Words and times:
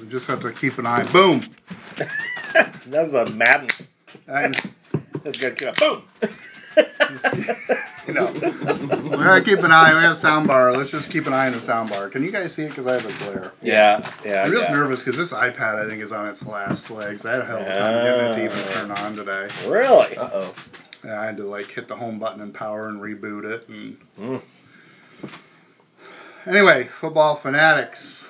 We 0.00 0.06
just 0.08 0.26
have 0.26 0.40
to 0.40 0.52
keep 0.52 0.78
an 0.78 0.86
eye. 0.86 1.04
Boom. 1.04 1.42
That 2.86 3.00
was 3.02 3.14
a 3.14 3.24
Madden. 3.30 3.68
And 4.28 4.54
That's 5.22 5.38
good. 5.38 5.56
Keep. 5.56 5.76
Boom. 5.76 6.02
you 8.06 8.12
know, 8.12 8.30
we 8.32 9.16
gotta 9.16 9.40
keep 9.42 9.60
an 9.60 9.72
eye. 9.72 9.94
We 9.94 10.00
have 10.00 10.12
a 10.12 10.20
sound 10.20 10.46
bar. 10.48 10.76
Let's 10.76 10.90
just 10.90 11.10
keep 11.10 11.26
an 11.26 11.32
eye 11.32 11.46
on 11.46 11.52
the 11.52 11.60
sound 11.60 11.88
bar. 11.88 12.10
Can 12.10 12.22
you 12.22 12.30
guys 12.30 12.52
see 12.52 12.64
it? 12.64 12.68
Because 12.68 12.86
I 12.86 12.94
have 12.94 13.06
a 13.06 13.24
glare. 13.24 13.52
Yeah, 13.62 14.06
yeah. 14.24 14.42
I'm 14.44 14.50
just 14.52 14.68
yeah. 14.68 14.74
nervous 14.74 15.02
because 15.02 15.16
this 15.16 15.32
iPad 15.32 15.82
I 15.82 15.88
think 15.88 16.02
is 16.02 16.12
on 16.12 16.26
its 16.28 16.44
last 16.44 16.90
legs. 16.90 17.24
I 17.24 17.32
had 17.32 17.40
a 17.40 17.44
hell 17.46 17.56
of 17.58 17.66
a 17.66 17.70
time 17.70 18.04
getting 18.04 18.26
it 18.44 18.50
to 18.50 18.58
even 18.60 18.72
turn 18.74 18.90
on 18.90 19.16
today. 19.16 19.48
Really? 19.66 20.16
Uh 20.18 20.30
oh. 20.32 20.54
Yeah, 21.04 21.20
I 21.20 21.24
had 21.24 21.36
to 21.38 21.44
like 21.44 21.70
hit 21.70 21.88
the 21.88 21.96
home 21.96 22.18
button 22.18 22.42
and 22.42 22.52
power 22.52 22.88
and 22.88 23.00
reboot 23.00 23.44
it. 23.50 23.68
And 23.68 23.96
Mm. 24.20 24.42
anyway, 26.46 26.84
football 26.84 27.36
fanatics 27.36 28.28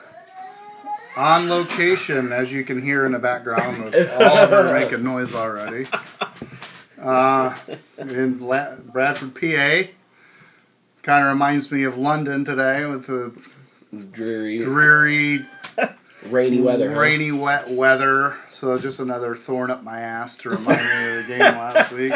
on 1.16 1.48
location, 1.48 2.32
as 2.32 2.50
you 2.52 2.64
can 2.64 2.80
hear 2.82 3.04
in 3.06 3.12
the 3.12 3.18
background, 3.18 3.84
with 3.84 3.94
Oliver 4.12 4.72
making 4.72 5.04
noise 5.04 5.34
already. 5.34 5.86
Uh, 7.00 7.54
in 7.98 8.38
La- 8.40 8.76
Bradford, 8.76 9.34
PA. 9.34 9.88
Kind 11.02 11.24
of 11.24 11.30
reminds 11.32 11.70
me 11.72 11.82
of 11.82 11.98
London 11.98 12.44
today 12.44 12.84
with 12.86 13.06
the 13.06 13.32
Dreary, 14.12 14.58
dreary, 14.58 15.40
rainy 16.28 16.60
weather. 16.60 16.90
huh? 16.92 16.98
rainy, 17.00 17.32
wet 17.32 17.68
weather. 17.68 18.36
So 18.50 18.78
just 18.78 19.00
another 19.00 19.34
thorn 19.34 19.70
up 19.70 19.82
my 19.82 20.00
ass 20.00 20.36
to 20.38 20.50
remind 20.50 20.78
me 20.78 21.18
of 21.18 21.26
the 21.26 21.34
game 21.36 21.40
last 21.40 21.90
week. 21.92 22.12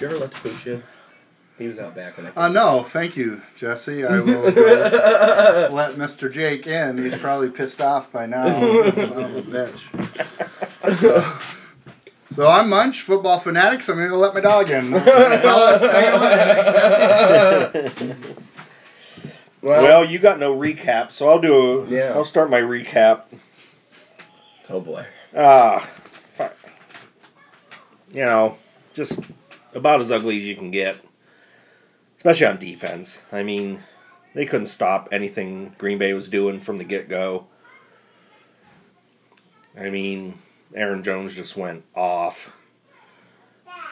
You 0.00 0.06
ever 0.08 0.18
let 0.18 0.30
the 0.32 0.36
pooch 0.40 0.66
in? 0.66 0.82
He 1.58 1.68
was 1.68 1.78
out 1.78 1.94
back 1.94 2.16
when 2.16 2.26
I. 2.26 2.30
Uh, 2.34 2.48
no, 2.48 2.82
thank 2.82 3.16
you, 3.16 3.40
Jesse. 3.56 4.04
I 4.04 4.18
will 4.20 4.50
go 4.50 5.68
let 5.72 5.94
Mr. 5.96 6.30
Jake 6.32 6.66
in. 6.66 6.98
He's 6.98 7.16
probably 7.16 7.48
pissed 7.50 7.80
off 7.80 8.10
by 8.10 8.26
now. 8.26 8.46
Son 8.50 9.22
of 9.22 9.36
a 9.36 9.42
bitch. 9.42 10.98
So, 10.98 11.38
so 12.30 12.48
I'm 12.50 12.68
Munch, 12.70 13.02
football 13.02 13.38
fanatics. 13.38 13.88
I'm 13.88 13.96
going 13.96 14.08
to 14.10 14.16
let 14.16 14.34
my 14.34 14.40
dog 14.40 14.68
in. 14.70 14.92
Fellas, 14.92 15.80
take 15.80 15.92
it 15.94 16.14
away. 18.02 18.16
Well, 19.62 19.82
Well, 19.82 20.04
you 20.04 20.18
got 20.18 20.38
no 20.40 20.54
recap, 20.54 21.10
so 21.12 21.28
I'll 21.28 21.38
do. 21.38 21.86
Yeah. 21.88 22.12
I'll 22.14 22.24
start 22.24 22.50
my 22.50 22.60
recap. 22.60 23.22
oh 24.68 24.80
boy. 24.80 25.06
Ah, 25.36 25.88
fi- 26.28 26.50
you 28.12 28.22
know, 28.24 28.58
just 28.92 29.20
about 29.74 30.00
as 30.00 30.10
ugly 30.10 30.36
as 30.38 30.46
you 30.46 30.54
can 30.54 30.70
get, 30.70 30.96
especially 32.24 32.46
on 32.46 32.56
defense. 32.56 33.22
I 33.30 33.42
mean, 33.42 33.82
they 34.34 34.46
couldn't 34.46 34.66
stop 34.66 35.10
anything 35.12 35.74
Green 35.76 35.98
Bay 35.98 36.14
was 36.14 36.28
doing 36.28 36.58
from 36.58 36.78
the 36.78 36.84
get 36.84 37.06
go. 37.06 37.46
I 39.78 39.90
mean, 39.90 40.34
Aaron 40.74 41.02
Jones 41.02 41.34
just 41.34 41.54
went 41.54 41.84
off. 41.94 42.56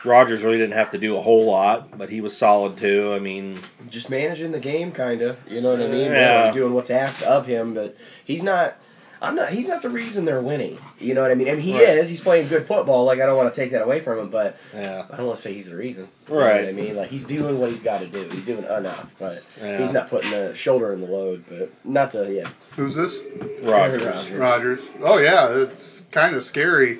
Rodgers 0.05 0.42
really 0.42 0.56
didn't 0.56 0.72
have 0.72 0.91
to 0.91 0.98
do 0.98 1.16
a 1.16 1.20
whole 1.20 1.44
lot, 1.44 1.97
but 1.97 2.08
he 2.08 2.22
was 2.22 2.34
solid 2.36 2.78
too. 2.78 3.12
I 3.12 3.19
mean, 3.19 3.60
Just 3.91 4.08
managing 4.08 4.50
the 4.50 4.60
game, 4.60 4.92
kind 4.92 5.20
of. 5.20 5.36
You 5.47 5.60
know 5.60 5.72
what 5.72 5.83
I 5.83 5.88
mean? 5.88 6.06
Yeah. 6.06 6.44
Really 6.44 6.55
Doing 6.55 6.72
what's 6.72 6.91
asked 6.91 7.22
of 7.22 7.47
him, 7.47 7.75
but 7.75 7.97
he's 8.25 8.42
not. 8.42 8.77
I'm 9.20 9.36
not. 9.36 9.50
He's 9.50 9.69
not 9.69 9.83
the 9.83 9.91
reason 9.91 10.25
they're 10.25 10.41
winning. 10.41 10.78
You 11.03 11.14
know 11.14 11.22
what 11.22 11.31
I 11.31 11.34
mean? 11.34 11.48
I 11.48 11.53
mean, 11.53 11.61
he 11.61 11.75
Right. 11.75 11.98
is. 11.98 12.08
He's 12.08 12.20
playing 12.20 12.48
good 12.48 12.67
football. 12.67 13.05
Like 13.05 13.20
I 13.20 13.27
don't 13.27 13.36
want 13.36 13.53
to 13.53 13.61
take 13.61 13.72
that 13.72 13.83
away 13.83 14.00
from 14.00 14.19
him, 14.19 14.28
but 14.31 14.56
yeah, 14.75 15.05
I 15.11 15.17
don't 15.17 15.27
want 15.27 15.36
to 15.36 15.42
say 15.42 15.53
he's 15.53 15.67
the 15.69 15.77
reason. 15.77 16.09
You 16.28 16.34
know 16.34 16.41
Right. 16.41 16.61
what 16.61 16.69
I 16.69 16.72
mean? 16.72 16.97
Like 16.97 17.11
he's 17.11 17.25
doing 17.25 17.59
what 17.59 17.70
he's 17.70 17.83
got 17.83 18.00
to 18.00 18.06
do. 18.06 18.28
He's 18.31 18.47
doing 18.47 18.64
enough, 18.64 19.14
but 19.19 19.42
yeah. 19.61 19.78
he's 19.78 19.92
not 19.92 20.09
putting 20.09 20.31
the 20.31 20.55
shoulder 20.55 20.92
in 20.92 21.00
the 21.00 21.06
load. 21.06 21.44
But 21.48 21.70
not 21.84 22.11
to 22.12 22.33
yeah. 22.33 22.48
Who's 22.77 22.94
this? 22.94 23.20
Rodgers. 23.62 24.03
Rodgers. 24.03 24.31
Rodgers. 24.31 24.81
Oh, 25.03 25.19
yeah, 25.19 25.48
it's 25.62 26.03
kind 26.11 26.34
of 26.36 26.42
scary. 26.44 26.98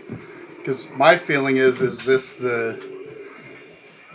Because 0.59 0.87
my 0.91 1.16
feeling 1.16 1.56
is, 1.56 1.81
is 1.81 2.05
this 2.05 2.34
the 2.34 2.81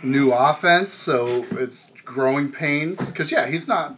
new 0.02 0.32
offense? 0.32 0.92
So 0.92 1.44
it's 1.52 1.92
growing 2.04 2.50
pains? 2.50 3.10
Because, 3.12 3.30
yeah, 3.30 3.46
he's 3.46 3.68
not. 3.68 3.96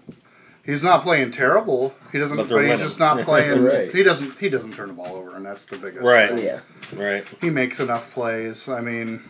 He's 0.65 0.83
not 0.83 1.03
playing 1.03 1.31
terrible. 1.31 1.95
He 2.13 2.19
doesn't. 2.19 2.37
But 2.37 2.49
But, 2.49 2.61
he's 2.61 2.69
winning. 2.71 2.79
just 2.87 2.99
not 2.99 3.19
playing. 3.25 3.63
Right. 3.65 3.93
He 3.93 4.03
doesn't. 4.03 4.39
He 4.39 4.49
doesn't 4.49 4.75
turn 4.75 4.89
the 4.89 4.95
ball 4.95 5.15
over, 5.17 5.35
and 5.37 5.45
that's 5.45 5.65
the 5.65 5.79
biggest. 5.79 6.05
Right. 6.05 6.29
thing. 6.31 6.45
Yeah. 6.45 6.61
Right. 6.95 7.25
he 7.41 7.51
makes 7.51 7.81
enough 7.81 8.11
plays. 8.13 8.69
I 8.69 8.81
mean, 8.81 9.23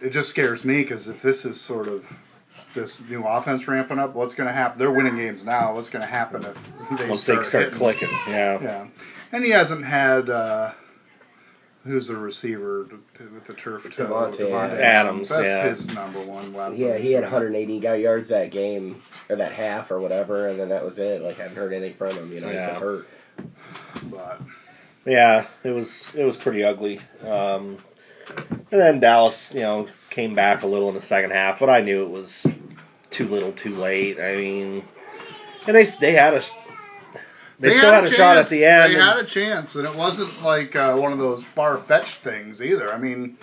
it 0.00 0.10
just 0.10 0.28
scares 0.30 0.64
me 0.64 0.82
because 0.82 1.08
if 1.08 1.22
this 1.22 1.44
is 1.44 1.60
sort 1.60 1.88
of 1.88 2.06
this 2.74 3.00
new 3.08 3.24
offense 3.24 3.66
ramping 3.66 3.98
up, 3.98 4.14
what's 4.14 4.34
going 4.34 4.46
to 4.48 4.52
happen? 4.52 4.78
They're 4.78 4.90
winning 4.90 5.16
games 5.16 5.44
now. 5.44 5.74
What's 5.74 5.88
going 5.88 6.02
to 6.02 6.10
happen 6.10 6.44
if 6.44 6.98
they 6.98 7.08
Once 7.08 7.22
start, 7.22 7.38
they 7.40 7.44
start 7.44 7.64
hitting? 7.64 7.78
clicking, 7.78 8.08
yeah. 8.28 8.60
Yeah, 8.62 8.86
and 9.32 9.42
he 9.44 9.50
hasn't 9.50 9.84
had 9.84 10.28
uh, 10.28 10.72
who's 11.86 12.08
the 12.08 12.16
receiver 12.16 12.88
with 13.18 13.44
the 13.46 13.54
turf 13.54 13.84
toe? 13.94 14.06
Davante 14.06 14.80
Adams, 14.80 15.28
That's 15.28 15.42
yeah. 15.42 15.68
his 15.68 15.94
number 15.94 16.20
one 16.20 16.52
weapon. 16.52 16.76
Yeah, 16.76 16.98
he 16.98 17.12
had 17.12 17.22
180 17.22 17.80
got 17.80 17.94
yards 18.00 18.28
that 18.28 18.50
game 18.50 19.02
or 19.30 19.36
that 19.36 19.52
half 19.52 19.90
or 19.90 20.00
whatever, 20.00 20.48
and 20.48 20.58
then 20.58 20.68
that 20.70 20.84
was 20.84 20.98
it. 20.98 21.22
Like 21.22 21.38
I 21.38 21.44
haven't 21.44 21.56
heard 21.56 21.72
anything 21.72 21.94
from 21.96 22.10
him. 22.16 22.32
You 22.32 22.40
know, 22.40 22.50
Yeah. 22.50 22.66
he 22.66 22.72
got 22.72 22.82
hurt. 22.82 23.08
But 24.10 24.40
Yeah, 25.04 25.46
it 25.64 25.70
was 25.70 26.12
it 26.14 26.24
was 26.24 26.36
pretty 26.36 26.64
ugly. 26.64 27.00
Um, 27.26 27.78
and 28.72 28.80
then 28.80 29.00
Dallas, 29.00 29.52
you 29.54 29.60
know, 29.60 29.86
came 30.10 30.34
back 30.34 30.62
a 30.62 30.66
little 30.66 30.88
in 30.88 30.94
the 30.94 31.00
second 31.00 31.30
half, 31.30 31.60
but 31.60 31.70
I 31.70 31.80
knew 31.80 32.02
it 32.02 32.10
was 32.10 32.46
too 33.10 33.28
little, 33.28 33.52
too 33.52 33.74
late. 33.76 34.18
I 34.18 34.34
mean, 34.36 34.84
and 35.66 35.76
they 35.76 35.84
they 35.84 36.12
had 36.12 36.34
a 36.34 36.42
they, 37.58 37.70
still 37.70 37.92
had 37.92 38.04
a, 38.04 38.10
shot 38.10 38.36
at 38.36 38.48
the 38.48 38.64
end. 38.64 38.92
They 38.92 38.98
and- 38.98 39.08
had 39.08 39.18
a 39.18 39.26
chance, 39.26 39.74
and 39.74 39.86
it 39.86 39.94
wasn't 39.94 40.42
like 40.42 40.76
uh, 40.76 40.94
one 40.96 41.12
of 41.12 41.18
those 41.18 41.42
far 41.44 41.78
fetched 41.78 42.18
things 42.18 42.62
either. 42.62 42.92
I 42.92 42.98
mean, 42.98 43.38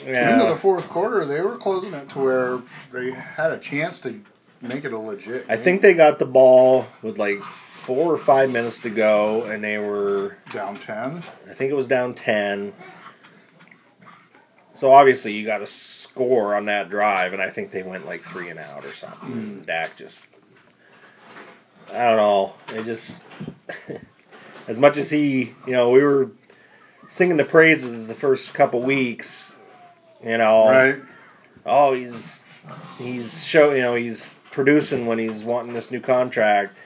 into 0.00 0.04
the 0.04 0.10
yeah, 0.12 0.56
fourth 0.56 0.88
quarter, 0.88 1.24
they 1.24 1.40
were 1.40 1.56
closing 1.56 1.94
it 1.94 2.08
to 2.10 2.18
where 2.18 2.58
they 2.92 3.10
had 3.10 3.52
a 3.52 3.58
chance 3.58 4.00
to 4.00 4.20
make 4.60 4.84
it 4.84 4.92
a 4.92 4.98
legit. 4.98 5.46
I 5.48 5.54
game. 5.56 5.64
think 5.64 5.82
they 5.82 5.94
got 5.94 6.18
the 6.18 6.26
ball 6.26 6.86
with 7.02 7.18
like 7.18 7.42
four 7.42 8.12
or 8.12 8.16
five 8.16 8.50
minutes 8.50 8.80
to 8.80 8.90
go, 8.90 9.44
and 9.44 9.62
they 9.62 9.78
were 9.78 10.36
down 10.52 10.76
ten. 10.76 11.22
I 11.48 11.54
think 11.54 11.70
it 11.70 11.74
was 11.74 11.88
down 11.88 12.14
ten. 12.14 12.72
So 14.74 14.92
obviously 14.92 15.32
you 15.32 15.44
got 15.44 15.58
to 15.58 15.66
score 15.66 16.54
on 16.54 16.66
that 16.66 16.88
drive, 16.88 17.32
and 17.32 17.42
I 17.42 17.50
think 17.50 17.72
they 17.72 17.82
went 17.82 18.06
like 18.06 18.22
three 18.22 18.48
and 18.48 18.60
out 18.60 18.84
or 18.84 18.92
something. 18.92 19.32
And 19.32 19.66
Dak 19.66 19.96
just, 19.96 20.28
I 21.92 22.04
don't 22.08 22.16
know. 22.16 22.54
It 22.74 22.84
just, 22.84 23.22
as 24.68 24.78
much 24.78 24.96
as 24.96 25.10
he, 25.10 25.54
you 25.66 25.72
know, 25.72 25.90
we 25.90 26.02
were 26.02 26.30
singing 27.08 27.36
the 27.36 27.44
praises 27.44 28.08
the 28.08 28.14
first 28.14 28.52
couple 28.54 28.82
weeks, 28.82 29.56
you 30.24 30.36
know. 30.38 30.68
Right. 30.68 30.96
Oh, 31.66 31.92
he's 31.94 32.46
he's 32.98 33.44
show, 33.46 33.72
you 33.72 33.82
know, 33.82 33.94
he's 33.94 34.40
producing 34.50 35.06
when 35.06 35.18
he's 35.18 35.44
wanting 35.44 35.72
this 35.72 35.90
new 35.90 36.00
contract. 36.00 36.76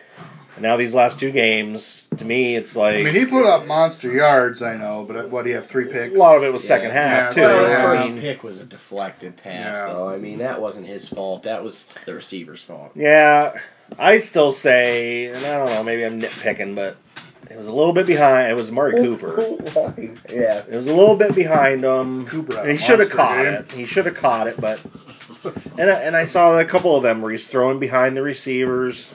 And 0.55 0.63
now 0.63 0.77
these 0.77 0.95
last 0.95 1.19
two 1.19 1.31
games, 1.31 2.09
to 2.19 2.25
me, 2.27 2.57
it's 2.57 2.77
like 2.77 2.97
I 2.97 3.03
mean, 3.05 3.15
he 3.15 3.25
put 3.25 3.47
up 3.47 3.67
monster 3.67 4.13
yards. 4.13 4.61
I 4.61 4.77
know, 4.77 5.03
but 5.07 5.17
uh, 5.17 5.23
what 5.29 5.45
do 5.45 5.49
you 5.51 5.57
have 5.57 5.67
three 5.67 5.87
picks? 5.87 6.15
a 6.15 6.19
lot 6.19 6.37
of 6.37 6.43
it 6.43 6.53
was 6.53 6.63
second 6.67 6.91
half 6.91 7.09
Yeah, 7.11 7.29
too. 7.31 7.35
second 7.41 7.49
Well, 7.57 7.63
the 7.63 7.69
half. 7.77 7.87
I 7.89 7.97
first 7.97 8.11
mean, 8.13 8.21
pick 8.21 8.43
was 8.45 8.61
a 8.61 8.65
deflected 8.65 9.37
pass, 9.39 9.77
Yeah. 9.77 9.87
though. 9.87 10.09
I 10.09 10.19
mean, 10.19 10.39
that 10.41 10.61
wasn't 10.61 10.87
his 10.87 11.09
fault. 11.09 11.45
That 11.45 11.65
was 11.65 11.87
the 12.05 12.15
receiver's 12.15 12.63
fault. 12.63 12.93
yeah, 12.95 13.59
I 13.99 14.19
still 14.19 14.53
say, 14.53 15.27
and 15.27 15.45
I 15.45 15.57
don't 15.59 15.67
know, 15.67 15.83
maybe 15.83 16.05
I'm 16.05 16.21
nitpicking, 16.21 16.75
but 16.75 16.97
it 17.51 17.57
was 17.57 17.67
a 17.67 17.73
little 17.73 17.93
bit 17.93 18.07
behind. 18.07 18.51
It 18.51 18.55
was 18.55 18.71
Amari 18.71 18.93
Cooper. 18.95 19.41
yeah. 20.31 20.65
It 20.69 20.71
was 20.77 20.87
a 20.87 20.95
little 20.95 21.17
bit 21.17 21.35
behind 21.35 21.85
him. 21.85 22.27
Cooper 22.27 22.67
he 22.67 22.77
should 22.77 23.01
have 23.01 23.11
caught 23.11 23.37
game. 23.43 23.47
it. 23.55 23.73
He 23.73 23.85
should 23.85 24.07
have 24.07 24.15
caught 24.17 24.47
it, 24.47 24.61
but 24.61 24.81
and 25.79 25.91
I, 25.91 25.95
and 26.03 26.17
I 26.17 26.25
saw 26.25 26.59
a 26.59 26.65
couple 26.65 26.97
of 26.97 27.03
them 27.03 27.21
where 27.21 27.31
he's 27.33 27.49
throwing 27.49 27.79
behind 27.79 28.17
the 28.17 28.23
receivers. 28.23 29.13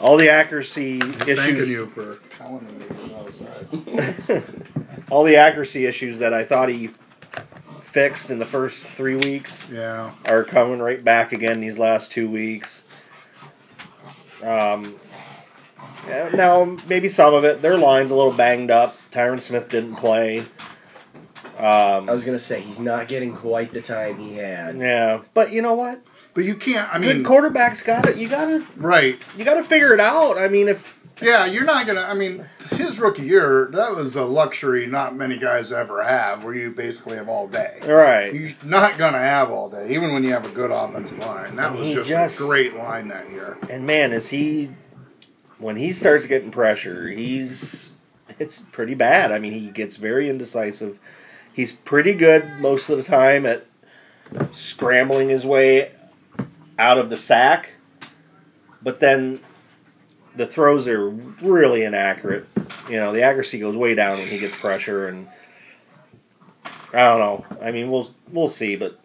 All 0.00 0.16
the 0.16 0.28
accuracy 0.30 1.00
Thanking 1.00 1.28
issues. 1.28 1.70
you 1.70 1.86
for 1.86 2.18
telling 2.36 2.66
me. 2.78 2.84
that 2.86 4.28
right. 4.28 4.44
all 5.10 5.24
the 5.24 5.36
accuracy 5.36 5.86
issues 5.86 6.18
that 6.20 6.32
I 6.32 6.44
thought 6.44 6.68
he 6.68 6.90
fixed 7.82 8.30
in 8.30 8.38
the 8.38 8.44
first 8.46 8.86
three 8.86 9.16
weeks 9.16 9.66
Yeah. 9.70 10.12
are 10.26 10.44
coming 10.44 10.78
right 10.78 11.02
back 11.02 11.32
again 11.32 11.60
these 11.60 11.78
last 11.78 12.12
two 12.12 12.30
weeks. 12.30 12.84
Um, 14.42 14.96
now 16.34 16.76
maybe 16.88 17.08
some 17.08 17.34
of 17.34 17.44
it, 17.44 17.60
their 17.62 17.76
line's 17.78 18.10
a 18.10 18.16
little 18.16 18.32
banged 18.32 18.70
up. 18.70 18.96
Tyron 19.10 19.40
Smith 19.40 19.68
didn't 19.68 19.96
play. 19.96 20.40
Um, 21.58 22.08
I 22.08 22.12
was 22.12 22.22
gonna 22.24 22.38
say 22.38 22.60
he's 22.60 22.78
not 22.78 23.08
getting 23.08 23.34
quite 23.34 23.72
the 23.72 23.82
time 23.82 24.18
he 24.18 24.34
had. 24.34 24.76
yeah, 24.78 25.22
but 25.34 25.52
you 25.52 25.60
know 25.60 25.74
what? 25.74 26.00
But 26.34 26.44
you 26.44 26.54
can't. 26.54 26.92
I 26.94 26.98
mean, 26.98 27.22
Good 27.22 27.26
quarterbacks 27.26 27.84
got 27.84 28.06
it. 28.06 28.16
You 28.16 28.28
gotta 28.28 28.64
right? 28.76 29.20
you 29.36 29.44
gotta 29.44 29.64
figure 29.64 29.92
it 29.92 29.98
out. 30.00 30.38
I 30.38 30.46
mean, 30.48 30.68
if 30.68 30.94
Yeah, 31.20 31.46
you're 31.46 31.64
not 31.64 31.86
gonna. 31.86 32.02
I 32.02 32.14
mean, 32.14 32.46
his 32.70 32.98
rookie 33.00 33.22
year, 33.22 33.68
that 33.72 33.94
was 33.94 34.16
a 34.16 34.24
luxury 34.24 34.86
not 34.86 35.16
many 35.16 35.36
guys 35.38 35.72
ever 35.72 36.02
have, 36.02 36.44
where 36.44 36.54
you 36.54 36.70
basically 36.70 37.16
have 37.16 37.28
all 37.28 37.48
day. 37.48 37.78
Right. 37.86 38.32
You're 38.34 38.50
not 38.64 38.98
gonna 38.98 39.18
have 39.18 39.50
all 39.50 39.68
day, 39.70 39.88
even 39.94 40.12
when 40.12 40.22
you 40.24 40.30
have 40.32 40.44
a 40.46 40.50
good 40.50 40.70
offensive 40.70 41.18
line. 41.18 41.56
That 41.56 41.72
And 41.72 41.80
was 41.80 41.94
just, 41.94 42.08
just- 42.08 42.40
a 42.40 42.46
great 42.46 42.76
line 42.76 43.08
that 43.08 43.30
year. 43.30 43.56
and 43.70 43.86
man, 43.86 44.12
is 44.12 44.28
he 44.28 44.70
when 45.58 45.76
he 45.76 45.92
starts 45.92 46.26
getting 46.26 46.50
pressure, 46.50 47.08
he's 47.08 47.92
it's 48.38 48.62
pretty 48.62 48.94
bad. 48.94 49.32
I 49.32 49.38
mean, 49.40 49.52
he 49.52 49.70
gets 49.70 49.96
very 49.96 50.28
indecisive. 50.28 51.00
He's 51.52 51.72
pretty 51.72 52.14
good 52.14 52.44
most 52.60 52.88
of 52.88 52.96
the 52.98 53.02
time 53.02 53.44
at 53.46 53.66
scrambling 54.50 55.28
his 55.30 55.46
way 55.46 55.92
out 56.78 56.98
of 56.98 57.10
the 57.10 57.16
sack, 57.16 57.72
but 58.82 59.00
then 59.00 59.40
the 60.36 60.46
throws 60.46 60.86
are 60.86 61.08
really 61.10 61.82
inaccurate. 61.82 62.46
You 62.88 62.96
know, 62.96 63.12
the 63.12 63.22
accuracy 63.22 63.58
goes 63.58 63.76
way 63.76 63.94
down 63.94 64.18
when 64.18 64.28
he 64.28 64.38
gets 64.38 64.54
pressure, 64.54 65.08
and 65.08 65.28
I 66.92 67.04
don't 67.04 67.20
know. 67.20 67.46
I 67.62 67.70
mean, 67.72 67.90
we'll 67.90 68.08
we'll 68.32 68.48
see, 68.48 68.76
but 68.76 68.98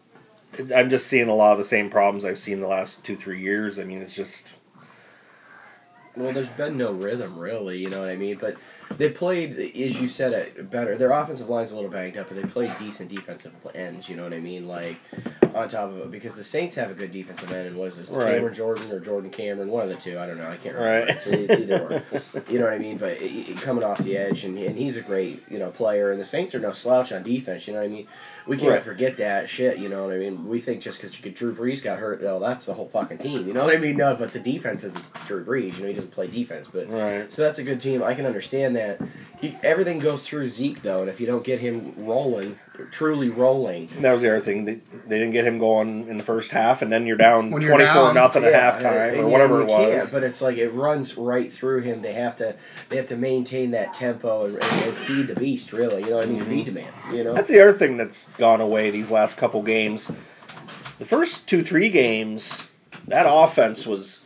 I'm 0.73 0.89
just 0.89 1.07
seeing 1.07 1.29
a 1.29 1.35
lot 1.35 1.53
of 1.53 1.57
the 1.57 1.65
same 1.65 1.89
problems 1.89 2.25
I've 2.25 2.39
seen 2.39 2.61
the 2.61 2.67
last 2.67 3.03
two 3.03 3.15
three 3.15 3.41
years. 3.41 3.79
I 3.79 3.83
mean, 3.83 3.99
it's 4.01 4.15
just 4.15 4.53
Well, 6.15 6.31
there's 6.31 6.49
been 6.49 6.77
no 6.77 6.91
rhythm 6.91 7.37
really, 7.39 7.77
you 7.79 7.89
know 7.89 7.99
what 8.01 8.09
I 8.09 8.15
mean. 8.15 8.37
But 8.37 8.55
they 8.97 9.09
played, 9.09 9.57
as 9.57 9.99
you 9.99 10.07
said, 10.07 10.33
it 10.33 10.69
better. 10.69 10.95
Their 10.97 11.11
offensive 11.11 11.49
line's 11.49 11.71
a 11.71 11.75
little 11.75 11.89
banged 11.89 12.17
up, 12.17 12.27
but 12.29 12.37
they 12.41 12.47
played 12.47 12.71
decent 12.79 13.09
defensive 13.09 13.53
ends. 13.73 14.07
You 14.09 14.15
know 14.15 14.23
what 14.23 14.33
I 14.33 14.39
mean? 14.39 14.67
Like 14.67 14.97
on 15.55 15.69
top 15.69 15.89
of 15.91 15.97
it, 15.97 16.11
because 16.11 16.35
the 16.35 16.43
Saints 16.43 16.75
have 16.75 16.91
a 16.91 16.93
good 16.93 17.11
defensive 17.11 17.51
end, 17.51 17.67
and 17.67 17.75
what 17.77 17.89
is 17.89 17.97
this? 17.97 18.09
Right. 18.09 18.33
Cameron 18.35 18.53
Jordan 18.53 18.91
or 18.91 18.99
Jordan 18.99 19.29
Cameron? 19.29 19.69
One 19.69 19.83
of 19.83 19.89
the 19.89 19.95
two. 19.95 20.19
I 20.19 20.25
don't 20.27 20.37
know. 20.37 20.49
I 20.49 20.57
can't 20.57 20.75
remember. 20.75 21.05
Right. 21.05 21.09
It's, 21.09 21.27
it's 21.27 21.61
either 21.61 22.03
or. 22.33 22.41
You 22.49 22.59
know 22.59 22.65
what 22.65 22.73
I 22.73 22.77
mean? 22.79 22.97
But 22.97 23.13
it, 23.21 23.49
it- 23.49 23.57
coming 23.61 23.83
off 23.83 23.99
the 23.99 24.17
edge, 24.17 24.43
and, 24.43 24.57
and 24.57 24.77
he's 24.77 24.97
a 24.97 25.01
great 25.01 25.43
you 25.49 25.59
know 25.59 25.69
player, 25.69 26.11
and 26.11 26.19
the 26.19 26.25
Saints 26.25 26.53
are 26.55 26.59
no 26.59 26.71
slouch 26.71 27.11
on 27.11 27.23
defense. 27.23 27.67
You 27.67 27.73
know 27.73 27.79
what 27.79 27.85
I 27.85 27.89
mean? 27.89 28.07
We 28.45 28.57
can't 28.57 28.71
Right. 28.71 28.83
forget 28.83 29.17
that 29.17 29.47
shit. 29.47 29.77
You 29.77 29.87
know 29.89 30.03
what 30.05 30.13
I 30.13 30.17
mean? 30.17 30.47
We 30.47 30.59
think 30.59 30.81
just 30.81 30.99
because 31.01 31.13
Drew 31.15 31.55
Brees 31.55 31.81
got 31.81 31.97
hurt, 31.99 32.19
though, 32.19 32.39
that's 32.39 32.65
the 32.65 32.73
whole 32.73 32.87
fucking 32.89 33.19
team. 33.19 33.47
You 33.47 33.53
know 33.53 33.63
what 33.63 33.73
I 33.75 33.79
mean? 33.79 33.95
No, 33.95 34.15
but 34.15 34.33
the 34.33 34.39
defense 34.39 34.83
isn't 34.83 35.03
Drew 35.25 35.45
Brees. 35.45 35.75
You 35.77 35.83
know 35.83 35.87
he 35.87 35.93
doesn't 35.93 36.11
play 36.11 36.27
defense, 36.27 36.67
but 36.71 36.89
right. 36.89 37.31
so 37.31 37.41
that's 37.41 37.57
a 37.59 37.63
good 37.63 37.79
team. 37.79 38.03
I 38.03 38.13
can 38.15 38.25
understand 38.25 38.75
that. 38.75 38.99
He, 39.39 39.57
everything 39.61 39.99
goes 39.99 40.25
through 40.25 40.47
Zeke 40.47 40.81
though, 40.83 41.01
and 41.01 41.09
if 41.09 41.19
you 41.19 41.25
don't 41.27 41.43
get 41.43 41.59
him 41.59 41.93
rolling, 41.97 42.57
truly 42.91 43.27
rolling, 43.29 43.87
That 43.99 44.13
was 44.13 44.21
the 44.21 44.29
other 44.29 44.39
thing. 44.39 44.63
They, 44.63 44.75
they 45.05 45.19
didn't 45.19 45.31
get 45.31 45.45
him 45.45 45.59
going 45.59 46.07
in 46.07 46.17
the 46.17 46.23
first 46.23 46.51
half, 46.51 46.81
and 46.81 46.89
then 46.89 47.05
you're 47.05 47.17
down 47.17 47.51
When 47.51 47.61
you're 47.61 47.71
twenty 47.71 47.85
four 47.85 48.05
down, 48.05 48.15
nothing 48.15 48.45
at 48.45 48.51
Yeah, 48.51 48.71
halftime 48.71 49.09
and- 49.09 49.17
or 49.17 49.23
and 49.23 49.31
whatever 49.31 49.55
you 49.57 49.63
it 49.63 49.67
was. 49.69 50.01
can't, 50.03 50.11
but 50.13 50.23
it's 50.23 50.41
like 50.41 50.57
it 50.57 50.69
runs 50.69 51.17
right 51.17 51.51
through 51.51 51.81
him. 51.81 52.01
They 52.01 52.13
have 52.13 52.37
to 52.37 52.55
they 52.87 52.95
have 52.95 53.07
to 53.07 53.17
maintain 53.17 53.71
that 53.71 53.93
tempo 53.93 54.45
and, 54.45 54.53
and, 54.63 54.83
and 54.85 54.97
feed 54.97 55.27
the 55.27 55.35
beast. 55.35 55.73
Really, 55.73 56.03
you 56.03 56.11
know 56.11 56.17
what 56.17 56.25
I 56.25 56.29
mean? 56.29 56.39
Mm-hmm. 56.39 56.49
Feed 56.49 56.65
the 56.67 56.71
man. 56.71 56.93
You 57.11 57.23
know. 57.25 57.33
That's 57.33 57.49
the 57.49 57.59
other 57.59 57.73
thing 57.73 57.97
that's 57.97 58.27
gone 58.37 58.61
away 58.61 58.91
these 58.91 59.11
last 59.11 59.35
couple 59.35 59.61
games. 59.61 60.09
The 60.99 61.05
first 61.05 61.47
two, 61.47 61.61
three 61.61 61.89
games, 61.89 62.69
that 63.09 63.25
offense 63.27 63.85
was. 63.85 64.21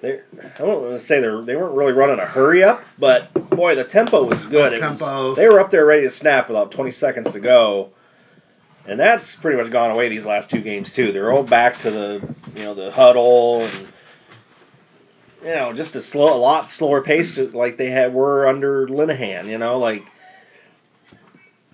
They, 0.00 0.20
I 0.40 0.58
don't 0.58 0.82
want 0.82 0.92
to 0.94 1.00
say 1.00 1.20
they 1.20 1.26
they 1.44 1.56
weren't 1.56 1.74
really 1.74 1.92
running 1.92 2.18
a 2.20 2.24
hurry 2.26 2.62
up, 2.62 2.84
but 2.98 3.32
boy, 3.50 3.74
the 3.74 3.84
tempo 3.84 4.22
was 4.24 4.46
good. 4.46 4.72
It 4.72 4.80
was- 4.80 5.00
Tempo. 5.00 5.34
they 5.34 5.48
were 5.48 5.58
up 5.58 5.70
there 5.70 5.84
ready 5.84 6.02
to 6.02 6.10
snap 6.10 6.48
without 6.48 6.70
20 6.70 6.90
seconds 6.92 7.32
to 7.32 7.40
go, 7.40 7.90
and 8.86 8.98
that's 9.00 9.34
pretty 9.34 9.56
much 9.60 9.70
gone 9.70 9.90
away 9.90 10.08
these 10.08 10.24
last 10.24 10.50
two 10.50 10.60
games 10.60 10.92
too. 10.92 11.10
They're 11.10 11.32
all 11.32 11.42
back 11.42 11.78
to 11.80 11.90
the 11.90 12.34
you 12.54 12.62
know 12.64 12.74
the 12.74 12.92
huddle 12.92 13.62
and 13.62 13.88
you 15.42 15.54
know 15.54 15.72
just 15.72 15.96
a 15.96 16.00
slow, 16.00 16.32
a 16.32 16.38
lot 16.38 16.70
slower 16.70 17.02
pace 17.02 17.36
like 17.38 17.76
they 17.76 17.90
had 17.90 18.14
were 18.14 18.46
under 18.46 18.86
Linehan. 18.86 19.46
You 19.46 19.58
know, 19.58 19.78
like 19.78 20.04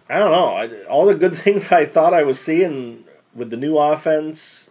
I 0.09 0.19
don't 0.19 0.31
know. 0.31 0.47
I, 0.55 0.85
all 0.85 1.05
the 1.07 1.15
good 1.15 1.35
things 1.37 1.71
I 1.71 1.85
thought 1.85 2.15
I 2.15 2.23
was 2.23 2.41
seeing 2.41 3.05
with 3.35 3.51
the 3.51 3.57
new 3.59 3.77
offense, 3.77 4.71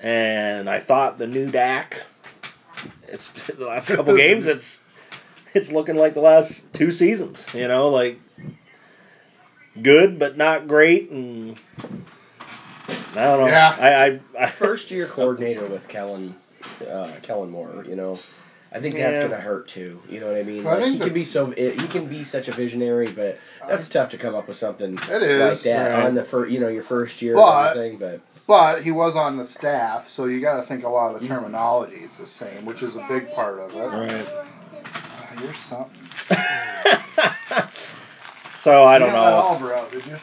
and 0.00 0.68
I 0.68 0.80
thought 0.80 1.18
the 1.18 1.28
new 1.28 1.50
Dak. 1.52 2.06
It's 3.10 3.30
the 3.44 3.66
last 3.66 3.88
couple 3.88 4.16
games. 4.16 4.46
It's 4.46 4.84
it's 5.54 5.72
looking 5.72 5.96
like 5.96 6.14
the 6.14 6.20
last 6.20 6.72
two 6.72 6.90
seasons. 6.92 7.46
You 7.54 7.68
know, 7.68 7.88
like 7.88 8.18
good 9.80 10.18
but 10.18 10.36
not 10.36 10.66
great, 10.68 11.10
and 11.10 11.56
I 13.14 13.24
don't 13.26 13.40
know. 13.40 13.46
Yeah. 13.46 13.76
I, 13.78 14.04
I, 14.04 14.20
I 14.44 14.46
First 14.50 14.90
year 14.90 15.06
coordinator 15.06 15.66
with 15.66 15.88
Kellen, 15.88 16.36
uh, 16.88 17.12
Kellen 17.22 17.50
Moore. 17.50 17.84
You 17.88 17.96
know. 17.96 18.18
I 18.72 18.78
think 18.78 18.94
that's 18.94 19.14
Yeah. 19.16 19.22
gonna 19.22 19.40
hurt 19.40 19.66
too. 19.66 20.00
You 20.08 20.20
know 20.20 20.28
what 20.28 20.36
I 20.36 20.44
mean? 20.44 20.62
Well, 20.62 20.74
Like, 20.76 20.84
think 20.84 20.92
he 20.94 20.98
the- 21.00 21.04
can 21.06 21.14
be 21.14 21.24
so 21.24 21.46
he 21.50 21.88
can 21.88 22.06
be 22.06 22.22
such 22.22 22.46
a 22.46 22.52
visionary, 22.52 23.10
but 23.10 23.36
that's 23.66 23.88
tough 23.88 24.10
to 24.10 24.16
come 24.16 24.36
up 24.36 24.46
with 24.46 24.56
something 24.58 24.94
It 25.10 25.22
is, 25.24 25.40
like 25.40 25.60
that 25.64 25.90
right. 25.98 26.06
on 26.06 26.14
the 26.14 26.22
first, 26.24 26.52
you 26.52 26.60
know, 26.60 26.68
your 26.68 26.84
first 26.84 27.20
year 27.20 27.34
But- 27.34 27.76
and 27.76 27.78
everything. 27.80 27.98
But 27.98 28.20
But 28.50 28.82
he 28.82 28.90
was 28.90 29.14
on 29.14 29.36
the 29.36 29.44
staff, 29.44 30.08
so 30.08 30.24
you 30.24 30.40
got 30.40 30.56
to 30.56 30.62
think 30.62 30.82
a 30.82 30.88
lot 30.88 31.14
of 31.14 31.20
the 31.20 31.28
terminology 31.28 31.98
is 31.98 32.18
the 32.18 32.26
same, 32.26 32.64
which 32.64 32.82
is 32.82 32.96
a 32.96 33.06
big 33.08 33.30
part 33.30 33.60
of 33.60 33.72
it. 33.72 33.78
right. 33.78 34.26
Ah, 34.84 35.30
You're 35.40 35.54
something. 35.54 35.96
So 38.50 38.84
I 38.84 38.98
don't 38.98 39.10
got 39.12 39.24
that 39.24 39.30
know. 39.30 39.36
Oliver 39.36 39.74
out, 39.74 39.90
did 39.90 40.04
you? 40.04 40.16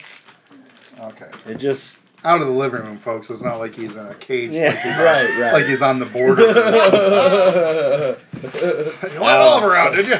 Okay. 0.99 1.25
It 1.47 1.55
just 1.55 1.99
Out 2.23 2.39
of 2.39 2.45
the 2.47 2.53
living 2.53 2.81
room, 2.83 2.97
folks. 2.99 3.31
It's 3.31 3.41
not 3.41 3.57
like 3.57 3.73
he's 3.73 3.95
in 3.95 4.05
a 4.05 4.13
cage. 4.13 4.51
Yeah. 4.51 4.67
Like 4.67 4.77
he's, 4.79 4.97
right, 4.97 5.39
right. 5.41 5.53
like 5.53 5.65
he's 5.65 5.81
on 5.81 5.97
the 5.97 6.05
border. 6.05 6.43
you 9.13 9.19
let 9.19 9.39
Oh, 9.39 9.47
Oliver 9.47 9.75
out, 9.75 9.95
so- 9.95 9.95
did 9.95 10.07
you? 10.07 10.19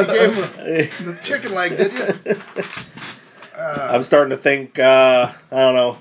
You 0.00 0.06
gave 0.06 0.34
him 0.92 1.06
the 1.06 1.14
chicken 1.22 1.54
leg, 1.54 1.76
did 1.76 1.92
you? 1.92 2.08
Uh, 3.56 3.88
I'm 3.92 4.02
starting 4.02 4.30
to 4.30 4.36
think. 4.36 4.80
Uh, 4.80 5.30
I 5.52 5.56
don't 5.56 5.74
know. 5.74 5.98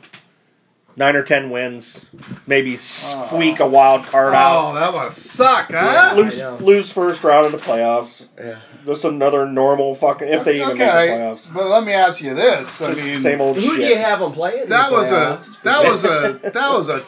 Nine 0.97 1.17
or 1.17 1.23
ten 1.23 1.49
wins, 1.49 2.05
maybe 2.47 2.77
squeak 2.77 3.59
oh. 3.59 3.65
a 3.65 3.69
wild 3.69 4.05
card 4.05 4.33
oh, 4.33 4.37
out. 4.37 4.71
oh, 4.71 4.79
that 4.79 4.93
must 4.93 5.17
suck, 5.21 5.69
huh? 5.71 6.13
Yeah. 6.15 6.21
lose 6.21 6.41
I 6.41 6.51
know. 6.51 6.63
lose 6.63 6.89
first 6.91 7.23
round 7.25 7.47
in 7.47 7.51
the 7.51 7.57
playoffs. 7.57 8.29
yeah. 8.37 8.59
Just 8.85 9.03
another 9.03 9.45
normal 9.45 9.93
fucking 9.93 10.27
if 10.29 10.45
they 10.45 10.61
even 10.61 10.77
make 10.77 10.87
the 10.87 10.89
okay, 10.89 11.07
playoffs. 11.09 11.53
but 11.53 11.67
let 11.67 11.83
me 11.83 11.91
ask 11.91 12.21
you 12.21 12.33
this. 12.33 12.81
I 12.81 12.87
Just 12.87 13.03
mean, 13.03 13.17
same 13.17 13.41
old 13.41 13.57
Who 13.57 13.61
shit. 13.61 13.75
do 13.75 13.81
you 13.87 13.97
have 13.97 14.19
them 14.19 14.31
playing? 14.31 14.63
in 14.63 14.69
that 14.69 14.89
the 14.89 14.95
was 14.95 15.11
a 15.11 15.15
playoffs? 15.15 15.61
that 15.63 15.91
was 15.91 16.03
a 16.05 16.39
that 16.53 16.69
was 16.69 16.89
a 16.89 17.05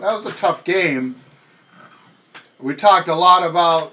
that 0.00 0.12
was 0.12 0.26
a 0.26 0.32
tough 0.32 0.64
game. 0.64 1.16
We 2.58 2.74
talked 2.74 3.08
a 3.08 3.14
lot 3.14 3.42
about 3.48 3.92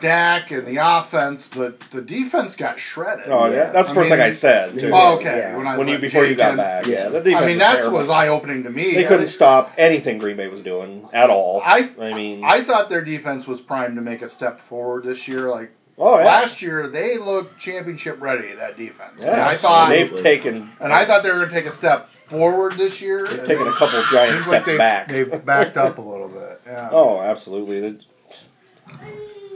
Dak 0.00 0.50
and 0.50 0.66
the 0.66 0.76
offense, 0.76 1.48
but 1.48 1.80
the 1.90 2.00
defense 2.02 2.56
got 2.56 2.78
shredded. 2.78 3.26
Oh 3.28 3.46
yeah, 3.46 3.54
Yeah. 3.54 3.70
that's 3.72 3.90
the 3.90 3.92
I 3.92 3.94
first 3.96 4.10
thing 4.10 4.20
I 4.20 4.30
said 4.30 4.78
too. 4.78 4.90
Oh, 4.92 5.16
okay. 5.16 5.38
Yeah. 5.38 5.56
When, 5.56 5.66
I 5.66 5.76
when 5.78 5.88
you 5.88 5.94
said 5.94 6.00
before 6.00 6.24
you 6.24 6.34
got 6.34 6.50
Jake 6.50 6.56
back, 6.56 6.86
yeah. 6.86 6.92
yeah, 7.04 7.08
the 7.10 7.20
defense 7.20 7.42
I 7.42 7.46
mean, 7.46 7.48
was 7.48 7.58
that 7.58 7.76
terrible. 7.76 7.98
was 7.98 8.08
eye 8.08 8.28
opening 8.28 8.62
to 8.64 8.70
me. 8.70 8.94
They 8.94 9.04
couldn't 9.04 9.26
stop 9.26 9.72
anything 9.76 10.18
Green 10.18 10.36
Bay 10.36 10.48
was 10.48 10.62
doing 10.62 11.08
at 11.12 11.30
all. 11.30 11.62
I 11.64 11.88
I 12.00 12.14
mean, 12.14 12.44
I 12.44 12.62
thought 12.62 12.88
their 12.88 13.04
defense 13.04 13.46
was 13.46 13.60
primed 13.60 13.96
to 13.96 14.02
make 14.02 14.22
a 14.22 14.28
step 14.28 14.60
forward 14.60 15.04
this 15.04 15.26
year. 15.28 15.48
Like 15.50 15.72
oh 15.98 16.18
yeah, 16.18 16.24
last 16.24 16.62
year, 16.62 16.88
they 16.88 17.18
looked 17.18 17.58
championship 17.58 18.20
ready. 18.20 18.54
That 18.54 18.76
defense. 18.76 19.22
yeah. 19.24 19.32
And 19.32 19.40
I 19.42 19.56
thought, 19.56 19.88
they've 19.90 20.14
taken 20.16 20.70
and 20.80 20.92
I 20.92 21.04
thought 21.04 21.22
they 21.22 21.30
were 21.30 21.36
going 21.36 21.48
to 21.48 21.54
take 21.54 21.66
a 21.66 21.72
step 21.72 22.08
forward 22.26 22.74
this 22.74 23.00
year. 23.02 23.26
they've 23.26 23.44
taken 23.44 23.66
a 23.66 23.72
couple 23.72 24.00
giant 24.04 24.32
Seems 24.32 24.46
like 24.48 24.62
steps 24.62 24.66
they've, 24.68 24.78
back. 24.78 25.08
They've 25.08 25.44
backed 25.44 25.76
up 25.76 25.98
a 25.98 26.00
little 26.00 26.28
bit. 26.28 26.60
Yeah. 26.64 26.88
Oh, 26.92 27.20
absolutely. 27.20 27.98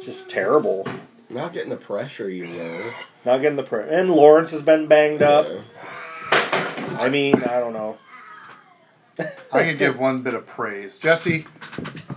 They're 0.05 0.13
just 0.13 0.29
terrible. 0.29 0.87
not 1.31 1.55
getting 1.55 1.71
the 1.71 1.77
pressure 1.77 2.29
you 2.29 2.47
know. 2.47 2.93
Not 3.25 3.41
getting 3.41 3.57
the 3.57 3.63
pre- 3.63 3.89
and 3.89 4.11
Lawrence 4.11 4.51
has 4.51 4.61
been 4.61 4.87
banged 4.87 5.23
up. 5.23 5.47
Yeah. 5.49 6.99
I 7.01 7.09
mean, 7.09 7.43
I 7.43 7.59
don't 7.59 7.73
know. 7.73 7.97
I 9.51 9.63
can 9.63 9.79
give 9.79 9.99
one 9.99 10.21
bit 10.21 10.35
of 10.35 10.47
praise. 10.47 10.99
Jesse, 10.99 11.47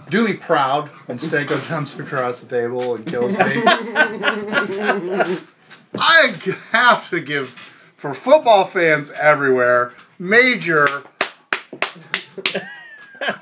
do 0.10 0.25
me 0.25 0.34
proud 0.34 0.89
when 1.06 1.17
Stanko 1.17 1.65
jumps 1.70 1.98
across 1.98 2.44
the 2.44 2.50
table 2.50 2.96
and 2.96 3.08
kills 3.08 3.32
me. 3.32 3.38
I 5.98 6.36
have 6.72 7.10
to 7.12 7.22
give, 7.22 7.51
for 7.96 8.13
football 8.13 8.65
fans 8.65 9.12
everywhere, 9.12 9.94
major 10.20 10.88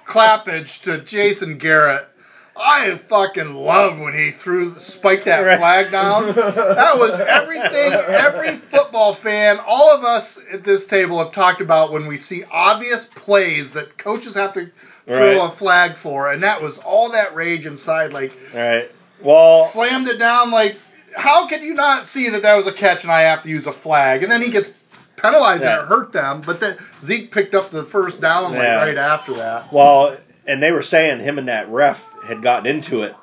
clappage 0.05 0.83
to 0.83 0.99
Jason 0.99 1.57
Garrett. 1.57 2.09
I 2.57 2.95
fucking 3.09 3.53
love 3.53 3.99
when 3.99 4.13
he 4.13 4.31
threw 4.31 4.77
spiked 4.79 5.25
that 5.25 5.41
Right. 5.41 5.57
flag 5.57 5.91
down. 5.91 6.27
That 6.33 6.97
was 6.97 7.19
everything 7.19 7.91
every 7.93 8.55
football 8.57 9.13
fan, 9.13 9.59
all 9.65 9.91
of 9.93 10.03
us 10.05 10.39
at 10.53 10.63
this 10.63 10.85
table 10.85 11.19
have 11.23 11.33
talked 11.33 11.59
about 11.61 11.91
when 11.91 12.07
we 12.07 12.17
see 12.17 12.43
obvious 12.51 13.05
plays 13.05 13.73
that 13.73 13.97
coaches 13.97 14.35
have 14.35 14.53
to 14.53 14.71
throw 15.05 15.37
Right. 15.37 15.37
a 15.37 15.51
flag 15.55 15.95
for, 15.97 16.31
and 16.31 16.41
that 16.43 16.61
was 16.61 16.77
all 16.77 17.09
that 17.11 17.35
rage 17.35 17.65
inside. 17.65 18.13
Like 18.13 18.31
All 18.53 18.59
right. 18.59 18.91
Well, 19.21 19.65
slammed 19.65 20.07
it 20.07 20.17
down. 20.17 20.51
Like 20.51 20.77
how 21.17 21.47
could 21.47 21.61
you 21.61 21.73
not 21.73 22.05
see 22.05 22.29
that 22.29 22.41
that 22.41 22.55
was 22.55 22.67
a 22.67 22.73
catch 22.73 23.03
and 23.03 23.11
I 23.11 23.21
have 23.21 23.43
to 23.43 23.49
use 23.49 23.67
a 23.67 23.71
flag? 23.73 24.23
And 24.23 24.31
then 24.31 24.41
he 24.41 24.49
gets 24.49 24.71
penalized 25.17 25.63
Yeah. 25.63 25.75
and 25.79 25.83
it 25.83 25.87
hurt 25.87 26.11
them. 26.11 26.41
But 26.45 26.59
then 26.59 26.77
Zeke 27.01 27.31
picked 27.31 27.55
up 27.55 27.69
the 27.69 27.83
first 27.85 28.19
down 28.21 28.51
like 28.51 28.61
Yeah. 28.61 28.75
right 28.83 28.97
after 28.97 29.33
that. 29.35 29.71
well, 29.71 30.15
and 30.47 30.61
they 30.61 30.71
were 30.71 30.81
saying 30.81 31.19
him 31.21 31.37
and 31.37 31.47
that 31.47 31.69
ref 31.69 32.13
had 32.23 32.41
gotten 32.41 32.65
into 32.67 33.03
it 33.03 33.15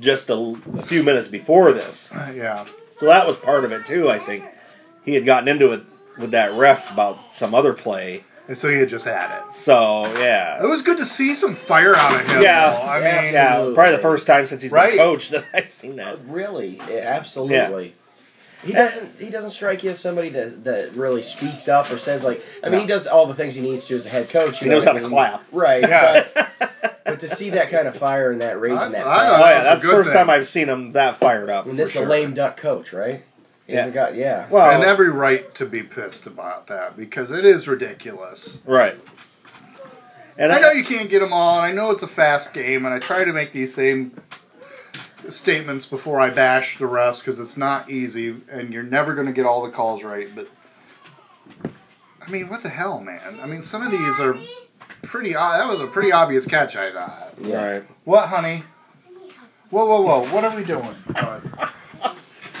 just 0.00 0.28
a 0.30 0.56
few 0.84 1.02
minutes 1.02 1.28
before 1.28 1.72
this. 1.72 2.10
Uh, 2.12 2.32
yeah. 2.34 2.66
So 2.96 3.06
that 3.06 3.26
was 3.26 3.36
part 3.36 3.64
of 3.64 3.72
it 3.72 3.86
too. 3.86 4.08
I 4.10 4.18
think 4.18 4.44
he 5.04 5.14
had 5.14 5.24
gotten 5.24 5.48
into 5.48 5.72
it 5.72 5.82
with 6.18 6.30
that 6.32 6.52
ref 6.58 6.90
about 6.92 7.32
some 7.32 7.54
other 7.54 7.72
play, 7.74 8.24
and 8.48 8.56
so 8.56 8.68
he 8.70 8.76
had 8.76 8.88
just 8.88 9.04
had 9.04 9.38
it. 9.44 9.52
So 9.52 10.04
yeah, 10.18 10.62
It 10.62 10.66
was 10.66 10.80
good 10.82 10.96
to 10.98 11.06
see 11.06 11.34
some 11.34 11.54
fire 11.54 11.94
out 11.94 12.20
of 12.20 12.26
him. 12.26 12.42
Yeah. 12.42 12.70
though. 12.70 12.76
I 12.76 12.98
Yeah. 13.00 13.22
mean, 13.22 13.32
yeah, 13.32 13.40
Absolutely. 13.48 13.74
probably 13.74 13.96
the 13.96 14.02
first 14.02 14.26
time 14.26 14.46
since 14.46 14.62
he's 14.62 14.72
Right. 14.72 14.90
been 14.90 14.98
coached 14.98 15.30
that 15.32 15.44
I've 15.52 15.68
seen 15.68 15.96
that. 15.96 16.18
Really, 16.26 16.80
yeah, 16.90 16.98
absolutely. 17.18 17.94
He 18.64 18.72
doesn't. 18.72 19.18
He 19.18 19.30
doesn't 19.30 19.50
strike 19.50 19.84
you 19.84 19.90
as 19.90 20.00
somebody 20.00 20.30
that, 20.30 20.64
that 20.64 20.92
really 20.94 21.22
speaks 21.22 21.68
up 21.68 21.90
or 21.90 21.98
says 21.98 22.24
like. 22.24 22.42
I 22.62 22.66
mean, 22.66 22.72
No. 22.76 22.80
he 22.80 22.86
does 22.86 23.06
all 23.06 23.26
the 23.26 23.34
things 23.34 23.54
he 23.54 23.60
needs 23.60 23.86
to 23.88 23.96
as 23.96 24.06
a 24.06 24.08
head 24.08 24.28
coach. 24.30 24.58
He 24.58 24.64
you 24.64 24.70
know 24.70 24.76
knows 24.78 24.86
what 24.86 24.92
how 24.92 24.96
I 24.96 24.96
to 24.96 25.02
mean? 25.02 25.10
clap. 25.12 25.44
Right. 25.52 25.82
Yeah. 25.82 26.26
But, 26.34 27.00
but 27.04 27.20
to 27.20 27.28
see 27.28 27.50
that 27.50 27.70
kind 27.70 27.86
of 27.86 27.96
fire 27.96 28.32
and 28.32 28.40
that 28.40 28.58
rage 28.60 28.72
I- 28.72 28.86
and 28.86 28.94
that 28.94 29.06
I 29.06 29.14
passion- 29.16 29.26
thought 29.28 29.40
Oh 29.40 29.44
that 29.44 29.50
yeah, 29.50 29.58
was 29.58 29.60
a 29.66 29.68
that's 29.68 29.82
the 29.82 29.88
good 29.88 29.96
first 29.96 30.08
thing. 30.10 30.16
time 30.18 30.30
I've 30.30 30.46
seen 30.46 30.68
him 30.68 30.92
that 30.92 31.16
fired 31.16 31.50
up. 31.50 31.66
and 31.66 31.74
for 31.74 31.76
this 31.76 31.88
is 31.88 31.92
sure. 31.94 32.04
a 32.06 32.08
lame 32.08 32.34
duck 32.34 32.56
coach, 32.56 32.92
right? 32.92 33.22
He 33.66 33.72
Yeah. 33.74 33.78
hasn't 33.80 33.94
got 33.94 34.14
yeah. 34.16 34.46
Well- 34.50 34.70
and 34.70 34.82
every 34.84 35.10
right 35.10 35.54
to 35.56 35.66
be 35.66 35.82
pissed 35.82 36.26
about 36.26 36.66
that 36.68 36.96
because 36.96 37.30
it 37.32 37.44
is 37.44 37.68
ridiculous. 37.68 38.58
Right. 38.64 38.98
And 40.38 40.52
I 40.52 40.60
know 40.60 40.70
you 40.70 40.84
can't 40.84 41.08
get 41.08 41.20
them 41.20 41.32
all, 41.32 41.56
and 41.56 41.64
I 41.64 41.72
know 41.72 41.90
it's 41.92 42.02
a 42.02 42.08
fast 42.08 42.52
game, 42.52 42.84
and 42.84 42.94
I 42.94 42.98
try 42.98 43.24
to 43.24 43.32
make 43.32 43.52
these 43.52 43.74
same 43.74 44.12
statements 45.30 45.86
before 45.86 46.20
I 46.20 46.30
bash 46.30 46.78
the 46.78 46.86
rest 46.86 47.24
because 47.24 47.38
it's 47.40 47.56
not 47.56 47.90
easy, 47.90 48.36
and 48.50 48.72
you're 48.72 48.82
never 48.82 49.14
going 49.14 49.26
to 49.26 49.32
get 49.32 49.46
all 49.46 49.62
the 49.64 49.70
calls 49.70 50.02
right. 50.02 50.28
But 50.34 50.48
I 52.20 52.30
mean, 52.30 52.48
what 52.48 52.62
the 52.62 52.68
hell, 52.68 53.00
man? 53.00 53.38
I 53.42 53.46
mean, 53.46 53.62
some 53.62 53.82
of 53.82 53.90
these 53.90 54.18
are 54.20 54.36
pretty. 55.02 55.34
o- 55.36 55.40
That 55.58 55.68
was 55.68 55.80
a 55.80 55.86
pretty 55.86 56.12
obvious 56.12 56.46
catch, 56.46 56.76
I 56.76 56.92
thought. 56.92 57.34
yeah. 57.40 57.70
Right. 57.72 57.84
What, 58.04 58.28
honey? 58.28 58.64
Whoa, 59.70 59.84
whoa, 59.84 60.02
whoa! 60.02 60.32
What 60.32 60.44
are 60.44 60.54
we 60.56 60.64
doing? 60.64 60.94
Uh, 61.16 61.40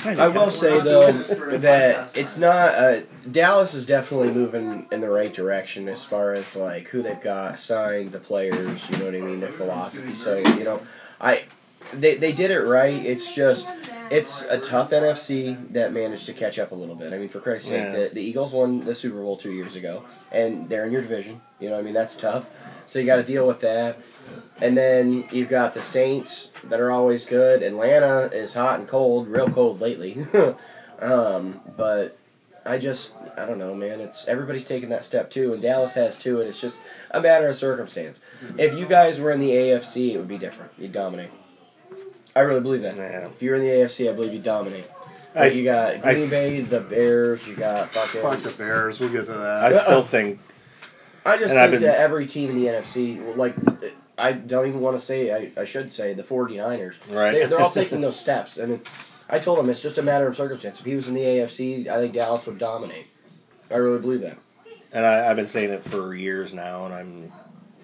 I 0.04 0.28
will 0.28 0.50
say 0.50 0.80
though 0.80 1.10
that 1.58 2.16
it's 2.16 2.36
not. 2.36 2.74
Uh, 2.74 3.00
Dallas 3.30 3.74
is 3.74 3.86
definitely 3.86 4.30
moving 4.32 4.86
in 4.92 5.00
the 5.00 5.08
right 5.10 5.32
direction 5.32 5.88
as 5.88 6.04
far 6.04 6.32
as 6.32 6.54
like 6.56 6.88
who 6.88 7.02
they've 7.02 7.20
got 7.20 7.58
signed, 7.58 8.10
the 8.12 8.18
players. 8.20 8.80
You 8.90 8.98
know 8.98 9.04
what 9.06 9.14
I 9.14 9.20
mean? 9.20 9.40
Their 9.40 9.52
philosophy. 9.52 10.14
So 10.16 10.36
you 10.38 10.64
know, 10.64 10.80
I 11.20 11.44
they 11.92 12.16
they 12.16 12.32
did 12.32 12.50
it 12.50 12.60
right. 12.60 12.94
It's 12.94 13.34
just 13.34 13.68
it's 14.10 14.42
a 14.42 14.58
tough 14.60 14.90
NFC 14.90 15.72
that 15.72 15.92
managed 15.92 16.26
to 16.26 16.32
catch 16.32 16.58
up 16.58 16.70
a 16.72 16.74
little 16.74 16.94
bit. 16.94 17.12
I 17.12 17.18
mean, 17.18 17.28
for 17.28 17.40
Christ's 17.40 17.68
sake, 17.70 17.82
Yeah. 17.84 17.92
the, 17.92 18.10
the 18.14 18.22
Eagles 18.22 18.52
won 18.52 18.84
the 18.84 18.94
Super 18.94 19.20
Bowl 19.20 19.36
two 19.36 19.52
years 19.52 19.74
ago, 19.74 20.04
and 20.30 20.68
they're 20.68 20.84
in 20.86 20.92
your 20.92 21.02
division. 21.02 21.40
You 21.58 21.68
know, 21.68 21.74
what 21.74 21.80
I 21.80 21.84
mean 21.84 21.94
that's 21.94 22.14
tough. 22.16 22.46
So 22.86 22.98
you 23.00 23.06
got 23.06 23.16
to 23.16 23.24
deal 23.24 23.46
with 23.46 23.60
that. 23.60 23.98
And 24.60 24.76
then 24.76 25.24
you've 25.30 25.48
got 25.48 25.74
the 25.74 25.82
Saints 25.82 26.48
that 26.64 26.80
are 26.80 26.90
always 26.90 27.26
good. 27.26 27.62
Atlanta 27.62 28.22
is 28.32 28.54
hot 28.54 28.78
and 28.80 28.88
cold, 28.88 29.28
real 29.28 29.48
cold 29.48 29.80
lately. 29.80 30.26
um, 31.00 31.60
but 31.76 32.18
I 32.64 32.78
just, 32.78 33.12
I 33.36 33.44
don't 33.44 33.58
know, 33.58 33.74
man. 33.74 34.00
It's 34.00 34.26
everybody's 34.26 34.64
taking 34.64 34.88
that 34.90 35.04
step 35.04 35.30
too, 35.30 35.52
and 35.52 35.62
Dallas 35.62 35.92
has 35.94 36.18
too, 36.18 36.40
and 36.40 36.48
it's 36.48 36.60
just 36.60 36.78
a 37.10 37.20
matter 37.20 37.48
of 37.48 37.56
circumstance. 37.56 38.20
If 38.58 38.76
you 38.78 38.86
guys 38.86 39.20
were 39.20 39.30
in 39.30 39.40
the 39.40 39.50
AFC, 39.50 40.14
it 40.14 40.18
would 40.18 40.28
be 40.28 40.38
different. 40.38 40.72
You'd 40.78 40.92
dominate. 40.92 41.30
I 42.36 42.40
really 42.40 42.60
believe 42.60 42.82
that. 42.82 42.96
Yeah. 42.96 43.26
If 43.28 43.40
you're 43.42 43.56
in 43.56 43.62
the 43.62 43.68
AFC, 43.70 44.08
I 44.08 44.12
believe 44.12 44.32
you 44.32 44.38
dominate. 44.40 44.84
I, 45.34 45.38
Like, 45.40 45.46
s- 45.52 45.58
you 45.58 45.64
got 45.64 46.02
Green 46.02 46.14
s- 46.16 46.30
Bay, 46.30 46.60
the 46.60 46.80
Bears, 46.80 47.46
you 47.48 47.54
got 47.56 47.90
fucking. 47.92 48.20
fuck 48.22 48.42
the 48.42 48.50
Bears. 48.50 49.00
We'll 49.00 49.08
get 49.08 49.26
to 49.26 49.32
that. 49.32 49.64
I 49.64 49.66
uh-uh. 49.72 49.78
still 49.78 50.02
think 50.02 50.38
I 51.24 51.36
just 51.38 51.52
think 51.52 51.70
been- 51.72 51.82
that 51.82 51.98
every 51.98 52.26
team 52.26 52.50
in 52.50 52.56
the 52.56 52.66
NFC, 52.68 53.36
like, 53.36 53.54
I 54.18 54.32
don't 54.32 54.66
even 54.68 54.80
want 54.80 54.98
to 54.98 55.04
say, 55.04 55.32
I, 55.56 55.60
I 55.60 55.64
should 55.64 55.92
say, 55.92 56.14
the 56.14 56.22
49ers, 56.22 56.94
right. 57.10 57.32
they, 57.32 57.46
they're 57.46 57.60
all 57.60 57.70
taking 57.70 58.00
those 58.00 58.18
steps. 58.18 58.56
And 58.58 58.74
it, 58.74 58.88
I 59.28 59.38
told 59.38 59.58
him 59.58 59.68
it's 59.68 59.82
just 59.82 59.98
a 59.98 60.02
matter 60.02 60.26
of 60.26 60.36
circumstance. 60.36 60.78
If 60.78 60.86
he 60.86 60.94
was 60.94 61.08
in 61.08 61.14
the 61.14 61.20
AFC, 61.20 61.86
I 61.88 61.98
think 62.00 62.14
Dallas 62.14 62.46
would 62.46 62.58
dominate. 62.58 63.06
I 63.70 63.74
really 63.76 63.98
believe 63.98 64.20
that. 64.22 64.38
And 64.92 65.04
I, 65.04 65.28
I've 65.28 65.36
been 65.36 65.46
saying 65.48 65.70
it 65.70 65.82
for 65.82 66.14
years 66.14 66.54
now, 66.54 66.86
and 66.86 66.94
I'm 66.94 67.32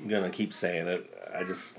gonna 0.09 0.30
keep 0.30 0.54
saying 0.54 0.87
it. 0.87 1.11
I 1.35 1.42
just, 1.44 1.78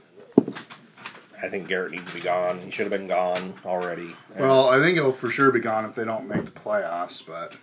I 1.43 1.49
think 1.49 1.67
Garrett 1.67 1.91
needs 1.91 2.07
to 2.09 2.15
be 2.15 2.21
gone. 2.21 2.59
He 2.61 2.71
should 2.71 2.89
have 2.89 2.97
been 2.99 3.07
gone 3.07 3.53
already. 3.65 4.15
Well, 4.39 4.69
I 4.69 4.79
think 4.79 4.95
he'll 4.95 5.11
for 5.11 5.29
sure 5.29 5.51
be 5.51 5.59
gone 5.59 5.83
if 5.83 5.93
they 5.93 6.05
don't 6.05 6.27
make 6.27 6.45
the 6.45 6.51
playoffs, 6.51 7.21
but 7.25 7.53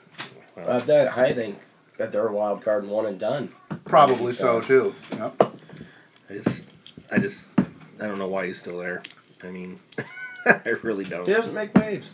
Uh, 0.57 0.79
that, 0.81 1.17
I 1.17 1.33
think 1.33 1.59
that 1.97 2.13
they're 2.13 2.27
a 2.29 2.33
wild 2.33 2.63
card 2.63 2.83
and 2.83 2.93
one 2.93 3.07
and 3.07 3.19
done. 3.19 3.53
probably 3.87 4.35
so 4.35 4.61
too. 4.61 4.95
Yep. 5.13 5.55
I 6.29 6.33
just, 6.35 6.67
I 7.11 7.19
just, 7.19 7.51
I 7.59 8.07
don't 8.07 8.19
know 8.19 8.29
why 8.29 8.47
he's 8.47 8.59
still 8.59 8.77
there. 8.79 9.03
I 9.43 9.47
mean, 9.51 9.81
I 10.47 10.69
really 10.83 11.05
don't. 11.05 11.27
He 11.27 11.33
doesn't 11.33 11.55
make 11.55 11.75
waves. 11.75 12.11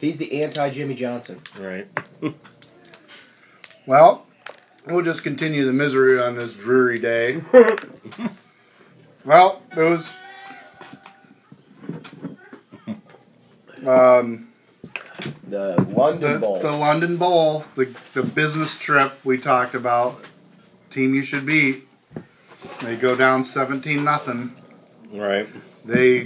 He's 0.00 0.18
the 0.18 0.42
anti 0.42 0.68
Jimmy 0.70 0.94
Johnson. 0.94 1.40
Right. 1.58 1.88
Well, 3.86 4.26
we'll 4.86 5.02
just 5.02 5.24
continue 5.24 5.64
the 5.64 5.72
misery 5.72 6.20
on 6.20 6.36
this 6.36 6.52
dreary 6.52 6.98
day. 6.98 7.40
well, 9.24 9.62
it 9.76 9.80
was. 9.80 10.08
Um, 13.86 14.48
The 15.48 15.76
London 15.94 16.32
the, 16.34 16.38
Bowl. 16.38 16.60
the 16.60 16.72
London 16.72 17.16
Bowl, 17.16 17.64
the, 17.76 17.94
the 18.14 18.22
business 18.22 18.78
trip 18.78 19.12
we 19.24 19.38
talked 19.38 19.74
about, 19.74 20.24
team 20.90 21.14
you 21.14 21.22
should 21.22 21.44
beat. 21.46 21.86
They 22.82 22.96
go 22.96 23.14
down 23.16 23.44
17 23.44 24.02
nothing. 24.04 24.54
Right. 25.12 25.48
They 25.84 26.24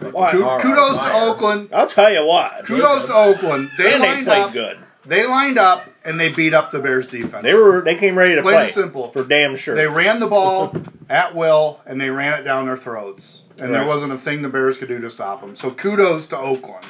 Why? 0.00 0.30
ku- 0.32 0.58
kudos 0.60 0.98
to. 0.98 1.12
Oakland. 1.12 1.68
I'll 1.72 1.86
tell 1.86 2.12
you 2.12 2.24
what. 2.26 2.64
Kudos 2.64 3.06
to 3.06 3.14
Oakland. 3.14 3.70
They 3.78 3.92
and 3.94 4.02
they 4.02 4.08
lined 4.08 4.26
played 4.26 4.42
up. 4.42 4.52
good. 4.52 4.78
They 5.06 5.26
lined 5.26 5.58
up 5.58 5.86
and 6.04 6.18
they 6.18 6.30
beat 6.32 6.54
up 6.54 6.70
the 6.70 6.78
Bears 6.78 7.08
defense. 7.08 7.42
They 7.42 7.54
were. 7.54 7.82
They 7.82 7.96
came 7.96 8.16
ready 8.16 8.34
to 8.36 8.42
Plain 8.42 8.54
play. 8.54 8.64
and 8.66 8.74
simple. 8.74 9.10
For 9.12 9.24
damn 9.24 9.56
sure. 9.56 9.74
They 9.74 9.86
ran 9.86 10.20
the 10.20 10.26
ball 10.26 10.74
at 11.10 11.34
will 11.34 11.80
and 11.86 12.00
they 12.00 12.10
ran 12.10 12.38
it 12.38 12.42
down 12.44 12.66
their 12.66 12.76
throats. 12.76 13.42
And 13.62 13.72
there 13.72 13.86
wasn't 13.86 14.12
a 14.12 14.18
thing 14.18 14.42
the 14.42 14.48
Bears 14.48 14.78
could 14.78 14.88
do 14.88 15.00
to 15.00 15.10
stop 15.10 15.40
them. 15.40 15.54
So 15.54 15.70
kudos 15.70 16.26
to 16.28 16.38
Oakland. 16.38 16.84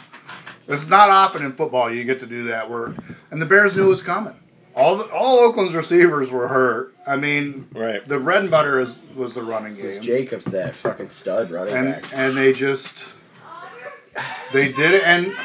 It's 0.66 0.88
not 0.88 1.10
often 1.10 1.44
in 1.44 1.52
football 1.52 1.92
you 1.94 2.04
get 2.04 2.18
to 2.20 2.26
do 2.26 2.44
that 2.44 2.70
work. 2.70 2.96
And 3.30 3.40
the 3.40 3.46
Bears 3.46 3.76
knew 3.76 3.84
it 3.84 3.88
was 3.88 4.02
coming. 4.02 4.34
All 4.74 4.96
the, 4.96 5.04
all 5.12 5.40
Oakland's 5.40 5.74
receivers 5.74 6.30
were 6.30 6.48
hurt. 6.48 6.94
I 7.06 7.16
mean, 7.16 7.68
right. 7.72 8.02
the 8.08 8.18
bread 8.18 8.42
and 8.42 8.50
butter 8.50 8.80
is, 8.80 9.00
was 9.14 9.34
the 9.34 9.42
running 9.42 9.76
game. 9.76 10.00
Jacobs, 10.02 10.46
that 10.46 10.74
fucking 10.74 11.10
stud 11.10 11.50
running 11.50 11.74
and 11.74 12.02
back. 12.02 12.12
and 12.14 12.36
they 12.36 12.52
just 12.52 13.04
they 14.52 14.72
did 14.72 14.94
it 14.94 15.02
and 15.04 15.36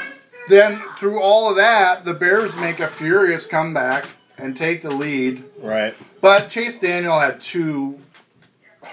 then 0.48 0.82
through 0.98 1.20
all 1.22 1.50
of 1.50 1.56
that 1.56 2.06
the 2.06 2.14
bears 2.14 2.56
make 2.58 2.80
a 2.80 2.88
furious 2.88 3.46
comeback 3.46 4.06
and 4.38 4.56
take 4.56 4.82
the 4.84 4.92
lead 4.92 5.44
Right. 5.60 5.96
but 6.22 6.50
chase 6.50 6.80
daniel 6.80 7.20
had 7.20 7.42
two 7.42 8.00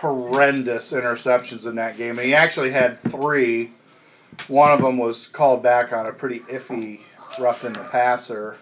horrendous 0.01 0.93
interceptions 0.93 1.67
in 1.67 1.75
that 1.75 1.97
game 1.97 2.19
and 2.19 2.27
he 2.27 2.35
actually 2.35 2.71
had 2.71 2.99
three 3.01 3.71
one 4.49 4.71
of 4.71 4.81
them 4.81 4.99
was 4.99 5.27
called 5.29 5.63
back 5.63 5.93
on 5.93 6.07
a 6.07 6.13
pretty 6.13 6.41
iffy 6.41 7.01
roughing 7.39 7.73
the 7.73 7.85
passer 7.85 8.57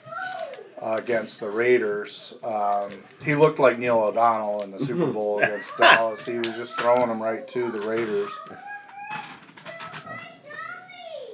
uh, 0.81 0.97
against 0.99 1.41
the 1.41 1.49
Raiders. 1.49 2.35
Um, 2.45 2.91
he 3.23 3.35
looked 3.35 3.59
like 3.59 3.79
Neil 3.79 3.99
O'Donnell 3.99 4.63
in 4.63 4.71
the 4.71 4.79
Super 4.79 5.07
Bowl 5.07 5.39
against 5.43 5.77
Dallas. 5.79 6.25
He 6.27 6.39
was 6.39 6.49
just 6.49 6.79
throwing 6.79 7.09
them 7.09 7.23
right 7.23 7.47
to 7.49 7.71
the 7.71 7.87
Raiders. 7.87 8.31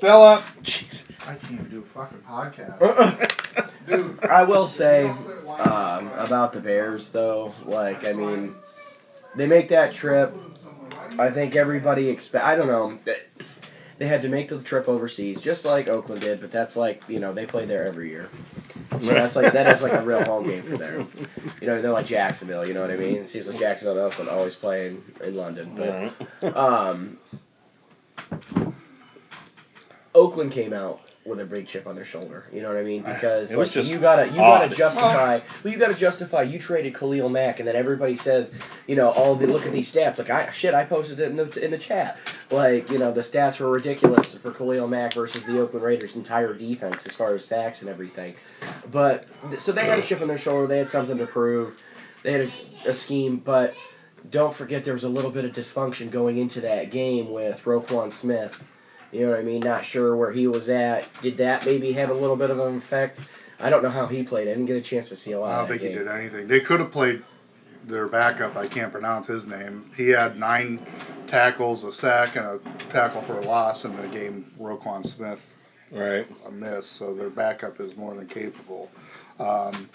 Philip. 0.01 0.43
Jesus. 0.63 1.19
I 1.27 1.35
can't 1.35 1.53
even 1.53 1.69
do 1.69 1.81
a 1.81 1.83
fucking 1.83 2.23
podcast. 2.27 3.69
Dude, 3.87 4.25
I 4.25 4.45
will 4.45 4.67
say 4.67 5.09
um, 5.09 6.09
about 6.17 6.53
the 6.53 6.61
Bears, 6.61 7.11
though. 7.11 7.55
Like, 7.67 8.07
I 8.07 8.13
mean, 8.15 8.55
they 9.35 9.47
make 9.47 9.69
that 9.69 9.93
trip. 9.93 10.35
I 11.19 11.31
think 11.31 11.57
everybody 11.57 12.09
expect. 12.09 12.45
I 12.45 12.57
don't 12.57 12.69
know. 12.69 12.99
They- 13.05 13.17
had 14.07 14.23
to 14.23 14.29
make 14.31 14.49
the 14.49 14.59
trip 14.61 14.89
overseas, 14.89 15.43
just 15.43 15.65
like 15.67 15.87
Oakland 15.89 16.23
did. 16.23 16.41
But 16.41 16.51
that's 16.51 16.75
like 16.75 17.05
you 17.07 17.21
know 17.21 17.35
they 17.35 17.45
play 17.45 17.67
there 17.67 17.87
every 17.87 18.09
year. 18.09 18.31
So 18.93 18.99
that's 18.99 19.37
like 19.37 19.53
that 19.53 19.77
is 19.77 19.83
like 19.83 19.93
a 19.93 20.03
real 20.03 20.25
home 20.25 20.47
game 20.47 20.63
for 20.63 20.79
them. 20.79 21.11
You 21.61 21.67
know 21.67 21.83
they're 21.83 21.93
like 21.93 22.07
Jacksonville. 22.07 22.67
You 22.67 22.73
know 22.73 22.81
what 22.81 22.91
I 22.91 22.97
mean? 22.97 23.17
It 23.17 23.29
seems 23.29 23.47
like 23.47 23.59
Jacksonville 23.59 23.99
and 23.99 24.07
Oakland 24.13 24.31
always 24.31 24.57
play 24.57 24.89
in, 24.89 25.03
in 25.23 25.35
London. 25.37 25.75
But 26.41 26.57
um, 26.57 27.19
Oakland 30.15 30.53
came 30.53 30.73
out 30.73 31.01
with 31.25 31.39
a 31.39 31.45
big 31.45 31.67
chip 31.67 31.87
on 31.87 31.95
their 31.95 32.05
shoulder. 32.05 32.47
You 32.53 32.63
know 32.63 32.69
what 32.69 32.79
I 32.79 32.83
mean? 32.83 33.03
Because 33.21 33.53
like, 33.55 33.75
you 33.89 33.99
gotta 33.99 34.27
you 34.29 34.37
gotta 34.37 34.67
odd. 34.67 34.73
justify. 34.75 35.41
Well, 35.63 35.73
you 35.73 35.79
gotta 35.79 35.95
justify. 35.95 36.43
You 36.43 36.59
traded 36.59 36.95
Khalil 36.95 37.29
Mack, 37.29 37.59
and 37.59 37.69
then 37.69 37.77
everybody 37.77 38.17
says, 38.17 38.53
you 38.87 38.97
know, 38.97 39.11
all 39.11 39.35
the 39.35 39.47
look 39.47 39.67
at 39.67 39.73
these 39.73 39.93
stats. 39.93 40.19
Like 40.19 40.31
I 40.31 40.51
shit, 40.51 40.73
I 40.73 40.85
posted 40.85 41.21
it 41.21 41.31
in 41.31 41.37
the 41.37 41.65
in 41.65 41.71
the 41.71 41.79
chat. 41.79 42.19
Like 42.51 42.91
you 42.91 42.99
know, 42.99 43.13
the 43.13 43.21
stats 43.21 43.61
were 43.61 43.71
ridiculous 43.71 44.35
for 44.35 44.53
Khalil 44.53 44.89
Mack 44.89 45.15
versus 45.15 45.45
the 45.45 45.61
Oakland 45.61 45.85
Raiders' 45.85 46.17
entire 46.17 46.55
defense 46.55 47.07
as 47.07 47.15
far 47.15 47.35
as 47.35 47.45
sacks 47.45 47.83
and 47.83 47.91
everything. 47.91 48.35
But 48.91 49.27
so 49.59 49.73
they 49.73 49.85
had 49.85 49.99
a 49.99 50.03
chip 50.03 50.21
on 50.21 50.29
their 50.29 50.39
shoulder. 50.39 50.67
They 50.67 50.79
had 50.79 50.89
something 50.89 51.19
to 51.19 51.27
prove. 51.27 51.75
They 52.23 52.33
had 52.33 52.41
a, 52.43 52.91
a 52.91 52.95
scheme, 52.95 53.37
but 53.37 53.75
don't 54.29 54.55
forget 54.55 54.85
there 54.85 54.93
was 54.95 55.05
a 55.05 55.09
little 55.09 55.31
bit 55.31 55.45
of 55.45 55.53
dysfunction 55.53 56.11
going 56.11 56.39
into 56.39 56.61
that 56.61 56.91
game 56.91 57.31
with 57.31 57.65
Roquan 57.65 58.13
Smith. 58.13 58.65
You 59.13 59.23
know 59.27 59.31
what 59.31 59.41
I 59.41 59.43
mean? 59.43 59.61
Not 59.61 59.85
sure 59.85 60.17
where 60.17 60.31
he 60.33 60.47
was 60.47 60.69
at. 60.69 61.07
Did 61.21 61.37
that 61.39 61.65
maybe 61.65 61.93
have 61.93 62.11
a 62.11 62.15
little 62.15 62.37
bit 62.37 62.51
of 62.51 62.59
an 62.61 62.77
effect? 62.77 63.19
I 63.59 63.69
don't 63.69 63.83
know 63.83 63.91
how 63.91 64.07
he 64.07 64.23
played. 64.23 64.49
I 64.49 64.53
didn't 64.53 64.67
get 64.67 64.77
a 64.77 64.81
chance 64.81 65.09
to 65.11 65.17
see 65.17 65.33
a 65.33 65.41
lot 65.41 65.53
I 65.53 65.55
don't 65.57 65.63
of 65.63 65.69
that 65.69 65.79
think 65.81 65.93
he 65.93 65.99
did 65.99 66.09
anything. 66.09 66.47
They 66.47 66.61
could 66.61 66.81
have 66.81 66.91
played 66.91 67.23
their 67.85 68.07
backup, 68.07 68.57
I 68.57 68.69
can't 68.69 68.93
pronounce 68.93 69.27
his 69.27 69.47
name. 69.47 69.91
He 69.97 70.09
had 70.09 70.39
nine 70.39 70.85
tackles, 71.27 71.85
a 71.85 71.93
sack, 71.93 72.37
and 72.37 72.47
a 72.47 72.61
tackle 72.89 73.23
for 73.23 73.39
a 73.39 73.45
loss 73.45 73.85
in 73.85 73.97
the 73.97 74.07
game. 74.09 74.53
Roquan 74.61 75.07
Smith 75.07 75.41
Right. 75.91 76.27
a 76.47 76.51
miss, 76.51 76.87
so 76.87 77.15
their 77.15 77.31
backup 77.31 77.81
is 77.81 77.97
more 77.97 78.15
than 78.15 78.27
capable. 78.29 78.91
Um, 79.39 79.89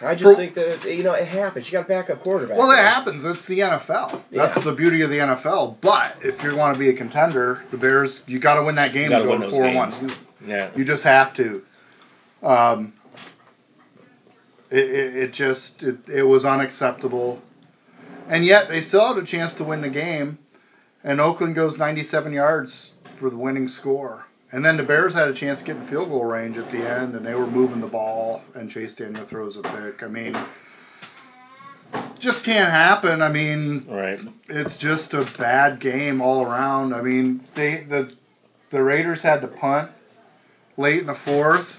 I 0.00 0.14
just 0.14 0.24
For- 0.24 0.34
think 0.34 0.54
that 0.54 0.86
it, 0.86 0.96
you 0.96 1.02
know 1.02 1.12
it 1.12 1.26
happens. 1.28 1.66
You 1.66 1.72
got 1.72 1.86
a 1.86 1.88
backup 1.88 2.20
quarterback. 2.22 2.56
well, 2.58 2.68
that 2.68 2.82
right? 2.82 2.92
happens. 2.94 3.24
It's 3.24 3.46
the 3.46 3.60
NFL. 3.60 4.22
That's 4.30 4.56
Yeah. 4.56 4.62
the 4.62 4.72
beauty 4.72 5.02
of 5.02 5.10
the 5.10 5.18
NFL. 5.18 5.76
But 5.80 6.16
if 6.22 6.42
you 6.42 6.54
want 6.56 6.74
to 6.74 6.78
be 6.78 6.88
a 6.88 6.92
contender, 6.94 7.62
the 7.70 7.76
Bears, 7.76 8.22
you 8.26 8.38
got 8.38 8.54
to 8.56 8.62
win 8.64 8.74
that 8.76 8.92
game 8.92 9.04
You 9.04 9.08
to 9.10 9.14
gotta 9.16 9.24
go 9.24 9.30
win 9.30 9.40
to 9.40 9.46
those 9.46 9.56
four 9.56 9.64
games. 9.66 10.00
one. 10.00 10.12
Yeah. 10.46 10.70
You 10.76 10.84
just 10.84 11.04
have 11.04 11.34
to. 11.34 11.62
Um, 12.42 12.92
it, 14.70 14.78
it, 14.90 15.16
it 15.16 15.32
just 15.32 15.82
it, 15.82 15.98
it 16.08 16.22
was 16.22 16.44
unacceptable, 16.44 17.40
and 18.28 18.44
yet 18.44 18.68
they 18.68 18.80
still 18.80 19.06
had 19.14 19.22
a 19.22 19.26
chance 19.26 19.54
to 19.54 19.64
win 19.64 19.80
the 19.82 19.88
game, 19.90 20.38
and 21.04 21.20
Oakland 21.20 21.54
goes 21.54 21.76
97 21.78 22.32
yards 22.32 22.94
for 23.16 23.28
the 23.30 23.36
winning 23.36 23.68
score. 23.68 24.26
And 24.52 24.62
then 24.64 24.76
the 24.76 24.82
Bears 24.82 25.14
had 25.14 25.28
a 25.28 25.34
chance 25.34 25.60
to 25.60 25.64
get 25.64 25.76
in 25.76 25.84
field 25.84 26.10
goal 26.10 26.24
range 26.26 26.58
at 26.58 26.70
the 26.70 26.86
end, 26.86 27.14
and 27.14 27.24
they 27.24 27.34
were 27.34 27.46
moving 27.46 27.80
the 27.80 27.86
ball, 27.86 28.42
and 28.54 28.70
Chase 28.70 28.94
Daniel 28.94 29.24
throws 29.24 29.56
a 29.56 29.62
pick. 29.62 30.02
I 30.02 30.08
mean, 30.08 30.36
just 32.18 32.44
can't 32.44 32.70
happen. 32.70 33.22
I 33.22 33.28
mean, 33.30 33.86
Right. 33.88 34.20
it's 34.48 34.76
just 34.78 35.14
a 35.14 35.24
bad 35.38 35.80
game 35.80 36.20
all 36.20 36.44
around. 36.44 36.94
I 36.94 37.00
mean, 37.00 37.42
they 37.54 37.84
the 37.88 38.12
the 38.70 38.82
Raiders 38.82 39.20
had 39.22 39.40
to 39.42 39.48
punt 39.48 39.90
late 40.78 41.00
in 41.00 41.06
the 41.06 41.14
fourth, 41.14 41.76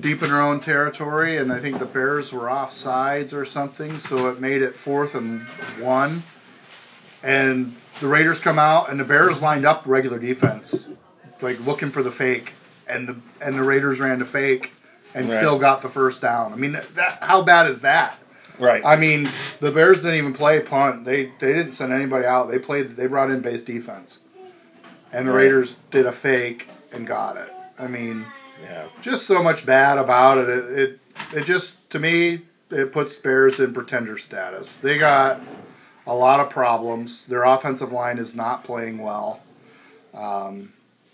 deep 0.00 0.22
in 0.22 0.30
their 0.30 0.40
own 0.40 0.60
territory, 0.60 1.36
and 1.38 1.52
I 1.52 1.58
think 1.58 1.78
the 1.78 1.84
Bears 1.84 2.32
were 2.32 2.48
off 2.48 2.72
sides 2.72 3.34
or 3.34 3.44
something, 3.44 3.98
so 3.98 4.28
it 4.28 4.40
made 4.40 4.62
it 4.62 4.74
fourth 4.74 5.14
and 5.14 5.42
one. 5.78 6.22
And 7.22 7.74
the 8.00 8.08
Raiders 8.08 8.40
come 8.40 8.58
out, 8.58 8.90
and 8.90 8.98
the 8.98 9.04
Bears 9.04 9.42
lined 9.42 9.66
up 9.66 9.82
regular 9.84 10.18
defense, 10.18 10.88
like 11.42 11.64
looking 11.66 11.90
for 11.90 12.02
the 12.02 12.10
fake, 12.10 12.52
and 12.88 13.08
the 13.08 13.16
and 13.40 13.56
the 13.58 13.62
Raiders 13.62 14.00
ran 14.00 14.18
the 14.18 14.24
fake, 14.24 14.72
and 15.14 15.28
Right. 15.28 15.36
still 15.38 15.58
got 15.58 15.82
the 15.82 15.88
first 15.88 16.20
down. 16.20 16.52
I 16.52 16.56
mean, 16.56 16.72
that 16.94 17.18
how 17.22 17.42
bad 17.42 17.68
is 17.70 17.82
that? 17.82 18.18
Right. 18.58 18.82
I 18.84 18.96
mean, 18.96 19.28
the 19.60 19.70
Bears 19.72 19.98
didn't 20.02 20.16
even 20.16 20.32
play 20.34 20.60
punt. 20.60 21.04
They 21.04 21.32
they 21.38 21.52
didn't 21.52 21.72
send 21.72 21.92
anybody 21.92 22.24
out. 22.26 22.50
They 22.50 22.58
played. 22.58 22.96
They 22.96 23.06
brought 23.06 23.30
in 23.30 23.40
base 23.40 23.62
defense, 23.62 24.20
and 25.12 25.26
the 25.26 25.32
Right. 25.32 25.44
Raiders 25.44 25.76
did 25.90 26.06
a 26.06 26.12
fake 26.12 26.68
and 26.92 27.06
got 27.06 27.36
it. 27.36 27.50
I 27.78 27.86
mean, 27.86 28.26
yeah. 28.62 28.84
just 29.00 29.26
so 29.26 29.42
much 29.42 29.64
bad 29.66 29.98
about 29.98 30.38
it. 30.38 30.48
It 30.50 30.78
it, 30.78 31.00
it 31.38 31.44
just 31.44 31.88
to 31.90 31.98
me 31.98 32.42
it 32.70 32.92
puts 32.92 33.16
Bears 33.16 33.60
in 33.60 33.72
pretender 33.74 34.16
status. 34.18 34.78
They 34.78 34.96
got 34.98 35.40
a 36.06 36.14
lot 36.14 36.40
of 36.40 36.48
problems. 36.50 37.26
Their 37.26 37.44
offensive 37.44 37.92
line 37.92 38.18
is 38.18 38.34
not 38.34 38.64
playing 38.64 38.98
well. 38.98 39.40
Um, 40.14 40.72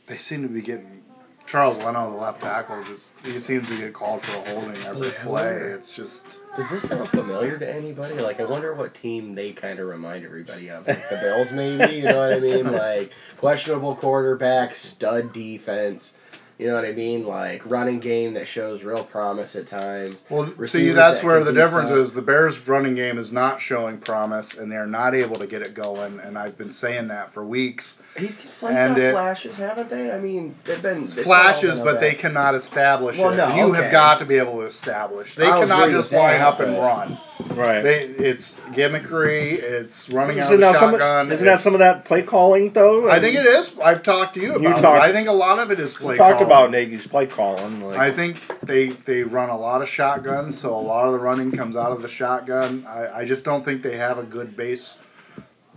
they 0.08 0.18
seem 0.18 0.42
to 0.42 0.48
be 0.48 0.62
getting 0.62 1.02
Charles 1.48 1.78
Leno, 1.78 2.10
the 2.10 2.16
left 2.16 2.42
tackle, 2.42 2.84
just 2.84 3.08
he 3.24 3.40
seems 3.40 3.66
to 3.68 3.78
get 3.78 3.94
called 3.94 4.20
for 4.22 4.36
a 4.36 4.50
holding 4.50 4.82
every 4.82 5.08
Yeah, 5.08 5.22
play. 5.22 5.54
It's 5.54 5.90
just. 5.90 6.38
Does 6.56 6.70
this 6.70 6.86
sound 6.86 7.08
familiar 7.08 7.58
to 7.58 7.74
anybody? 7.74 8.14
Like, 8.16 8.38
I 8.38 8.44
wonder 8.44 8.74
what 8.74 8.94
team 8.94 9.34
they 9.34 9.52
kind 9.52 9.78
of 9.78 9.88
remind 9.88 10.26
everybody 10.26 10.68
of. 10.68 10.86
Like 10.86 11.08
the 11.08 11.16
Bills, 11.16 11.50
maybe. 11.52 11.96
You 11.96 12.04
know 12.04 12.18
what 12.18 12.34
I 12.34 12.40
mean? 12.40 12.70
Like 12.78 13.12
questionable 13.38 13.96
quarterback, 13.96 14.74
stud 14.74 15.32
defense. 15.32 16.12
You 16.58 16.66
know 16.66 16.74
what 16.74 16.84
I 16.84 16.90
mean? 16.92 17.24
Like 17.24 17.64
running 17.70 18.00
game 18.00 18.34
that 18.34 18.48
shows 18.48 18.82
real 18.82 19.04
promise 19.04 19.54
at 19.54 19.68
times. 19.68 20.16
Well, 20.28 20.50
see, 20.66 20.90
that's 20.90 21.20
that 21.20 21.24
where 21.26 21.44
the 21.44 21.52
difference 21.52 21.88
stuff. 21.90 21.98
is. 22.00 22.14
The 22.14 22.22
Bears' 22.22 22.66
running 22.66 22.96
game 22.96 23.16
is 23.16 23.32
not 23.32 23.60
showing 23.60 23.98
promise, 23.98 24.54
and 24.54 24.70
they're 24.70 24.84
not 24.86 25.14
able 25.14 25.36
to 25.36 25.46
get 25.46 25.62
it 25.62 25.74
going. 25.74 26.18
And 26.18 26.36
I've 26.36 26.58
been 26.58 26.72
saying 26.72 27.06
that 27.08 27.32
for 27.32 27.44
weeks. 27.44 27.98
He's 28.16 28.38
And 28.60 28.96
got 28.96 28.98
it- 28.98 29.12
flashes, 29.12 29.56
haven't 29.56 29.88
they? 29.88 30.10
I 30.10 30.18
mean, 30.18 30.56
they've 30.64 30.82
been 30.82 31.04
Flashes, 31.04 31.78
but 31.78 32.00
they 32.00 32.14
cannot 32.14 32.56
establish 32.56 33.18
Well, 33.18 33.32
it. 33.32 33.36
no, 33.36 33.54
you 33.54 33.62
okay. 33.72 33.82
have 33.84 33.92
got 33.92 34.18
to 34.18 34.24
be 34.24 34.34
able 34.38 34.54
to 34.54 34.62
establish. 34.62 35.36
They 35.36 35.46
I'll 35.46 35.60
cannot 35.60 35.90
just 35.90 36.10
line 36.10 36.40
up 36.40 36.58
and 36.58 36.76
run. 36.76 37.18
Right. 37.40 37.82
They, 37.82 38.00
it's 38.00 38.54
gimmickry. 38.72 39.52
It's 39.54 40.08
running 40.10 40.40
out 40.40 40.46
Isn't, 40.46 40.54
of 40.54 40.60
now 40.60 40.72
some 40.72 40.90
shotgun. 40.92 41.26
of, 41.26 41.32
isn't 41.32 41.46
that 41.46 41.60
some 41.60 41.74
of 41.74 41.78
that 41.78 42.04
play 42.04 42.22
calling 42.22 42.72
though? 42.72 43.08
I 43.08 43.20
think 43.20 43.36
it 43.36 43.46
is. 43.46 43.72
I've 43.82 44.02
talked 44.02 44.34
to 44.34 44.40
you 44.40 44.54
about 44.54 44.62
You 44.62 44.70
it. 44.70 44.84
I 44.84 45.12
think 45.12 45.28
a 45.28 45.32
lot 45.32 45.58
of 45.58 45.70
it 45.70 45.78
is 45.78 45.94
play. 45.94 46.12
We 46.12 46.18
talked 46.18 46.38
calling. 46.38 46.46
about 46.46 46.70
Nagy's 46.70 47.06
play 47.06 47.26
calling. 47.26 47.80
Like, 47.82 47.98
I 47.98 48.10
think 48.12 48.42
they 48.62 48.88
they 48.88 49.22
run 49.22 49.50
a 49.50 49.56
lot 49.56 49.82
of 49.82 49.88
shotgun, 49.88 50.52
so 50.52 50.74
a 50.74 50.76
lot 50.76 51.06
of 51.06 51.12
the 51.12 51.18
running 51.18 51.52
comes 51.52 51.76
out 51.76 51.92
of 51.92 52.02
the 52.02 52.08
shotgun. 52.08 52.84
I, 52.88 53.20
I 53.20 53.24
just 53.24 53.44
don't 53.44 53.64
think 53.64 53.82
they 53.82 53.96
have 53.96 54.18
a 54.18 54.24
good 54.24 54.56
base 54.56 54.98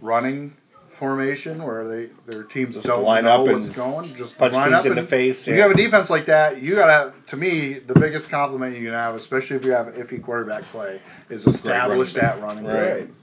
running 0.02 0.56
formation 1.02 1.64
where 1.64 1.88
they 1.88 2.10
their 2.28 2.44
teams 2.44 2.76
Just 2.76 2.86
don't 2.86 3.04
line 3.04 3.24
know 3.24 3.42
up 3.42 3.48
what's 3.48 3.66
and 3.66 3.76
going. 3.76 4.16
Just 4.16 4.38
punch 4.38 4.54
line 4.54 4.70
teams 4.70 4.76
up 4.82 4.86
in 4.86 4.94
the 4.94 5.00
and- 5.00 5.10
face. 5.10 5.48
If 5.48 5.56
you 5.56 5.62
have 5.64 5.72
a 5.72 5.76
defense 5.76 6.12
like 6.12 6.28
that, 6.28 6.62
you 6.62 6.76
gotta. 6.76 7.12
To 7.28 7.38
me, 7.38 7.80
the 7.80 7.96
biggest 7.96 8.30
compliment 8.30 8.78
you 8.78 8.86
can 8.86 8.94
have, 8.94 9.16
especially 9.16 9.56
if 9.58 9.66
you 9.66 9.72
have 9.72 9.88
iffy 9.88 10.22
quarterback 10.24 10.62
play, 10.66 11.02
is 11.32 11.48
establish 11.48 12.14
running 12.14 12.30
that 12.30 12.42
running. 12.44 12.66
Right. 12.66 13.00
game. 13.00 13.16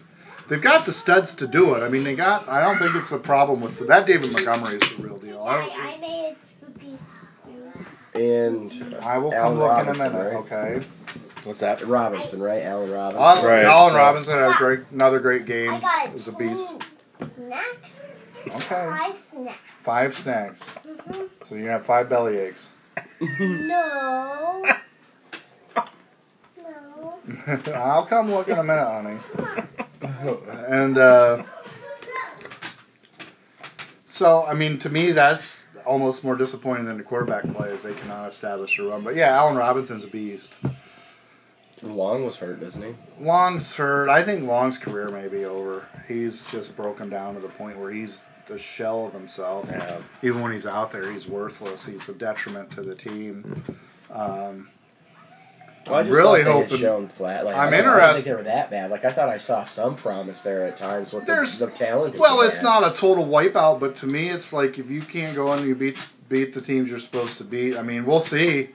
They've 0.48 0.60
got 0.60 0.86
the 0.86 0.92
studs 0.92 1.36
to 1.36 1.46
do 1.46 1.74
it. 1.76 1.82
I 1.84 1.88
mean, 1.88 2.02
they 2.02 2.16
got. 2.16 2.48
I 2.48 2.60
don't 2.64 2.78
think 2.78 2.96
it's 2.96 3.12
a 3.12 3.18
problem 3.18 3.60
with 3.60 3.86
that. 3.86 4.06
David 4.06 4.32
Montgomery 4.32 4.78
is 4.78 4.96
the 4.96 5.02
real 5.02 5.18
deal. 5.18 5.44
I 5.44 5.60
don't. 5.60 5.72
I 5.78 5.96
made 5.98 6.36
a. 8.14 8.18
And 8.18 8.96
I 9.02 9.18
will 9.18 9.32
Allen 9.32 9.52
come 9.52 9.58
look 9.60 9.68
Robinson, 9.70 10.06
in 10.06 10.12
a 10.12 10.18
minute. 10.18 10.34
right? 10.34 10.36
Okay. 10.78 10.86
What's 11.44 11.60
that? 11.60 11.86
Robinson, 11.86 12.40
right? 12.40 12.62
Allen 12.64 12.90
Robinson. 12.90 13.22
Allen, 13.22 13.44
Right. 13.44 13.64
Allen 13.64 13.94
Robinson 13.94 14.36
had 14.38 14.50
a 14.50 14.54
great, 14.54 14.80
another 14.90 15.20
great 15.20 15.46
game. 15.46 15.72
I 15.72 15.80
got 15.80 16.08
It 16.08 16.14
was 16.14 16.26
a 16.28 16.32
beast. 16.32 16.66
Snacks. 17.18 17.92
Okay. 18.48 18.88
Five 18.90 19.16
snacks. 19.31 19.59
Five 19.83 20.14
snacks. 20.16 20.68
hmm 20.70 21.22
So 21.48 21.54
you 21.54 21.66
have 21.66 21.85
five 21.85 22.09
belly 22.09 22.37
aches. 22.38 22.68
No. 23.38 24.64
No. 26.59 27.14
I'll 27.74 28.07
come 28.07 28.31
look 28.31 28.48
in 28.48 28.59
a 28.59 28.62
minute, 28.64 28.85
honey. 28.87 29.18
And 30.68 30.98
uh, 30.98 31.42
so, 34.07 34.44
I 34.46 34.54
mean, 34.54 34.78
to 34.81 34.88
me, 34.88 35.12
that's 35.12 35.68
almost 35.87 36.22
more 36.24 36.37
disappointing 36.37 36.87
than 36.87 36.96
the 36.98 37.02
quarterback 37.02 37.50
play 37.54 37.72
as 37.72 37.83
they 37.83 37.94
cannot 37.94 38.28
establish 38.28 38.78
a 38.78 38.83
run. 38.85 39.02
But 39.02 39.14
yeah, 39.16 39.37
Allen 39.37 39.57
Robinson's 39.57 40.04
a 40.04 40.09
beast. 40.09 40.54
Long 41.82 42.24
was 42.24 42.36
hurt, 42.36 42.62
isn't 42.62 42.82
he? 42.82 42.94
Long's 43.24 43.74
hurt. 43.74 44.08
I 44.08 44.22
think 44.22 44.44
Long's 44.44 44.78
career 44.78 45.08
may 45.08 45.28
be 45.28 45.44
over. 45.44 45.86
He's 46.06 46.44
just 46.46 46.76
broken 46.76 47.08
down 47.08 47.34
to 47.34 47.40
the 47.40 47.48
point 47.48 47.78
where 47.78 47.90
he's 47.90 48.20
the 48.46 48.58
shell 48.58 49.06
of 49.06 49.12
himself. 49.12 49.66
Yeah. 49.70 49.98
Even 50.22 50.40
when 50.42 50.52
he's 50.52 50.66
out 50.66 50.90
there, 50.90 51.10
he's 51.12 51.26
worthless. 51.28 51.84
He's 51.84 52.08
a 52.08 52.14
detriment 52.14 52.70
to 52.72 52.82
the 52.82 52.94
team. 52.94 53.62
Um, 54.10 54.68
Well, 55.86 55.96
I 55.96 56.02
just 56.02 56.14
really 56.14 56.42
hoping- 56.42 56.78
shown 56.78 57.08
flat. 57.08 57.44
Like, 57.44 57.56
I'm 57.56 57.68
I 57.68 57.70
don't, 57.78 57.88
I 57.88 57.92
interested- 57.92 58.14
think 58.14 58.24
they 58.24 58.34
were 58.34 58.42
that 58.42 58.70
bad. 58.70 58.90
Like 58.90 59.04
I 59.04 59.12
thought 59.12 59.28
I 59.28 59.38
saw 59.38 59.64
some 59.64 59.96
promise 59.96 60.40
there 60.42 60.64
at 60.64 60.76
times 60.76 61.12
with 61.12 61.24
the, 61.26 61.32
There's- 61.32 61.58
the 61.58 61.68
talent. 61.68 62.12
that 62.14 62.20
well, 62.20 62.40
it's 62.42 62.56
had. 62.56 62.64
not 62.64 62.84
a 62.92 62.94
total 62.98 63.26
wipeout, 63.26 63.80
but 63.80 63.94
to 63.96 64.06
me, 64.06 64.28
it's 64.28 64.52
like 64.52 64.78
if 64.78 64.90
you 64.90 65.00
can't 65.02 65.34
go 65.34 65.52
and 65.52 65.66
you 65.66 65.74
beat 65.74 65.98
beat 66.28 66.52
the 66.52 66.60
teams 66.60 66.90
you're 66.90 66.98
supposed 66.98 67.38
to 67.38 67.44
beat. 67.44 67.74
I 67.76 67.80
mean, 67.82 68.04
we'll 68.04 68.20
see. 68.20 68.68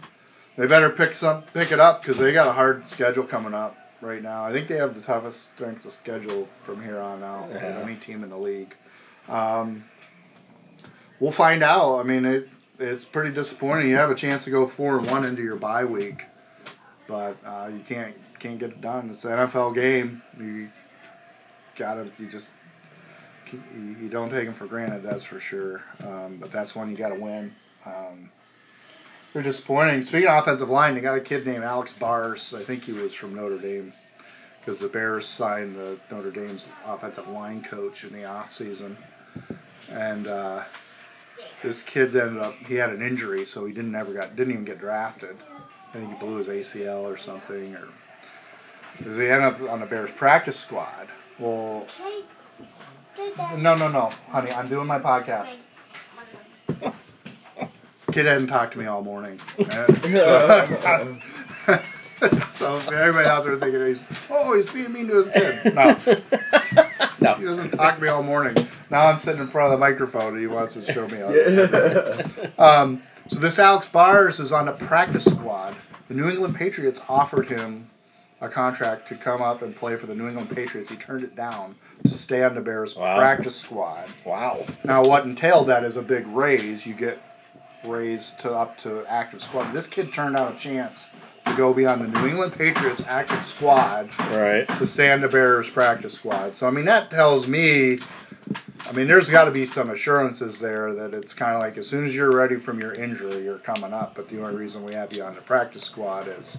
They 0.55 0.67
better 0.67 0.89
pick 0.89 1.13
some 1.15 1.41
pick 1.53 1.71
it 1.71 1.79
up 1.79 2.01
because 2.01 2.17
they 2.17 2.31
got 2.31 2.47
a 2.47 2.51
hard 2.53 2.87
schedule 2.87 3.23
coming 3.23 3.53
up 3.53 3.75
right 4.01 4.21
now. 4.21 4.43
I 4.43 4.51
think 4.51 4.67
they 4.67 4.75
have 4.75 4.93
the 4.95 5.01
toughest 5.01 5.53
strength 5.55 5.85
of 5.85 5.91
schedule 5.91 6.47
from 6.63 6.83
here 6.83 6.99
on 6.99 7.23
out 7.23 7.47
Yeah. 7.49 7.55
of 7.79 7.87
any 7.87 7.95
team 7.95 8.23
in 8.23 8.29
the 8.29 8.37
league. 8.37 8.75
Um, 9.27 9.83
we'll 11.19 11.31
find 11.31 11.63
out. 11.63 11.99
I 11.99 12.03
mean, 12.03 12.25
it 12.25 12.49
it's 12.79 13.05
pretty 13.05 13.33
disappointing. 13.33 13.89
You 13.89 13.95
have 13.95 14.11
a 14.11 14.15
chance 14.15 14.43
to 14.43 14.49
go 14.51 14.67
four 14.67 14.97
and 14.99 15.09
one 15.09 15.25
into 15.25 15.41
your 15.41 15.55
bye 15.55 15.85
week, 15.85 16.25
but 17.07 17.35
uh, 17.45 17.69
you 17.73 17.79
can't 17.79 18.13
can't 18.39 18.59
get 18.59 18.71
it 18.71 18.81
done. 18.81 19.09
It's 19.13 19.25
an 19.25 19.31
NFL 19.31 19.73
game. 19.73 20.21
You 20.39 20.69
gotta 21.77 22.07
you 22.19 22.27
just 22.27 22.51
you, 23.51 23.61
you 24.01 24.09
don't 24.09 24.29
take 24.29 24.45
them 24.45 24.53
for 24.53 24.65
granted. 24.67 25.01
That's 25.03 25.23
for 25.23 25.39
sure. 25.39 25.81
Um, 26.05 26.37
but 26.39 26.51
that's 26.51 26.75
one 26.75 26.89
you 26.91 26.97
got 26.97 27.09
to 27.09 27.15
win. 27.19 27.53
Um, 27.85 28.31
they're 29.33 29.43
disappointing. 29.43 30.03
Speaking 30.03 30.27
of 30.29 30.41
offensive 30.43 30.69
line, 30.69 30.95
they 30.95 31.01
got 31.01 31.17
a 31.17 31.21
kid 31.21 31.45
named 31.45 31.63
Alex 31.63 31.93
Bars. 31.93 32.53
I 32.53 32.63
think 32.63 32.83
he 32.83 32.91
was 32.91 33.13
from 33.13 33.35
Notre 33.35 33.57
Dame 33.57 33.93
because 34.59 34.79
the 34.79 34.87
Bears 34.87 35.25
signed 35.27 35.75
the 35.75 35.99
Notre 36.11 36.31
Dame's 36.31 36.67
offensive 36.85 37.27
line 37.27 37.61
coach 37.63 38.03
in 38.03 38.11
the 38.13 38.19
offseason. 38.19 38.95
And 39.91 40.27
uh, 40.27 40.63
this 41.61 41.81
kid 41.83 42.15
ended 42.15 42.37
up 42.37 42.55
he 42.67 42.75
had 42.75 42.89
an 42.91 43.01
injury, 43.01 43.45
so 43.45 43.65
he 43.65 43.73
didn't 43.73 43.95
ever 43.95 44.13
got 44.13 44.35
didn't 44.35 44.53
even 44.53 44.65
get 44.65 44.79
drafted. 44.79 45.35
I 45.89 45.97
think 45.97 46.13
he 46.13 46.19
blew 46.19 46.37
his 46.37 46.47
ACL 46.47 47.03
or 47.03 47.17
something, 47.17 47.75
or 47.75 47.87
because 48.97 49.17
he 49.17 49.27
ended 49.27 49.61
up 49.61 49.69
on 49.69 49.79
the 49.79 49.85
Bears 49.85 50.11
practice 50.11 50.59
squad. 50.59 51.07
Well, 51.39 51.87
Okay. 51.99 52.23
Good, 53.15 53.35
Dad. 53.35 53.59
no, 53.61 53.75
no, 53.75 53.89
no, 53.89 54.09
honey, 54.29 54.51
I'm 54.51 54.67
doing 54.69 54.87
my 54.87 54.97
podcast. 54.97 55.57
Kid 58.13 58.25
hadn't 58.27 58.47
talked 58.47 58.73
to 58.73 58.79
me 58.79 58.85
all 58.85 59.01
morning. 59.03 59.39
And 59.67 59.97
so- 60.13 61.17
so 62.51 62.75
everybody 62.93 63.27
out 63.27 63.43
there 63.43 63.55
thinking 63.57 63.85
he's 63.87 64.05
oh 64.29 64.55
he's 64.55 64.67
being 64.67 64.91
mean 64.93 65.07
to 65.07 65.15
his 65.15 65.29
kid. 65.29 65.73
No, 65.75 65.97
No. 67.19 67.33
he 67.35 67.45
doesn't 67.45 67.71
talk 67.71 67.95
to 67.97 68.01
me 68.01 68.07
all 68.09 68.21
morning. 68.23 68.55
Now 68.91 69.07
I'm 69.07 69.17
sitting 69.19 69.41
in 69.41 69.47
front 69.47 69.73
of 69.73 69.79
the 69.79 69.83
microphone 69.83 70.33
and 70.33 70.39
he 70.39 70.47
wants 70.47 70.75
to 70.75 70.93
show 70.93 71.07
me. 71.07 71.17
How 72.57 72.81
um, 72.81 73.01
so 73.29 73.39
this 73.39 73.57
Alex 73.59 73.87
Bars 73.89 74.39
is 74.39 74.51
on 74.51 74.65
the 74.65 74.73
practice 74.73 75.25
squad. 75.25 75.75
The 76.07 76.13
New 76.13 76.29
England 76.29 76.55
Patriots 76.55 77.01
offered 77.09 77.47
him 77.47 77.89
a 78.41 78.49
contract 78.49 79.07
to 79.07 79.15
come 79.15 79.41
up 79.41 79.61
and 79.61 79.73
play 79.75 79.95
for 79.95 80.05
the 80.05 80.13
New 80.15 80.27
England 80.27 80.49
Patriots. 80.53 80.89
He 80.89 80.97
turned 80.97 81.23
it 81.23 81.33
down 81.35 81.75
to 82.03 82.09
stay 82.13 82.43
on 82.43 82.55
the 82.55 82.61
Bears 82.61 82.95
Wow. 82.95 83.17
practice 83.17 83.55
squad. 83.55 84.09
Wow. 84.25 84.65
Now, 84.83 85.03
what 85.03 85.23
entailed 85.23 85.67
that 85.67 85.83
is 85.85 85.95
a 85.95 86.01
big 86.01 86.27
raise. 86.27 86.85
You 86.85 86.93
get 86.93 87.19
raised 87.85 88.39
to 88.41 88.51
up 88.51 88.77
to 88.79 89.05
active 89.07 89.41
squad. 89.41 89.71
This 89.73 89.87
kid 89.87 90.13
turned 90.13 90.35
out 90.37 90.55
a 90.55 90.57
chance 90.59 91.07
to 91.45 91.55
go 91.55 91.73
be 91.73 91.85
on 91.85 91.99
the 91.99 92.07
New 92.19 92.27
England 92.27 92.53
Patriots 92.53 93.01
active 93.07 93.43
squad 93.43 94.09
Right. 94.31 94.67
to 94.77 94.87
stand 94.87 95.23
the 95.23 95.27
Bears 95.27 95.69
practice 95.69 96.13
squad. 96.13 96.55
So 96.55 96.67
I 96.67 96.71
mean 96.71 96.85
that 96.85 97.09
tells 97.11 97.47
me, 97.47 97.97
I 98.87 98.91
mean 98.93 99.07
there's 99.07 99.29
got 99.29 99.45
to 99.45 99.51
be 99.51 99.65
some 99.65 99.89
assurances 99.89 100.59
there 100.59 100.93
that 100.93 101.13
it's 101.13 101.33
kind 101.33 101.55
of 101.55 101.61
like 101.61 101.77
as 101.77 101.87
soon 101.87 102.05
as 102.05 102.15
you're 102.15 102.31
ready 102.31 102.55
from 102.57 102.79
your 102.79 102.93
injury, 102.93 103.43
you're 103.43 103.57
coming 103.59 103.93
up. 103.93 104.15
But 104.15 104.29
the 104.29 104.41
only 104.41 104.55
reason 104.55 104.85
we 104.85 104.93
have 104.93 105.13
you 105.13 105.23
on 105.23 105.35
the 105.35 105.41
practice 105.41 105.83
squad 105.83 106.27
is. 106.27 106.57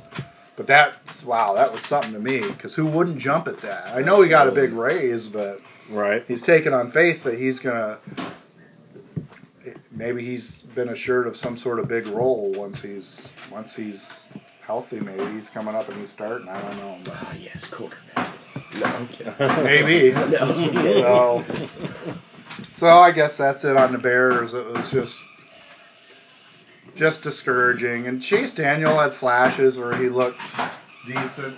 But 0.56 0.68
that 0.68 0.94
wow, 1.24 1.54
that 1.54 1.72
was 1.72 1.82
something 1.82 2.12
to 2.12 2.20
me 2.20 2.40
because 2.40 2.74
who 2.76 2.86
wouldn't 2.86 3.18
jump 3.18 3.48
at 3.48 3.60
that? 3.62 3.88
I 3.88 4.02
know 4.02 4.20
he 4.22 4.28
got 4.28 4.46
a 4.48 4.52
big 4.52 4.72
raise, 4.72 5.26
but 5.26 5.60
Right. 5.90 6.24
he's 6.28 6.42
taken 6.42 6.72
on 6.72 6.90
faith 6.90 7.24
that 7.24 7.38
he's 7.38 7.58
gonna 7.58 7.98
maybe 9.94 10.24
he's 10.24 10.60
been 10.74 10.88
assured 10.90 11.26
of 11.26 11.36
some 11.36 11.56
sort 11.56 11.78
of 11.78 11.88
big 11.88 12.06
role 12.08 12.52
once 12.52 12.80
he's 12.82 13.28
once 13.50 13.74
he's 13.76 14.28
healthy 14.60 14.98
maybe 15.00 15.24
he's 15.32 15.48
coming 15.50 15.74
up 15.74 15.88
and 15.88 15.98
he's 16.00 16.10
starting 16.10 16.48
i 16.48 16.60
don't 16.60 16.76
know 16.78 16.98
but 17.04 17.14
Ah, 17.16 17.34
yes, 17.34 17.64
quarterback. 17.66 18.32
No, 18.80 19.62
maybe. 19.62 20.10
No. 20.14 21.44
so 21.44 21.44
so 22.74 22.88
i 22.88 23.10
guess 23.10 23.36
that's 23.36 23.64
it 23.64 23.76
on 23.76 23.92
the 23.92 23.98
bears. 23.98 24.54
It 24.54 24.66
was 24.66 24.90
just 24.90 25.22
just 26.94 27.22
discouraging. 27.22 28.06
And 28.06 28.22
chase 28.22 28.52
daniel 28.52 28.98
had 28.98 29.12
flashes 29.12 29.78
where 29.78 29.96
he 29.96 30.08
looked 30.08 30.40
decent 31.06 31.56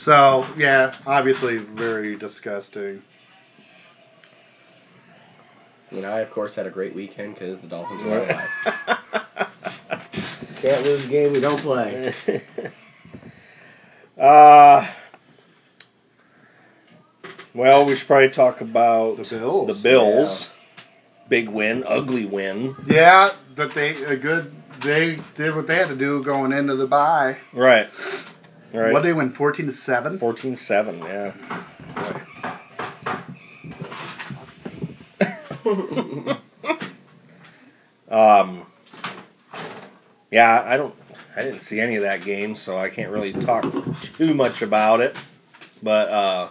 So 0.00 0.46
yeah, 0.56 0.94
obviously 1.06 1.58
very 1.58 2.16
disgusting. 2.16 3.02
You 5.90 6.00
know, 6.00 6.10
I 6.10 6.20
of 6.20 6.30
course 6.30 6.54
had 6.54 6.66
a 6.66 6.70
great 6.70 6.94
weekend 6.94 7.34
because 7.34 7.60
the 7.60 7.66
Dolphins 7.66 8.02
are 8.04 8.20
alive. 8.20 8.48
Can't 10.62 10.86
lose 10.86 11.04
a 11.04 11.08
game 11.08 11.34
we 11.34 11.40
don't 11.40 11.60
play. 11.60 12.14
Uh, 14.18 14.86
well, 17.54 17.86
we 17.86 17.96
should 17.96 18.06
probably 18.06 18.28
talk 18.28 18.60
about 18.60 19.16
The 19.16 19.38
Bills. 19.38 19.66
The 19.68 19.82
Bills. 19.82 20.50
Big 21.30 21.48
win, 21.48 21.84
ugly 21.86 22.26
win. 22.26 22.76
Yeah, 22.86 23.32
but 23.56 23.72
they 23.72 24.02
a 24.04 24.16
good. 24.16 24.52
They 24.82 25.20
did 25.36 25.54
what 25.54 25.66
they 25.66 25.76
had 25.76 25.88
to 25.88 25.96
do 25.96 26.22
going 26.22 26.52
into 26.52 26.76
the 26.76 26.86
bye. 26.86 27.38
Right. 27.54 27.88
Right. 28.72 28.92
What 28.92 29.02
they 29.02 29.12
win 29.12 29.30
fourteen 29.30 29.66
to 29.66 29.72
seven. 29.72 30.16
14 30.18 30.54
7, 30.54 30.98
yeah. 31.00 31.32
um, 38.10 38.64
yeah, 40.30 40.62
I 40.66 40.76
don't, 40.76 40.94
I 41.36 41.42
didn't 41.42 41.60
see 41.60 41.80
any 41.80 41.96
of 41.96 42.02
that 42.02 42.24
game, 42.24 42.54
so 42.54 42.76
I 42.76 42.88
can't 42.88 43.10
really 43.10 43.32
talk 43.32 43.64
too 44.00 44.34
much 44.34 44.62
about 44.62 45.00
it. 45.00 45.16
But 45.82 46.08
uh, 46.08 46.48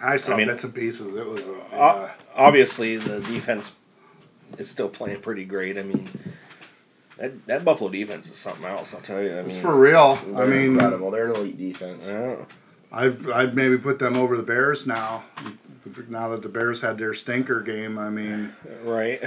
I 0.00 0.16
saw 0.16 0.34
I 0.34 0.36
mean- 0.36 0.48
bits 0.48 0.64
and 0.64 0.74
pieces. 0.74 1.14
It 1.14 1.26
was. 1.26 1.42
Uh, 1.72 2.10
obviously, 2.34 2.96
the 2.96 3.20
defense 3.20 3.74
is 4.56 4.70
still 4.70 4.88
playing 4.88 5.20
pretty 5.20 5.44
great. 5.44 5.76
I 5.78 5.82
mean, 5.82 6.08
that, 7.18 7.46
that 7.46 7.64
Buffalo 7.64 7.90
defense 7.90 8.28
is 8.28 8.36
something 8.36 8.64
else. 8.64 8.94
I'll 8.94 9.00
tell 9.00 9.22
you. 9.22 9.30
I 9.30 9.40
it's 9.40 9.58
for 9.58 9.76
real. 9.78 10.18
I 10.36 10.44
mean, 10.46 10.72
incredible. 10.72 11.10
They're 11.10 11.30
an 11.30 11.36
elite 11.36 11.58
defense. 11.58 12.04
yeah, 12.06 12.36
I'd 12.92 13.30
I'd 13.30 13.54
maybe 13.54 13.76
put 13.78 13.98
them 13.98 14.16
over 14.16 14.36
the 14.36 14.42
Bears 14.42 14.86
now. 14.86 15.24
Now 16.08 16.28
that 16.30 16.42
the 16.42 16.48
Bears 16.48 16.80
had 16.82 16.98
their 16.98 17.14
stinker 17.14 17.60
game, 17.62 17.98
I 17.98 18.10
mean, 18.10 18.52
right, 18.84 19.22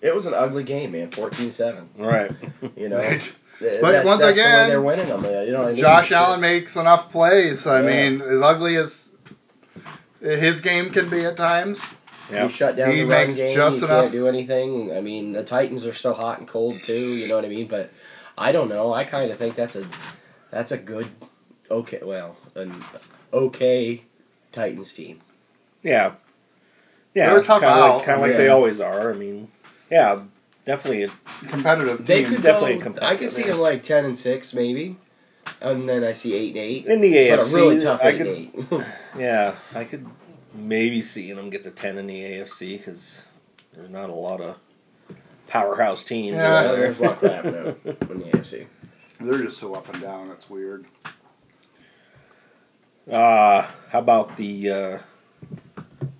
It 0.00 0.14
was 0.14 0.26
an 0.26 0.34
ugly 0.34 0.64
game, 0.64 0.92
man. 0.92 1.10
14-7. 1.10 1.86
right. 1.98 2.32
You 2.76 2.88
know, 2.88 2.96
But 2.98 3.20
Th- 3.60 3.80
once 3.82 3.92
that's 4.04 4.18
the 4.20 4.24
way 4.26 4.30
again, 4.32 4.68
they're 4.70 4.80
winning 4.82 5.06
them. 5.06 5.22
You 5.24 5.52
know 5.52 5.60
what 5.62 5.68
I? 5.72 5.74
Josh 5.74 6.08
Sure. 6.08 6.16
Allen 6.16 6.40
makes 6.40 6.74
enough 6.76 7.12
plays. 7.12 7.66
I 7.66 7.82
Yeah. 7.82 8.08
mean, 8.10 8.22
as 8.22 8.40
ugly 8.42 8.76
as 8.76 9.12
his 10.20 10.60
game 10.60 10.90
can 10.90 11.08
be 11.10 11.24
at 11.24 11.36
times, 11.36 11.82
Yeah. 12.30 12.44
You 12.44 12.48
shut 12.48 12.76
down 12.76 12.90
He 12.90 12.96
the 12.98 13.02
run 13.06 13.26
makes 13.26 13.36
game. 13.36 13.54
just 13.56 13.78
you 13.80 13.86
enough- 13.86 14.02
can't 14.02 14.12
do 14.12 14.28
anything. 14.28 14.92
I 14.96 15.00
mean, 15.00 15.32
the 15.32 15.42
Titans 15.44 15.84
are 15.86 15.94
so 15.94 16.14
hot 16.14 16.38
and 16.38 16.46
cold 16.48 16.82
too. 16.82 17.14
You 17.16 17.26
know 17.28 17.36
what 17.36 17.44
I 17.44 17.48
mean? 17.48 17.66
But 17.66 17.90
I 18.38 18.52
don't 18.52 18.68
know. 18.68 18.92
I 18.92 19.04
kind 19.04 19.30
of 19.30 19.38
think 19.38 19.56
that's 19.56 19.76
a 19.76 19.86
that's 20.50 20.72
a 20.72 20.78
good, 20.78 21.08
okay, 21.70 22.00
well, 22.02 22.36
an 22.54 22.84
okay 23.32 24.02
Titans 24.52 24.92
team. 24.92 25.20
Yeah. 25.82 26.14
Yeah, 27.14 27.30
They're 27.30 27.40
a 27.40 27.44
tough 27.44 27.60
kind 27.62 27.72
of 27.72 27.78
out. 27.78 27.96
like, 27.96 28.04
kinda 28.06 28.20
like 28.20 28.36
they 28.36 28.48
always 28.48 28.80
are. 28.80 29.10
I 29.12 29.16
mean, 29.16 29.48
yeah, 29.90 30.22
definitely. 30.64 31.04
A, 31.04 31.10
competitive 31.48 32.06
They 32.06 32.22
team. 32.22 32.34
could 32.34 32.42
definitely 32.42 32.74
go, 32.76 32.82
competitive, 32.84 33.10
I 33.10 33.16
could 33.16 33.30
see 33.32 33.42
yeah. 33.42 33.48
them 33.48 33.58
like 33.60 33.82
ten 33.82 34.04
and 34.04 34.16
six 34.16 34.54
maybe, 34.54 34.96
and 35.60 35.88
then 35.88 36.04
I 36.04 36.12
see 36.12 36.34
eight 36.34 36.50
and 36.50 36.58
eight. 36.58 36.86
in 36.86 37.00
the 37.00 37.10
But 37.30 37.40
AFC, 37.40 37.52
a 37.52 37.56
really 37.56 37.80
tough 37.80 38.00
I 38.02 38.08
eight 38.10 38.16
could, 38.18 38.26
and 38.28 38.36
eight. 38.36 38.86
yeah, 39.18 39.56
I 39.74 39.82
could 39.84 40.06
maybe 40.60 41.02
seeing 41.02 41.36
them 41.36 41.50
get 41.50 41.62
to 41.64 41.70
ten 41.70 41.98
in 41.98 42.06
the 42.06 42.20
AFC 42.20 42.78
because 42.78 43.22
there's 43.74 43.90
not 43.90 44.10
a 44.10 44.14
lot 44.14 44.40
of 44.40 44.58
powerhouse 45.48 46.04
teams 46.04 46.36
Yeah. 46.36 46.54
out 46.58 46.62
there. 46.76 46.92
there's 46.92 46.98
a 46.98 47.02
lot 47.02 47.12
of 47.12 47.18
crap 47.18 47.44
now 47.44 47.50
in 48.10 48.20
the 48.20 48.26
AFC. 48.32 48.66
They're 49.20 49.38
just 49.38 49.58
so 49.58 49.74
up 49.74 49.92
and 49.92 50.00
down. 50.02 50.30
It's 50.30 50.48
weird. 50.48 50.86
Uh, 53.10 53.66
how 53.90 53.98
about 53.98 54.36
the 54.36 54.70
uh, 54.70 54.98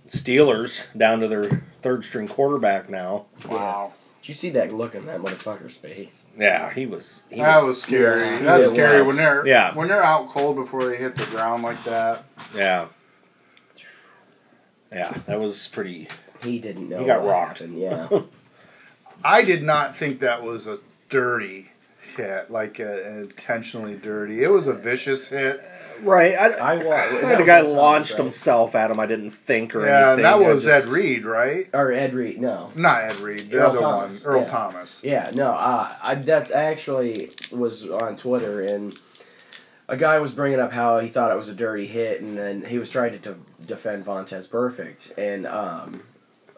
Steelers 0.06 0.86
down 0.96 1.20
to 1.20 1.28
their 1.28 1.62
third 1.76 2.04
string 2.04 2.28
quarterback 2.28 2.90
now? 2.90 3.26
Wow. 3.48 3.92
Did 4.20 4.28
you 4.28 4.34
see 4.34 4.50
that 4.50 4.72
look 4.72 4.94
in 4.94 5.06
that 5.06 5.20
motherfucker's 5.20 5.76
face? 5.76 6.22
Yeah, 6.38 6.70
he 6.72 6.84
was. 6.86 7.22
He 7.30 7.36
That 7.36 7.62
was 7.62 7.80
scary. 7.82 8.26
Yeah, 8.36 8.38
That's 8.40 8.64
it 8.68 8.70
scary 8.72 8.98
was. 8.98 9.06
when 9.08 9.16
they're 9.16 9.46
Yeah. 9.46 9.74
when 9.74 9.88
they're 9.88 10.02
out 10.04 10.28
cold 10.28 10.56
before 10.56 10.84
they 10.84 10.96
hit 10.96 11.16
the 11.16 11.24
ground 11.26 11.62
like 11.62 11.82
that. 11.84 12.24
Yeah. 12.54 12.88
Yeah, 14.92 15.12
that 15.26 15.38
was 15.40 15.68
pretty. 15.68 16.08
He 16.42 16.58
didn't 16.58 16.88
know. 16.88 16.98
He 17.00 17.04
got 17.06 17.22
what 17.22 17.30
rocked. 17.30 17.58
happened, 17.58 17.78
Yeah. 17.78 18.08
I 19.24 19.42
did 19.44 19.62
not 19.62 19.96
think 19.96 20.20
that 20.20 20.42
was 20.42 20.66
a 20.66 20.78
dirty 21.10 21.68
hit, 22.16 22.50
like 22.50 22.78
a, 22.78 23.04
an 23.06 23.18
intentionally 23.20 23.94
dirty. 23.96 24.42
It 24.42 24.50
was 24.50 24.66
a 24.66 24.72
vicious 24.72 25.28
hit. 25.28 25.62
Right. 26.02 26.34
I, 26.34 26.48
I 26.52 26.76
wa- 26.76 26.90
I 26.94 27.08
that 27.10 27.24
had 27.24 27.40
a 27.42 27.44
guy 27.44 27.60
launched 27.60 28.12
right? 28.12 28.22
himself 28.22 28.74
at 28.74 28.90
him. 28.90 28.98
I 28.98 29.04
didn't 29.04 29.32
think 29.32 29.76
or 29.76 29.84
yeah, 29.84 30.12
anything. 30.12 30.24
and 30.24 30.24
that 30.24 30.40
was 30.40 30.64
just- 30.64 30.86
Ed 30.86 30.92
Reed, 30.92 31.26
right? 31.26 31.68
or 31.74 31.92
Ed 31.92 32.14
Reed. 32.14 32.40
No. 32.40 32.70
Not 32.76 33.02
Ed 33.02 33.16
Reed, 33.16 33.50
the 33.50 33.58
Earl 33.58 33.70
other 33.70 33.80
Thomas, 33.80 34.24
one, 34.24 34.34
Earl 34.34 34.40
yeah. 34.42 34.46
Thomas. 34.48 35.04
Yeah, 35.04 35.30
no, 35.34 35.50
uh, 35.52 35.94
I 36.02 36.14
that's 36.14 36.50
actually 36.50 37.28
was 37.52 37.86
on 37.86 38.16
Twitter 38.16 38.62
and 38.62 38.98
a 39.90 39.96
guy 39.96 40.20
was 40.20 40.32
bringing 40.32 40.60
up 40.60 40.72
how 40.72 41.00
he 41.00 41.08
thought 41.08 41.32
it 41.32 41.36
was 41.36 41.48
a 41.48 41.54
dirty 41.54 41.86
hit, 41.86 42.20
and 42.20 42.38
then 42.38 42.64
he 42.64 42.78
was 42.78 42.88
trying 42.88 43.10
to 43.12 43.18
de- 43.18 43.66
defend 43.66 44.06
Vontaze 44.06 44.48
Burfict, 44.48 45.10
and 45.18 45.46
um, 45.46 46.04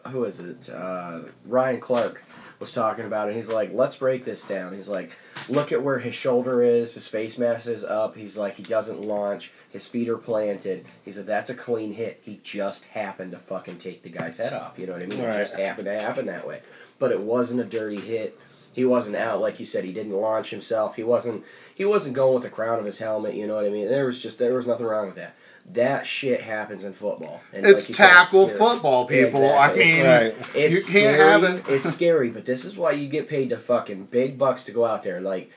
who 0.07 0.23
is 0.23 0.39
it? 0.39 0.69
Uh, 0.69 1.21
Ryan 1.45 1.79
Clark 1.79 2.23
was 2.59 2.71
talking 2.71 3.05
about 3.05 3.29
it. 3.29 3.35
He's 3.35 3.49
like, 3.49 3.73
let's 3.73 3.95
break 3.95 4.23
this 4.23 4.43
down. 4.43 4.73
He's 4.75 4.87
like, 4.87 5.11
look 5.49 5.71
at 5.71 5.81
where 5.81 5.97
his 5.97 6.13
shoulder 6.13 6.61
is, 6.61 6.93
his 6.93 7.07
face 7.07 7.39
mask 7.39 7.67
is 7.67 7.83
up. 7.83 8.15
He's 8.15 8.37
like, 8.37 8.53
he 8.55 8.63
doesn't 8.63 9.01
launch, 9.01 9.51
his 9.71 9.87
feet 9.87 10.09
are 10.09 10.17
planted. 10.17 10.85
He 11.03 11.11
said 11.11 11.25
that's 11.25 11.49
a 11.49 11.55
clean 11.55 11.91
hit. 11.91 12.21
He 12.23 12.39
just 12.43 12.85
happened 12.85 13.31
to 13.31 13.39
fucking 13.39 13.79
take 13.79 14.03
the 14.03 14.09
guy's 14.09 14.37
head 14.37 14.53
off. 14.53 14.77
You 14.77 14.85
know 14.85 14.93
what 14.93 15.01
I 15.01 15.07
mean? 15.07 15.23
Right. 15.23 15.35
It 15.35 15.39
just 15.39 15.57
happened 15.57 15.85
to 15.85 15.99
happen 15.99 16.27
that 16.27 16.47
way. 16.47 16.61
But 16.99 17.11
it 17.11 17.19
wasn't 17.19 17.61
a 17.61 17.65
dirty 17.65 17.99
hit. 17.99 18.39
He 18.73 18.83
wasn't 18.85 19.15
out 19.15 19.39
like 19.39 19.59
you 19.59 19.65
said. 19.65 19.83
He 19.85 19.93
didn't 19.93 20.13
launch 20.13 20.49
himself. 20.49 20.95
He 20.95 21.03
wasn't. 21.03 21.43
He 21.75 21.85
wasn't 21.85 22.15
going 22.15 22.33
with 22.33 22.43
the 22.43 22.49
crown 22.49 22.79
of 22.79 22.85
his 22.85 22.97
helmet. 22.99 23.35
You 23.35 23.47
know 23.47 23.55
what 23.55 23.65
I 23.65 23.69
mean? 23.69 23.87
There 23.87 24.05
was 24.05 24.21
just 24.21 24.39
there 24.39 24.53
was 24.53 24.67
nothing 24.67 24.85
wrong 24.85 25.07
with 25.07 25.15
that. 25.15 25.35
That 25.73 26.05
shit 26.05 26.41
happens 26.41 26.83
in 26.83 26.91
football. 26.93 27.39
And 27.53 27.65
It's 27.65 27.83
like 27.83 27.89
you 27.89 27.95
said, 27.95 28.07
tackle 28.09 28.49
football, 28.49 29.07
people. 29.07 29.41
Exactly. 29.43 29.83
I 29.83 29.85
mean, 29.85 30.05
Right. 30.05 30.35
It's 30.55 30.73
You 30.87 30.93
can't 30.93 31.15
scary. 31.15 31.17
have 31.19 31.43
it. 31.45 31.63
it's 31.69 31.89
scary, 31.93 32.29
but 32.31 32.45
this 32.45 32.65
is 32.65 32.75
why 32.75 32.91
you 32.91 33.07
get 33.07 33.29
paid 33.29 33.49
the 33.49 33.57
fucking 33.57 34.05
big 34.07 34.37
bucks 34.37 34.63
to 34.65 34.71
go 34.73 34.83
out 34.85 35.03
there. 35.03 35.21
Like, 35.21 35.49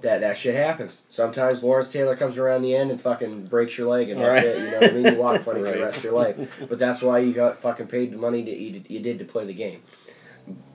that 0.00 0.22
that 0.22 0.36
shit 0.38 0.54
happens. 0.54 1.00
Sometimes 1.10 1.62
Lawrence 1.62 1.92
Taylor 1.92 2.16
comes 2.16 2.36
around 2.38 2.62
the 2.62 2.74
end 2.74 2.90
and 2.90 3.00
fucking 3.00 3.46
breaks 3.46 3.76
your 3.78 3.86
leg, 3.88 4.08
and 4.10 4.20
that's 4.20 4.44
Right. 4.44 4.56
it. 4.56 4.58
You 4.58 4.70
know 4.70 4.78
what 4.80 4.90
I 4.90 4.94
mean? 4.94 5.14
You 5.14 5.20
walk 5.20 5.42
funny 5.44 5.60
for 5.62 5.70
the 5.72 5.78
rest 5.84 5.98
of 5.98 6.04
your 6.04 6.12
life. 6.14 6.36
But 6.68 6.78
that's 6.78 7.02
why 7.02 7.18
you 7.18 7.32
got 7.34 7.58
fucking 7.58 7.86
paid 7.88 8.12
the 8.12 8.16
money 8.18 8.42
that 8.44 8.56
you 8.58 8.82
you 8.88 9.00
did 9.00 9.18
to 9.18 9.24
play 9.26 9.44
the 9.44 9.52
game. 9.54 9.82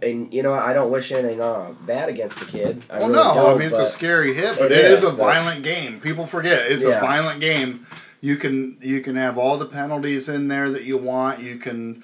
And 0.01 0.33
you 0.33 0.43
know, 0.43 0.53
I 0.53 0.73
don't 0.73 0.91
wish 0.91 1.11
anything 1.11 1.41
uh, 1.41 1.73
bad 1.85 2.09
against 2.09 2.39
the 2.39 2.45
kid. 2.45 2.83
I 2.89 2.99
well, 2.99 3.09
really 3.09 3.23
no, 3.23 3.55
I 3.55 3.57
mean 3.57 3.67
it's 3.67 3.77
a 3.77 3.85
scary 3.85 4.33
hit, 4.33 4.57
but 4.57 4.71
It 4.71 4.77
it 4.77 4.85
is, 4.85 4.99
is, 4.99 5.03
a 5.03 5.11
violent 5.11 5.63
game. 5.63 5.99
People 5.99 6.25
forget 6.25 6.71
it's 6.71 6.83
a 6.83 6.91
violent 6.91 7.41
game. 7.41 7.85
You 8.21 8.37
can 8.37 8.77
you 8.81 9.01
can 9.01 9.15
have 9.15 9.37
all 9.37 9.57
the 9.57 9.65
penalties 9.65 10.29
in 10.29 10.47
there 10.47 10.69
that 10.71 10.83
you 10.83 10.97
want. 10.97 11.41
You 11.41 11.57
can 11.57 12.03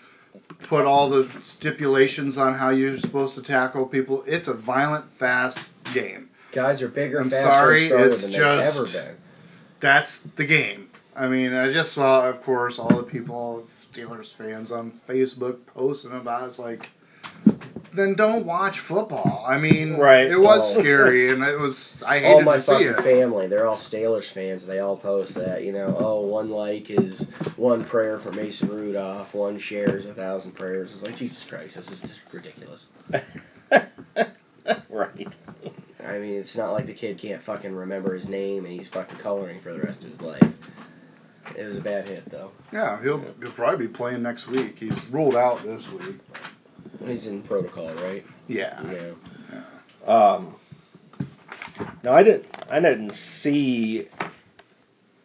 put 0.64 0.86
all 0.86 1.10
the 1.10 1.30
stipulations 1.44 2.38
on 2.38 2.54
how 2.54 2.70
you're 2.70 2.98
supposed 2.98 3.36
to 3.36 3.42
tackle 3.42 3.86
people. 3.86 4.24
It's 4.28 4.48
a 4.48 4.54
violent, 4.54 5.12
fast 5.14 5.60
game. 5.94 6.30
Guys 6.52 6.82
are 6.82 6.88
bigger, 6.88 7.20
I'm 7.20 7.30
faster, 7.30 7.52
sorry, 7.52 7.86
it's 7.88 8.22
than 8.24 8.32
just- 8.32 8.76
they've 8.92 9.02
ever 9.02 9.08
been. 9.08 9.18
That's 9.80 10.20
the 10.20 10.46
game. 10.46 10.90
I 11.16 11.28
mean, 11.28 11.54
I 11.54 11.72
just 11.72 11.94
saw, 11.94 12.28
of 12.28 12.42
course, 12.42 12.80
all 12.80 12.90
the 12.90 13.04
people, 13.04 13.68
Steelers 13.94 14.34
fans 14.34 14.72
on 14.72 15.00
Facebook 15.08 15.66
posting 15.68 16.12
about. 16.12 16.44
it. 16.44 16.48
It's 16.48 16.60
like, 16.60 16.90
then 17.94 18.14
don't 18.16 18.46
watch 18.46 18.80
football. 18.80 19.46
I 19.48 19.58
mean, 19.58 19.96
Right. 19.98 20.30
It 20.30 20.38
was 20.38 20.76
Oh. 20.76 20.80
scary, 20.82 21.30
and 21.32 21.42
it 21.44 21.58
was. 21.60 22.02
I 22.06 22.18
all 22.26 22.32
hated 22.40 22.46
my 22.46 22.56
to 22.58 22.62
see 22.62 22.72
fucking 22.74 22.88
it. 22.90 23.02
family, 23.02 23.48
they're 23.48 23.68
all 23.68 23.78
Steelers 23.78 24.26
fans. 24.26 24.66
They 24.66 24.80
all 24.80 24.98
post 24.98 25.36
that, 25.36 25.64
you 25.64 25.72
know. 25.72 25.96
Oh, 25.98 26.22
one 26.22 26.50
like 26.50 26.90
is 26.90 27.28
one 27.56 27.86
prayer 27.86 28.20
for 28.20 28.32
Mason 28.34 28.68
Rudolph. 28.68 29.34
One 29.34 29.58
shares 29.60 30.06
a 30.06 30.14
thousand 30.14 30.52
prayers. 30.54 30.92
It's 30.94 31.04
like 31.06 31.16
Jesus 31.16 31.44
Christ, 31.46 31.76
this 31.78 31.92
is 31.92 32.02
just 32.02 32.20
ridiculous. 32.34 32.88
right. 34.90 35.38
I 36.06 36.20
mean, 36.20 36.34
it's 36.36 36.56
not 36.56 36.72
like 36.74 36.86
the 36.86 36.94
kid 36.94 37.18
can't 37.18 37.42
fucking 37.42 37.74
remember 37.74 38.14
his 38.14 38.28
name 38.28 38.66
and 38.66 38.74
he's 38.74 38.88
fucking 38.88 39.18
coloring 39.18 39.60
for 39.62 39.74
the 39.74 39.80
rest 39.80 40.04
of 40.04 40.10
his 40.10 40.22
life. 40.22 40.44
It 41.56 41.64
was 41.66 41.78
a 41.78 41.82
bad 41.82 42.08
hit 42.08 42.26
though. 42.30 42.52
Yeah, 42.74 43.02
he'll, 43.02 43.20
he'll 43.40 43.52
probably 43.52 43.88
be 43.88 43.94
playing 43.94 44.22
next 44.22 44.48
week. 44.48 44.78
He's 44.80 45.06
ruled 45.08 45.36
out 45.36 45.64
this 45.64 45.90
week. 45.92 46.18
He's 47.06 47.28
in 47.28 47.42
protocol, 47.44 47.94
right? 47.96 48.26
Yeah. 48.48 48.82
Yeah. 48.92 50.12
Um, 50.12 50.56
no, 52.04 52.14
I 52.14 52.24
didn't. 52.24 52.46
I 52.70 52.80
didn't 52.80 53.14
see 53.14 54.06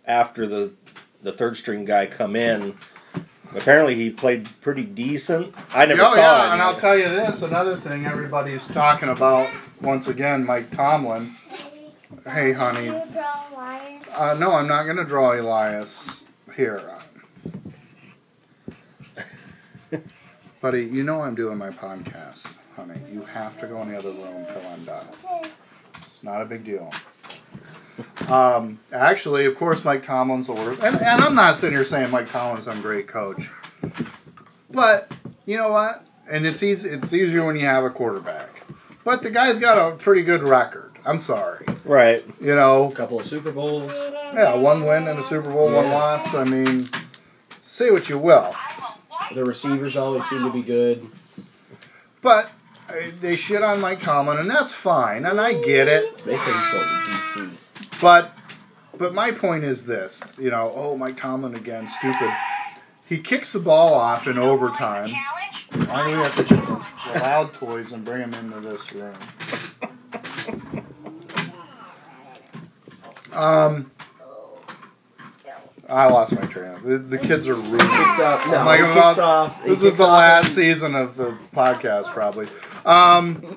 after 0.07 0.47
the 0.47 0.73
the 1.23 1.33
third 1.33 1.57
string 1.57 1.85
guy 1.85 2.07
come 2.07 2.35
in. 2.37 2.75
Apparently, 3.55 3.97
he 3.97 4.11
played 4.11 4.49
pretty 4.61 4.85
decent. 4.85 5.53
I 5.75 5.85
never 5.87 6.03
oh, 6.03 6.15
saw 6.15 6.17
yeah, 6.17 6.51
it. 6.51 6.53
and 6.53 6.63
I'll 6.63 6.79
tell 6.79 6.97
you 6.97 7.09
this 7.09 7.43
another 7.43 7.79
thing 7.81 8.07
everybody's 8.07 8.67
talking 8.69 9.09
about, 9.09 9.51
once 9.81 10.07
again, 10.07 10.47
Mike 10.47 10.71
Tomlin. 10.71 11.35
Hey, 12.25 12.53
honey. 12.53 12.87
You 12.87 13.03
draw 13.13 13.45
wires. 13.53 14.05
Uh, 14.15 14.35
no, 14.35 14.53
I'm 14.53 14.69
not 14.69 14.85
going 14.85 14.99
to 14.99 15.05
draw 15.05 15.33
Elias 15.33 16.23
here. 16.55 17.00
Buddy, 20.61 20.85
you 20.85 21.03
know 21.05 21.23
I'm 21.23 21.35
doing 21.35 21.57
my 21.57 21.71
podcast, 21.71 22.47
honey. 22.77 23.01
You 23.13 23.23
have 23.23 23.59
to 23.61 23.67
go 23.67 23.81
in 23.83 23.91
the 23.91 23.99
other 23.99 24.11
room 24.11 24.45
until 24.47 24.63
I'm 24.71 24.85
done. 24.85 25.07
Okay. 25.25 25.51
It's 25.97 26.23
not 26.23 26.43
a 26.43 26.45
big 26.45 26.65
deal. 26.65 26.93
Um, 28.29 28.79
actually, 28.93 29.47
of 29.47 29.57
course, 29.57 29.85
Mike 29.85 30.03
Tomlin's 30.03 30.47
the 30.49 30.53
worst. 30.53 30.83
And, 30.83 30.97
and 31.01 31.23
I'm 31.23 31.35
not 31.35 31.57
sitting 31.57 31.75
here 31.77 31.85
saying 31.85 32.11
Mike 32.11 32.31
Tomlin's 32.31 32.65
some 32.67 32.83
great 32.83 33.09
coach. 33.09 33.49
But, 34.71 35.11
you 35.47 35.57
know 35.57 35.71
what? 35.71 36.05
And 36.31 36.47
it's 36.47 36.63
easy, 36.63 36.91
it's 36.91 37.13
easier 37.13 37.45
when 37.47 37.57
you 37.57 37.65
have 37.65 37.85
a 37.85 37.91
quarterback. 37.91 38.63
But 39.03 39.23
the 39.23 39.31
guy's 39.31 39.59
got 39.59 39.93
a 39.93 39.97
pretty 39.97 40.23
good 40.23 40.43
record. 40.43 40.93
I'm 41.07 41.19
sorry. 41.21 41.65
right. 41.87 42.23
You 42.41 42.55
know, 42.55 42.93
A 42.93 42.95
couple 42.95 43.19
of 43.19 43.25
Super 43.27 43.51
Bowls. 43.51 43.91
yeah, 44.35 44.55
one 44.55 44.83
win 44.83 45.09
in 45.09 45.17
a 45.19 45.25
Super 45.25 45.51
Bowl, 45.51 45.73
one 45.73 45.89
loss. 45.89 46.35
I 46.35 46.45
mean, 46.45 46.87
say 47.63 47.91
what 47.91 48.11
you 48.11 48.19
will. 48.19 48.55
The 49.35 49.45
receivers 49.45 49.97
always 49.97 50.29
seem 50.29 50.45
to 50.45 50.53
be 50.53 50.63
good. 50.63 51.07
But 52.23 52.51
uh, 52.89 52.95
they 53.21 53.37
shit 53.37 53.63
on 53.63 53.81
Mike 53.81 54.01
Tomlin, 54.01 54.39
and 54.39 54.51
that's 54.51 54.73
fine, 54.73 55.25
and 55.25 55.41
I 55.41 55.55
get 55.55 55.89
it. 55.89 56.19
They 56.19 56.37
say 56.37 56.53
he's 56.53 56.71
going 56.71 56.89
to 56.89 56.95
DC. 56.95 57.57
But 58.01 58.37
but 58.99 59.15
my 59.15 59.31
point 59.31 59.65
is 59.65 59.87
this, 59.87 60.37
you 60.39 60.51
know, 60.51 60.73
oh 60.75 60.97
Mike 60.97 61.17
Tomlin 61.17 61.55
again, 61.55 61.89
stupid. 61.89 62.31
He 63.07 63.19
kicks 63.19 63.53
the 63.53 63.59
ball 63.59 63.95
off 63.95 64.27
in 64.27 64.37
overtime. 64.37 65.13
Why 65.87 66.05
do 66.05 66.17
we 66.17 66.23
have 66.23 66.37
to 66.37 66.45
get 66.45 66.67
the, 66.67 66.85
the 67.13 67.19
loud 67.21 67.55
toys 67.55 67.93
and 67.93 68.05
bring 68.05 68.31
them 68.31 68.35
into 68.35 68.61
this 68.61 68.93
room? 68.93 69.15
Um, 73.33 73.91
I 75.91 76.07
lost 76.07 76.33
my 76.33 76.47
train. 76.47 76.71
of- 76.73 76.83
The, 76.83 76.99
the 76.99 77.19
kids 77.19 77.47
are 77.49 77.55
rude. 77.55 77.81
Off. 77.83 78.47
No, 78.47 78.65
like 78.65 78.81
about- 78.81 79.19
off. 79.19 79.65
This 79.65 79.83
is 79.83 79.97
the 79.97 80.07
last 80.07 80.47
and- 80.47 80.55
season 80.55 80.95
of 80.95 81.17
the 81.17 81.37
podcast, 81.55 82.07
probably. 82.13 82.49
Um, 82.85 83.57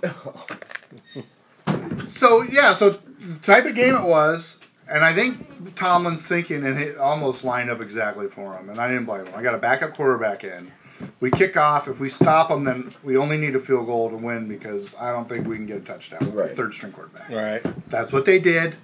so 2.10 2.42
yeah, 2.44 2.74
so 2.74 3.00
the 3.20 3.40
type 3.44 3.66
of 3.66 3.76
game 3.76 3.96
it 3.96 4.04
was, 4.04 4.60
and 4.90 5.04
I 5.04 5.14
think 5.14 5.76
Tomlin's 5.76 6.26
thinking, 6.26 6.66
and 6.66 6.78
it 6.80 6.98
almost 6.98 7.44
lined 7.44 7.70
up 7.70 7.82
exactly 7.82 8.28
for 8.28 8.54
him, 8.58 8.70
and 8.70 8.80
I 8.80 8.88
didn't 8.88 9.06
blame 9.06 9.26
him. 9.26 9.34
I 9.36 9.42
got 9.44 9.56
a 9.56 9.60
backup 9.60 9.96
quarterback 9.96 10.44
in. 10.44 10.72
We 11.20 11.32
kick 11.32 11.58
off. 11.58 11.88
If 11.88 12.00
we 12.00 12.08
stop 12.10 12.50
them, 12.50 12.64
then 12.64 12.94
we 13.04 13.18
only 13.18 13.38
need 13.38 13.56
a 13.56 13.60
field 13.60 13.88
goal 13.88 14.10
to 14.10 14.16
win 14.16 14.48
because 14.48 14.96
I 14.96 15.12
don't 15.12 15.28
think 15.28 15.48
we 15.48 15.58
can 15.58 15.66
get 15.66 15.78
a 15.78 15.82
touchdown. 15.82 16.34
Right. 16.34 16.56
Third 16.56 16.74
string 16.74 16.92
quarterback. 16.94 17.30
Right. 17.30 17.90
That's 17.90 18.12
what 18.12 18.26
they 18.26 18.40
did. 18.40 18.76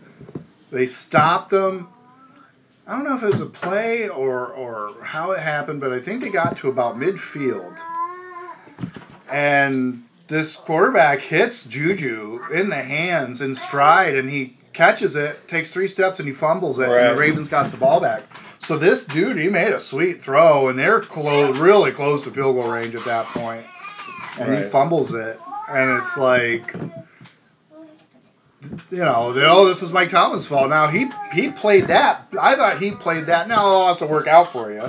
They 0.71 0.85
stopped 0.88 1.49
them. 1.51 1.88
I 2.89 2.93
don't 2.93 3.04
know 3.04 3.15
if 3.15 3.21
it 3.21 3.28
was 3.28 3.39
a 3.39 3.45
play 3.45 4.10
or 4.10 4.47
or 4.47 4.95
how 5.04 5.30
it 5.32 5.39
happened, 5.41 5.80
but 5.80 5.93
I 5.93 5.99
think 5.99 6.23
they 6.23 6.30
got 6.30 6.58
to 6.58 6.69
about 6.69 6.97
midfield. 6.97 7.78
And 9.30 10.06
this 10.28 10.56
quarterback 10.56 11.21
hits 11.21 11.65
Juju 11.65 12.39
in 12.52 12.69
the 12.69 12.82
hands 12.82 13.41
in 13.41 13.54
stride 13.54 14.15
and 14.15 14.28
he 14.28 14.58
catches 14.73 15.15
it, 15.15 15.47
takes 15.47 15.71
three 15.71 15.88
steps 15.88 16.17
and 16.17 16.28
he 16.28 16.34
fumbles 16.34 16.80
it 16.80 16.86
and 16.86 16.93
Right. 16.93 17.12
the 17.12 17.19
Ravens 17.19 17.47
got 17.47 17.69
the 17.69 17.78
ball 17.78 17.99
back. 18.02 18.23
So 18.58 18.75
this 18.75 19.06
dude, 19.06 19.38
he 19.38 19.49
made 19.49 19.71
a 19.71 19.80
sweet 19.80 20.23
throw 20.23 20.67
and 20.67 20.80
they're 20.80 20.99
close 20.99 21.60
really 21.60 21.91
close 21.91 22.23
to 22.23 22.32
field 22.32 22.56
goal 22.56 22.71
range 22.71 22.95
at 22.95 23.06
that 23.06 23.28
point. 23.28 23.65
And 24.39 24.52
he 24.56 24.63
fumbles 24.63 25.13
it 25.13 25.39
and 25.69 25.91
it's 25.99 26.17
like 26.17 26.73
you 28.91 28.98
know, 28.98 29.34
they, 29.34 29.45
oh, 29.45 29.65
this 29.67 29.82
is 29.82 29.91
Mike 29.91 30.10
Tomlin's 30.10 30.45
fault. 30.48 30.69
Now 30.69 30.88
he 30.88 31.10
he 31.34 31.52
played 31.52 31.88
that. 31.88 32.28
I 32.39 32.56
thought 32.56 32.82
he 32.82 32.91
played 32.91 33.28
that. 33.28 33.48
Now 33.48 33.65
it'll 33.67 33.88
have 33.88 34.00
to 34.00 34.06
work 34.08 34.28
out 34.28 34.52
for 34.52 34.72
you. 34.72 34.82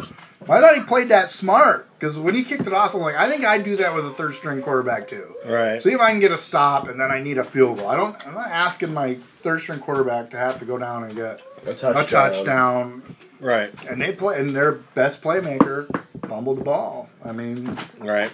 I 0.49 0.61
thought 0.61 0.75
he 0.75 0.83
played 0.83 1.11
that 1.11 1.31
smart 1.31 1.87
because 1.99 2.19
when 2.19 2.35
he 2.35 2.43
kicked 2.43 2.67
it 2.67 2.73
off, 2.73 2.95
I'm 2.95 3.01
like, 3.03 3.15
I 3.15 3.29
think 3.29 3.45
I'd 3.45 3.63
do 3.63 3.77
that 3.77 3.95
with 3.95 4.07
a 4.07 4.11
third 4.15 4.35
string 4.35 4.63
quarterback 4.63 5.07
too. 5.07 5.35
Right. 5.47 5.81
See 5.83 5.93
if 5.93 6.01
I 6.01 6.11
can 6.11 6.19
get 6.19 6.33
a 6.33 6.39
stop, 6.39 6.89
and 6.89 6.99
then 6.99 7.11
I 7.13 7.21
need 7.21 7.39
a 7.39 7.45
field 7.45 7.79
goal. 7.79 7.89
I 7.89 7.95
don't. 7.97 8.27
I'm 8.27 8.35
not 8.35 8.49
asking 8.51 8.93
my 8.95 9.19
third 9.43 9.61
string 9.61 9.79
quarterback 9.81 10.31
to 10.31 10.37
have 10.39 10.59
to 10.59 10.65
go 10.65 10.79
down 10.79 11.05
and 11.05 11.15
get 11.15 11.41
A 11.67 11.75
touchdown. 11.75 11.97
a 11.97 12.05
touchdown. 12.07 13.17
Right. 13.39 13.71
And 13.89 14.01
they 14.03 14.13
play, 14.13 14.41
and 14.41 14.57
their 14.57 14.73
best 14.73 15.23
playmaker 15.23 16.05
fumbled 16.27 16.59
the 16.59 16.65
ball. 16.65 17.09
I 17.25 17.33
mean, 17.33 17.79
Right. 18.01 18.33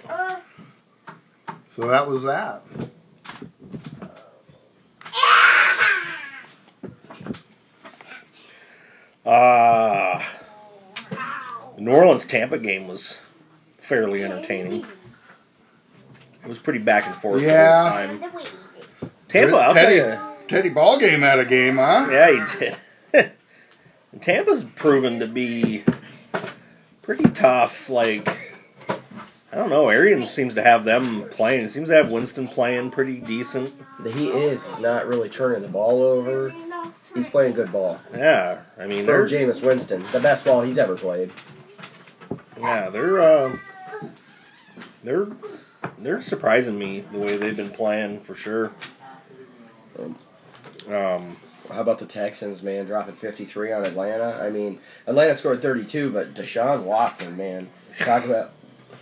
so 1.75 1.87
that 1.89 2.07
was 2.07 2.23
that. 2.23 2.63
Uh 9.25 10.23
the 11.75 11.81
New 11.81 11.91
Orleans 11.91 12.25
Tampa 12.25 12.57
game 12.57 12.87
was 12.87 13.21
fairly 13.77 14.23
entertaining. 14.23 14.85
It 16.43 16.47
was 16.49 16.59
pretty 16.59 16.79
back 16.79 17.05
and 17.05 17.15
forth 17.15 17.43
Yeah. 17.43 18.07
the 18.07 18.07
whole 18.07 18.29
time. 18.29 18.31
Tampa, 19.27 19.57
I'll 19.57 19.73
Teddy, 19.73 19.99
tell 19.99 20.09
you. 20.39 20.47
Teddy 20.47 20.69
Ball 20.69 20.97
game 20.99 21.21
had 21.21 21.39
a 21.39 21.45
game, 21.45 21.75
huh? 21.77 22.07
Yeah, 22.09 22.31
he 22.31 22.69
did. 23.13 23.31
Tampa's 24.21 24.63
proven 24.63 25.19
to 25.19 25.27
be 25.27 25.83
pretty 27.01 27.25
tough. 27.29 27.89
Like, 27.89 28.46
I 29.51 29.55
don't 29.55 29.69
know. 29.69 29.87
Arians 29.87 30.29
seems 30.29 30.55
to 30.55 30.61
have 30.61 30.83
them 30.83 31.27
playing. 31.29 31.61
He 31.61 31.67
seems 31.69 31.87
to 31.89 31.95
have 31.95 32.11
Winston 32.11 32.47
playing 32.47 32.91
pretty 32.91 33.19
decent. 33.19 33.73
He 34.03 34.27
is. 34.27 34.65
He's 34.67 34.79
not 34.79 35.07
really 35.07 35.29
turning 35.29 35.61
the 35.61 35.69
ball 35.69 36.03
over. 36.03 36.53
He's 37.15 37.27
playing 37.27 37.53
good 37.53 37.71
ball. 37.71 37.99
Yeah, 38.15 38.61
I 38.77 38.85
mean 38.85 39.05
they're 39.05 39.25
Jameis 39.25 39.63
Winston, 39.65 40.05
the 40.11 40.19
best 40.19 40.45
ball 40.45 40.61
he's 40.61 40.77
ever 40.77 40.95
played. 40.95 41.31
yeah 42.59 42.89
they're 42.89 43.19
uh, 43.19 43.57
they're 45.03 45.27
they're 45.97 46.21
surprising 46.21 46.77
me 46.77 46.99
the 47.11 47.17
way 47.17 47.37
they've 47.37 47.57
been 47.57 47.71
playing 47.71 48.19
for 48.19 48.35
sure. 48.35 48.71
Um, 49.97 51.35
How 51.69 51.81
about 51.81 51.99
the 51.99 52.05
Texans, 52.05 52.61
man, 52.61 52.85
dropping 52.85 53.15
53 53.15 53.71
on 53.71 53.85
Atlanta? 53.85 54.39
I 54.41 54.49
mean, 54.49 54.79
Atlanta 55.07 55.33
scored 55.35 55.61
32, 55.61 56.11
but 56.11 56.33
Deshaun 56.33 56.83
Watson, 56.83 57.35
man, 57.35 57.69
talk 57.99 58.25
about 58.25 58.51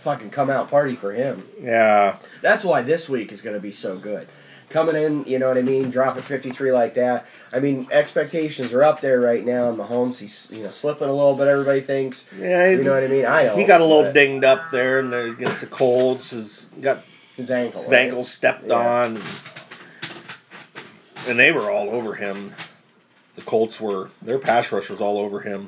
fucking 0.06 0.30
come 0.30 0.48
out 0.50 0.70
party 0.70 0.94
for 0.94 1.12
him. 1.12 1.48
yeah, 1.60 2.18
That's 2.40 2.64
why 2.64 2.80
this 2.82 3.08
week 3.08 3.32
is 3.32 3.42
going 3.42 3.56
to 3.56 3.60
be 3.60 3.72
so 3.72 3.98
good. 3.98 4.28
coming 4.70 4.94
in, 4.94 5.24
you 5.24 5.36
know 5.40 5.48
what 5.48 5.58
I 5.58 5.62
mean, 5.62 5.90
dropping 5.90 6.22
53 6.22 6.70
like 6.70 6.94
that. 6.94 7.26
I 7.52 7.58
mean, 7.58 7.88
expectations 7.90 8.72
are 8.72 8.84
up 8.84 9.00
there 9.00 9.20
right 9.20 9.44
now. 9.44 9.68
And 9.68 9.76
Mahomes, 9.76 10.18
he's 10.18 10.48
you 10.52 10.62
know 10.62 10.70
slipping 10.70 11.08
a 11.08 11.12
little 11.12 11.34
bit. 11.34 11.48
Everybody 11.48 11.80
thinks, 11.80 12.24
Yeah, 12.38 12.70
you 12.70 12.84
know 12.84 12.92
what 12.94 13.02
I 13.02 13.08
mean. 13.08 13.26
I 13.26 13.42
know 13.46 13.56
he 13.56 13.64
got 13.64 13.80
a 13.80 13.84
little 13.84 14.12
dinged 14.12 14.44
up 14.44 14.70
there, 14.70 15.00
and 15.00 15.12
against 15.12 15.60
the 15.60 15.66
Colts, 15.66 16.30
has 16.30 16.70
got 16.80 17.02
His 17.36 17.50
ankle. 17.50 17.80
his 17.82 17.90
right? 17.90 18.02
ankle 18.02 18.22
stepped 18.22 18.68
Yeah. 18.68 18.76
on, 18.76 19.20
and 21.26 21.36
they 21.36 21.50
were 21.50 21.68
all 21.68 21.90
over 21.90 22.14
him. 22.14 22.52
The 23.34 23.42
Colts 23.42 23.80
were 23.80 24.10
their 24.22 24.38
pass 24.38 24.70
rush 24.70 24.88
was 24.88 25.00
all 25.00 25.18
over 25.18 25.40
him. 25.40 25.66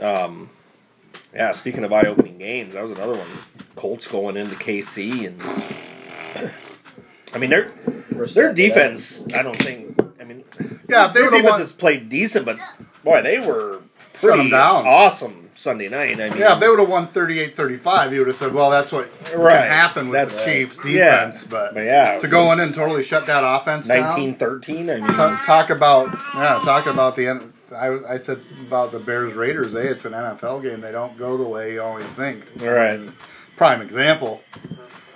Um, 0.00 0.48
yeah. 1.34 1.52
Speaking 1.52 1.84
of 1.84 1.92
eye-opening 1.92 2.38
games, 2.38 2.74
that 2.74 2.82
was 2.82 2.90
another 2.92 3.14
one. 3.16 3.26
Colts 3.76 4.06
going 4.06 4.36
into 4.36 4.54
KC, 4.56 5.26
and 5.28 5.42
I 7.34 7.38
mean 7.38 7.50
their 7.50 7.70
Brissett, 8.10 8.34
their 8.34 8.52
defense. 8.52 9.26
I 9.34 9.42
don't 9.42 9.56
think. 9.56 9.98
I 10.20 10.24
mean, 10.24 10.44
Yeah, 10.88 11.06
they 11.08 11.14
their 11.20 11.24
would 11.24 11.32
have 11.34 11.42
defense 11.42 11.44
won. 11.52 11.60
has 11.60 11.72
played 11.72 12.08
decent, 12.08 12.44
but 12.46 12.58
boy, 13.04 13.22
they 13.22 13.38
were 13.40 13.80
Shut 14.20 14.30
'em 14.32 14.36
pretty 14.36 14.50
down. 14.50 14.86
awesome 14.86 15.48
Sunday 15.54 15.88
night. 15.88 16.20
I 16.20 16.28
mean, 16.30 16.38
Yeah, 16.38 16.54
if 16.54 16.60
they 16.60 16.68
would 16.68 16.78
have 16.78 16.88
won 16.88 17.08
38-35, 17.08 18.12
you 18.12 18.18
would 18.20 18.28
have 18.28 18.36
said, 18.36 18.52
"Well, 18.52 18.70
that's 18.70 18.92
what 18.92 19.08
Right. 19.34 19.58
can 19.60 19.68
happen 19.68 20.08
with 20.08 20.14
That's- 20.14 20.38
the 20.44 20.44
Chiefs 20.52 20.78
yeah. 20.84 21.26
defense." 21.26 21.44
But, 21.44 21.74
But 21.74 21.84
yeah, 21.84 22.18
to 22.18 22.28
go 22.28 22.52
in 22.52 22.60
and 22.60 22.74
totally 22.74 23.02
shut 23.02 23.26
that 23.26 23.42
offense 23.44 23.86
down. 23.86 24.02
1913. 24.02 24.90
I 24.90 24.96
mean, 25.00 25.06
talk 25.44 25.70
about 25.70 26.08
yeah, 26.34 26.60
talk 26.64 26.86
about 26.86 27.16
the. 27.16 27.28
N- 27.28 27.52
I, 27.74 28.14
I 28.14 28.16
said 28.16 28.44
about 28.66 28.92
the 28.92 28.98
Bears 28.98 29.34
Raiders. 29.34 29.72
Hey, 29.72 29.86
it's 29.88 30.04
an 30.04 30.12
NFL 30.12 30.62
game. 30.62 30.80
They 30.80 30.92
don't 30.92 31.16
go 31.16 31.36
the 31.36 31.48
way 31.48 31.74
you 31.74 31.82
always 31.82 32.12
think. 32.12 32.44
Right. 32.56 33.00
Prime 33.56 33.82
example. 33.82 34.42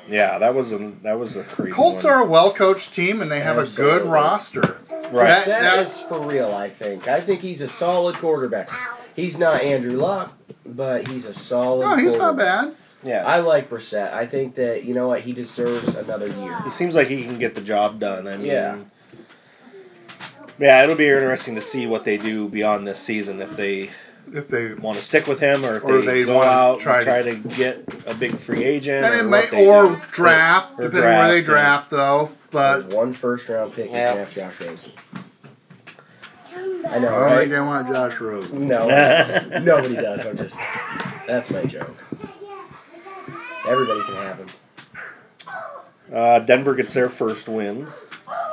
yeah, 0.06 0.38
that 0.38 0.54
was 0.54 0.72
a 0.72 0.78
that 1.02 1.18
was 1.18 1.36
a 1.36 1.44
crazy. 1.44 1.72
Colts 1.72 2.04
one. 2.04 2.12
are 2.12 2.22
a 2.22 2.26
well 2.26 2.52
coached 2.52 2.94
team 2.94 3.22
and 3.22 3.30
they 3.30 3.40
have 3.40 3.56
a 3.58 3.66
good 3.66 4.04
roster. 4.06 4.78
right. 4.90 5.12
that- 5.12 5.46
That 5.46 5.60
that- 5.62 5.86
is 5.86 6.00
for 6.02 6.20
real, 6.20 6.52
I 6.54 6.68
think. 6.70 7.08
I 7.08 7.20
think 7.20 7.40
he's 7.40 7.60
a 7.60 7.68
solid 7.68 8.16
quarterback. 8.16 8.68
He's 9.16 9.38
not 9.38 9.62
Andrew 9.62 9.96
Luck, 9.96 10.32
but 10.66 11.08
he's 11.08 11.24
a 11.24 11.32
solid. 11.34 11.86
No, 11.88 11.96
he's 11.96 12.12
not 12.16 12.36
quarterback. 12.36 12.64
bad. 12.68 12.76
Yeah, 13.04 13.24
I 13.24 13.40
like 13.40 13.68
Brissett. 13.70 14.12
I 14.12 14.26
think 14.26 14.54
that 14.56 14.84
you 14.84 14.94
know 14.94 15.08
what 15.08 15.20
he 15.20 15.32
deserves 15.32 15.94
another 15.94 16.26
year. 16.26 16.58
he 16.64 16.70
seems 16.70 16.94
like 16.94 17.06
he 17.06 17.22
can 17.24 17.38
get 17.38 17.54
the 17.54 17.60
job 17.60 17.98
done. 18.00 18.26
I 18.26 18.36
mean, 18.38 18.46
Yeah. 18.46 18.78
Yeah, 20.58 20.82
it'll 20.82 20.94
be 20.96 21.08
interesting 21.08 21.54
to 21.56 21.60
see 21.60 21.86
what 21.86 22.04
they 22.04 22.16
do 22.16 22.48
beyond 22.48 22.86
this 22.86 22.98
season 22.98 23.40
if 23.42 23.56
they 23.56 23.90
If 24.32 24.48
they 24.48 24.74
want 24.74 24.96
to 24.98 25.04
stick 25.04 25.26
with 25.26 25.38
him 25.40 25.64
or 25.64 25.76
if 25.76 25.84
Or 25.84 26.00
they, 26.00 26.06
they 26.06 26.24
go 26.24 26.36
wanna 26.36 26.50
out 26.50 26.80
try 26.80 26.96
and 26.96 27.04
to- 27.04 27.10
try 27.10 27.22
to 27.22 27.34
get 27.56 27.84
a 28.06 28.14
big 28.14 28.36
free 28.36 28.64
agent 28.64 29.04
and 29.04 29.14
or 29.14 29.18
it 29.18 29.28
what 29.30 29.52
may 29.52 29.66
or 29.68 29.88
do. 29.96 30.02
draft 30.12 30.72
Or 30.78 30.84
depending 30.88 31.02
where 31.02 31.28
they 31.32 31.42
draft, 31.42 31.90
draft 31.90 31.90
though. 31.90 32.30
But 32.50 32.86
one 32.88 33.12
first 33.14 33.48
round 33.48 33.72
pick 33.74 33.90
Yeah. 33.90 34.14
and 34.14 34.30
draft 34.30 34.58
Josh 34.58 34.60
Rosen. 34.66 34.92
I 36.88 36.98
know, 36.98 37.08
I 37.08 37.10
don't 37.10 37.20
right? 37.22 37.38
think 37.40 37.50
they 37.50 37.60
want 37.60 37.88
Josh 37.88 38.20
Rosen. 38.20 38.68
No, 38.68 38.86
nobody 39.62 39.96
does. 39.96 40.24
I'm 40.24 40.36
just. 40.36 40.56
That's 41.26 41.50
my 41.50 41.64
joke. 41.64 41.96
Everybody 43.66 44.00
can 44.02 44.14
have 44.14 44.38
him. 44.38 44.48
uh, 46.12 46.38
Denver 46.40 46.74
gets 46.74 46.94
their 46.94 47.08
first 47.08 47.48
win. 47.48 47.88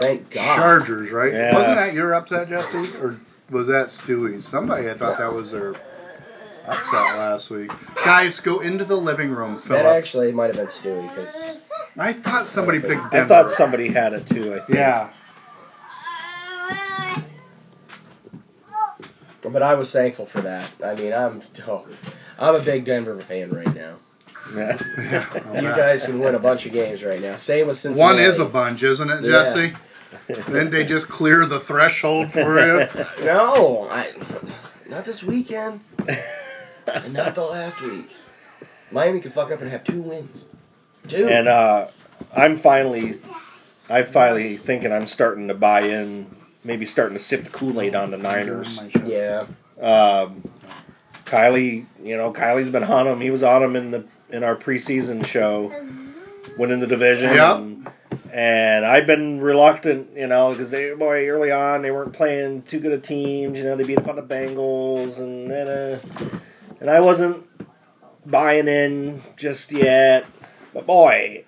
Thank 0.02 0.30
God. 0.32 0.56
Chargers, 0.56 1.12
right? 1.12 1.32
Yeah. 1.32 1.54
Wasn't 1.54 1.76
that 1.76 1.94
your 1.94 2.13
upset, 2.13 2.50
Jesse, 2.50 2.96
or 2.98 3.20
was 3.50 3.67
that 3.67 3.88
Stewie's? 3.88 4.48
Somebody 4.48 4.89
I 4.89 4.94
thought 4.96 5.17
that 5.20 5.34
was 5.34 5.52
their 5.52 5.76
upset 6.65 7.15
last 7.17 7.50
week. 7.50 7.72
Guys, 8.04 8.39
go 8.39 8.60
into 8.60 8.84
the 8.86 8.96
living 8.98 9.30
room, 9.32 9.56
That 9.56 9.63
Philip. 9.65 9.86
actually 9.86 10.32
might 10.32 10.48
have 10.48 10.56
been 10.56 10.67
Stewie 10.67 11.10
because 11.10 11.58
I 11.98 12.13
thought 12.13 12.48
somebody 12.48 12.80
picked 12.80 13.12
Denver. 13.12 13.17
I 13.17 13.26
thought 13.26 13.50
somebody 13.50 13.89
had 13.89 14.13
it 14.13 14.26
too. 14.26 14.54
I 14.56 14.60
think. 14.60 14.70
Yeah. 14.78 15.10
But 19.44 19.63
I 19.63 19.74
was 19.74 19.91
thankful 19.91 20.26
for 20.28 20.41
that. 20.41 20.70
I 20.84 20.94
mean, 20.96 21.13
I'm 21.13 21.41
oh, 21.67 21.86
I'm 22.39 22.56
a 22.56 22.60
big 22.60 22.86
Denver 22.86 23.20
fan 23.22 23.50
right 23.50 23.74
now. 23.76 23.96
Yeah. 24.56 24.78
Yeah, 24.98 25.62
You 25.62 25.70
guys 25.70 26.04
can 26.06 26.20
win 26.20 26.36
a 26.36 26.40
bunch 26.40 26.66
of 26.66 26.74
games 26.74 27.04
right 27.04 27.22
now. 27.22 27.38
Same 27.38 27.68
with 27.68 27.78
Cincinnati. 27.78 28.16
One 28.16 28.20
is 28.20 28.40
a 28.40 28.46
bunch, 28.46 28.84
isn't 28.84 29.10
it, 29.10 29.24
Yeah. 29.24 29.30
Jesse? 29.32 29.74
then 30.50 30.70
they 30.70 30.86
just 30.86 31.08
clear 31.08 31.46
the 31.46 31.60
threshold 31.62 32.32
for 32.34 32.60
you. 32.60 32.88
No, 33.26 33.88
I 33.90 34.12
not 34.90 35.06
this 35.06 35.24
weekend. 35.24 35.82
and 36.94 37.14
not 37.14 37.36
the 37.36 37.44
last 37.44 37.82
week. 37.82 38.10
Miami 38.92 39.22
could 39.22 39.34
fuck 39.34 39.52
up 39.52 39.62
and 39.62 39.72
have 39.72 39.84
two 39.86 40.02
wins. 40.02 40.46
Two. 41.08 41.28
And 41.30 41.48
uh, 41.48 41.88
I'm 42.36 42.58
finally, 42.58 43.22
I 43.90 44.02
finally 44.04 44.58
thinking 44.58 44.92
I'm 44.92 45.08
starting 45.08 45.48
to 45.48 45.54
buy 45.54 45.82
in. 45.82 46.36
Maybe 46.66 46.86
starting 46.86 47.18
to 47.18 47.24
sip 47.24 47.46
the 47.46 47.50
Kool 47.50 47.80
Aid 47.82 47.96
on 47.96 48.12
the 48.12 48.18
Niners. 48.18 48.82
yeah. 49.06 49.46
Um, 49.80 50.44
Kylie, 51.26 51.86
you 52.04 52.18
know, 52.18 52.32
Kylie's 52.34 52.70
been 52.70 52.84
on 52.84 53.08
him. 53.08 53.22
He 53.22 53.32
was 53.32 53.42
on 53.44 53.64
him 53.64 53.76
in 53.76 53.92
the 53.92 54.04
in 54.32 54.44
our 54.44 54.56
preseason 54.56 55.26
show, 55.26 55.74
winning 56.58 56.80
the 56.80 56.88
division. 56.88 57.34
Yep. 57.34 57.58
And, 57.58 57.91
and 58.34 58.86
I've 58.86 59.06
been 59.06 59.41
reluctant, 59.41 60.15
you 60.15 60.28
know, 60.28 60.52
because 60.52 60.72
they 60.72 60.94
boy 60.94 61.28
early 61.28 61.52
on 61.52 61.82
they 61.82 61.91
weren't 61.91 62.13
playing 62.13 62.62
too 62.63 62.80
good 62.80 62.94
of 62.94 63.02
teams. 63.02 63.60
You 63.60 63.65
know, 63.65 63.76
they 63.76 63.84
beat 63.84 63.98
up 63.98 64.08
on 64.08 64.15
the 64.15 64.24
Bengals, 64.24 65.20
and 65.20 65.52
then 65.52 65.67
uh, 65.67 66.00
and 66.80 66.89
I 66.89 67.02
wasn't 67.02 67.46
buying 68.26 68.67
in 68.67 69.22
just 69.36 69.72
yet. 69.72 70.26
But 70.74 70.86
boy, 70.86 71.44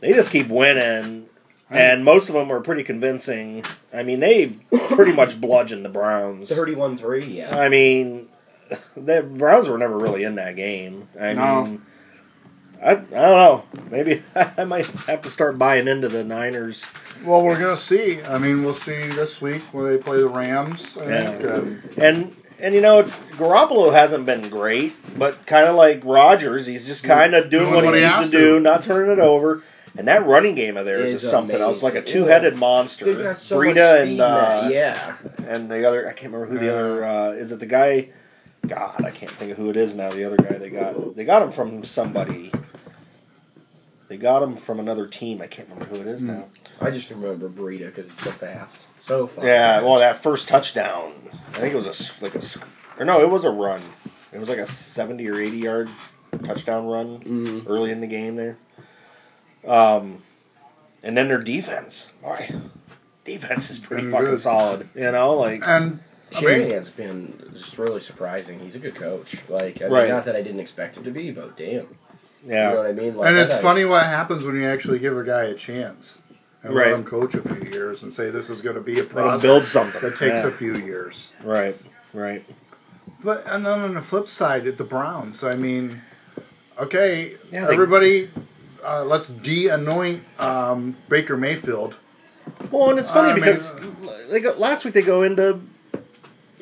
they 0.00 0.12
just 0.12 0.30
keep 0.30 0.48
winning, 0.48 1.26
and 1.68 2.04
most 2.04 2.28
of 2.28 2.36
them 2.36 2.52
are 2.52 2.60
pretty 2.60 2.84
convincing. 2.84 3.64
I 3.92 4.04
mean, 4.04 4.20
they 4.20 4.56
pretty 4.90 5.12
much 5.12 5.40
bludgeoned 5.40 5.84
the 5.84 5.88
Browns. 5.88 6.54
Thirty-one 6.54 6.96
three. 6.96 7.38
Yeah. 7.38 7.58
I 7.58 7.68
mean, 7.68 8.23
the 8.96 9.22
Browns 9.22 9.68
were 9.68 9.78
never 9.78 9.96
really 9.98 10.24
in 10.24 10.34
that 10.36 10.56
game. 10.56 11.08
I 11.20 11.32
No. 11.34 11.64
mean, 11.64 11.82
I, 12.82 12.90
I 12.90 12.94
don't 12.94 13.10
know. 13.12 13.64
Maybe 13.90 14.22
I 14.58 14.64
might 14.64 14.86
have 14.86 15.22
to 15.22 15.30
start 15.30 15.58
buying 15.58 15.88
into 15.88 16.08
the 16.08 16.22
Niners. 16.24 16.88
Well, 17.24 17.42
we're 17.42 17.58
gonna 17.58 17.76
see. 17.76 18.22
I 18.22 18.38
mean, 18.38 18.64
we'll 18.64 18.74
see 18.74 19.08
this 19.08 19.40
week 19.40 19.62
when 19.72 19.86
they 19.86 19.96
play 19.98 20.18
the 20.18 20.28
Rams. 20.28 20.96
I 21.00 21.08
Yeah. 21.08 21.30
think. 21.30 21.50
Um, 21.50 21.82
And 21.96 22.36
and 22.60 22.74
you 22.74 22.80
know, 22.80 22.98
it's 22.98 23.16
Garoppolo 23.36 23.92
hasn't 23.92 24.26
been 24.26 24.48
great, 24.50 24.94
but 25.18 25.44
kind 25.46 25.66
of 25.66 25.74
like 25.76 26.02
Rodgers, 26.04 26.66
he's 26.66 26.86
just 26.86 27.02
kind 27.04 27.34
of 27.34 27.50
doing, 27.50 27.72
what 27.72 27.84
he 27.84 27.90
needs 27.92 28.04
has 28.04 28.26
to 28.26 28.30
do, 28.30 28.54
to. 28.54 28.60
not 28.60 28.82
turning 28.82 29.10
it 29.10 29.18
over. 29.18 29.62
And 29.96 30.08
that 30.08 30.26
running 30.26 30.54
game 30.56 30.76
of 30.76 30.86
theirs 30.86 31.10
is, 31.10 31.22
Is 31.22 31.30
something 31.30 31.60
else, 31.60 31.80
like 31.82 31.94
a 31.94 32.02
two-headed 32.02 32.56
monster. 32.56 33.14
Got 33.14 33.38
so 33.38 33.58
much 33.58 33.76
Breida 33.76 34.00
speed 34.02 34.10
and 34.12 34.20
uh, 34.20 34.60
that. 34.62 34.72
Yeah. 34.72 35.14
and 35.46 35.70
the 35.70 35.86
other 35.86 36.08
I 36.08 36.12
can't 36.12 36.32
remember 36.32 36.52
who 36.52 36.58
the 36.58 36.72
other 36.72 37.04
uh, 37.04 37.30
is. 37.30 37.52
It 37.52 37.60
the 37.60 37.66
guy? 37.66 38.08
God, 38.66 39.04
I 39.04 39.10
can't 39.10 39.32
think 39.32 39.52
of 39.52 39.56
who 39.58 39.70
it 39.70 39.76
is 39.76 39.94
now. 39.94 40.10
The 40.12 40.24
other 40.24 40.36
guy 40.36 40.58
they 40.58 40.70
got 40.70 41.16
they 41.16 41.24
got 41.24 41.42
him 41.42 41.50
from 41.52 41.84
somebody. 41.84 42.52
They 44.08 44.16
got 44.18 44.42
him 44.42 44.56
from 44.56 44.78
another 44.80 45.06
team. 45.06 45.40
I 45.42 45.46
can't 45.46 45.68
remember 45.68 45.94
who 45.94 46.00
it 46.02 46.06
is 46.06 46.20
Hmm. 46.22 46.26
now. 46.28 46.44
I 46.80 46.90
just 46.90 47.08
remember 47.10 47.48
Burrito 47.48 47.86
because 47.86 48.06
it's 48.08 48.22
so 48.22 48.30
fast, 48.32 48.86
so 49.00 49.26
fast. 49.26 49.46
Yeah, 49.46 49.80
well, 49.80 49.98
that 50.00 50.16
first 50.16 50.48
touchdown, 50.48 51.12
I 51.54 51.60
think 51.60 51.72
it 51.72 51.76
was 51.76 51.86
a 51.86 52.22
like 52.24 52.34
a, 52.34 52.42
or 52.98 53.04
no, 53.04 53.20
it 53.22 53.30
was 53.30 53.44
a 53.44 53.50
run. 53.50 53.80
It 54.32 54.38
was 54.38 54.48
like 54.48 54.58
a 54.58 54.66
seventy 54.66 55.28
or 55.28 55.38
eighty 55.40 55.58
yard 55.58 55.88
touchdown 56.42 56.86
run 56.86 57.20
Mhm. 57.20 57.68
early 57.68 57.90
in 57.90 58.00
the 58.00 58.06
game 58.06 58.36
there. 58.36 58.58
Um, 59.66 60.18
and 61.02 61.16
then 61.16 61.28
their 61.28 61.38
defense, 61.40 62.12
boy, 62.22 62.50
defense 63.24 63.70
is 63.70 63.78
pretty 63.78 64.02
Been 64.02 64.12
fucking 64.12 64.26
good. 64.26 64.38
solid. 64.38 64.88
You 64.94 65.12
know, 65.12 65.32
like 65.34 65.62
and 65.62 65.64
I 65.64 65.78
mean, 65.80 66.00
Shanahan's 66.40 66.88
been 66.90 67.50
just 67.54 67.78
really 67.78 68.00
surprising. 68.00 68.58
He's 68.60 68.74
a 68.74 68.78
good 68.78 68.94
coach. 68.94 69.36
Like, 69.48 69.80
I 69.80 69.84
mean, 69.84 69.92
Right. 69.92 70.08
not 70.08 70.24
that 70.26 70.36
I 70.36 70.42
didn't 70.42 70.60
expect 70.60 70.96
him 70.96 71.04
to 71.04 71.10
be, 71.10 71.30
but 71.30 71.56
damn, 71.56 71.66
you 71.66 71.80
know 72.44 72.54
yeah, 72.54 72.74
what 72.74 72.86
I 72.86 72.92
mean. 72.92 73.16
Like, 73.16 73.28
and 73.28 73.38
I 73.38 73.42
it's 73.42 73.52
thought- 73.52 73.62
funny 73.62 73.84
what 73.84 74.04
happens 74.04 74.44
when 74.44 74.56
you 74.56 74.66
actually 74.66 74.98
give 74.98 75.16
a 75.16 75.24
guy 75.24 75.44
a 75.44 75.54
chance 75.54 76.18
and 76.62 76.74
Right. 76.74 76.86
let 76.88 76.94
him 76.94 77.04
coach 77.04 77.34
a 77.34 77.42
few 77.42 77.70
years 77.70 78.02
and 78.02 78.12
say 78.12 78.30
this 78.30 78.50
is 78.50 78.60
going 78.62 78.76
to 78.76 78.82
be 78.82 78.94
a 78.94 79.02
let 79.02 79.08
them 79.10 79.22
process 79.22 79.42
build 79.42 79.64
something. 79.64 80.00
that 80.00 80.16
takes 80.16 80.42
Yeah. 80.42 80.46
a 80.48 80.50
few 80.50 80.76
years. 80.76 81.30
Right, 81.42 81.76
right. 82.12 82.44
But 83.22 83.44
and 83.46 83.64
then 83.64 83.80
on 83.80 83.94
the 83.94 84.02
flip 84.02 84.28
side, 84.28 84.66
at 84.66 84.76
the 84.76 84.84
Browns, 84.84 85.42
I 85.44 85.54
mean, 85.56 86.02
okay, 86.78 87.36
Yeah, 87.50 87.66
they- 87.66 87.72
everybody, 87.72 88.30
uh, 88.84 89.04
let's 89.04 89.28
de-anoint 89.28 90.22
um, 90.38 90.96
Baker 91.08 91.36
Mayfield. 91.36 91.96
Well, 92.70 92.90
and 92.90 92.98
it's 92.98 93.10
funny 93.10 93.28
I 93.30 93.34
mean- 93.34 93.40
because 93.40 93.76
they 94.30 94.40
go, 94.40 94.50
last 94.58 94.84
week 94.84 94.92
they 94.92 95.00
go 95.02 95.22
into, 95.22 95.60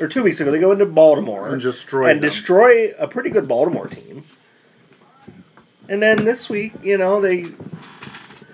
or 0.03 0.09
two 0.09 0.23
weeks 0.23 0.41
ago 0.41 0.51
they 0.51 0.59
go 0.59 0.73
into 0.73 0.85
Baltimore 0.87 1.49
And 1.49 1.63
destroy 1.63 2.09
and 2.11 2.17
them. 2.19 2.23
destroy 2.29 2.91
a 2.99 3.07
pretty 3.09 3.31
good 3.31 3.47
Baltimore 3.49 3.87
team. 3.89 4.25
And 5.89 6.03
then 6.03 6.25
this 6.25 6.49
week, 6.51 6.73
you 6.83 6.97
know, 6.99 7.21
they, 7.21 7.47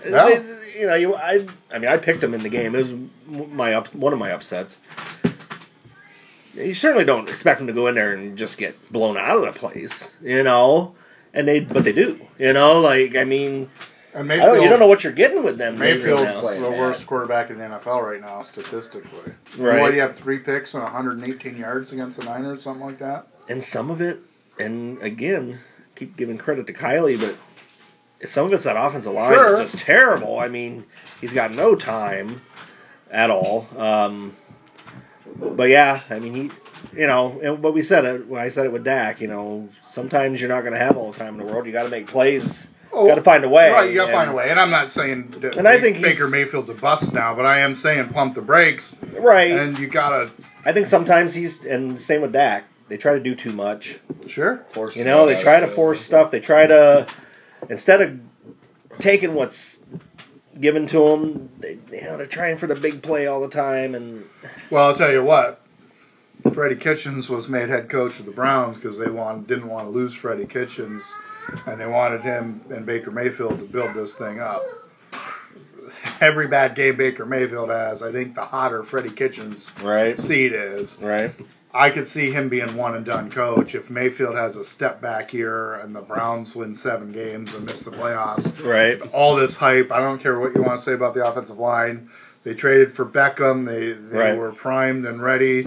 Yeah. 0.09 0.27
they- 0.29 0.59
you 0.79 0.87
know, 0.87 0.95
you 0.95 1.15
I, 1.17 1.47
I 1.73 1.79
mean, 1.79 1.91
I 1.91 1.97
picked 1.97 2.21
them 2.21 2.35
in 2.35 2.43
the 2.43 2.49
game. 2.49 2.75
It 2.75 2.79
was 2.79 2.95
my 3.27 3.73
up, 3.75 3.93
one 3.95 4.13
of 4.13 4.19
my 4.19 4.31
upsets. 4.31 4.81
You 6.55 6.75
certainly 6.75 7.05
don't 7.05 7.29
expect 7.29 7.59
them 7.59 7.67
to 7.69 7.73
go 7.73 7.87
in 7.87 7.95
there 7.95 8.13
and 8.13 8.37
just 8.39 8.59
get 8.59 8.77
blown 8.93 9.17
out 9.17 9.37
of 9.37 9.45
the 9.45 9.53
place, 9.53 10.17
you 10.23 10.43
know. 10.43 10.95
And 11.35 11.47
they, 11.47 11.61
but 11.61 11.85
they 11.85 11.93
do, 11.93 12.19
you 12.39 12.53
know. 12.53 12.81
Like 12.81 13.15
I 13.17 13.25
mean, 13.25 13.71
And 14.19 14.33
I 14.33 14.37
Mayfield, 14.37 14.55
don't, 14.55 14.63
you 14.65 14.69
don't 14.69 14.81
know 14.81 14.87
what 14.89 15.05
you're 15.05 15.13
getting 15.13 15.45
with 15.45 15.59
them. 15.59 15.79
Mayfield's 15.79 16.25
now. 16.25 16.41
playing 16.41 16.63
the 16.63 16.71
bad. 16.71 16.79
worst 16.81 17.07
quarterback 17.07 17.51
in 17.51 17.59
the 17.59 17.65
NFL 17.65 18.03
right 18.03 18.21
now, 18.21 18.43
statistically. 18.43 19.33
Right. 19.57 19.81
What 19.81 19.91
do 19.91 19.95
you 19.97 20.01
have? 20.03 20.17
Three 20.17 20.39
picks 20.39 20.75
and 20.75 20.83
118 20.83 21.57
yards 21.57 21.93
against 21.93 22.19
the 22.19 22.25
Niners, 22.27 22.63
something 22.63 22.85
like 22.85 22.99
that. 22.99 23.27
and 23.49 23.63
some 23.63 23.91
of 23.91 24.01
it, 24.01 24.19
and 24.59 25.01
again, 25.03 25.59
keep 25.95 26.17
giving 26.17 26.37
credit 26.37 26.67
to 26.67 26.73
Kylie, 26.73 27.19
but 27.21 27.37
some 28.29 28.47
of 28.47 28.53
it's 28.53 28.65
that 28.65 28.77
offensive 28.77 29.13
line 29.13 29.33
is 29.53 29.59
just 29.59 29.79
terrible. 29.79 30.41
I 30.41 30.49
mean, 30.49 30.85
he's 31.21 31.33
got 31.33 31.53
no 31.53 31.77
time 31.77 32.43
at 33.11 33.31
all. 33.31 33.67
Um, 33.77 34.35
but 35.37 35.69
yeah, 35.69 36.01
I 36.11 36.19
mean, 36.19 36.35
he, 36.35 36.51
you 36.99 37.07
know, 37.07 37.39
and 37.43 37.63
what 37.63 37.75
we 37.75 37.83
said 37.83 38.05
it 38.05 38.27
when 38.27 38.43
I 38.43 38.49
said 38.49 38.67
it 38.67 38.73
with 38.73 38.83
Dak, 38.85 39.21
you 39.21 39.29
know, 39.29 39.69
sometimes 39.81 40.41
you're 40.41 40.51
not 40.51 40.63
going 40.63 40.73
to 40.73 40.79
have 40.79 40.97
all 40.97 41.13
the 41.13 41.19
time 41.19 41.41
in 41.41 41.47
the 41.47 41.53
world. 41.53 41.67
You 41.67 41.73
got 41.73 41.85
to 41.85 41.89
make 41.89 42.09
plays. 42.09 42.69
Oh, 42.99 43.07
got 43.07 43.15
to 43.15 43.23
find 43.23 43.45
a 43.45 43.49
way. 43.49 43.71
Right, 43.71 43.91
you 43.91 43.97
got 43.97 44.07
to 44.07 44.13
find 44.13 44.31
a 44.31 44.35
way. 44.35 44.51
And 44.51 44.59
I'm 44.59 44.71
not 44.71 44.91
saying 44.91 45.37
that 45.41 45.57
And 45.57 45.69
I 45.69 45.79
think 45.79 46.03
Baker 46.03 46.29
Mayfield's 46.29 46.69
a 46.69 46.75
bust 46.75 47.13
now, 47.13 47.35
but 47.35 47.47
I 47.47 47.61
am 47.61 47.75
saying 47.75 48.09
pump 48.09 48.35
the 48.35 48.43
brakes. 48.43 48.97
Right. 49.19 49.53
And 49.53 49.79
you 49.79 49.87
got 49.87 50.11
to, 50.11 50.31
I 50.65 50.73
think 50.73 50.87
sometimes 50.87 51.35
he's, 51.35 51.65
and 51.65 52.01
same 52.01 52.23
with 52.23 52.33
Dak. 52.33 52.65
They 52.89 52.97
try 52.97 53.13
to 53.13 53.21
do 53.21 53.35
too 53.35 53.53
much. 53.53 54.01
sure. 54.27 54.65
Force 54.71 54.97
You 54.97 55.05
know, 55.05 55.27
they 55.27 55.37
try 55.37 55.61
to 55.61 55.67
force 55.67 56.01
stuff. 56.01 56.31
They 56.31 56.41
try 56.41 56.67
to 56.67 57.07
instead 57.69 58.01
of 58.01 58.19
taking 58.99 59.35
what's 59.35 59.79
given 60.61 60.87
to 60.89 61.09
them, 61.09 61.51
they, 61.59 61.79
you 61.93 62.03
know, 62.03 62.17
they're 62.17 62.27
trying 62.27 62.57
for 62.57 62.67
the 62.67 62.75
big 62.75 63.03
play 63.03 63.27
all 63.27 63.41
the 63.41 63.49
time. 63.49 63.95
And 63.95 64.25
Well, 64.71 64.87
I'll 64.87 64.95
tell 64.95 65.13
you 65.13 65.23
what. 65.23 65.61
Freddie 66.53 66.77
Kitchens 66.77 67.29
was 67.29 67.49
made 67.49 67.69
head 67.69 67.89
coach 67.89 68.21
of 68.21 68.27
the 68.27 68.33
Browns 68.33 68.77
because 68.77 68.99
they 68.99 69.11
want, 69.11 69.47
didn't 69.47 69.69
want 69.69 69.87
to 69.87 69.91
lose 69.91 70.15
Freddie 70.15 70.47
Kitchens, 70.47 71.15
and 71.67 71.81
they 71.81 71.87
wanted 71.87 72.23
him 72.23 72.61
and 72.71 72.85
Baker 72.87 73.11
Mayfield 73.11 73.59
to 73.61 73.65
build 73.65 73.95
this 73.95 74.15
thing 74.15 74.41
up. 74.41 74.63
Every 76.21 76.47
bad 76.47 76.75
game 76.75 76.97
Baker 76.97 77.25
Mayfield 77.27 77.71
has, 77.71 78.03
I 78.03 78.13
think 78.13 78.35
the 78.35 78.45
hotter 78.45 78.83
Freddie 78.83 79.11
Kitchens 79.11 79.73
right, 79.83 80.19
seed 80.19 80.53
is. 80.53 80.99
right, 81.01 81.33
I 81.73 81.91
could 81.91 82.07
see 82.09 82.31
him 82.31 82.49
being 82.49 82.77
one 82.77 82.95
and 82.95 83.05
done 83.05 83.31
coach 83.31 83.75
if 83.75 83.89
Mayfield 83.91 84.37
has 84.37 84.57
a 84.57 84.65
step 84.65 85.01
back 85.01 85.33
year 85.33 85.75
and 85.75 85.95
the 85.95 86.01
Browns 86.01 86.55
win 86.55 86.75
seven 86.75 87.13
games 87.13 87.55
and 87.55 87.65
miss 87.65 87.85
the 87.85 87.91
playoffs. 87.91 88.65
right, 88.65 89.01
All 89.13 89.35
this 89.37 89.57
hype, 89.57 89.91
I 89.93 90.01
don't 90.01 90.19
care 90.21 90.39
what 90.39 90.55
you 90.55 90.63
want 90.63 90.79
to 90.81 90.85
say 90.85 90.93
about 90.93 91.15
the 91.15 91.27
offensive 91.27 91.59
line. 91.59 92.11
They 92.45 92.55
traded 92.55 92.93
for 92.95 93.05
Beckham. 93.05 93.65
They 93.67 93.93
they 93.93 94.19
Right. 94.31 94.39
were 94.39 94.53
primed 94.53 95.05
and 95.05 95.23
ready 95.23 95.67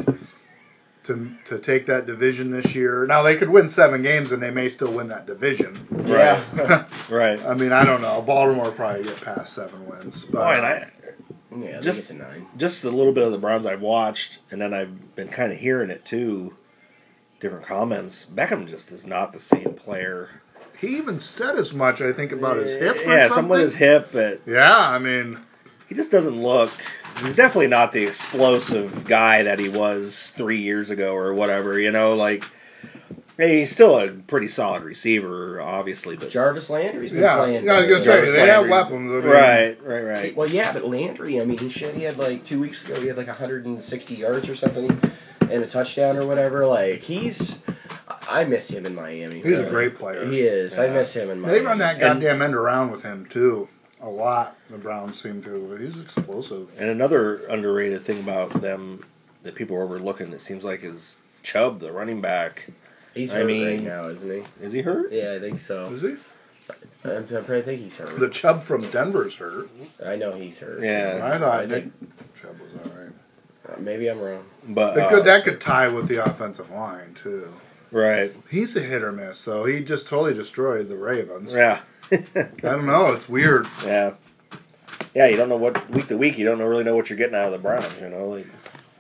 to 1.03 1.31
to 1.45 1.59
take 1.59 1.85
that 1.87 2.05
division 2.05 2.51
this 2.51 2.75
year. 2.75 3.05
Now 3.07 3.23
they 3.23 3.35
could 3.35 3.49
win 3.49 3.69
seven 3.69 4.01
games 4.01 4.31
and 4.31 4.41
they 4.41 4.51
may 4.51 4.69
still 4.69 4.91
win 4.91 5.07
that 5.09 5.25
division. 5.25 5.87
Yeah. 6.05 6.43
right. 7.09 7.39
I 7.45 7.53
mean, 7.55 7.71
I 7.71 7.83
don't 7.83 8.01
know. 8.01 8.21
Baltimore 8.21 8.71
probably 8.71 9.03
get 9.03 9.19
past 9.21 9.53
seven 9.53 9.87
wins. 9.87 10.25
But 10.25 10.39
Boy, 10.39 10.53
and 10.53 10.65
I 10.65 10.91
yeah, 11.59 11.79
Just- 11.81 12.11
get 12.11 12.19
nine. 12.19 12.47
just 12.57 12.83
a 12.85 12.89
little 12.89 13.11
bit 13.13 13.23
of 13.25 13.31
the 13.31 13.37
Browns 13.37 13.65
I've 13.65 13.81
watched, 13.81 14.39
and 14.51 14.61
then 14.61 14.73
I've 14.73 15.15
been 15.15 15.27
kind 15.27 15.51
of 15.51 15.57
hearing 15.57 15.89
it 15.89 16.05
too. 16.05 16.55
Different 17.39 17.65
comments. 17.65 18.25
Beckham 18.25 18.67
just 18.69 18.91
is 18.91 19.07
not 19.07 19.33
the 19.33 19.39
same 19.39 19.73
player. 19.73 20.29
he 20.79 20.95
even 20.97 21.17
said 21.19 21.55
as 21.55 21.73
much. 21.73 21.99
I 21.99 22.13
think 22.13 22.31
about 22.31 22.57
his 22.57 22.73
hip. 22.75 22.97
Or 22.97 22.99
yeah, 23.09 23.27
something. 23.27 23.29
some 23.29 23.49
with 23.49 23.61
his 23.61 23.73
hip, 23.75 24.09
but 24.11 24.41
Yeah, 24.45 24.77
I 24.89 24.99
mean, 24.99 25.39
he 25.89 25.95
just 25.95 26.11
doesn't 26.11 26.39
look. 26.39 26.71
He's 27.21 27.35
definitely 27.35 27.67
not 27.67 27.91
the 27.91 28.03
explosive 28.05 29.05
guy 29.07 29.43
that 29.43 29.59
he 29.59 29.69
was 29.69 30.31
three 30.35 30.57
years 30.59 30.89
ago 30.89 31.13
or 31.13 31.33
whatever. 31.33 31.79
You 31.79 31.91
know, 31.91 32.15
like 32.15 32.43
I 33.39 33.47
he's 33.47 33.71
still 33.71 33.97
a 33.97 34.09
pretty 34.09 34.47
solid 34.47 34.83
receiver, 34.83 35.61
obviously, 35.61 36.15
but 36.15 36.29
Jarvis 36.29 36.69
Landry's 36.69 37.11
been 37.11 37.21
yeah, 37.21 37.37
playing. 37.37 37.65
yeah. 37.65 37.73
I 37.73 37.77
was 37.81 37.87
gonna 37.89 38.01
say 38.01 38.05
Jarvis 38.15 38.33
they 38.33 38.39
have 38.47 38.65
Landry's- 38.67 38.71
weapons. 38.71 39.11
I 39.11 39.15
mean, 39.15 39.25
right, 39.25 39.83
right, 39.83 40.01
right. 40.03 40.35
Well, 40.35 40.49
yeah, 40.49 40.71
but 40.73 40.85
Landry, 40.85 41.39
I 41.41 41.45
mean, 41.45 41.57
he 41.57 41.69
shit, 41.69 41.95
he 41.95 42.03
had 42.03 42.17
like 42.17 42.43
two 42.43 42.59
weeks 42.59 42.83
ago, 42.85 42.99
he 42.99 43.07
had 43.07 43.17
like 43.17 43.27
160 43.27 44.15
yards 44.15 44.47
or 44.49 44.55
something, 44.55 44.89
and 45.41 45.63
a 45.63 45.67
touchdown 45.67 46.17
or 46.17 46.25
whatever. 46.27 46.65
Like 46.67 47.01
he's, 47.01 47.59
I 48.29 48.43
miss 48.43 48.67
him 48.69 48.85
in 48.85 48.93
Miami. 48.93 49.41
He's 49.41 49.59
a 49.59 49.69
great 49.69 49.95
player. 49.95 50.25
He 50.29 50.41
is. 50.41 50.77
I 50.77 50.89
miss 50.89 51.13
him 51.13 51.29
in 51.29 51.39
Miami. 51.39 51.59
They 51.59 51.65
run 51.65 51.77
that 51.79 51.93
And- 51.93 52.01
goddamn 52.01 52.41
end 52.41 52.53
around 52.55 52.91
with 52.91 53.03
him 53.03 53.25
too. 53.29 53.69
A 54.01 54.09
lot. 54.09 54.57
The 54.69 54.77
Browns 54.77 55.21
seem 55.21 55.41
to. 55.43 55.75
He's 55.75 55.99
explosive. 55.99 56.69
And 56.79 56.89
another 56.89 57.45
underrated 57.47 58.01
thing 58.01 58.19
about 58.19 58.61
them 58.61 59.03
that 59.43 59.55
people 59.55 59.75
are 59.77 59.83
overlooking, 59.83 60.31
it 60.33 60.41
seems 60.41 60.63
like, 60.65 60.83
is 60.83 61.19
Chubb, 61.43 61.79
the 61.79 61.91
running 61.91 62.21
back. 62.21 62.67
He's 63.13 63.31
I 63.33 63.37
hurt 63.37 63.47
right 63.47 63.81
now, 63.81 64.07
isn't 64.07 64.29
he? 64.29 64.43
Is 64.63 64.71
he 64.73 64.81
hurt? 64.81 65.11
Yeah, 65.11 65.33
I 65.35 65.39
think 65.39 65.59
so. 65.59 65.85
Is 65.87 66.01
he? 66.01 66.15
I'm, 67.03 67.11
I'm 67.17 67.27
trying 67.45 67.63
think 67.63 67.81
he's 67.81 67.97
hurt. 67.97 68.17
The 68.19 68.29
Chubb 68.29 68.63
from 68.63 68.89
Denver's 68.91 69.35
hurt. 69.35 69.69
I 70.05 70.15
know 70.15 70.33
he's 70.33 70.57
hurt. 70.59 70.81
Yeah. 70.81 71.19
I 71.23 71.37
thought 71.37 71.59
I 71.61 71.67
think 71.67 71.91
Chubb 72.41 72.57
was 72.59 72.71
all 72.83 72.91
right. 72.97 73.11
uh, 73.69 73.79
maybe 73.79 74.09
I'm 74.09 74.19
wrong. 74.19 74.45
But 74.69 74.97
uh, 74.97 75.09
could 75.09 75.25
that 75.25 75.43
could 75.43 75.59
tie 75.59 75.89
with 75.89 76.07
the 76.07 76.23
offensive 76.23 76.69
line 76.71 77.13
too. 77.15 77.51
right, 77.91 78.33
He's 78.49 78.75
a 78.75 78.79
hit 78.81 79.03
or 79.03 79.11
miss, 79.11 79.37
so 79.37 79.65
he 79.65 79.83
just 79.83 80.07
totally 80.07 80.33
destroyed 80.33 80.87
the 80.87 80.97
Ravens. 80.97 81.53
yeah, 81.53 81.81
I 82.35 82.47
don't 82.61 82.85
know. 82.85 83.13
It's 83.13 83.29
weird. 83.29 83.67
yeah, 83.85 84.13
yeah. 85.13 85.27
You 85.27 85.37
don't 85.37 85.49
know 85.49 85.57
what 85.57 85.89
week 85.91 86.07
to 86.07 86.17
week. 86.17 86.37
You 86.37 86.45
don't 86.45 86.59
really 86.59 86.83
know 86.83 86.95
what 86.95 87.09
you're 87.09 87.17
getting 87.17 87.35
out 87.35 87.45
of 87.45 87.51
the 87.51 87.57
Browns. 87.57 88.01
You 88.01 88.09
know, 88.09 88.25
like 88.27 88.47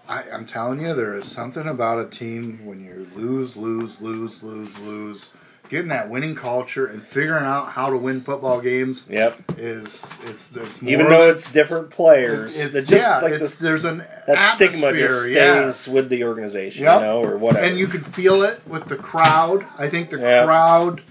I, 0.07 0.23
I'm 0.31 0.45
telling 0.45 0.81
you, 0.81 0.93
there 0.93 1.15
is 1.15 1.25
something 1.25 1.67
about 1.67 1.99
a 1.99 2.09
team 2.09 2.65
when 2.65 2.83
you 2.83 3.07
lose, 3.15 3.55
lose, 3.55 4.01
lose, 4.01 4.43
lose, 4.43 4.77
lose. 4.79 5.31
Getting 5.69 5.87
that 5.87 6.09
winning 6.09 6.35
culture 6.35 6.87
and 6.87 7.01
figuring 7.01 7.45
out 7.45 7.69
how 7.69 7.89
to 7.89 7.97
win 7.97 8.19
football 8.19 8.59
games 8.59 9.07
yep. 9.09 9.41
is 9.57 10.05
it's 10.25 10.53
it's 10.53 10.81
more 10.81 10.91
Even 10.91 11.07
though 11.07 11.29
it's 11.29 11.49
different 11.49 11.89
players, 11.89 12.59
it's, 12.59 12.73
that 12.73 12.87
just 12.87 13.07
yeah, 13.07 13.19
like 13.21 13.31
it's, 13.31 13.41
this, 13.41 13.55
there's 13.55 13.85
an 13.85 14.03
that 14.27 14.41
stigma 14.43 14.93
just 14.93 15.21
stays 15.23 15.87
yeah. 15.87 15.93
with 15.93 16.09
the 16.09 16.25
organization, 16.25 16.83
Yep. 16.83 16.99
you 16.99 17.05
know, 17.07 17.23
or 17.23 17.37
whatever. 17.37 17.65
and 17.65 17.79
you 17.79 17.87
can 17.87 18.03
feel 18.03 18.41
it 18.41 18.59
with 18.67 18.85
the 18.89 18.97
crowd. 18.97 19.65
I 19.77 19.87
think 19.87 20.09
the 20.09 20.19
Yeah. 20.19 20.43
crowd 20.43 21.01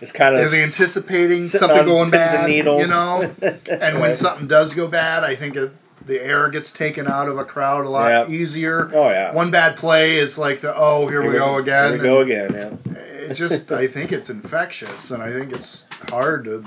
it's 0.00 0.12
kind 0.12 0.34
of 0.34 0.40
is 0.42 0.52
anticipating 0.54 1.40
something 1.40 1.84
going 1.84 2.10
bad. 2.10 2.34
and 2.36 2.48
needles, 2.48 2.82
You 2.82 2.94
know, 2.94 3.22
and 3.70 4.00
when 4.00 4.10
Right. 4.10 4.16
something 4.16 4.46
does 4.46 4.74
go 4.74 4.86
bad, 4.88 5.24
I 5.24 5.34
think 5.34 5.56
it, 5.56 5.70
the 6.06 6.20
air 6.22 6.48
gets 6.48 6.72
taken 6.72 7.06
out 7.06 7.28
of 7.28 7.38
a 7.38 7.44
crowd 7.44 7.84
a 7.84 7.88
lot 7.88 8.08
Yep. 8.08 8.30
easier. 8.30 8.90
Oh 8.94 9.08
yeah. 9.10 9.32
One 9.34 9.50
bad 9.50 9.76
play 9.76 10.16
is 10.16 10.38
like 10.38 10.60
the 10.60 10.74
oh 10.74 11.06
here, 11.08 11.22
we 11.22 11.36
go 11.36 11.56
again. 11.56 11.92
Here 11.92 11.98
we 11.98 12.04
go 12.04 12.20
again. 12.20 12.52
Yeah. 12.86 12.92
It 13.30 13.34
just 13.34 13.70
I 13.72 13.86
think 13.86 14.12
it's 14.12 14.30
infectious, 14.30 15.10
and 15.10 15.22
I 15.22 15.30
think 15.30 15.52
it's 15.52 15.82
hard 16.10 16.44
to 16.44 16.64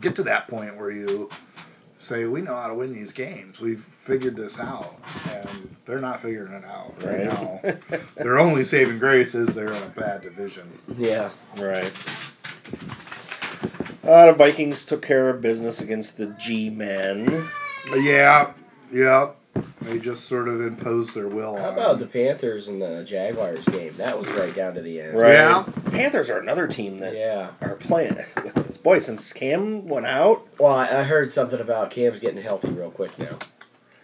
get 0.00 0.14
to 0.16 0.22
that 0.24 0.46
point 0.48 0.76
where 0.76 0.90
you 0.90 1.30
say 1.98 2.24
we 2.24 2.40
know 2.42 2.54
how 2.56 2.66
to 2.66 2.74
win 2.74 2.92
these 2.94 3.12
games. 3.12 3.60
We've 3.60 3.80
figured 3.80 4.34
this 4.36 4.58
out, 4.60 4.96
and 5.30 5.74
they're 5.86 5.98
not 5.98 6.20
figuring 6.20 6.52
it 6.52 6.64
out 6.64 6.94
right, 7.04 7.28
Right. 7.28 7.90
now. 7.90 7.98
Their 8.16 8.38
only 8.38 8.64
saving 8.64 8.98
grace 8.98 9.34
is 9.34 9.54
they're 9.54 9.72
in 9.72 9.82
a 9.82 9.86
bad 9.96 10.20
division. 10.22 10.70
Yeah. 10.98 11.30
Right. 11.58 11.92
Uh, 14.04 14.26
the 14.26 14.32
Vikings 14.32 14.84
took 14.84 15.02
care 15.02 15.28
of 15.28 15.40
business 15.40 15.80
against 15.80 16.16
the 16.16 16.26
G-men. 16.38 17.46
Yeah, 17.94 18.52
yeah. 18.92 19.30
They 19.82 19.98
just 19.98 20.26
sort 20.26 20.48
of 20.48 20.60
imposed 20.60 21.14
their 21.14 21.26
will 21.28 21.56
How 21.56 21.68
on 21.68 21.72
about 21.74 21.98
the. 21.98 22.06
Panthers 22.06 22.68
and 22.68 22.80
the 22.80 23.02
Jaguars 23.04 23.64
game? 23.66 23.94
That 23.96 24.18
was 24.18 24.28
right 24.32 24.54
down 24.54 24.74
to 24.74 24.82
the 24.82 25.00
end. 25.00 25.16
Right. 25.18 25.32
Yeah. 25.32 25.64
Panthers 25.90 26.28
are 26.30 26.38
another 26.38 26.66
team 26.68 26.98
that 26.98 27.14
Yeah. 27.14 27.50
are 27.60 27.76
playing. 27.76 28.16
Boy, 28.82 28.98
since 29.00 29.32
Cam 29.32 29.86
went 29.86 30.06
out, 30.06 30.46
Well, 30.58 30.72
I 30.74 30.84
I 31.00 31.02
heard 31.04 31.32
something 31.32 31.60
about 31.60 31.90
Cam's 31.90 32.20
getting 32.20 32.42
healthy 32.42 32.68
real 32.68 32.90
quick 32.90 33.18
now. 33.18 33.38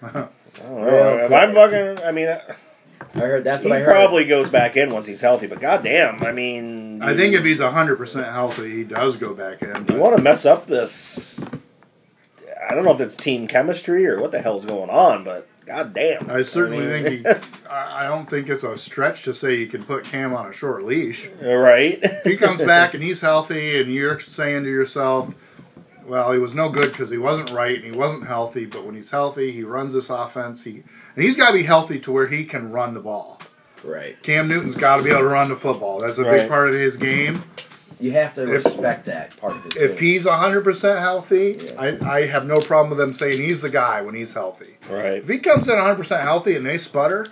I 0.02 0.10
don't 0.12 0.30
know. 0.60 0.84
Real 0.84 1.18
if 1.20 1.26
quick. 1.28 1.32
I'm 1.42 1.54
fucking, 1.54 2.04
I 2.04 2.12
mean, 2.12 2.36
I 3.14 3.18
heard 3.20 3.44
that's 3.44 3.62
he 3.62 3.72
I 3.72 3.78
heard. 3.78 3.84
probably 3.84 4.24
goes 4.24 4.50
back 4.50 4.76
in 4.76 4.90
once 4.90 5.06
he's 5.06 5.20
healthy. 5.20 5.46
But 5.46 5.60
goddamn, 5.60 6.22
I 6.22 6.32
mean, 6.32 7.02
I 7.02 7.14
think 7.16 7.34
if 7.34 7.44
he's 7.44 7.60
hundred 7.60 7.96
percent 7.96 8.26
healthy, 8.26 8.70
he 8.76 8.84
does 8.84 9.16
go 9.16 9.34
back 9.34 9.62
in. 9.62 9.86
you 9.88 9.96
want 10.00 10.16
to 10.16 10.22
mess 10.22 10.44
up 10.46 10.66
this, 10.66 11.44
I 12.68 12.74
don't 12.74 12.84
know 12.84 12.92
if 12.92 13.00
it's 13.00 13.16
team 13.16 13.46
chemistry 13.46 14.06
or 14.06 14.20
what 14.20 14.30
the 14.32 14.40
hell's 14.40 14.64
going 14.64 14.90
on, 14.90 15.24
but 15.24 15.48
goddamn, 15.66 16.30
I 16.30 16.42
certainly 16.42 16.78
mean, 16.86 17.24
think 17.24 17.26
he. 17.26 17.50
I 17.70 18.04
I 18.04 18.08
don't 18.08 18.28
think 18.28 18.48
it's 18.48 18.62
a 18.64 18.76
stretch 18.76 19.22
to 19.24 19.34
say 19.34 19.54
you 19.56 19.66
can 19.66 19.84
put 19.84 20.04
Cam 20.04 20.34
on 20.34 20.46
a 20.46 20.52
short 20.52 20.84
leash. 20.84 21.28
right. 21.42 22.04
he 22.24 22.36
comes 22.36 22.60
back 22.66 22.94
and 22.94 23.02
he's 23.02 23.20
healthy, 23.20 23.80
and 23.80 23.92
you're 23.92 24.20
saying 24.20 24.64
to 24.64 24.70
yourself, 24.70 25.34
"Well, 26.06 26.32
he 26.32 26.38
was 26.38 26.54
no 26.54 26.68
good 26.68 26.90
because 26.92 27.10
he 27.10 27.18
wasn't 27.18 27.50
right 27.50 27.76
and 27.76 27.84
he 27.84 27.98
wasn't 27.98 28.26
healthy. 28.26 28.64
But 28.66 28.84
when 28.84 28.94
he's 28.94 29.10
healthy, 29.10 29.50
he 29.52 29.62
runs 29.64 29.92
this 29.92 30.10
offense. 30.10 30.62
He 30.64 30.82
and 31.14 31.24
he's 31.24 31.36
got 31.36 31.48
to 31.48 31.54
be 31.54 31.62
healthy 31.62 31.98
to 32.00 32.12
where 32.12 32.26
he 32.26 32.44
can 32.44 32.70
run 32.72 32.94
the 32.94 33.00
ball. 33.00 33.40
Right. 33.84 34.20
Cam 34.22 34.48
Newton's 34.48 34.74
got 34.76 34.96
to 34.96 35.02
be 35.02 35.10
able 35.10 35.20
to 35.20 35.26
run 35.26 35.48
the 35.48 35.56
football. 35.56 36.00
That's 36.00 36.18
a 36.18 36.22
Right. 36.24 36.40
big 36.40 36.48
part 36.48 36.68
of 36.68 36.74
his 36.74 36.96
game. 36.96 37.44
You 38.00 38.12
have 38.12 38.34
to 38.34 38.42
If- 38.54 38.64
respect 38.64 39.06
that 39.06 39.36
part 39.38 39.56
of 39.56 39.62
his 39.64 39.76
If 39.76 39.90
game. 39.92 39.98
he's 39.98 40.26
hundred 40.26 40.64
percent 40.64 40.98
healthy, 40.98 41.58
Yeah. 41.62 41.80
I, 42.02 42.18
I 42.18 42.26
have 42.26 42.46
no 42.46 42.56
problem 42.56 42.90
with 42.90 42.98
them 42.98 43.12
saying 43.12 43.38
he's 43.40 43.62
the 43.62 43.70
guy 43.70 44.00
when 44.02 44.14
he's 44.14 44.34
healthy. 44.34 44.76
right. 44.90 45.14
If 45.22 45.28
he 45.28 45.38
comes 45.38 45.66
in 45.68 45.76
100% 45.78 46.20
healthy 46.20 46.56
and 46.56 46.66
they 46.66 46.76
sputter, 46.78 47.26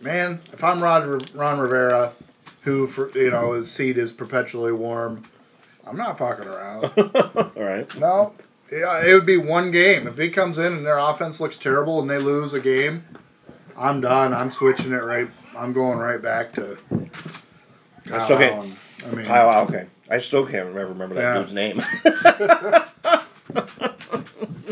man, 0.00 0.40
if 0.52 0.64
I'm 0.64 0.82
Ron, 0.82 1.20
Ron 1.34 1.58
Rivera, 1.60 2.12
who 2.62 2.86
for, 2.88 3.10
you 3.16 3.30
know 3.30 3.52
his 3.52 3.70
seat 3.70 3.96
is 3.98 4.10
perpetually 4.12 4.72
warm, 4.72 5.24
I'm 5.86 5.96
not 5.96 6.18
fucking 6.18 6.46
around. 6.46 6.84
All 7.56 7.62
right. 7.62 7.98
no. 7.98 8.32
Yeah, 8.70 9.04
it 9.04 9.12
would 9.12 9.26
be 9.26 9.36
one 9.36 9.70
game. 9.70 10.06
If 10.06 10.16
he 10.16 10.30
comes 10.30 10.56
in 10.56 10.72
and 10.72 10.86
their 10.86 10.96
offense 10.96 11.40
looks 11.40 11.58
terrible 11.58 12.00
and 12.00 12.08
they 12.08 12.16
lose 12.18 12.54
a 12.54 12.60
game, 12.60 13.04
I'm 13.76 14.00
done. 14.00 14.32
I'm 14.32 14.50
switching 14.50 14.92
it 14.92 15.04
right. 15.04 15.28
I'm 15.56 15.74
going 15.74 15.98
right 15.98 16.22
back 16.22 16.52
to. 16.54 16.78
That's 18.06 18.30
okay. 18.30 18.52
Allen. 18.52 18.74
I 19.04 19.10
mean, 19.14 19.28
wow, 19.28 19.64
okay. 19.64 19.86
I 20.10 20.18
still 20.18 20.46
can't 20.46 20.68
remember, 20.68 20.92
remember 20.92 21.14
that 21.16 21.22
Yeah. 21.22 21.38
dude's 21.38 21.52
name. 21.52 21.82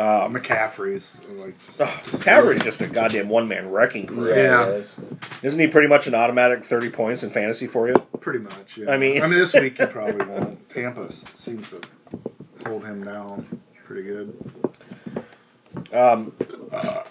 um, 0.00 0.34
McCaffrey's 0.34 1.20
like 1.28 1.54
just, 1.66 1.80
oh, 1.80 2.02
just 2.10 2.24
Calvary's 2.24 2.64
just 2.64 2.80
a 2.80 2.86
goddamn 2.86 3.28
one 3.28 3.46
man 3.46 3.70
wrecking 3.70 4.06
crew. 4.06 4.30
Yeah. 4.30 4.66
it 4.66 4.74
is. 4.76 4.94
Isn't 5.42 5.60
he 5.60 5.66
pretty 5.66 5.88
much 5.88 6.06
an 6.06 6.14
automatic 6.14 6.64
30 6.64 6.90
points 6.90 7.22
in 7.22 7.30
fantasy 7.30 7.66
for 7.66 7.88
you? 7.88 7.96
pretty 8.20 8.38
much. 8.38 8.78
Yeah. 8.78 8.90
I 8.90 8.96
mean- 8.96 9.22
I 9.22 9.26
mean, 9.26 9.38
this 9.38 9.52
week 9.52 9.78
he 9.78 9.86
probably 9.86 10.24
won't. 10.26 10.68
Tampa 10.68 11.12
seems 11.34 11.68
to 11.70 11.80
hold 12.66 12.84
him 12.84 13.04
down 13.04 13.60
pretty 13.84 14.02
good. 14.02 14.36
Um, 15.92 16.32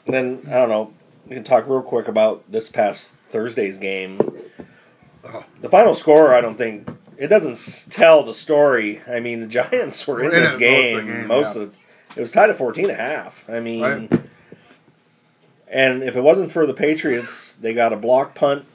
then, 0.08 0.42
I 0.48 0.54
don't 0.54 0.70
know. 0.70 0.94
We 1.28 1.36
can 1.36 1.44
talk 1.44 1.68
real 1.68 1.82
quick 1.82 2.08
about 2.08 2.50
this 2.52 2.70
past 2.70 3.12
Thursday's 3.30 3.78
game. 3.78 4.20
Oh. 5.26 5.44
The 5.62 5.70
final 5.70 5.94
score, 5.94 6.34
I 6.34 6.42
don't 6.42 6.58
think. 6.58 6.90
It 7.18 7.28
doesn't 7.28 7.92
tell 7.92 8.24
the 8.24 8.34
story. 8.34 9.02
I 9.08 9.20
mean, 9.20 9.42
the 9.42 9.48
Giants 9.60 10.08
were 10.08 10.22
in 10.22 10.28
in 10.28 10.32
this 10.32 10.40
it 10.40 10.42
most 10.42 10.54
of 10.54 10.60
game. 10.60 10.96
the 11.06 11.14
game, 11.14 11.28
most 11.28 11.56
yeah. 11.56 11.62
of 11.64 11.70
it. 11.70 11.78
It 12.20 12.24
was 12.24 12.34
tied 12.34 12.49
at 12.49 12.57
14 12.57 12.84
and 12.84 12.91
a 12.91 12.95
half. 12.95 13.45
I 13.49 13.61
mean, 13.61 13.82
Right. 13.82 14.22
and 15.70 16.03
if 16.03 16.17
it 16.17 16.22
wasn't 16.22 16.51
for 16.51 16.65
the 16.65 16.74
Patriots, 16.74 17.53
they 17.53 17.74
got 17.74 17.93
a 17.93 17.95
block 17.95 18.36
punt, 18.36 18.65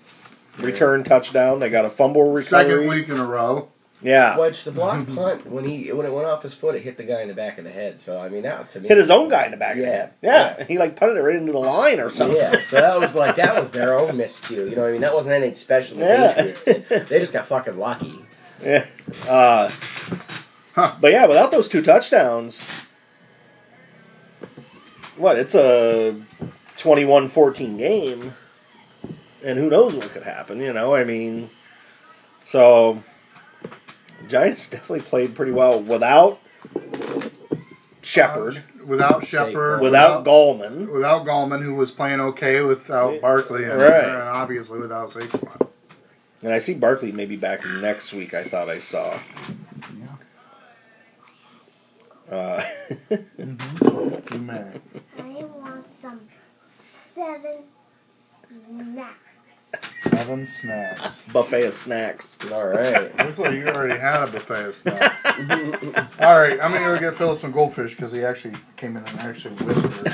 return 0.59 1.05
touchdown. 1.05 1.61
They 1.61 1.69
got 1.69 1.85
a 1.85 1.91
fumble 1.91 2.33
recovery. 2.33 2.71
Second 2.71 2.89
week 2.89 3.09
in 3.11 3.19
a 3.19 3.25
row. 3.27 3.69
Yeah. 4.01 4.39
Which 4.39 4.65
the 4.65 4.73
block 4.73 5.07
punt 5.15 5.47
when 5.47 5.67
he 5.67 5.93
when 5.93 6.07
it 6.07 6.13
went 6.15 6.27
off 6.27 6.43
his 6.43 6.55
foot, 6.55 6.75
it 6.75 6.81
hit 6.81 6.97
the 6.97 7.03
guy 7.05 7.21
in 7.21 7.29
the 7.29 7.35
back 7.35 7.59
of 7.59 7.65
the 7.65 7.71
head. 7.71 8.01
So 8.01 8.19
I 8.19 8.31
mean, 8.31 8.45
that 8.45 8.71
to 8.71 8.81
me 8.81 8.89
Hit 8.89 8.97
his 8.97 9.11
own 9.11 9.29
guy 9.29 9.45
in 9.45 9.51
the 9.51 9.59
back 9.59 9.73
of 9.73 9.81
the 9.83 9.85
Yeah. 9.89 9.91
head. 9.91 10.11
Yeah. 10.59 10.65
He 10.65 10.79
like 10.79 10.97
punted 10.97 11.19
it 11.19 11.21
right 11.23 11.37
into 11.37 11.53
the 11.53 11.59
line 11.59 12.01
or 12.01 12.09
something. 12.09 12.39
Yeah, 12.39 12.61
so 12.63 12.77
that 12.77 12.99
was 12.99 13.15
like 13.15 13.37
that 13.37 13.61
was 13.61 13.73
their 13.73 13.99
own 13.99 14.13
miscue. 14.13 14.71
You 14.71 14.75
know 14.75 14.83
what 14.85 14.89
I 14.89 14.93
mean? 14.93 15.03
That 15.03 15.13
wasn't 15.15 15.35
anything 15.35 15.55
special. 15.55 15.97
The 15.97 16.05
Yeah. 16.07 16.33
Patriots. 16.35 16.89
They 17.11 17.19
just 17.21 17.33
got 17.35 17.45
fucking 17.47 17.79
lucky. 17.79 18.25
Yeah. 18.65 18.87
Uh, 19.29 19.71
Huh. 20.75 20.95
But 21.01 21.13
yeah, 21.13 21.27
without 21.27 21.53
those 21.53 21.69
two 21.69 21.83
touchdowns, 21.83 22.67
what? 25.17 25.39
It's 25.39 25.55
a 25.55 26.21
21 26.77 27.29
14 27.29 27.77
game. 27.77 28.33
And 29.43 29.59
who 29.59 29.69
knows 29.69 29.95
what 29.95 30.11
could 30.11 30.23
happen, 30.23 30.59
you 30.61 30.73
know? 30.73 30.95
I 30.95 31.05
mean, 31.05 31.51
so 32.43 33.03
Giants 34.27 34.69
definitely 34.69 35.01
played 35.03 35.35
pretty 35.35 35.53
well 35.53 35.81
without 35.83 36.41
Shepard, 38.03 38.63
Without 38.87 39.25
Shepard. 39.25 39.81
without 39.81 40.25
Gallman. 40.25 40.91
Without 40.91 41.27
Gallman, 41.27 41.63
who 41.63 41.75
was 41.75 41.91
playing 41.91 42.21
okay 42.21 42.61
without 42.63 43.21
Barkley, 43.21 43.65
and, 43.65 43.79
Right. 43.81 44.05
and 44.05 44.13
obviously 44.23 44.79
without 44.79 45.11
Saquon. 45.11 45.69
And 46.43 46.53
I 46.53 46.59
see 46.59 46.75
Barkley 46.75 47.13
maybe 47.13 47.37
back 47.37 47.65
next 47.65 48.13
week, 48.13 48.35
I 48.35 48.45
thought 48.45 48.69
I 48.69 48.79
saw. 48.79 49.19
Uh, 52.31 52.63
Man. 54.39 54.81
I 55.19 55.45
want 55.45 55.87
some 56.01 56.21
seven 57.15 57.65
snacks. 58.67 59.19
Seven 60.09 60.47
snacks. 60.47 61.21
buffet 61.33 61.67
of 61.67 61.73
snacks. 61.75 62.39
All 62.51 62.67
right. 62.67 63.17
Looks 63.27 63.39
like 63.39 63.53
you 63.53 63.67
already 63.69 63.99
had 64.01 64.23
a 64.23 64.27
buffet 64.29 64.67
of 64.69 64.75
snacks. 64.75 65.27
All 66.21 66.39
right, 66.41 66.59
I'm 66.61 66.73
gonna 66.73 66.81
go 66.95 66.99
get 66.99 67.15
Philip 67.15 67.41
some 67.41 67.51
goldfish 67.51 67.95
because 67.97 68.13
he 68.13 68.25
actually 68.25 68.55
came 68.77 68.97
in 68.97 69.05
and 69.05 69.21
actually 69.21 69.55
whispered. 69.57 70.13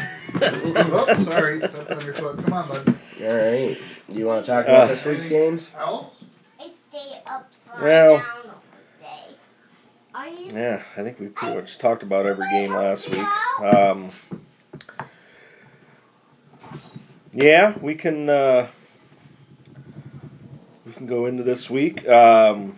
oh, 0.92 1.24
sorry, 1.24 1.58
stepped 1.61 1.90
on 1.90 2.04
your 2.04 2.14
foot. 2.14 2.42
Come 2.42 2.52
on, 2.52 2.68
bud. 2.68 2.88
All 3.22 3.34
right. 3.36 3.76
Do 4.11 4.18
You 4.18 4.26
want 4.26 4.44
to 4.44 4.50
talk 4.50 4.64
about 4.64 4.84
Uh, 4.84 4.86
this 4.86 5.04
week's 5.04 5.26
games? 5.28 5.70
Owls? 5.78 6.24
I 6.58 6.70
stay 6.88 7.20
up 7.28 7.50
Well. 7.80 8.16
down 8.18 8.26
all 8.46 8.62
day. 9.00 9.06
Are 9.06 9.28
you? 9.30 9.36
Yeah, 10.14 10.82
I 10.96 11.02
think 11.02 11.20
we 11.20 11.28
pretty 11.28 11.54
much 11.56 11.78
talked 11.78 12.02
about 12.02 12.26
every 12.26 12.48
game 12.50 12.72
last 12.72 13.08
week. 13.08 13.26
Um, 13.62 14.11
yeah, 17.32 17.78
we 17.80 17.94
can 17.94 18.28
uh, 18.28 18.66
we 20.84 20.92
can 20.92 21.06
go 21.06 21.26
into 21.26 21.42
this 21.44 21.70
week. 21.70 22.08
Um, 22.08 22.74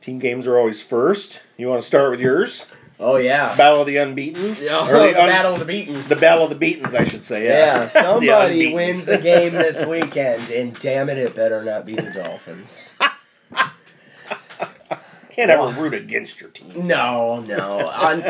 team 0.00 0.18
games 0.18 0.46
are 0.46 0.58
always 0.58 0.82
first. 0.82 1.40
You 1.56 1.68
want 1.68 1.80
to 1.80 1.86
start 1.86 2.10
with 2.10 2.20
yours? 2.20 2.66
Oh 2.98 3.16
yeah. 3.16 3.56
Battle 3.56 3.80
of 3.80 3.86
the 3.86 3.96
Unbeaten's, 3.96 4.62
Yeah, 4.62 4.86
Or 4.86 4.92
the 4.92 5.18
un- 5.22 5.28
battle 5.30 5.54
of 5.54 5.58
the 5.58 5.64
beatings. 5.64 6.06
the 6.10 6.16
Battle 6.16 6.44
of 6.44 6.50
the 6.50 6.56
Beatens, 6.56 6.94
I 6.94 7.04
should 7.04 7.24
say. 7.24 7.44
yeah, 7.46 7.80
Yeah, 7.80 7.86
somebody 7.88 8.66
The 8.66 8.74
wins 8.74 9.06
the 9.06 9.16
game 9.16 9.54
this 9.54 9.86
weekend, 9.86 10.50
and 10.50 10.78
damn 10.80 11.08
it, 11.08 11.16
it 11.16 11.34
better 11.34 11.64
not 11.64 11.86
be 11.86 11.94
the 11.94 12.12
Dolphins. 12.12 12.90
Can't 15.46 15.50
ever 15.50 15.80
root 15.80 15.94
against 15.94 16.40
your 16.40 16.50
team. 16.50 16.86
No, 16.86 17.40
no. 17.40 17.86
On, 17.88 18.22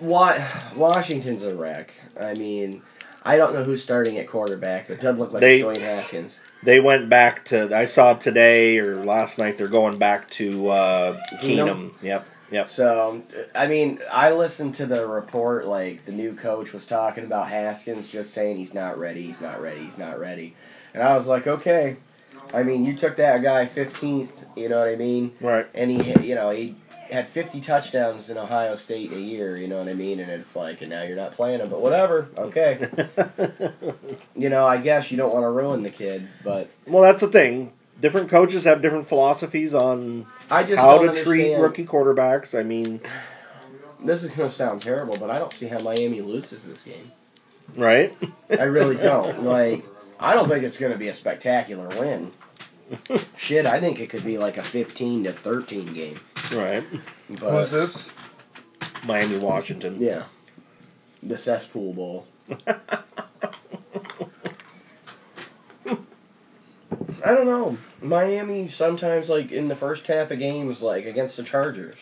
Wa- 0.00 0.38
Washington's 0.76 1.42
a 1.42 1.54
wreck. 1.54 1.92
I 2.20 2.34
mean, 2.34 2.82
I 3.22 3.36
don't 3.36 3.52
know 3.54 3.64
who's 3.64 3.82
starting 3.82 4.18
at 4.18 4.28
quarterback, 4.28 4.88
but 4.88 4.94
it 4.94 5.00
doesn't 5.00 5.18
look 5.18 5.32
like 5.32 5.40
They- 5.40 5.60
Dwayne 5.60 5.78
Haskins. 5.78 6.40
They 6.62 6.80
went 6.80 7.08
back 7.08 7.44
to. 7.46 7.74
I 7.76 7.84
saw 7.84 8.14
today 8.14 8.78
or 8.78 8.96
last 9.04 9.38
night. 9.38 9.58
They're 9.58 9.68
going 9.68 9.96
back 9.96 10.28
to 10.30 10.68
uh, 10.70 11.20
Keenum. 11.34 11.92
Yep, 12.02 12.26
yep. 12.50 12.68
So, 12.68 13.22
I 13.54 13.68
mean, 13.68 14.00
I 14.10 14.32
listened 14.32 14.74
to 14.76 14.86
the 14.86 15.06
report, 15.06 15.66
like, 15.66 16.04
the 16.04 16.10
new 16.10 16.34
coach 16.34 16.72
was 16.72 16.86
talking 16.88 17.22
about 17.22 17.48
Haskins, 17.48 18.08
just 18.08 18.34
saying 18.34 18.56
he's 18.56 18.74
not 18.74 18.98
ready, 18.98 19.22
he's 19.22 19.40
not 19.40 19.60
ready, 19.62 19.84
he's 19.84 19.98
not 19.98 20.18
ready. 20.18 20.56
And 20.94 21.02
I 21.02 21.16
was 21.16 21.28
like, 21.28 21.46
okay. 21.46 21.98
I 22.54 22.62
mean, 22.62 22.84
you 22.84 22.94
took 22.96 23.16
that 23.16 23.42
guy 23.42 23.66
15th, 23.66 24.30
you 24.56 24.68
know 24.68 24.78
what 24.78 24.88
I 24.88 24.96
mean? 24.96 25.32
Right. 25.40 25.66
And 25.74 25.90
he, 25.90 26.02
hit- 26.02 26.24
you 26.24 26.34
know, 26.34 26.50
he 26.50 26.74
had 27.10 27.26
50 27.28 27.60
touchdowns 27.60 28.28
in 28.30 28.36
Ohio 28.38 28.76
State 28.76 29.12
a 29.12 29.20
year, 29.20 29.56
you 29.56 29.66
know 29.68 29.78
what 29.78 29.88
I 29.88 29.94
mean? 29.94 30.20
And 30.20 30.30
it's 30.30 30.54
like, 30.56 30.80
and 30.82 30.90
now 30.90 31.02
you're 31.02 31.16
not 31.16 31.32
playing 31.32 31.60
him, 31.60 31.68
but 31.68 31.80
whatever, 31.80 32.28
okay. 32.36 32.88
you 34.36 34.48
know, 34.48 34.66
I 34.66 34.78
guess 34.78 35.10
you 35.10 35.16
don't 35.16 35.32
want 35.32 35.44
to 35.44 35.50
ruin 35.50 35.82
the 35.82 35.90
kid, 35.90 36.28
but 36.44 36.70
Well, 36.86 37.02
that's 37.02 37.20
the 37.20 37.28
thing. 37.28 37.72
Different 38.00 38.28
coaches 38.30 38.64
have 38.64 38.80
different 38.82 39.08
philosophies 39.08 39.74
on 39.74 40.24
how 40.48 40.62
to 40.62 41.12
treat 41.22 41.56
rookie 41.56 41.84
quarterbacks. 41.84 42.58
I 42.58 42.62
mean, 42.62 43.00
This 44.04 44.22
is 44.22 44.30
going 44.30 44.48
to 44.48 44.54
sound 44.54 44.80
terrible, 44.82 45.16
but 45.18 45.30
I 45.30 45.38
don't 45.38 45.52
see 45.52 45.66
how 45.66 45.80
Miami 45.80 46.20
loses 46.20 46.64
this 46.64 46.84
game. 46.84 47.10
right? 47.76 48.14
I 48.50 48.64
really 48.64 48.96
don't. 48.96 49.42
Like, 49.48 49.84
I 50.20 50.34
don't 50.34 50.48
think 50.48 50.64
it's 50.64 50.76
going 50.78 50.92
to 50.92 50.98
be 50.98 51.08
a 51.08 51.14
spectacular 51.14 51.88
win. 51.88 52.32
Shit, 53.36 53.66
I 53.66 53.80
think 53.80 54.00
it 54.00 54.10
could 54.10 54.24
be 54.24 54.38
like 54.38 54.56
a 54.56 54.62
15 54.64 55.24
to 55.24 55.32
13 55.32 55.92
game. 55.94 56.20
right. 56.52 56.82
Who's 57.28 57.40
But 57.40 57.66
this? 57.70 58.08
Miami, 59.04 59.36
Washington. 59.38 60.00
yeah, 60.00 60.24
the 61.22 61.36
cesspool 61.38 61.92
bowl. 61.92 62.26
I 67.24 67.34
don't 67.34 67.46
know. 67.46 67.76
Miami 68.00 68.68
sometimes 68.68 69.28
like 69.28 69.50
in 69.52 69.68
the 69.68 69.76
first 69.76 70.06
half 70.06 70.30
of 70.30 70.38
games, 70.38 70.80
like 70.82 71.04
against 71.04 71.36
the 71.36 71.42
Chargers. 71.42 71.96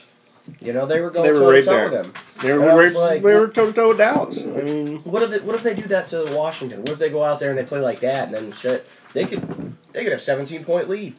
You 0.61 0.73
know, 0.73 0.87
they 0.87 1.01
were 1.01 1.11
going 1.11 1.27
They 1.27 1.33
were 1.33 1.41
toe 1.41 1.51
right 1.51 1.59
to 1.61 1.65
toe 1.65 1.71
there. 1.91 1.91
with 1.91 2.13
them. 2.13 2.13
They 2.43 2.53
were 2.53 2.59
right, 2.61 2.93
like, 2.93 3.23
they 3.23 3.35
were 3.35 3.49
toe 3.49 3.67
to 3.67 3.73
toe 3.73 3.89
with 3.89 3.99
Dallas. 3.99 4.43
I 4.43 4.47
mean, 4.47 4.99
What 4.99 5.23
if 5.23 5.31
they, 5.31 5.39
what 5.41 5.57
if 5.57 5.63
they 5.63 5.75
do 5.75 5.83
that 5.89 6.07
to 6.09 6.25
Washington? 6.37 6.81
What 6.81 6.91
if 6.91 6.99
they 6.99 7.11
go 7.11 7.23
out 7.25 7.41
there 7.41 7.51
and 7.51 7.59
they 7.59 7.65
play 7.65 7.81
like 7.81 8.01
that 8.01 8.27
and 8.27 8.35
then 8.35 8.53
shit? 8.53 8.87
They 9.13 9.25
could 9.25 9.75
they 9.93 10.03
could 10.05 10.13
have 10.13 10.21
seventeen 10.21 10.65
point 10.65 10.89
lead. 10.89 11.15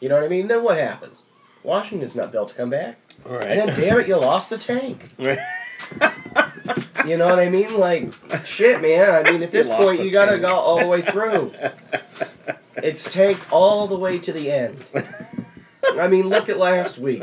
You 0.00 0.08
know 0.08 0.16
what 0.16 0.24
I 0.24 0.28
mean? 0.28 0.48
Then 0.48 0.62
what 0.62 0.76
happens? 0.78 1.18
Washington's 1.62 2.16
not 2.16 2.32
built 2.32 2.48
to 2.50 2.54
come 2.54 2.70
back. 2.70 2.98
right. 3.24 3.44
And 3.44 3.68
then 3.68 3.80
damn 3.80 4.00
it, 4.00 4.08
you 4.08 4.16
lost 4.16 4.50
the 4.50 4.58
tank. 4.58 5.10
You 7.06 7.16
know 7.16 7.24
what 7.24 7.38
I 7.38 7.48
mean? 7.48 7.78
Like 7.78 8.12
shit, 8.44 8.82
man. 8.82 9.26
I 9.26 9.30
mean, 9.32 9.42
at 9.42 9.50
this 9.50 9.66
You 9.66 9.72
point, 9.74 10.00
you 10.00 10.12
gotta 10.12 10.32
tank. 10.32 10.42
go 10.42 10.54
all 10.54 10.78
the 10.78 10.86
way 10.86 11.00
through. 11.02 11.52
It's 12.82 13.04
tank 13.12 13.38
all 13.52 13.88
the 13.88 13.96
way 13.96 14.18
to 14.20 14.32
the 14.32 14.50
end. 14.50 14.84
I 15.98 16.08
mean, 16.08 16.28
look 16.30 16.48
at 16.48 16.56
last 16.58 16.96
week. 16.98 17.22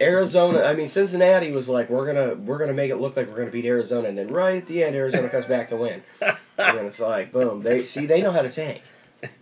Arizona. 0.00 0.62
I 0.62 0.74
mean, 0.74 0.88
Cincinnati 0.88 1.52
was 1.52 1.68
like, 1.68 1.88
we're 1.90 2.06
gonna 2.06 2.34
we're 2.34 2.58
gonna 2.58 2.72
make 2.74 2.90
it 2.90 2.96
look 2.96 3.16
like 3.16 3.28
we're 3.30 3.38
gonna 3.38 3.50
beat 3.50 3.64
Arizona, 3.64 4.08
and 4.08 4.18
then 4.18 4.28
right 4.28 4.58
at 4.58 4.66
the 4.66 4.84
end, 4.84 4.94
Arizona 4.96 5.28
comes 5.28 5.46
back 5.46 5.68
to 5.70 5.76
win. 5.76 6.00
And 6.58 6.86
it's 6.86 7.00
like, 7.00 7.32
boom. 7.32 7.62
They 7.62 7.84
see 7.84 8.06
they 8.06 8.22
know 8.22 8.32
how 8.32 8.40
to 8.40 8.48
tank, 8.48 8.80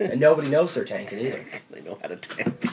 and 0.01 0.19
nobody 0.19 0.49
knows 0.49 0.73
they're 0.73 0.83
tanking 0.83 1.19
either. 1.19 1.45
they 1.71 1.79
know 1.79 1.97
how 2.01 2.09
to 2.09 2.17
tank. 2.17 2.67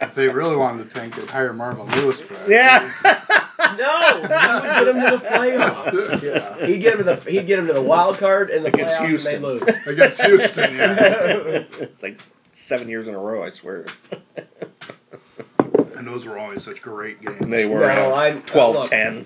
If 0.00 0.16
they 0.16 0.26
really 0.26 0.56
wanted 0.56 0.88
to 0.88 0.90
tank, 0.92 1.14
they'd 1.14 1.30
hire 1.30 1.52
Marvin 1.52 1.86
Lewis 1.92 2.20
back. 2.22 2.48
Yeah. 2.48 2.90
No, 3.78 4.00
he 4.16 4.20
would 4.20 4.28
get 4.28 4.84
them 4.84 5.00
to 5.10 5.16
the 5.16 5.24
playoffs. 5.24 6.22
yeah. 6.22 6.66
He'd 6.66 6.78
get 6.80 6.94
him 6.94 6.98
to 6.98 7.14
the 7.14 7.30
he'd 7.30 7.46
get 7.46 7.60
him 7.60 7.68
to 7.68 7.72
the 7.72 7.80
wild 7.80 8.18
card 8.18 8.50
and 8.50 8.64
the 8.64 8.68
Against 8.68 8.96
playoffs, 8.96 9.06
Houston. 9.06 9.34
and 9.36 9.44
they 9.44 9.48
lose. 9.48 9.86
Against 9.86 10.20
Houston, 10.22 10.76
yeah. 10.76 11.64
it's 11.78 12.02
like 12.02 12.20
seven 12.50 12.88
years 12.88 13.06
in 13.06 13.14
a 13.14 13.18
row. 13.18 13.44
I 13.44 13.50
swear. 13.50 13.86
And 16.02 16.10
those 16.12 16.26
were 16.26 16.36
always 16.36 16.64
such 16.64 16.82
great 16.82 17.20
games. 17.20 17.46
They 17.48 17.64
were 17.64 17.78
No, 17.86 18.12
uh, 18.12 18.16
I'm- 18.16 18.42
12-10 18.42 19.24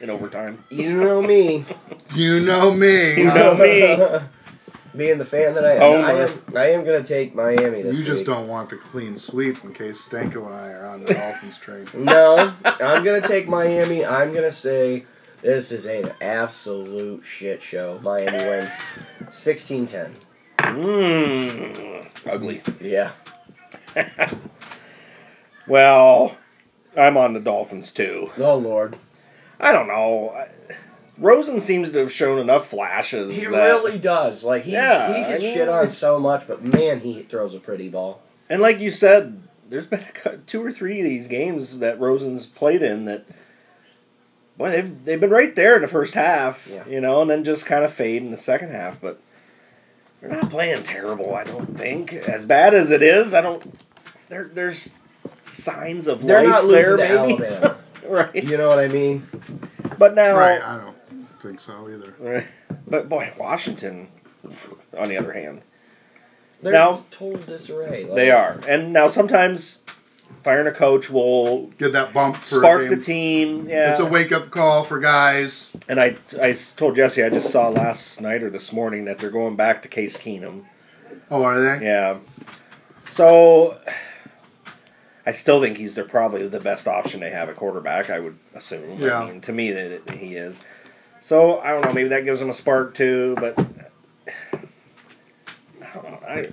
in 0.00 0.10
overtime. 0.10 0.64
You 0.68 0.96
know 0.96 1.22
me. 1.22 1.64
You 2.12 2.40
know 2.40 2.72
me. 2.72 3.18
You 3.18 3.24
know 3.26 3.54
me. 3.54 3.96
Being 4.96 5.18
the 5.18 5.24
fan 5.24 5.54
that 5.54 5.64
I 5.64 5.74
am, 5.74 6.04
I 6.04 6.10
Homer. 6.10 6.24
am, 6.48 6.56
I 6.56 6.70
am 6.72 6.84
gonna 6.84 7.04
take 7.04 7.36
Miami 7.36 7.82
this 7.82 7.96
You 7.96 8.04
just 8.04 8.18
week. 8.22 8.26
don't 8.26 8.48
want 8.48 8.68
the 8.70 8.76
clean 8.76 9.16
sweep 9.16 9.62
in 9.64 9.72
case 9.72 10.02
Stanko 10.08 10.44
and 10.46 10.54
I 10.56 10.70
are 10.72 10.86
on 10.88 11.04
the 11.04 11.14
Dolphins 11.14 11.58
train. 11.58 11.86
No, 11.94 12.52
I'm 12.64 13.04
gonna 13.04 13.20
take 13.20 13.46
Miami. 13.48 14.04
I'm 14.04 14.34
gonna 14.34 14.50
say 14.52 15.04
this 15.40 15.70
is 15.70 15.86
an 15.86 16.12
absolute 16.20 17.24
shit 17.24 17.62
show. 17.62 18.00
Miami 18.02 18.38
wins 18.38 18.70
16-10. 19.30 20.14
Mmm. 20.58 22.06
Ugly. 22.26 22.60
Yeah. 22.80 23.12
Well, 25.66 26.36
I'm 26.96 27.16
on 27.16 27.32
the 27.32 27.40
Dolphins 27.40 27.92
too. 27.92 28.30
Oh 28.38 28.56
Lord. 28.56 28.96
I 29.60 29.72
don't 29.72 29.86
know. 29.86 30.34
Rosen 31.18 31.60
seems 31.60 31.92
to 31.92 32.00
have 32.00 32.12
shown 32.12 32.38
enough 32.40 32.66
flashes. 32.68 33.30
He 33.34 33.44
that, 33.46 33.50
really 33.50 33.98
does. 33.98 34.42
Like 34.44 34.64
he's, 34.64 34.72
Yeah, 34.74 35.08
he 35.14 35.20
gets 35.22 35.42
I 35.42 35.46
mean- 35.46 35.54
shit 35.54 35.68
on 35.68 35.90
so 35.90 36.18
much, 36.18 36.46
but 36.48 36.62
man, 36.64 37.00
he 37.00 37.22
throws 37.22 37.54
a 37.54 37.60
pretty 37.60 37.88
ball. 37.88 38.20
And 38.50 38.60
like 38.60 38.80
you 38.80 38.90
said, 38.90 39.40
there's 39.70 39.86
been 39.86 40.00
a, 40.26 40.36
two 40.38 40.62
or 40.64 40.70
three 40.72 40.98
of 41.00 41.04
these 41.04 41.28
games 41.28 41.78
that 41.78 41.98
Rosen's 42.00 42.46
played 42.46 42.82
in 42.82 43.04
that, 43.06 43.24
boy, 44.58 44.70
they've 44.70 45.04
they've 45.04 45.20
been 45.20 45.30
right 45.30 45.54
there 45.54 45.76
in 45.76 45.82
the 45.82 45.88
first 45.88 46.14
half, 46.14 46.68
Yeah. 46.70 46.86
you 46.86 47.00
know, 47.00 47.22
and 47.22 47.30
then 47.30 47.44
just 47.44 47.64
kind 47.64 47.84
of 47.84 47.92
fade 47.92 48.22
in 48.22 48.30
the 48.30 48.36
second 48.36 48.70
half. 48.70 49.00
But 49.00 49.20
they're 50.20 50.30
not 50.30 50.50
playing 50.50 50.82
terrible. 50.82 51.34
I 51.34 51.44
don't 51.44 51.76
think 51.76 52.12
as 52.12 52.44
bad 52.44 52.74
as 52.74 52.90
it 52.90 53.02
is. 53.02 53.32
I 53.34 53.40
don't. 53.40 53.78
There, 54.28 54.44
there's 54.52 54.92
signs 55.44 56.06
of 56.08 56.22
They're 56.22 56.42
life 56.42 56.48
not 56.50 56.64
losing 56.64 56.82
there, 56.82 56.96
to 56.96 57.26
maybe. 57.26 57.44
Alabama. 57.44 57.76
right. 58.08 58.34
You 58.44 58.56
know 58.58 58.68
what 58.68 58.78
I 58.78 58.88
mean? 58.88 59.22
But 59.98 60.14
now, 60.14 60.36
Right, 60.36 60.60
I 60.62 60.78
don't 60.78 60.96
think 61.40 61.60
so 61.60 61.88
either. 61.88 62.14
Right. 62.18 62.46
But 62.86 63.08
boy, 63.08 63.32
Washington, 63.38 64.08
on 64.96 65.08
the 65.08 65.16
other 65.18 65.32
hand, 65.32 65.62
They're 66.62 66.72
Now- 66.72 67.04
total 67.10 67.40
disarray. 67.42 68.04
Like, 68.04 68.14
they 68.16 68.30
are. 68.30 68.60
And 68.68 68.92
now 68.92 69.06
sometimes 69.06 69.82
firing 70.42 70.66
a 70.66 70.72
coach 70.72 71.08
will 71.10 71.66
Get 71.78 71.92
that 71.92 72.12
bump 72.12 72.36
for 72.36 72.44
spark 72.44 72.80
a 72.82 72.88
the 72.88 72.96
game. 72.96 73.00
team. 73.02 73.68
Yeah. 73.68 73.92
It's 73.92 74.00
a 74.00 74.04
wake 74.06 74.32
up 74.32 74.50
call 74.50 74.84
for 74.84 74.98
guys. 74.98 75.70
and 75.88 76.00
I, 76.00 76.16
I 76.40 76.50
s- 76.50 76.72
told 76.74 76.96
Jesse 76.96 77.22
I 77.22 77.28
just 77.30 77.50
saw 77.50 77.68
last 77.68 78.20
night 78.20 78.42
or 78.42 78.50
this 78.50 78.72
morning 78.72 79.04
that 79.06 79.18
they're 79.18 79.30
going 79.30 79.56
back 79.56 79.82
to 79.82 79.88
Case 79.88 80.16
Keenum. 80.18 80.64
Oh, 81.30 81.42
are 81.42 81.60
they? 81.78 81.84
Yeah. 81.86 82.18
So 83.08 83.78
I 85.26 85.32
still 85.32 85.60
think 85.62 85.78
he's 85.78 85.94
their 85.94 86.04
probably 86.04 86.46
the 86.48 86.60
best 86.60 86.86
option 86.86 87.20
they 87.20 87.30
have 87.30 87.48
at 87.48 87.56
quarterback. 87.56 88.10
I 88.10 88.18
would 88.20 88.38
assume. 88.54 88.98
Yeah. 88.98 89.20
I 89.22 89.30
mean, 89.30 89.40
to 89.42 89.52
me, 89.52 89.70
that 89.70 89.90
it- 89.90 90.10
he 90.10 90.36
is. 90.36 90.60
So 91.20 91.60
I 91.60 91.70
don't 91.72 91.82
know. 91.84 91.92
Maybe 91.92 92.08
that 92.10 92.24
gives 92.24 92.40
him 92.42 92.50
a 92.50 92.52
spark 92.52 92.94
too. 92.94 93.34
But 93.40 93.58
I 94.52 95.94
don't 95.94 96.04
know. 96.04 96.20
I 96.28 96.48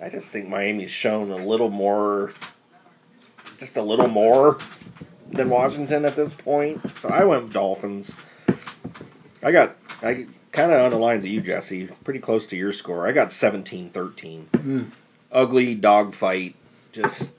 I 0.00 0.08
just 0.08 0.32
think 0.32 0.48
Miami's 0.48 0.90
shown 0.90 1.30
a 1.30 1.36
little 1.44 1.68
more, 1.70 2.32
just 3.58 3.76
a 3.76 3.82
little 3.82 4.08
more 4.08 4.58
than 5.30 5.50
Washington 5.50 6.04
at 6.04 6.16
this 6.16 6.32
point. 6.32 6.80
So 6.98 7.08
I 7.10 7.24
went 7.24 7.52
Dolphins. 7.52 8.14
I 9.42 9.52
got 9.52 9.76
I 10.02 10.26
kind 10.52 10.72
of 10.72 10.80
on 10.80 10.90
the 10.92 10.98
lines 10.98 11.24
of 11.24 11.30
you, 11.30 11.40
Jesse. 11.40 11.88
Pretty 12.04 12.20
close 12.20 12.46
to 12.48 12.56
your 12.56 12.72
score. 12.72 13.06
I 13.06 13.12
got 13.12 13.28
17-13. 13.28 13.90
Mm. 14.46 14.90
Ugly 15.30 15.74
dogfight. 15.74 16.54
Just 16.92 17.34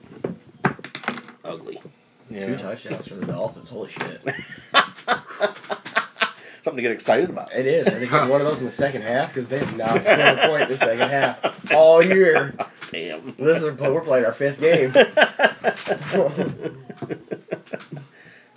ugly. 1.50 1.82
Two 2.30 2.58
touchdowns 2.58 3.08
for 3.08 3.16
the 3.16 3.26
Dolphins. 3.26 3.70
Holy 3.70 3.90
shit. 3.90 4.22
Something 6.62 6.76
to 6.78 6.82
get 6.82 6.92
excited 6.92 7.30
about. 7.30 7.54
It 7.54 7.66
is. 7.66 7.88
Are 7.88 7.92
they 8.00 8.08
getting 8.08 8.30
one 8.30 8.42
of 8.42 8.48
those 8.48 8.60
in 8.60 8.66
the 8.66 8.72
second 8.72 9.02
half? 9.02 9.30
Because 9.30 9.48
they 9.48 9.60
have 9.60 9.76
not 9.78 10.04
scored 10.04 10.20
a 10.20 10.48
point 10.48 10.64
in 10.64 10.70
the 10.70 10.78
second 10.78 11.10
half 11.10 11.72
all 11.74 12.06
year. 12.06 12.54
Damn. 12.88 13.34
This 13.38 13.58
is 13.64 13.64
we're 13.80 14.02
playing 14.02 14.26
our 14.26 14.34
fifth 14.34 14.60
game. 14.60 14.94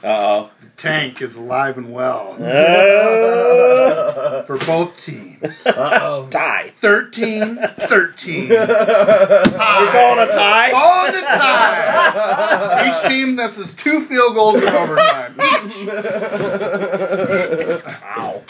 Uh 0.03 0.49
Tank 0.83 1.23
is 1.23 1.37
alive 1.37 1.79
and 1.79 1.93
well 1.93 2.35
for 4.47 4.59
both 4.67 5.01
teams. 5.01 5.65
Uh 5.65 5.99
oh. 6.03 6.27
tie. 6.31 6.73
13 6.81 7.57
13. 7.57 8.47
You're 8.49 8.67
calling 8.67 8.69
a 8.69 10.27
tie? 10.27 10.73
On 10.73 11.13
the 11.13 11.21
tie. 11.21 12.89
Each 12.89 13.09
team 13.09 13.37
misses 13.37 13.73
two 13.75 14.07
field 14.07 14.35
goals 14.35 14.61
in 14.61 14.69
overtime. 14.71 15.37
Wow. 18.17 18.43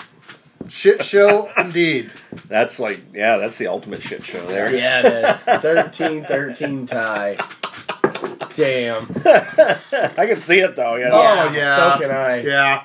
Shit 0.68 1.04
show 1.04 1.50
indeed. 1.58 2.10
That's 2.48 2.80
like, 2.80 3.00
yeah, 3.12 3.36
that's 3.36 3.58
the 3.58 3.66
ultimate 3.66 4.00
shit 4.00 4.24
show 4.24 4.46
there. 4.46 4.74
Yeah, 4.74 5.06
it 5.06 5.24
is. 5.26 5.36
13 5.60 6.24
13 6.24 6.86
tie. 6.86 7.36
Damn. 8.54 9.10
I 9.24 10.26
can 10.26 10.36
see 10.36 10.58
it 10.60 10.76
though. 10.76 10.96
You 10.96 11.04
know? 11.06 11.12
Oh, 11.12 11.52
yeah. 11.52 11.94
So 11.94 12.00
can 12.02 12.10
I. 12.10 12.42
Yeah. 12.42 12.84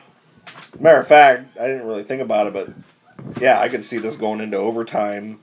Matter 0.79 0.99
of 0.99 1.07
fact, 1.07 1.57
I 1.59 1.67
didn't 1.67 1.85
really 1.87 2.03
think 2.03 2.21
about 2.21 2.47
it, 2.47 2.53
but 2.53 2.69
yeah, 3.41 3.59
I 3.59 3.67
could 3.67 3.83
see 3.83 3.97
this 3.97 4.15
going 4.15 4.41
into 4.41 4.57
overtime, 4.57 5.39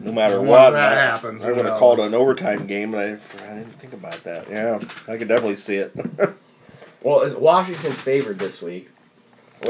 no 0.00 0.10
matter 0.12 0.38
Once 0.40 0.48
what. 0.50 0.70
that 0.70 0.96
I- 0.96 1.00
happens, 1.00 1.44
I 1.44 1.52
would 1.52 1.64
have 1.66 1.78
called 1.78 1.98
it 2.00 2.06
an 2.06 2.14
overtime 2.14 2.66
game, 2.66 2.90
but 2.92 2.98
I, 3.00 3.08
I 3.10 3.54
didn't 3.58 3.72
think 3.72 3.92
about 3.92 4.22
that. 4.24 4.48
Yeah, 4.48 4.80
I 5.06 5.16
could 5.18 5.28
definitely 5.28 5.56
see 5.56 5.76
it. 5.76 5.94
Well, 7.02 7.20
is- 7.20 7.34
Washington's 7.34 8.00
favored 8.00 8.38
this 8.38 8.62
week. 8.62 8.88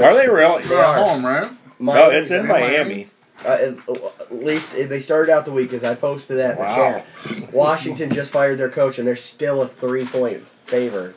Are 0.01 0.15
they 0.15 0.29
really? 0.29 0.63
They 0.63 0.69
They're 0.69 0.85
at 0.85 1.05
home, 1.05 1.27
right? 1.27 1.51
No, 1.81 1.93
oh, 2.07 2.11
it's 2.11 2.31
in 2.31 2.43
at- 2.43 2.47
Miami. 2.47 3.09
Uh, 3.45 3.49
at, 3.49 3.89
at 3.89 4.35
least 4.35 4.73
they 4.73 5.01
started 5.01 5.33
out 5.33 5.45
the 5.45 5.53
week 5.53 5.73
as 5.73 5.83
I 5.85 5.95
posted 5.95 6.39
that 6.39 6.53
in 6.53 6.59
Wow. 6.59 7.03
the 7.25 7.35
chat. 7.41 7.53
Washington 7.55 8.11
just 8.11 8.31
fired 8.33 8.59
their 8.59 8.71
coach, 8.71 8.99
and 8.99 9.07
they're 9.09 9.17
still 9.17 9.63
a 9.63 9.69
three 9.69 10.05
point 10.07 10.47
favor 10.67 11.15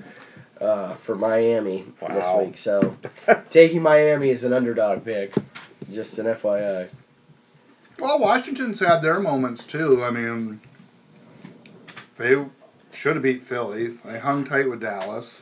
uh, 0.61 0.95
for 0.95 1.15
Miami 1.15 1.85
Wow. 2.01 2.07
this 2.39 2.47
week. 2.47 2.57
So 2.57 2.97
taking 3.49 3.81
Miami 3.81 4.29
as 4.31 4.43
an 4.43 4.53
underdog 4.53 5.05
pick, 5.05 5.33
just 5.91 6.17
an 6.19 6.25
FYI. 6.25 6.89
Well, 7.99 8.19
Washington's 8.19 8.79
had 8.79 9.01
their 9.01 9.19
moments 9.19 9.63
too. 9.63 10.03
I 10.03 10.11
mean, 10.11 10.59
they 12.17 12.35
should 12.91 13.15
have 13.15 13.23
beat 13.23 13.43
Philly. 13.43 13.97
They 14.05 14.19
hung 14.19 14.43
tight 14.45 14.69
with 14.69 14.81
Dallas. 14.81 15.41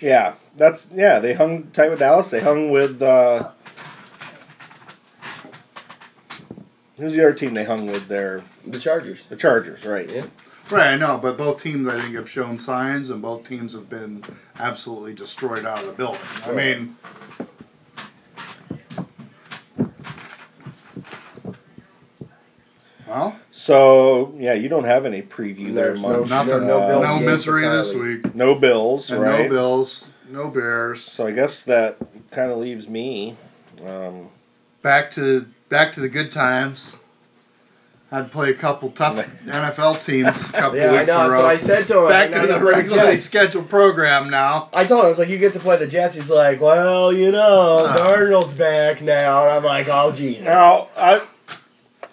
Yeah, 0.00 0.34
that's 0.56 0.90
yeah. 0.94 1.20
They 1.20 1.32
hung 1.34 1.70
tight 1.72 1.90
with 1.90 2.00
Dallas. 2.00 2.30
They 2.30 2.40
hung 2.40 2.70
with 2.70 3.00
uh, 3.02 3.50
who's 7.02 7.14
the 7.14 7.20
other 7.20 7.34
team 7.34 7.52
they 7.52 7.64
hung 7.64 7.86
with? 7.90 8.06
There, 8.08 8.42
The 8.66 8.78
Chargers. 8.78 9.24
the 9.28 9.36
Chargers, 9.36 9.84
right? 9.84 10.08
Yeah. 10.08 10.24
Right, 10.70 10.92
I 10.92 10.96
know, 10.96 11.18
but 11.18 11.36
both 11.36 11.60
teams 11.62 11.88
I 11.88 12.00
think 12.00 12.14
have 12.14 12.30
shown 12.30 12.56
signs, 12.56 13.10
and 13.10 13.20
both 13.20 13.46
teams 13.46 13.72
have 13.74 13.90
been 13.90 14.22
absolutely 14.60 15.12
destroyed 15.12 15.66
out 15.66 15.80
of 15.80 15.86
the 15.86 15.92
building. 15.92 16.20
I 16.44 16.52
mean, 16.52 16.96
well, 23.06 23.36
So 23.50 24.34
yeah, 24.38 24.54
you 24.54 24.68
don't 24.68 24.84
have 24.84 25.04
any 25.04 25.22
preview 25.22 25.72
there, 25.74 25.86
There's 25.88 26.02
no- 26.02 26.08
Munch. 26.24 26.30
no- 26.30 26.58
no 26.60 26.78
Uh, 26.78 26.88
Bills 26.88 27.02
no 27.04 27.18
misery 27.18 27.62
this 27.68 27.92
week, 27.92 28.34
no 28.34 28.54
Bills, 28.54 29.10
and 29.10 29.20
right? 29.22 29.42
no 29.44 29.48
Bills, 29.48 30.04
no 30.30 30.48
Bears. 30.48 31.04
So 31.04 31.26
I 31.26 31.32
guess 31.32 31.62
that 31.64 31.96
kind 32.30 32.50
of 32.50 32.58
leaves 32.58 32.88
me. 32.88 33.36
Um, 33.86 34.28
Back 34.82 35.12
to 35.12 35.46
back 35.72 35.94
to 35.94 36.00
the 36.00 36.08
good 36.08 36.30
times. 36.30 36.96
I'd 38.14 38.30
play 38.30 38.50
a 38.50 38.54
couple 38.54 38.90
tough 38.90 39.16
NFL 39.46 40.04
teams 40.04 40.50
a 40.50 40.52
couple 40.52 40.78
Yeah, 40.78 40.90
I 40.92 40.98
weeks 41.00 41.06
know. 41.06 41.24
in 41.24 41.26
a 41.26 41.28
That's 41.30 41.30
what 41.30 41.30
row. 41.30 41.46
I 41.46 41.56
said 41.56 41.86
to 41.88 41.98
him. 42.02 42.08
Back 42.10 42.30
to 42.32 42.46
the 42.46 42.54
you 42.54 42.60
play 42.60 42.72
regularly 42.74 43.16
scheduled 43.16 43.70
program 43.70 44.28
now. 44.28 44.68
I 44.74 44.84
told 44.84 45.00
him, 45.00 45.06
I 45.06 45.08
was 45.08 45.18
like, 45.18 45.30
you 45.30 45.38
get 45.38 45.54
to 45.54 45.60
play 45.60 45.78
the 45.78 45.86
Jets. 45.86 46.14
He's 46.14 46.28
like, 46.28 46.60
well, 46.60 47.10
you 47.10 47.32
know, 47.32 47.78
Oh. 47.80 47.94
Cardinals 48.06 48.52
back 48.52 49.00
now. 49.00 49.44
And 49.44 49.52
I'm 49.52 49.64
like, 49.64 49.88
oh, 49.88 50.12
Jesus. 50.12 50.44
now 50.44 50.88
I, 50.94 51.22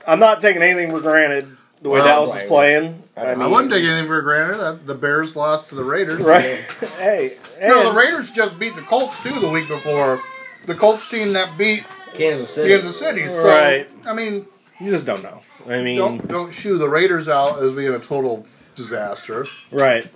I'm 0.07 0.19
not 0.19 0.41
taking 0.41 0.63
anything 0.63 0.89
for 0.89 1.01
granted 1.01 1.49
the 1.81 1.89
way 1.89 1.99
Well, 1.99 2.07
Dallas 2.07 2.33
is 2.33 2.43
playing. 2.43 3.03
I 3.17 3.21
I, 3.21 3.35
mean, 3.35 3.41
I 3.41 3.47
wouldn't 3.47 3.69
take 3.69 3.83
anything 3.83 4.07
for 4.07 4.21
granted. 4.21 4.61
Uh, 4.61 4.77
The 4.85 4.95
Bears 4.95 5.35
lost 5.35 5.67
to 5.69 5.75
the 5.75 5.83
Raiders. 5.83 6.21
right? 6.21 6.43
hey, 6.97 7.33
No, 7.61 7.91
the 7.91 7.97
Raiders 7.99 8.31
just 8.31 8.57
beat 8.57 8.73
the 8.75 8.83
Colts 8.83 9.21
too 9.21 9.37
the 9.37 9.49
week 9.49 9.67
before. 9.67 10.21
The 10.65 10.75
Colts 10.75 11.09
team 11.09 11.33
that 11.33 11.57
beat 11.57 11.83
Kansas 12.13 12.49
City. 12.53 12.69
Kansas 12.69 12.97
City. 12.99 13.25
So, 13.27 13.45
Right. 13.47 13.89
I 14.05 14.13
mean, 14.13 14.45
you 14.79 14.91
just 14.91 15.05
don't 15.05 15.23
know. 15.23 15.41
I 15.67 15.81
mean, 15.81 15.97
don't 15.97 16.27
don't 16.27 16.51
shoo 16.51 16.77
the 16.77 16.89
Raiders 16.89 17.27
out 17.29 17.61
as 17.61 17.73
being 17.73 17.93
a 17.93 17.99
total 17.99 18.45
disaster. 18.75 19.45
Right. 19.71 20.09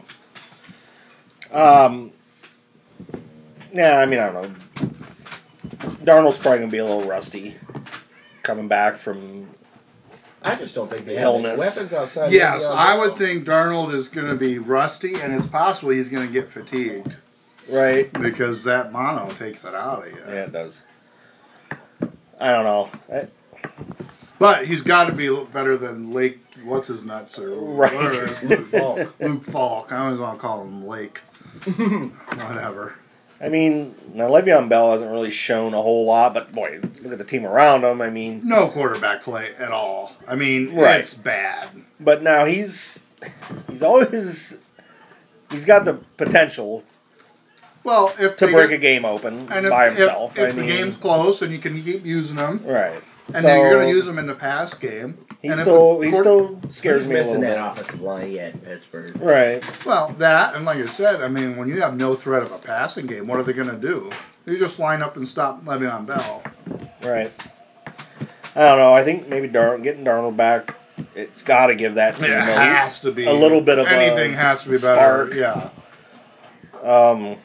Um. 1.51 2.11
Yeah, 3.73 3.97
I 3.99 4.05
mean, 4.05 4.19
I 4.19 4.31
don't 4.31 4.43
know. 4.53 4.89
Darnold's 6.03 6.37
probably 6.37 6.59
gonna 6.59 6.71
be 6.71 6.77
a 6.77 6.85
little 6.85 7.03
rusty 7.03 7.55
coming 8.43 8.67
back 8.67 8.97
from 8.97 9.49
I 10.41 10.55
just 10.55 10.75
don't 10.75 10.89
think 10.89 11.05
they 11.05 11.15
have 11.15 11.23
any 11.33 11.43
Illness. 11.45 11.59
weapons 11.59 11.93
outside. 11.93 12.31
Yes, 12.31 12.63
Le'Veon 12.63 12.75
I 12.75 12.97
would 12.97 13.17
think 13.17 13.45
Darnold 13.45 13.93
is 13.93 14.09
going 14.09 14.27
to 14.27 14.35
be 14.35 14.59
rusty, 14.59 15.13
and 15.21 15.33
it's 15.33 15.47
possible 15.47 15.91
he's 15.91 16.09
going 16.09 16.27
to 16.27 16.33
get 16.33 16.51
fatigued 16.51 17.15
Right. 17.69 18.11
because 18.21 18.65
that 18.65 18.91
mono 18.91 19.33
takes 19.35 19.63
it 19.63 19.73
out 19.73 20.05
of 20.05 20.11
you. 20.11 20.19
Yeah, 20.27 20.43
it 20.43 20.51
does. 20.51 20.83
I 22.39 22.51
don't 22.51 22.63
know. 22.65 22.89
I, 23.13 23.27
But 24.39 24.65
he's 24.67 24.81
got 24.81 25.05
to 25.05 25.13
be 25.13 25.29
better 25.53 25.77
than 25.77 26.11
Lake. 26.11 26.39
What's 26.63 26.87
his 26.87 27.03
nuts 27.05 27.39
or 27.39 27.49
Right. 27.55 27.93
Luke, 28.43 28.67
Falk. 28.67 29.13
Luke 29.19 29.43
Falk. 29.43 29.91
I 29.91 30.05
always 30.05 30.19
want 30.19 30.37
to 30.37 30.41
call 30.41 30.61
him 30.61 30.85
Lake. 30.87 31.19
Whatever. 31.65 32.95
I 33.41 33.49
mean, 33.49 33.93
now 34.13 34.29
Le'Veon 34.29 34.69
Bell 34.69 34.91
hasn't 34.93 35.11
really 35.11 35.31
shown 35.31 35.73
a 35.73 35.81
whole 35.81 36.05
lot, 36.05 36.33
but 36.33 36.51
boy, 36.53 36.79
look 37.01 37.11
at 37.11 37.17
the 37.17 37.25
team 37.25 37.45
around 37.45 37.83
him. 37.83 38.01
I 38.01 38.09
mean, 38.09 38.41
No 38.47 38.69
quarterback 38.69 39.21
play 39.23 39.53
at 39.57 39.71
all. 39.71 40.13
I 40.27 40.35
mean, 40.35 40.73
Right. 40.73 41.01
it's 41.01 41.13
bad. 41.13 41.67
but 41.99 42.23
now 42.23 42.45
he's 42.45 43.03
he's 43.69 43.83
always 43.83 44.57
he's 45.51 45.65
got 45.65 45.83
the 45.83 45.95
potential 46.15 46.83
Well, 47.83 48.13
if 48.19 48.35
to 48.37 48.47
break 48.47 48.69
get- 48.69 48.75
a 48.75 48.79
game 48.79 49.05
open 49.05 49.47
and 49.51 49.65
if, 49.65 49.69
by 49.69 49.87
if- 49.89 49.97
himself. 49.97 50.37
if, 50.37 50.49
I 50.49 50.51
the 50.51 50.61
mean, 50.61 50.67
game's 50.67 50.97
close 50.97 51.41
and 51.41 51.51
you 51.51 51.59
can 51.59 51.81
keep 51.83 52.05
using 52.05 52.35
them, 52.37 52.61
right? 52.65 53.01
and 53.27 53.35
so 53.37 53.41
then 53.41 53.59
you're 53.61 53.69
going 53.71 53.87
to 53.89 53.93
use 53.95 54.05
them 54.05 54.19
in 54.19 54.27
the 54.27 54.35
pass 54.35 54.73
game. 54.73 55.17
he 55.41 55.47
and 55.47 55.53
if 55.57 55.59
still 55.63 55.99
the 55.99 56.07
he 56.07 56.13
still 56.13 56.59
scares 56.69 57.07
me 57.07 57.15
a 57.15 57.23
little 57.23 57.39
that 57.41 57.75
bit. 57.75 57.83
offensive 57.83 58.01
line 58.01 58.31
yet 58.31 58.53
in 58.53 58.59
Pittsburgh. 58.59 59.19
Right. 59.21 59.85
Well, 59.85 60.09
that 60.17 60.55
and 60.55 60.65
like 60.65 60.77
I 60.77 60.85
said, 60.87 61.21
I 61.21 61.27
mean, 61.29 61.55
when 61.57 61.67
you 61.69 61.79
have 61.81 61.95
no 61.95 62.15
threat 62.15 62.43
of 62.43 62.51
a 62.51 62.57
passing 62.57 63.05
game, 63.05 63.27
what 63.27 63.39
are 63.39 63.43
they 63.43 63.53
going 63.53 63.69
to 63.69 63.77
do? 63.77 64.11
You 64.45 64.57
just 64.59 64.77
line 64.77 65.01
up 65.01 65.15
and 65.15 65.25
stop 65.27 65.63
Le'Veon 65.63 66.05
Bell. 66.05 66.43
Right. 67.01 67.31
I 68.55 68.59
don't 68.59 68.77
know. 68.77 68.93
I 68.93 69.03
think 69.05 69.27
maybe 69.29 69.47
Dar- 69.47 69.77
getting 69.79 70.03
Darnold 70.03 70.35
back, 70.35 70.75
it's 71.15 71.41
got 71.41 71.67
to 71.67 71.75
give 71.75 71.95
that 71.95 72.17
It 72.17 72.27
team 72.27 72.31
a, 72.33 72.41
has 72.43 72.99
to 73.01 73.11
be 73.13 73.25
a 73.25 73.31
little 73.33 73.61
bit 73.61 73.79
of 73.79 73.87
a 73.87 73.89
anything 73.89 74.33
has 74.33 74.63
to 74.63 74.69
be 74.69 74.75
spark. 74.77 75.29
better. 75.31 75.39
Yeah. 76.83 76.87
Um, 76.87 77.37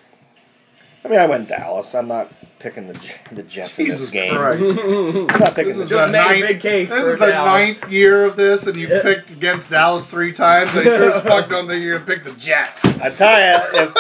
I 1.05 1.09
mean, 1.09 1.19
I 1.19 1.27
went 1.27 1.49
Dallas. 1.49 1.95
I'm 1.95 2.09
not 2.09 2.31
picking 2.59 2.89
the 2.89 3.01
the 3.33 3.43
Jets 3.45 3.79
in 3.79 3.89
this 3.89 4.09
game. 4.11 4.35
Christ. 4.35 4.79
I'm 4.81 5.27
not 5.27 5.55
picking 5.55 5.69
This 5.69 5.77
the 5.77 5.83
is 5.85 5.89
Jets. 5.89 5.91
Just 5.91 6.07
the 6.07 6.13
make 6.13 6.27
a 6.27 6.29
ninth- 6.29 6.47
big 6.49 6.61
case 6.61 6.91
This 6.91 7.01
for 7.05 7.13
is 7.15 7.19
the 7.21 7.27
Dallas. 7.27 7.77
ninth 7.79 7.93
year 7.93 8.25
of 8.27 8.37
this, 8.37 8.67
and 8.67 8.77
you 8.77 8.89
picked 8.89 9.31
against 9.31 9.71
Dallas 9.71 10.09
three 10.11 10.33
times. 10.33 10.71
I 10.77 10.83
sure 10.83 11.13
as 11.13 11.23
fuck 11.23 11.49
don't 11.49 11.69
think 11.69 11.83
you're 11.83 11.99
gonna 11.99 12.07
pick 12.07 12.25
the 12.25 12.33
Jets. 12.33 12.85
I 12.85 13.11
tell 13.11 13.39
you, 13.39 13.81
if, 13.85 13.93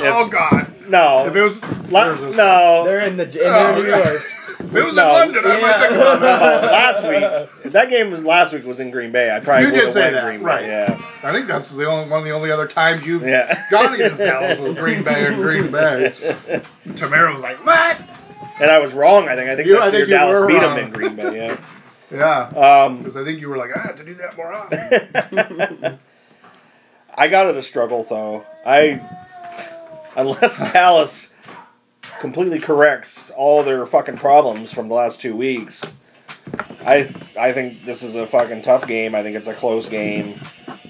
oh 0.00 0.26
God! 0.28 0.72
no, 0.88 1.26
If 1.26 1.36
it 1.36 1.42
was 1.42 1.62
La- 1.92 2.14
no, 2.14 2.84
They're 2.84 3.00
in 3.00 3.16
the 3.16 3.24
in 3.24 3.38
Oh, 3.46 3.74
New. 3.80 3.86
York. 3.86 4.24
If 4.72 4.76
it 4.78 4.84
was 4.84 4.94
no. 4.96 5.06
in 5.08 5.12
London, 5.34 5.44
I 5.44 5.60
might 5.60 5.60
Yeah. 5.60 5.88
them. 5.90 6.20
no, 6.20 6.66
last 6.72 7.02
week, 7.06 7.22
if 7.64 7.72
that 7.72 7.88
game 7.90 8.10
was 8.10 8.24
last 8.24 8.52
week 8.52 8.64
was 8.64 8.80
in 8.80 8.90
Green 8.90 9.12
Bay, 9.12 9.34
I 9.34 9.40
probably 9.40 9.66
You 9.66 9.72
did 9.72 9.84
have 9.84 9.92
say 9.92 10.10
that, 10.10 10.24
Green 10.24 10.42
right. 10.42 10.62
Bay. 10.62 10.68
Yeah, 10.68 11.02
I 11.22 11.32
think 11.32 11.46
that's 11.46 11.70
the 11.70 11.86
only 11.86 12.10
one 12.10 12.20
of 12.20 12.24
the 12.24 12.30
only 12.32 12.50
other 12.50 12.66
times 12.66 13.06
you've 13.06 13.22
yeah. 13.22 13.64
gone 13.70 13.94
against 13.94 14.18
Dallas 14.18 14.58
was 14.58 14.74
Green 14.78 15.02
Bay 15.02 15.26
and 15.26 15.36
Green 15.36 15.70
Bay. 15.70 16.12
Tamara 16.96 17.32
was 17.32 17.42
like, 17.42 17.64
"What?" 17.64 17.98
And 18.60 18.70
I 18.70 18.78
was 18.78 18.94
wrong. 18.94 19.28
I 19.28 19.36
think. 19.36 19.48
I 19.50 19.56
think 19.56 19.68
You- 19.68 19.74
that's 19.74 19.86
I 19.88 19.90
think 19.90 20.08
you 20.08 20.14
Dallas 20.14 20.46
beat 20.46 20.60
them 20.60 20.78
in 20.78 20.90
Green 20.90 21.16
Bay. 21.16 21.48
Yeah. 21.48 21.56
Yeah, 22.14 22.48
Um, 22.84 22.98
because 22.98 23.16
I 23.16 23.24
think 23.24 23.40
you 23.40 23.48
were 23.48 23.56
like, 23.56 23.74
"I 23.74 23.80
have 23.80 23.96
to 23.96 24.04
do 24.04 24.12
that 24.16 24.36
more 24.36 24.52
often." 24.52 25.98
I 27.14 27.28
got 27.28 27.46
it 27.46 27.56
a 27.56 27.62
struggle 27.62 28.04
though. 28.04 28.44
I 28.66 29.00
unless 30.16 30.58
Dallas 30.72 31.30
completely 32.22 32.60
corrects 32.60 33.32
all 33.36 33.64
their 33.64 33.84
fucking 33.84 34.16
problems 34.16 34.72
from 34.72 34.86
the 34.86 34.94
last 34.94 35.20
two 35.20 35.34
weeks, 35.34 35.96
I 36.82 37.12
I 37.36 37.52
think 37.52 37.84
this 37.84 38.04
is 38.04 38.14
a 38.14 38.28
fucking 38.28 38.62
tough 38.62 38.86
game. 38.86 39.16
I 39.16 39.24
think 39.24 39.34
it's 39.34 39.48
a 39.48 39.54
close 39.54 39.88
game. 39.88 40.40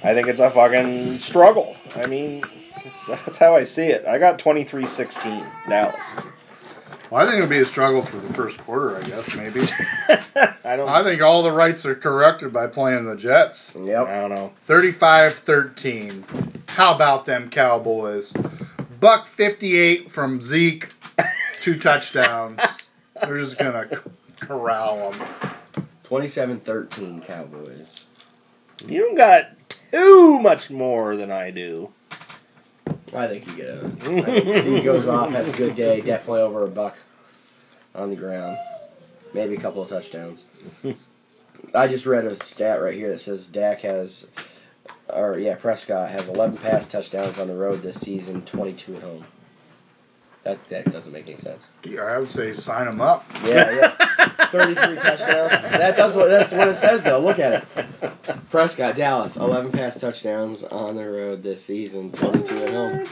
I 0.05 0.13
think 0.13 0.29
it's 0.29 0.41
a 0.41 0.51
fucking 0.51 1.21
struggle. 1.21 1.75
I 1.97 2.07
mean, 2.07 2.45
it's, 2.85 3.07
that's 3.07 3.39
how 3.39 3.57
I 3.57 3.65
see 3.65 3.87
it. 3.87 4.05
I 4.05 4.19
got 4.19 4.39
23-16 4.39 5.71
Dallas. 5.71 6.15
Well, 7.09 7.23
I 7.23 7.25
think 7.25 7.37
it'll 7.37 7.49
be 7.49 7.61
a 7.61 7.65
struggle 7.65 8.03
for 8.03 8.19
the 8.19 8.35
first 8.35 8.59
quarter. 8.59 8.99
I 8.99 9.01
guess 9.01 9.35
maybe. 9.35 9.61
I 10.65 10.77
don't. 10.77 10.91
I 10.91 11.03
think 11.03 11.23
all 11.23 11.43
the 11.43 11.53
rights 11.53 11.87
are 11.87 11.95
corrected 11.95 12.53
by 12.53 12.67
playing 12.67 13.07
the 13.07 13.17
Jets. 13.17 13.73
Yep. 13.75 14.07
I 14.07 14.21
don't 14.21 14.35
know. 14.35 14.53
35-13. 14.69 16.69
How 16.69 16.95
about 16.95 17.25
them 17.25 17.49
Cowboys? 17.49 18.35
Buck 19.01 19.27
58 19.27 20.13
from 20.13 20.41
Zeke, 20.41 20.89
two 21.63 21.79
touchdowns. 21.79 22.61
They're 23.23 23.39
just 23.39 23.59
gonna 23.59 23.89
corral 24.41 25.13
them. 25.13 25.29
27-13 26.05 27.25
Cowboys. 27.25 28.05
You 28.87 29.01
don't 29.01 29.15
got 29.15 29.53
too 29.91 30.41
much 30.41 30.71
more 30.71 31.17
than 31.17 31.31
I 31.31 31.51
do. 31.51 31.93
I 33.15 33.29
think 33.29 33.47
you 33.47 33.57
get 33.57 33.69
a. 33.69 33.87
I 33.87 34.41
think 34.41 34.65
Z 34.65 34.81
goes 34.83 35.07
off, 35.07 35.31
has 35.31 35.49
a 35.49 35.53
good 35.53 35.77
day, 35.77 36.01
definitely 36.01 36.41
over 36.41 36.65
a 36.65 36.69
buck 36.69 36.97
on 37.95 38.11
the 38.11 38.17
ground. 38.17 38.59
Maybe 39.33 39.55
a 39.55 39.61
couple 39.61 39.83
of 39.83 39.89
touchdowns. 39.89 40.45
I 41.75 41.89
just 41.89 42.07
read 42.07 42.25
a 42.25 42.43
stat 42.45 42.83
right 42.83 42.95
here 42.95 43.11
that 43.11 43.21
says 43.21 43.47
Dak 43.47 43.81
has, 43.81 44.27
or 45.09 45.39
yeah, 45.39 45.55
Prescott 45.55 46.11
has 46.11 46.29
11 46.29 46.59
pass 46.59 46.89
touchdowns 46.89 47.39
on 47.39 47.49
the 47.49 47.55
road 47.55 47.83
this 47.83 48.01
season, 48.01 48.43
22 48.43 48.97
at 48.97 49.03
home. 49.03 49.25
That 50.45 50.59
that 50.71 50.91
doesn't 50.91 51.13
make 51.13 51.29
any 51.31 51.39
sense. 51.39 51.69
Yeah, 51.85 52.03
I 52.03 52.19
would 52.19 52.31
say 52.31 52.53
sign 52.53 52.87
them 52.87 53.01
up. 53.01 53.25
Yeah, 53.45 53.71
yeah. 53.71 53.89
33 54.47 54.97
touchdowns. 54.97 55.51
That 55.51 55.97
does 55.97 56.17
what 56.17 56.29
that's 56.29 56.53
what 56.53 56.67
it 56.69 56.77
says 56.77 57.05
though. 57.05 57.21
Look 57.21 57.39
at 57.39 57.53
it. 57.77 58.49
Prescott, 58.51 58.97
Dallas, 58.97 59.37
11 59.37 59.71
pass 59.73 59.99
touchdowns 60.01 60.65
on 60.65 60.97
the 60.97 61.09
road 61.09 61.43
this 61.45 61.65
season, 61.65 62.11
22 62.13 62.55
at 62.57 62.71
home. 62.73 63.07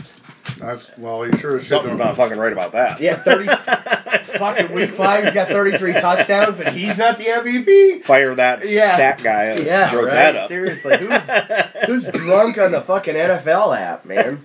That's 0.58 0.96
well, 0.98 1.22
he 1.22 1.36
sure 1.38 1.60
should. 1.60 1.68
Something's 1.68 1.98
not 1.98 2.16
fucking 2.16 2.36
right 2.38 2.52
about 2.52 2.72
that. 2.72 3.00
Yeah, 3.00 3.16
30 3.16 3.46
fucking 4.38 4.72
week 4.74 4.92
5 4.94 5.24
he's 5.24 5.32
got 5.34 5.48
33 5.48 5.92
touchdowns 5.94 6.58
and 6.60 6.76
he's 6.76 6.98
not 6.98 7.16
the 7.16 7.24
MVP? 7.26 8.04
Fire 8.04 8.34
that 8.34 8.68
Yeah. 8.68 8.94
stat 8.94 9.22
guy. 9.22 9.54
that 9.54 9.64
Yeah, 9.64 9.94
wrote 9.94 10.06
right. 10.06 10.14
that 10.14 10.36
up. 10.36 10.48
Seriously, 10.48 10.96
who's 10.98 11.86
who's 11.86 12.06
drunk 12.12 12.58
on 12.58 12.72
the 12.72 12.80
fucking 12.80 13.14
NFL 13.14 13.78
app, 13.78 14.04
man? 14.04 14.42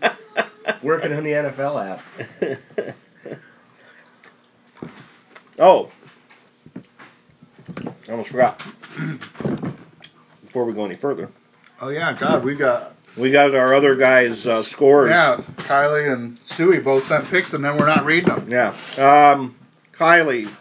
Working 0.83 1.13
on 1.13 1.23
the 1.23 1.31
NFL 1.31 1.99
app. 1.99 2.95
Oh, 5.57 5.89
I 8.07 8.11
almost 8.11 8.29
forgot. 8.29 8.61
Before 10.45 10.65
we 10.65 10.73
go 10.73 10.83
any 10.85 10.95
further, 10.95 11.29
Oh 11.79 11.87
yeah, 11.87 12.11
God, 12.11 12.43
we 12.43 12.55
got 12.55 12.93
we 13.15 13.31
got 13.31 13.55
our 13.55 13.73
other 13.73 13.95
guys' 13.95 14.45
uh, 14.45 14.61
scores. 14.63 15.11
yeah. 15.11 15.37
Kylie 15.59 16.11
and 16.11 16.37
Stewie 16.41 16.83
both 16.83 17.05
sent 17.07 17.29
picks, 17.29 17.53
and 17.53 17.63
then 17.63 17.77
we're 17.77 17.85
not 17.85 18.03
reading 18.03 18.35
them. 18.35 18.47
Yeah. 18.49 18.73
Um, 18.97 19.55
Kylie 19.93 20.51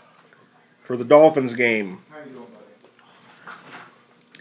for 0.84 0.96
the 0.96 1.04
Dolphins 1.04 1.54
game. 1.54 1.98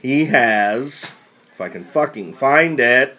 He 0.04 0.26
has, 0.26 1.12
if 1.52 1.62
I 1.62 1.70
can 1.70 1.84
fucking 1.84 2.34
find 2.34 2.80
it, 2.80 3.18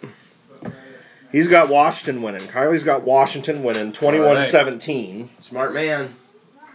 he's 1.34 1.48
got 1.48 1.68
Washington 1.68 2.22
winning. 2.22 2.46
Kylie's 2.46 2.84
got 2.84 3.02
Washington 3.02 3.64
winning 3.64 3.92
21 3.92 4.42
17. 4.42 5.28
Smart 5.40 5.74
man. 5.74 6.14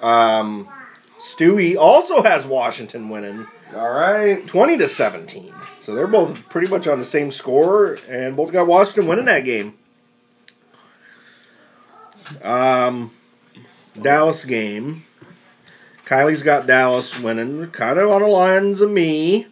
Um, 0.01 0.69
Stewie 1.17 1.77
also 1.77 2.21
has 2.23 2.45
Washington 2.45 3.09
winning 3.09 3.47
All 3.73 3.89
right. 3.89 4.45
20 4.45 4.77
to 4.77 4.87
17. 4.87 5.53
So 5.79 5.95
they're 5.95 6.07
both 6.07 6.49
pretty 6.49 6.67
much 6.67 6.87
on 6.87 6.99
the 6.99 7.05
same 7.05 7.31
score 7.31 7.97
and 8.07 8.35
both 8.35 8.51
got 8.51 8.67
Washington 8.67 9.07
winning 9.07 9.25
that 9.25 9.45
game. 9.45 9.75
Um, 12.43 13.11
Dallas 13.99 14.43
game. 14.45 15.03
Kylie's 16.05 16.43
got 16.43 16.67
Dallas 16.67 17.19
winning, 17.19 17.69
kind 17.69 17.99
of 17.99 18.09
on 18.09 18.21
the 18.21 18.27
lines 18.27 18.81
of 18.81 18.89
me. 18.89 19.47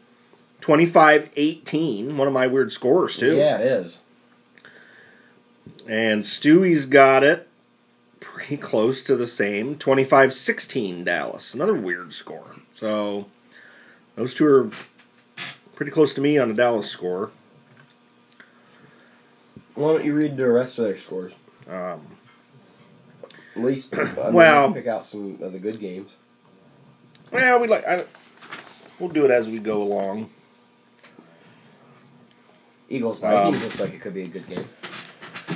25 0.61 1.29
18. 1.35 2.17
One 2.17 2.27
of 2.27 2.33
my 2.33 2.47
weird 2.47 2.71
scores, 2.71 3.17
too. 3.17 3.35
Yeah, 3.37 3.57
it 3.57 3.65
is. 3.65 3.99
And 5.87 6.21
Stewie's 6.23 6.85
got 6.85 7.23
it 7.23 7.47
pretty 8.19 8.57
close 8.57 9.03
to 9.05 9.15
the 9.15 9.27
same 9.27 9.77
25 9.77 10.33
16 10.33 11.03
Dallas. 11.03 11.53
Another 11.53 11.73
weird 11.73 12.13
score. 12.13 12.55
So 12.71 13.27
those 14.15 14.33
two 14.33 14.45
are 14.45 14.71
pretty 15.75 15.91
close 15.91 16.13
to 16.15 16.21
me 16.21 16.37
on 16.37 16.49
the 16.49 16.53
Dallas 16.53 16.89
score. 16.89 17.31
Why 19.75 19.93
don't 19.93 20.05
you 20.05 20.13
read 20.13 20.35
the 20.37 20.47
rest 20.51 20.77
of 20.79 20.85
their 20.85 20.97
scores? 20.97 21.33
Um, 21.69 22.01
At 23.55 23.61
least, 23.63 23.97
I 23.97 24.03
mean, 24.25 24.33
Well- 24.33 24.73
pick 24.73 24.87
out 24.87 25.05
some 25.05 25.37
of 25.41 25.53
the 25.53 25.59
good 25.59 25.79
games. 25.79 26.15
well, 27.31 27.59
we 27.59 27.67
like 27.67 27.87
I, 27.87 28.03
we'll 28.99 29.09
do 29.09 29.23
it 29.25 29.31
as 29.31 29.49
we 29.49 29.59
go 29.59 29.81
along. 29.81 30.29
Eagles 32.89 33.19
Vikings 33.19 33.57
Um, 33.57 33.63
looks 33.63 33.79
like 33.79 33.93
it 33.93 34.01
could 34.01 34.13
be 34.13 34.23
a 34.23 34.27
good 34.27 34.47
game. 34.47 34.65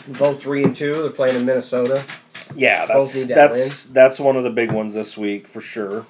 Both 0.08 0.42
three 0.42 0.64
and 0.64 0.76
two. 0.76 1.02
They're 1.02 1.12
playing 1.12 1.36
in 1.36 1.46
Minnesota. 1.46 2.04
Yeah, 2.56 2.86
that's 2.86 3.26
that 3.28 3.36
that's 3.36 3.86
that's 3.88 4.20
one 4.20 4.36
of 4.36 4.44
the 4.44 4.50
big 4.50 4.72
ones 4.72 4.94
this 4.94 5.18
week 5.18 5.48
for 5.48 5.62
sure. 5.62 6.06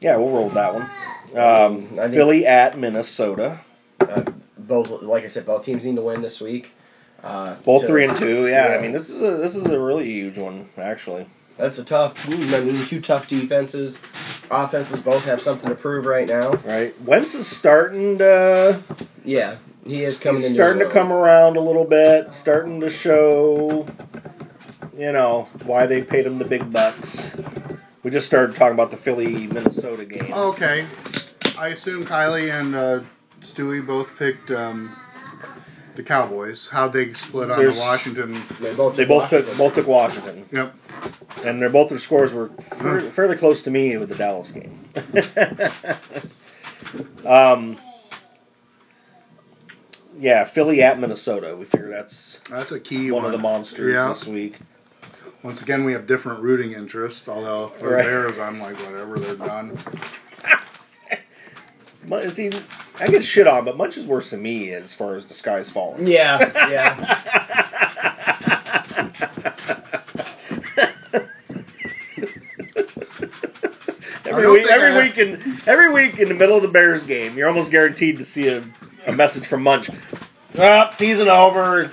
Yeah, 0.00 0.16
we'll 0.16 0.30
roll 0.30 0.50
that 0.50 0.74
one. 0.74 0.88
Um, 1.36 1.86
think- 1.88 2.14
Philly 2.14 2.46
at 2.46 2.78
Minnesota. 2.78 3.60
Both, 4.56 4.90
like 5.02 5.24
I 5.24 5.28
said, 5.28 5.44
both 5.44 5.64
teams 5.64 5.84
need 5.84 5.96
to 5.96 6.02
win 6.02 6.22
this 6.22 6.40
week. 6.40 6.72
Uh, 7.22 7.56
Both 7.64 7.82
to- 7.82 7.86
three 7.86 8.04
and 8.04 8.16
two. 8.16 8.46
Yeah, 8.46 8.68
Yeah. 8.70 8.74
I 8.76 8.80
mean 8.80 8.92
this 8.92 9.10
is 9.10 9.20
a 9.22 9.36
this 9.36 9.54
is 9.54 9.66
a 9.66 9.78
really 9.78 10.04
huge 10.04 10.38
one 10.38 10.68
actually. 10.78 11.26
That's 11.56 11.78
a 11.78 11.84
tough 11.84 12.20
team. 12.22 12.52
I 12.52 12.60
mean, 12.60 12.84
two 12.84 13.00
tough 13.00 13.28
defenses. 13.28 13.96
Offenses 14.50 14.98
both 15.00 15.24
have 15.24 15.40
something 15.40 15.68
to 15.68 15.74
prove 15.76 16.04
right 16.04 16.26
now. 16.26 16.54
Right, 16.64 17.00
Wentz 17.02 17.34
is 17.34 17.46
starting 17.46 18.18
to 18.18 18.82
Yeah, 19.24 19.56
he 19.84 20.02
is 20.04 20.18
coming. 20.18 20.40
he's 20.40 20.52
starting 20.54 20.80
to 20.80 20.88
come 20.90 21.12
around 21.12 21.56
a 21.56 21.60
little 21.60 21.84
bit, 21.84 22.32
starting 22.32 22.80
to 22.80 22.90
show, 22.90 23.86
you 24.96 25.12
know, 25.12 25.48
why 25.64 25.86
they 25.86 26.02
paid 26.02 26.26
him 26.26 26.38
the 26.38 26.44
big 26.44 26.72
bucks. 26.72 27.36
We 28.02 28.10
just 28.10 28.26
started 28.26 28.54
talking 28.54 28.74
about 28.74 28.90
the 28.90 28.96
Philly 28.96 29.46
Minnesota 29.46 30.04
game. 30.04 30.32
Okay. 30.32 30.86
I 31.58 31.68
assume 31.68 32.04
Kylie 32.04 32.52
and 32.52 32.74
uh, 32.74 33.00
Stewie 33.40 33.86
both 33.86 34.14
picked 34.18 34.50
um, 34.50 34.94
the 35.94 36.02
Cowboys. 36.02 36.68
How'd 36.68 36.92
they 36.92 37.12
split 37.14 37.50
on 37.50 37.56
the 37.56 37.62
There's- 37.62 37.80
Washington? 37.80 38.42
They 38.60 38.74
both. 38.74 38.96
They 38.96 39.04
took 39.04 39.08
both 39.08 39.22
Washington. 39.22 39.48
took 39.48 39.58
both 39.58 39.74
took 39.74 39.86
Washington, 39.86 40.46
Yep. 40.52 40.74
and 41.44 41.62
their 41.62 41.70
both 41.70 41.88
their 41.90 41.98
scores 41.98 42.34
were 42.34 42.48
fairly, 42.48 43.10
fairly 43.10 43.36
close 43.36 43.62
to 43.62 43.70
me 43.70 43.96
with 43.96 44.08
the 44.08 44.16
Dallas 44.16 44.52
game. 44.52 44.84
um, 47.26 47.78
yeah, 50.24 50.44
Philly 50.44 50.82
at 50.82 50.98
Minnesota. 50.98 51.54
We 51.54 51.66
figure 51.66 51.90
that's 51.90 52.40
That's 52.48 52.72
a 52.72 52.80
key 52.80 53.10
one 53.10 53.24
one. 53.24 53.26
of 53.26 53.32
the 53.36 53.42
monsters 53.42 53.92
Yeah. 53.94 54.08
this 54.08 54.26
week. 54.26 54.58
Once 55.42 55.60
again, 55.60 55.84
we 55.84 55.92
have 55.92 56.06
different 56.06 56.40
rooting 56.40 56.72
interests. 56.72 57.28
Although 57.28 57.72
for 57.78 57.90
Right. 57.90 58.04
Bears, 58.04 58.38
I'm 58.38 58.58
like 58.60 58.76
whatever 58.78 59.18
they're 59.18 59.34
done. 59.36 59.78
Mun- 62.06 62.30
See, 62.30 62.50
I 62.98 63.08
get 63.08 63.22
shit 63.24 63.46
on, 63.46 63.64
but 63.66 63.76
Munch 63.76 63.96
is 63.98 64.06
worse 64.06 64.30
than 64.30 64.40
me 64.42 64.72
as 64.72 64.94
far 64.94 65.14
as 65.14 65.26
the 65.26 65.34
sky's 65.34 65.70
falling. 65.70 66.06
Yeah, 66.06 66.38
yeah. 66.70 68.00
Every 74.26 74.50
week, 74.50 74.66
every 74.70 74.88
I- 74.88 75.00
week 75.02 75.18
in 75.18 75.40
every 75.66 75.92
week 75.92 76.18
in 76.18 76.28
the 76.28 76.34
middle 76.34 76.56
of 76.56 76.62
the 76.62 76.68
Bears 76.68 77.02
game, 77.04 77.36
you're 77.36 77.48
almost 77.48 77.70
guaranteed 77.70 78.18
to 78.18 78.24
see 78.24 78.48
a, 78.48 78.64
a 79.06 79.12
message 79.12 79.46
from 79.46 79.62
Munch. 79.62 79.90
Up, 80.56 80.94
season 80.94 81.28
over, 81.28 81.90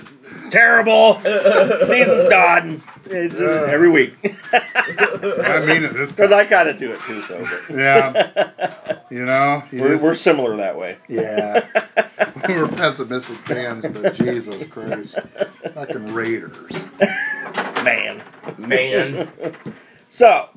terrible, 0.50 1.20
season's 1.86 2.24
done. 2.26 2.82
It's, 3.06 3.40
uh, 3.40 3.66
every 3.68 3.90
week, 3.90 4.14
I 4.52 5.64
mean 5.66 5.84
it 5.84 5.92
this 5.92 6.10
because. 6.14 6.30
I 6.32 6.44
kind 6.44 6.68
of 6.68 6.78
do 6.78 6.92
it 6.92 7.00
too. 7.02 7.20
So 7.22 7.44
but 7.68 7.76
Yeah. 7.76 8.98
You 9.10 9.26
know, 9.26 9.62
you 9.70 9.82
we're, 9.82 9.88
just- 9.90 10.02
we're 10.04 10.14
similar 10.14 10.56
that 10.56 10.78
way. 10.78 10.96
yeah. 11.06 11.66
we're 12.48 12.66
pessimistic 12.68 13.36
fans, 13.38 13.84
but 13.86 14.14
Jesus 14.14 14.64
Christ, 14.68 15.18
fucking 15.74 16.14
Raiders. 16.14 16.72
Man. 17.84 18.22
Man. 18.56 19.28
So, 20.08 20.48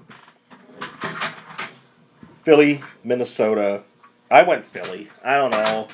Philly, 2.44 2.82
Minnesota. 3.04 3.84
I 4.32 4.44
went 4.44 4.64
Philly. 4.64 5.10
I 5.24 5.36
don't 5.36 5.52
know. 5.52 5.88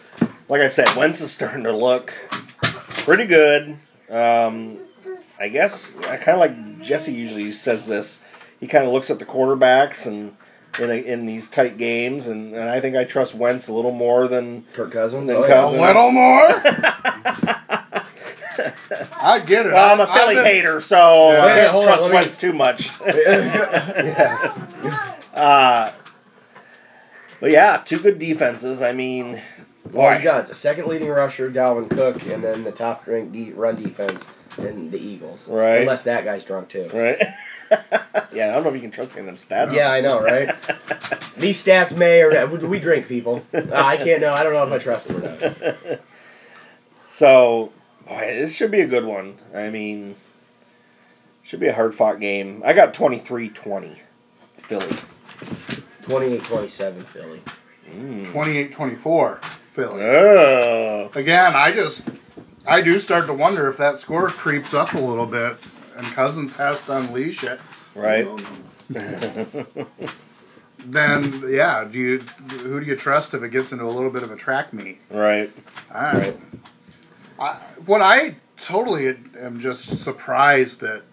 Like 0.51 0.59
I 0.61 0.67
said, 0.67 0.93
Wentz 0.97 1.21
is 1.21 1.31
starting 1.31 1.63
to 1.63 1.71
look 1.71 2.13
pretty 2.89 3.25
good. 3.25 3.77
Um, 4.09 4.79
I 5.39 5.47
guess 5.47 5.97
I 5.99 6.17
kind 6.17 6.35
of 6.35 6.39
like 6.39 6.81
Jesse 6.81 7.13
usually 7.13 7.53
says 7.53 7.85
this. 7.87 8.19
He 8.59 8.67
kind 8.67 8.85
of 8.85 8.91
looks 8.91 9.09
at 9.09 9.17
the 9.17 9.25
quarterbacks 9.25 10.07
and 10.07 10.35
in 10.77 10.89
a, 10.89 10.95
in 10.95 11.25
these 11.25 11.47
tight 11.47 11.77
games, 11.77 12.27
and, 12.27 12.53
and 12.53 12.69
I 12.69 12.81
think 12.81 12.97
I 12.97 13.05
trust 13.05 13.33
Wentz 13.33 13.69
a 13.69 13.73
little 13.73 13.91
more 13.93 14.27
than 14.27 14.65
Kirk 14.73 14.91
Cousins. 14.91 15.27
Then 15.27 15.37
Oh, 15.37 15.43
A 15.43 15.71
little 15.71 16.11
more. 16.11 16.47
I 19.23 19.39
get 19.45 19.65
it. 19.67 19.71
well, 19.73 19.93
I'm 19.93 19.99
a 20.01 20.03
I've 20.03 20.17
Philly 20.19 20.35
been- 20.35 20.45
hater, 20.45 20.79
so 20.81 21.31
Yeah. 21.31 21.45
I 21.45 21.47
can't 21.55 21.71
hold 21.71 21.83
on, 21.85 21.87
trust 21.87 22.03
let 22.03 22.09
me- 22.11 22.15
Wentz 22.15 22.35
too 22.35 22.51
much. 22.51 22.89
yeah. 23.05 24.03
Yeah. 24.03 25.07
Uh, 25.33 25.93
but 27.39 27.51
yeah, 27.51 27.77
two 27.85 27.99
good 27.99 28.19
defenses. 28.19 28.81
I 28.81 28.91
mean, 28.91 29.31
Well, 29.31 29.41
boy, 29.91 30.17
you 30.17 30.23
got 30.23 30.47
the 30.47 30.55
second 30.55 30.87
leading 30.87 31.09
rusher, 31.09 31.51
Dalvin 31.51 31.89
Cook, 31.89 32.25
and 32.25 32.43
then 32.43 32.63
the 32.63 32.71
top 32.71 33.05
ranked 33.07 33.33
de- 33.33 33.51
run 33.51 33.81
defense 33.81 34.27
in 34.57 34.91
the 34.91 34.99
Eagles. 34.99 35.47
Right. 35.47 35.81
Unless 35.81 36.03
that 36.05 36.23
guy's 36.23 36.43
drunk 36.43 36.69
too. 36.69 36.89
right? 36.93 37.21
yeah, 38.33 38.49
I 38.49 38.53
don't 38.53 38.63
know 38.63 38.69
if 38.69 38.75
you 38.75 38.81
can 38.81 38.91
trust 38.91 39.15
any 39.15 39.21
of 39.21 39.25
them 39.27 39.35
stats. 39.35 39.73
Yeah, 39.73 39.91
I 39.91 40.01
know, 40.01 40.21
right? 40.21 40.49
These 41.37 41.63
stats 41.63 41.95
may 41.95 42.21
or 42.21 42.47
we 42.47 42.79
drink 42.79 43.07
people. 43.07 43.41
Uh, 43.53 43.63
I 43.73 43.97
can't 43.97 44.21
know. 44.21 44.33
I 44.33 44.43
don't 44.43 44.53
know 44.53 44.65
if 44.65 44.71
I 44.71 44.77
trust 44.77 45.07
them 45.07 45.17
or 45.17 45.29
not. 45.29 45.99
So, 47.11 47.73
boy, 48.07 48.37
this 48.39 48.55
should 48.55 48.71
be 48.71 48.79
a 48.79 48.87
good 48.87 49.03
one. 49.03 49.35
I 49.53 49.69
mean, 49.69 50.15
should 51.43 51.59
be 51.59 51.67
a 51.67 51.73
hard 51.73 51.93
fought 51.93 52.21
game. 52.21 52.63
I 52.65 52.71
got 52.71 52.93
23-20, 52.93 53.97
Philly. 54.55 54.95
28-27 56.03 57.05
Philly. 57.07 57.41
Mm. 57.89 58.27
28-24, 58.27 59.43
Philly. 59.73 60.01
Oh, 60.03 61.09
Again, 61.15 61.55
I 61.55 61.71
just, 61.71 62.03
I 62.67 62.81
do 62.81 62.99
start 62.99 63.27
to 63.27 63.33
wonder 63.33 63.69
if 63.69 63.77
that 63.77 63.97
score 63.97 64.29
creeps 64.29 64.73
up 64.73 64.93
a 64.93 64.99
little 64.99 65.25
bit, 65.25 65.57
and 65.95 66.05
Cousins 66.07 66.55
has 66.55 66.81
to 66.83 66.97
unleash 66.97 67.43
it. 67.43 67.59
right. 67.95 68.27
Then, 70.83 71.43
yeah, 71.47 71.83
do 71.83 71.99
you, 71.99 72.19
who 72.19 72.79
do 72.79 72.85
you 72.87 72.95
trust 72.95 73.33
if 73.35 73.43
it 73.43 73.49
gets 73.49 73.71
into 73.71 73.85
a 73.85 73.87
little 73.87 74.09
bit 74.09 74.23
of 74.23 74.31
a 74.31 74.35
track 74.35 74.73
meet? 74.73 74.99
right. 75.11 75.51
All 75.93 76.01
right. 76.01 76.39
I, 77.39 77.53
what 77.85 78.01
I 78.01 78.35
totally 78.59 79.15
am 79.39 79.59
just 79.59 79.99
surprised 80.03 80.81
that. 80.81 81.03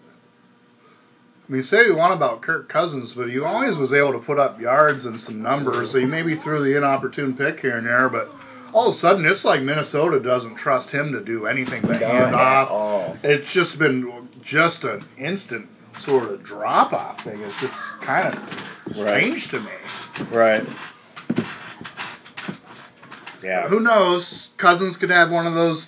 I 1.47 1.51
mean, 1.51 1.63
say 1.63 1.85
you 1.85 1.95
want 1.95 2.13
about 2.13 2.41
Kirk 2.41 2.67
Cousins, 2.69 3.13
but 3.13 3.29
he 3.29 3.39
always 3.39 3.75
was 3.75 3.93
able 3.93 4.11
to 4.13 4.19
put 4.19 4.37
up 4.39 4.59
yards 4.59 5.05
and 5.05 5.19
some 5.19 5.41
numbers. 5.41 5.91
So 5.91 5.99
he 5.99 6.05
maybe 6.05 6.35
threw 6.35 6.63
the 6.63 6.75
inopportune 6.77 7.35
pick 7.35 7.59
here 7.59 7.77
and 7.77 7.87
there, 7.87 8.09
but 8.09 8.33
all 8.73 8.89
of 8.89 8.95
a 8.95 8.97
sudden 8.97 9.25
it's 9.25 9.45
like 9.45 9.61
Minnesota 9.61 10.19
doesn't 10.19 10.55
trust 10.55 10.91
him 10.91 11.11
to 11.13 11.21
do 11.21 11.45
anything 11.45 11.81
but 11.81 12.01
Not 12.01 12.01
hand 12.01 12.35
off. 12.35 13.17
It's 13.23 13.51
just 13.51 13.79
been 13.79 14.29
just 14.41 14.83
an 14.83 15.03
instant 15.17 15.67
sort 15.97 16.29
of 16.29 16.43
drop 16.43 16.93
off 16.93 17.23
thing. 17.23 17.41
It's 17.41 17.59
just 17.59 17.75
kind 18.01 18.33
of 18.33 18.65
strange 18.93 19.49
to 19.49 19.59
me. 19.59 19.71
Right. 20.31 20.65
Yeah. 23.43 23.67
Who 23.67 23.79
knows? 23.79 24.49
Cousins 24.57 24.97
could 24.97 25.09
have 25.09 25.31
one 25.31 25.47
of 25.47 25.53
those 25.53 25.87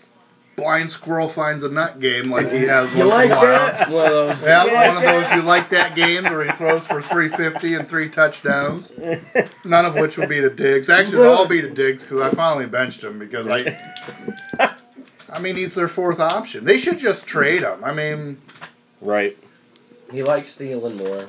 blind 0.56 0.92
squirrel 0.92 1.30
finds 1.30 1.64
a 1.64 1.72
nut 1.72 2.00
game 2.00 2.30
like 2.30 2.52
he 2.52 2.60
has 2.64 2.92
You 2.94 3.00
once 3.00 3.10
like 3.12 3.26
in 3.26 3.32
a 3.32 3.36
while. 3.36 3.44
that? 3.46 3.90
One 3.90 4.06
of 4.06 4.12
those. 4.12 4.44
Yeah, 4.44 4.88
one 4.94 4.98
of 4.98 5.04
those 5.04 5.36
you 5.36 5.42
like 5.42 5.70
that 5.72 5.96
game 5.96 6.24
where 6.26 6.44
he 6.44 6.52
throws 6.52 6.86
for 6.86 7.02
350 7.02 7.74
and 7.76 7.88
three 7.90 8.10
touchdowns. 8.10 8.92
None 9.66 9.86
of 9.86 9.96
which 9.96 10.18
would 10.18 10.30
be 10.30 10.42
to 10.42 10.50
Diggs. 10.50 10.90
Actually, 10.90 11.20
they'll 11.24 11.34
all 11.34 11.48
be 11.48 11.62
to 11.62 11.70
Diggs 11.70 12.04
because 12.04 12.22
I 12.22 12.30
finally 12.32 12.66
benched 12.68 13.04
him 13.04 13.18
because 13.20 13.48
I. 13.48 13.78
I 15.34 15.40
mean, 15.40 15.56
he's 15.56 15.76
their 15.76 15.88
fourth 15.88 16.20
option. 16.20 16.66
They 16.66 16.78
should 16.78 17.00
just 17.00 17.26
trade 17.26 17.62
him. 17.62 17.84
I 17.84 17.94
mean, 17.94 18.38
Right. 19.00 19.38
He 20.12 20.22
likes 20.24 20.56
Thielen 20.58 20.98
more. 20.98 21.28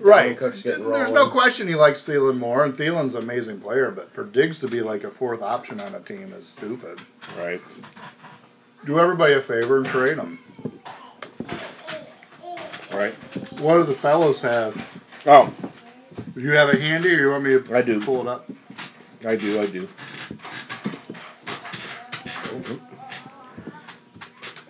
Right. 0.00 0.38
There's 0.38 1.10
no 1.10 1.28
question 1.30 1.66
he 1.68 1.74
likes 1.74 2.04
Thielen 2.06 2.38
more, 2.38 2.64
and 2.64 2.74
Thielen's 2.74 3.14
an 3.14 3.22
amazing 3.22 3.60
player. 3.60 3.90
But 3.90 4.12
for 4.12 4.24
Diggs 4.24 4.58
to 4.60 4.68
be 4.68 4.80
like 4.80 5.04
a 5.04 5.10
fourth 5.10 5.42
option 5.42 5.80
on 5.80 5.94
a 5.94 6.00
team 6.00 6.32
is 6.32 6.46
stupid. 6.46 7.00
Right. 7.38 7.60
Do 8.84 8.98
everybody 8.98 9.34
a 9.34 9.40
favor 9.40 9.78
and 9.78 9.86
trade 9.86 10.18
him. 10.18 10.38
Right. 12.92 13.14
What 13.60 13.78
do 13.78 13.84
the 13.84 13.94
fellows 13.94 14.40
have? 14.42 14.76
Oh, 15.26 15.52
Do 16.34 16.40
you 16.40 16.50
have 16.50 16.68
it 16.68 16.80
handy, 16.80 17.10
or 17.14 17.18
you 17.18 17.30
want 17.30 17.44
me 17.44 17.58
to 17.60 17.74
I 17.76 17.82
do. 17.82 18.00
pull 18.00 18.20
it 18.20 18.26
up? 18.28 18.48
I 19.26 19.36
do. 19.36 19.60
I 19.60 19.66
do. 19.66 19.88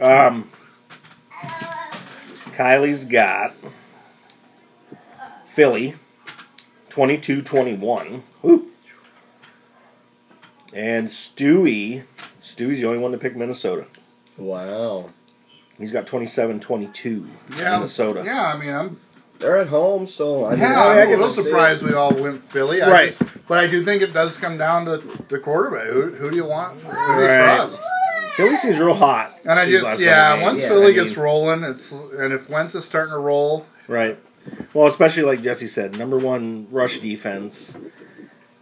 Um, 0.01 0.49
Kylie's 2.53 3.05
got 3.05 3.55
Philly 5.55 5.95
22 6.89 7.41
21. 7.43 8.23
And 10.73 11.07
Stewie, 11.07 12.03
Stewie's 12.43 12.81
the 12.81 12.87
only 12.87 12.99
one 12.99 13.13
to 13.13 13.19
pick 13.19 13.37
Minnesota. 13.37 13.87
Wow. 14.37 15.07
He's 15.79 15.93
got 15.93 16.09
27 16.09 16.59
22. 16.59 17.29
Yeah, 17.57 17.77
Minnesota. 17.77 18.23
Yeah, 18.27 18.47
I 18.53 18.59
mean, 18.59 18.71
I'm 18.71 18.99
They're 19.39 19.59
at 19.59 19.69
home, 19.69 20.09
so 20.09 20.47
I 20.47 20.51
mean, 20.51 20.61
yeah, 20.61 20.81
I 20.83 20.89
I'm 20.89 20.97
mean, 20.97 20.99
I 20.99 21.03
a 21.03 21.17
little 21.19 21.27
see- 21.29 21.43
surprised 21.43 21.83
we 21.85 21.93
all 21.93 22.13
went 22.13 22.43
Philly. 22.51 22.83
I 22.83 22.91
Right. 22.91 23.17
just- 23.19 23.47
but 23.47 23.59
I 23.59 23.69
do 23.69 23.85
think 23.85 24.03
it 24.03 24.13
does 24.13 24.37
come 24.37 24.59
down 24.59 24.87
to 24.87 25.03
the 25.29 25.39
quarterback. 25.39 25.87
Who, 25.87 26.11
who 26.15 26.31
do 26.31 26.37
you 26.37 26.47
want? 26.47 26.81
Who 26.81 26.91
do 26.91 26.97
you 27.23 27.29
Right. 27.29 27.57
trust? 27.57 27.81
Philly 28.37 28.57
seems 28.57 28.81
real 28.81 28.95
hot. 28.95 29.39
And 29.45 29.59
I 29.61 29.65
these 29.67 29.75
just 29.75 29.85
last 29.85 30.01
yeah, 30.01 30.31
couple 30.31 30.43
once 30.47 30.59
games. 30.61 30.71
Philly 30.73 30.85
I 30.87 30.97
mean, 30.97 31.05
gets 31.05 31.17
rolling, 31.17 31.63
it's 31.63 31.93
and 31.93 32.33
if 32.33 32.49
Wentz 32.51 32.75
is 32.75 32.85
starting 32.85 33.13
to 33.13 33.19
roll, 33.21 33.67
Right. 33.87 34.19
Well, 34.73 34.87
especially 34.87 35.23
like 35.23 35.43
Jesse 35.43 35.67
said, 35.67 35.99
number 35.99 36.19
one 36.19 36.67
rush 36.71 36.99
defense. 36.99 37.77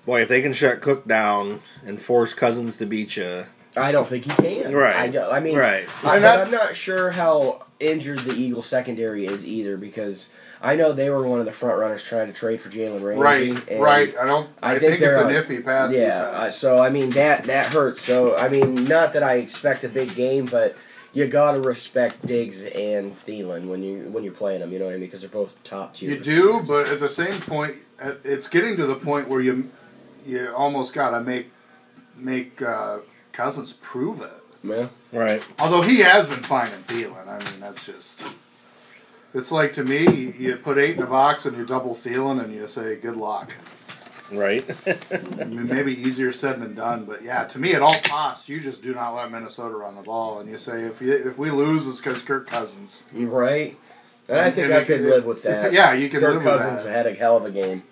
Boy, 0.04 0.22
if 0.22 0.28
they 0.28 0.42
can 0.42 0.52
shut 0.52 0.80
Cook 0.80 1.06
down 1.06 1.60
and 1.86 2.00
force 2.00 2.34
Cousins 2.34 2.76
to 2.78 2.86
beat 2.86 3.16
you, 3.16 3.44
I 3.76 3.92
don't 3.92 4.06
think 4.06 4.24
he 4.24 4.30
can. 4.30 4.74
Right. 4.74 4.96
I, 4.96 5.08
don't- 5.08 5.32
I 5.32 5.40
mean, 5.40 5.56
right? 5.56 5.86
I, 6.04 6.16
And 6.16 6.22
but 6.24 6.40
I'm 6.40 6.50
not 6.50 6.76
sure 6.76 7.10
how 7.12 7.64
injured 7.80 8.20
the 8.20 8.32
Eagles 8.34 8.66
secondary 8.66 9.26
is 9.26 9.46
either 9.46 9.76
because 9.76 10.28
I 10.60 10.76
know 10.76 10.92
they 10.92 11.08
were 11.08 11.26
one 11.26 11.40
of 11.40 11.46
the 11.46 11.52
front 11.52 11.78
runners 11.78 12.02
trying 12.04 12.26
to 12.26 12.32
trade 12.32 12.60
for 12.60 12.68
Jalen 12.68 13.02
Ramsey. 13.02 13.22
Right, 13.52 13.68
and- 13.68 13.82
right. 13.82 14.14
I 14.20 14.24
don't. 14.26 14.50
I 14.62 14.74
I, 14.74 14.78
think 14.78 14.92
think, 14.92 15.02
it's 15.02 15.18
a 15.18 15.22
they're 15.24 15.32
nifty 15.32 15.60
pass 15.60 15.92
Yeah, 15.92 16.20
uh, 16.22 16.50
so 16.50 16.78
I 16.78 16.90
mean 16.90 17.10
that 17.10 17.44
that 17.44 17.72
hurts. 17.72 18.02
So 18.02 18.36
I 18.36 18.48
mean, 18.48 18.84
not 18.84 19.12
that 19.14 19.22
I 19.22 19.34
expect 19.36 19.84
a 19.84 19.88
big 19.88 20.14
game, 20.14 20.46
but 20.46 20.76
you 21.12 21.26
gotta 21.26 21.60
respect 21.60 22.24
Diggs 22.26 22.62
and 22.62 23.14
Thielen 23.26 23.68
when 23.68 23.82
you 23.82 24.08
when 24.10 24.24
you're 24.24 24.32
playing 24.32 24.60
them. 24.60 24.72
You 24.72 24.78
know 24.78 24.86
what 24.86 24.94
I 24.94 24.96
mean? 24.96 25.06
Because 25.06 25.20
they're 25.20 25.30
both 25.30 25.62
top 25.64 25.94
tier. 25.94 26.10
You 26.10 26.20
do, 26.20 26.62
but 26.66 26.88
at 26.88 27.00
the 27.00 27.08
same 27.08 27.38
point, 27.40 27.76
it's 28.24 28.48
getting 28.48 28.76
to 28.76 28.86
the 28.86 28.94
point 28.94 29.28
where 29.28 29.40
you 29.40 29.70
you 30.26 30.52
almost 30.54 30.92
gotta 30.94 31.20
make 31.20 31.50
make 32.16 32.62
uh, 32.62 32.98
Cousins 33.32 33.74
prove 33.74 34.22
it. 34.22 34.42
yeah. 34.62 34.88
Right. 35.12 35.42
Although 35.58 35.82
he 35.82 35.98
has 36.00 36.26
been 36.26 36.42
finding 36.42 36.80
Thielen. 36.82 37.28
I 37.28 37.38
mean, 37.50 37.60
that's 37.60 37.84
just. 37.84 38.22
It's 39.34 39.50
like 39.50 39.72
to 39.74 39.84
me, 39.84 40.34
you 40.38 40.56
put 40.56 40.76
eight 40.76 40.96
in 40.96 41.02
a 41.02 41.06
box 41.06 41.46
and 41.46 41.56
you 41.56 41.64
double 41.64 41.94
Thielen 41.94 42.44
and 42.44 42.52
you 42.52 42.68
say 42.68 42.96
good 42.96 43.16
luck. 43.16 43.50
Right. 44.32 44.64
I 45.40 45.44
mean, 45.44 45.66
maybe 45.68 45.92
easier 46.00 46.32
said 46.32 46.60
than 46.60 46.74
done, 46.74 47.04
but 47.04 47.22
yeah, 47.22 47.44
to 47.44 47.58
me, 47.58 47.74
at 47.74 47.82
all 47.82 47.94
costs, 48.04 48.48
you 48.48 48.60
just 48.60 48.82
do 48.82 48.94
not 48.94 49.14
let 49.14 49.30
Minnesota 49.30 49.74
run 49.74 49.94
the 49.94 50.02
ball, 50.02 50.40
and 50.40 50.48
you 50.50 50.56
say 50.58 50.82
if 50.84 51.00
you, 51.02 51.12
if 51.12 51.38
we 51.38 51.50
lose, 51.50 51.86
it's 51.86 51.98
because 51.98 52.22
Kirk 52.22 52.46
Cousins. 52.48 53.04
right. 53.12 53.76
And 54.28 54.38
I 54.38 54.50
think 54.50 54.66
and 54.66 54.74
I 54.74 54.78
if- 54.78 54.86
could 54.86 55.00
live 55.02 55.24
with 55.24 55.42
that. 55.42 55.72
Yeah, 55.74 55.92
you 55.92 56.08
can 56.08 56.20
Kirk 56.20 56.34
live 56.34 56.42
Cousins 56.44 56.78
with 56.78 56.84
that. 56.84 57.06
had 57.06 57.06
a 57.06 57.14
hell 57.14 57.36
of 57.36 57.44
a 57.44 57.50
game. 57.50 57.82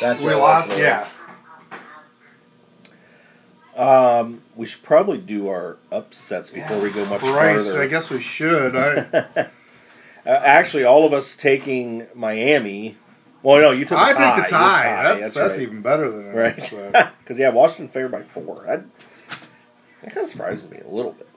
That's 0.00 0.20
We 0.20 0.26
what 0.28 0.38
lost, 0.38 0.70
yeah. 0.76 1.06
um, 3.76 4.42
we 4.56 4.66
should 4.66 4.82
probably 4.82 5.18
do 5.18 5.48
our 5.48 5.76
upsets 5.92 6.50
before 6.50 6.80
we 6.80 6.90
go 6.90 7.04
much 7.06 7.20
Christ, 7.20 7.66
further. 7.66 7.80
I 7.82 7.86
guess 7.86 8.10
we 8.10 8.20
should. 8.20 8.76
I, 8.76 9.48
Uh, 10.26 10.32
actually, 10.44 10.84
all 10.84 11.06
of 11.06 11.14
us 11.14 11.34
taking 11.34 12.06
Miami. 12.14 12.94
Well, 13.42 13.60
no, 13.60 13.70
you 13.72 13.84
took 13.84 13.96
a 13.98 14.00
I 14.00 14.12
tie. 14.12 14.36
picked 14.36 14.48
the 14.50 14.54
You 14.56 14.60
tie. 14.60 14.78
tie, 14.82 15.02
That's, 15.02 15.20
That's, 15.20 15.34
that's, 15.34 15.50
right. 15.52 15.60
even 15.62 15.80
better 15.82 16.10
than 16.10 16.26
it. 16.26 16.34
right. 16.34 17.10
Because 17.22 17.38
yeah, 17.38 17.48
Washington 17.50 17.88
favored 17.88 18.12
by 18.12 18.22
four. 18.22 18.64
That 18.66 18.84
that 20.02 20.12
kind 20.12 20.24
of 20.24 20.28
surprises 20.28 20.70
me 20.70 20.78
a 20.78 20.88
little 20.88 21.12
bit. 21.12 21.28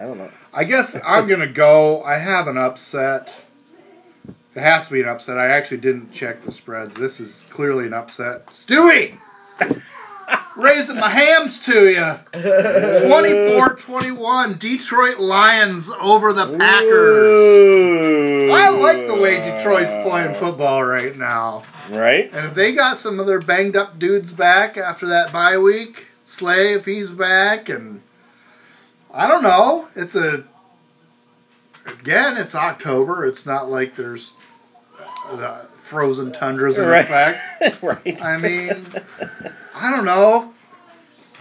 I 0.00 0.04
don't 0.04 0.18
know. 0.18 0.30
I 0.52 0.64
guess 0.64 0.96
I'm 1.04 1.28
gonna 1.28 1.46
go. 1.46 2.02
I 2.02 2.18
have 2.18 2.48
an 2.48 2.56
upset. 2.58 3.32
It 4.54 4.60
has 4.60 4.86
to 4.88 4.92
be 4.92 5.00
an 5.00 5.08
upset. 5.08 5.38
I 5.38 5.48
actually 5.48 5.78
didn't 5.78 6.12
check 6.12 6.42
the 6.42 6.52
spreads. 6.52 6.94
This 6.94 7.20
is 7.20 7.44
clearly 7.48 7.86
an 7.86 7.94
upset. 7.94 8.46
Stewie! 8.48 9.16
Raising 10.56 10.96
my 10.96 11.10
hams 11.10 11.60
to 11.60 11.88
you. 11.88 12.18
24-21. 12.34 14.58
Detroit 14.58 15.18
Lions 15.18 15.90
over 16.00 16.32
the 16.32 16.56
Packers. 16.58 18.50
I 18.52 18.68
like 18.70 19.06
the 19.06 19.14
way 19.14 19.40
Detroit's 19.40 19.92
playing 20.06 20.34
football 20.34 20.84
right 20.84 21.16
now. 21.16 21.62
Right? 21.90 22.30
And 22.32 22.46
if 22.48 22.54
they 22.54 22.72
got 22.72 22.96
some 22.96 23.18
of 23.18 23.26
their 23.26 23.40
banged 23.40 23.76
up 23.76 23.98
dudes 23.98 24.32
back 24.32 24.76
after 24.76 25.06
that 25.06 25.32
bye 25.32 25.58
week, 25.58 26.06
Slay 26.24 26.74
if 26.74 26.84
he's 26.84 27.10
back, 27.10 27.68
and 27.68 28.00
I 29.12 29.26
don't 29.26 29.42
know. 29.42 29.88
It's 29.96 30.14
a 30.14 30.44
again, 31.86 32.36
it's 32.36 32.54
October. 32.54 33.26
It's 33.26 33.44
not 33.44 33.68
like 33.70 33.96
there's 33.96 34.32
uh, 35.28 35.64
frozen 35.82 36.30
tundras 36.30 36.78
in 36.78 36.86
Right. 36.86 37.04
effect. 37.04 37.40
right. 37.82 38.22
I 38.24 38.36
mean, 38.38 38.86
I 39.74 39.90
don't 39.90 40.04
know. 40.04 40.52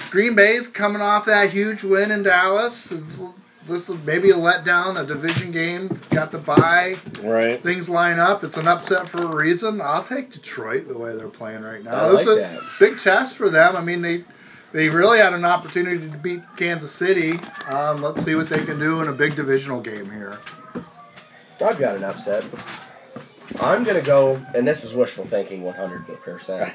Green 0.10 0.36
Bay's 0.36 0.68
coming 0.68 1.02
off 1.02 1.26
that 1.26 1.52
huge 1.52 1.84
win 1.84 2.12
in 2.12 2.24
Dallas. 2.24 2.92
It's, 2.92 3.24
this 3.66 3.88
is 3.90 3.96
maybe 4.04 4.32
a 4.32 4.36
letdown, 4.36 5.00
a 5.00 5.06
division 5.06 5.52
game. 5.52 5.88
Got 6.10 6.32
the 6.32 6.40
bye 6.40 6.96
Right. 7.22 7.62
things 7.62 7.88
line 7.88 8.20
up. 8.20 8.44
It's 8.44 8.58
an 8.58 8.68
upset 8.68 9.08
for 9.08 9.22
a 9.24 9.36
reason. 9.36 9.80
I'll 9.82 10.04
take 10.04 10.32
Detroit 10.32 10.88
the 10.88 10.98
way 10.98 11.16
they're 11.16 11.28
playing 11.30 11.62
right 11.62 11.84
now. 11.84 11.94
I 11.94 12.08
like 12.10 12.28
is 12.28 12.38
that. 12.38 12.60
a 12.60 12.64
big 12.80 13.00
test 13.00 13.38
for 13.38 13.50
them. 13.50 13.76
I 13.76 13.82
mean, 13.82 14.02
they 14.02 14.24
they 14.74 14.90
really 14.90 15.20
had 15.20 15.34
an 15.34 15.46
opportunity 15.46 16.10
to 16.10 16.18
beat 16.18 16.42
Kansas 16.58 16.92
City. 16.92 17.40
Um, 17.70 18.02
let's 18.02 18.24
see 18.24 18.36
what 18.36 18.48
they 18.50 18.64
can 18.66 18.80
do 18.80 19.02
in 19.02 19.10
a 19.10 19.14
big 19.14 19.36
divisional 19.36 19.82
game 19.82 20.10
here. 20.10 20.40
I've 21.64 21.78
got 21.78 21.96
an 21.96 22.04
upset. 22.04 22.44
I'm 23.60 23.84
gonna 23.84 24.02
go, 24.02 24.42
and 24.56 24.68
this 24.68 24.84
is 24.84 24.94
wishful 24.94 25.26
thinking, 25.26 25.62
100 25.64 26.06
percent. 26.24 26.74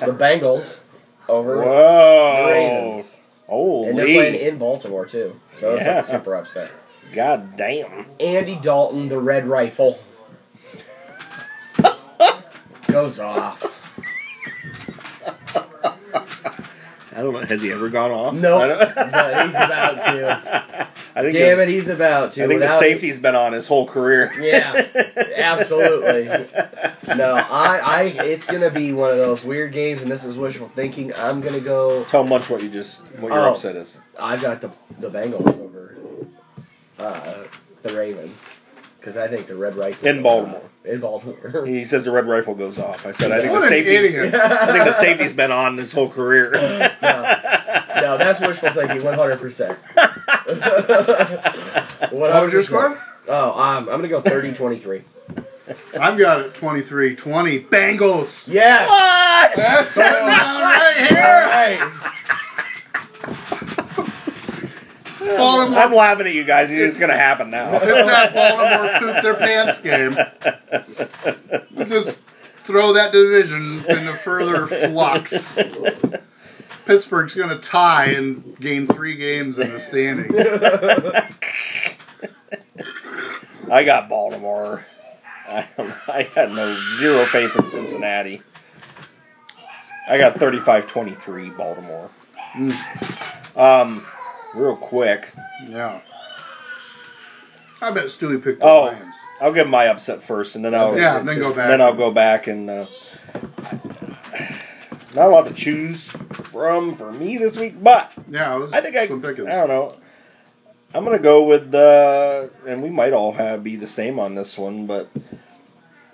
The 0.00 0.06
Bengals 0.12 0.80
over 1.28 1.56
the 1.56 1.62
Whoa. 1.62 2.46
Ravens, 2.48 3.16
and 3.48 3.98
they're 3.98 4.06
playing 4.06 4.34
in 4.34 4.58
Baltimore 4.58 5.06
too. 5.06 5.38
So 5.58 5.74
it's 5.74 5.84
Yeah. 5.84 6.00
a 6.00 6.04
super 6.04 6.34
upset. 6.34 6.70
God 7.12 7.56
damn. 7.56 8.06
Andy 8.20 8.56
Dalton, 8.60 9.08
the 9.08 9.18
Red 9.20 9.46
Rifle, 9.46 9.98
goes 12.88 13.18
off. 13.18 13.64
I 17.16 17.22
don't 17.22 17.32
know. 17.32 17.40
Has 17.40 17.62
he 17.62 17.72
ever 17.72 17.88
gone 17.88 18.10
off? 18.10 18.34
No, 18.34 18.58
I 18.58 18.66
don't- 18.68 18.94
but 18.94 19.46
he's 19.46 19.54
about 19.54 19.94
to. 20.04 20.88
I 21.16 21.22
think 21.22 21.32
Damn 21.32 21.56
the, 21.56 21.62
it, 21.62 21.68
he's 21.70 21.88
about 21.88 22.32
to. 22.32 22.44
I 22.44 22.46
think 22.46 22.60
the 22.60 22.64
Without- 22.66 22.78
safety's 22.78 23.18
been 23.18 23.34
on 23.34 23.52
his 23.54 23.66
whole 23.66 23.86
career. 23.86 24.30
Yeah, 24.38 24.86
absolutely. 25.36 26.24
No, 27.16 27.34
I, 27.36 27.78
I, 27.78 28.02
it's 28.22 28.46
gonna 28.46 28.70
be 28.70 28.92
one 28.92 29.12
of 29.12 29.16
those 29.16 29.42
weird 29.42 29.72
games, 29.72 30.02
and 30.02 30.10
this 30.10 30.24
is 30.24 30.36
wishful 30.36 30.70
thinking. 30.74 31.14
I'm 31.14 31.40
gonna 31.40 31.60
go. 31.60 32.04
Tell 32.04 32.22
Munch 32.24 32.50
what 32.50 32.62
you 32.62 32.68
just 32.68 33.06
what 33.18 33.32
your 33.32 33.40
Oh. 33.46 33.50
upset 33.52 33.76
is. 33.76 33.98
I 34.20 34.36
got 34.36 34.60
the 34.60 34.70
the 34.98 35.08
Bengals 35.10 35.46
over 35.58 35.96
uh, 36.98 37.34
the 37.82 37.96
Ravens 37.96 38.38
because 39.06 39.16
I 39.16 39.28
think 39.28 39.46
the 39.46 39.54
Red 39.54 39.76
Rifle 39.76 40.08
In 40.08 40.20
Baltimore. 40.20 40.62
in 40.84 40.98
Baltimore. 40.98 41.64
He 41.66 41.84
says 41.84 42.04
the 42.04 42.10
red 42.10 42.26
rifle 42.26 42.56
goes 42.56 42.76
off. 42.76 43.06
I 43.06 43.12
said 43.12 43.30
I 43.30 43.40
think 43.40 43.52
What 43.52 43.60
the 43.60 43.66
an 43.66 43.70
safety's. 43.84 44.34
I 44.34 44.72
think 44.72 44.84
the 44.84 44.90
safety's 44.92 45.32
been 45.32 45.52
on 45.52 45.76
his 45.76 45.92
whole 45.92 46.08
career. 46.08 46.50
no, 47.02 48.18
that's 48.18 48.40
wishful 48.40 48.70
thinking, 48.70 49.04
100. 49.04 49.38
percent 49.38 49.78
What 52.10 52.32
was 52.44 52.52
your 52.52 52.64
score? 52.64 53.00
Oh, 53.28 53.50
um, 53.52 53.88
I'm 53.88 54.00
gonna 54.00 54.08
go 54.08 54.22
30-23. 54.22 55.02
I've 56.00 56.18
got 56.18 56.40
it 56.40 56.54
23-20. 56.54 57.68
Bengals. 57.68 58.48
Yes. 58.48 58.88
what? 58.88 59.56
That's 59.56 59.96
it 59.96 60.00
down 60.00 60.62
right 60.62 60.96
All 60.98 61.16
here. 61.16 61.78
right. 61.78 62.42
Baltimore. 65.26 65.78
I'm 65.78 65.92
laughing 65.92 66.26
at 66.26 66.34
you 66.34 66.44
guys. 66.44 66.70
It's 66.70 66.98
gonna 66.98 67.16
happen 67.16 67.50
now. 67.50 67.72
That 67.78 68.34
Baltimore 68.34 69.12
poop 69.12 69.22
their 69.22 69.34
pants 69.34 69.80
game. 69.80 70.16
We'll 71.72 71.86
just 71.86 72.20
throw 72.64 72.92
that 72.94 73.12
division 73.12 73.84
into 73.88 74.12
further 74.14 74.66
flux. 74.66 75.56
Pittsburgh's 76.84 77.34
going 77.34 77.48
to 77.48 77.58
tie 77.58 78.06
and 78.06 78.56
gain 78.60 78.86
three 78.86 79.16
games 79.16 79.58
in 79.58 79.72
the 79.72 79.80
standings. 79.80 80.36
I 83.70 83.82
got 83.82 84.08
Baltimore. 84.08 84.86
I, 85.48 85.66
I 86.06 86.22
got 86.34 86.52
no 86.52 86.80
zero 86.96 87.26
faith 87.26 87.56
in 87.56 87.66
Cincinnati. 87.66 88.40
I 90.08 90.18
got 90.18 90.34
35-23 90.34 91.56
Baltimore. 91.56 92.10
Um, 93.56 94.06
real 94.56 94.76
quick, 94.76 95.32
Yeah. 95.68 96.00
I 97.82 97.90
bet 97.90 98.06
Stewie 98.06 98.42
picked 98.42 98.60
the 98.60 98.66
Oh. 98.66 98.84
Lions. 98.86 99.14
I'll 99.40 99.52
give 99.52 99.68
my 99.68 99.84
upset 99.88 100.22
first, 100.22 100.54
and 100.56 100.64
then 100.64 100.74
I'll 100.74 100.98
Yeah, 100.98 101.18
and 101.18 101.28
then 101.28 101.38
go 101.38 101.52
back. 101.52 101.68
then 101.68 101.82
I'll 101.82 101.92
go 101.94 102.10
back 102.10 102.46
and 102.46 102.70
uh, 102.70 102.86
not 105.14 105.26
a 105.26 105.28
lot 105.28 105.46
to 105.46 105.52
choose 105.52 106.10
from 106.44 106.94
for 106.94 107.12
me 107.12 107.36
this 107.36 107.58
week, 107.58 107.82
but 107.82 108.12
Yeah, 108.28 108.66
I 108.72 108.80
think 108.80 108.96
I, 108.96 109.02
I 109.02 109.06
Slim 109.06 109.20
Pickens. 109.20 109.48
don't 109.48 109.68
know. 109.68 109.94
I'm 110.94 111.04
gonna 111.04 111.18
go 111.18 111.42
with 111.44 111.70
the, 111.70 112.48
and 112.66 112.82
we 112.82 112.88
might 112.88 113.12
all 113.12 113.32
have 113.32 113.62
be 113.62 113.76
the 113.76 113.86
same 113.86 114.18
on 114.18 114.34
this 114.34 114.56
one, 114.56 114.86
but 114.86 115.10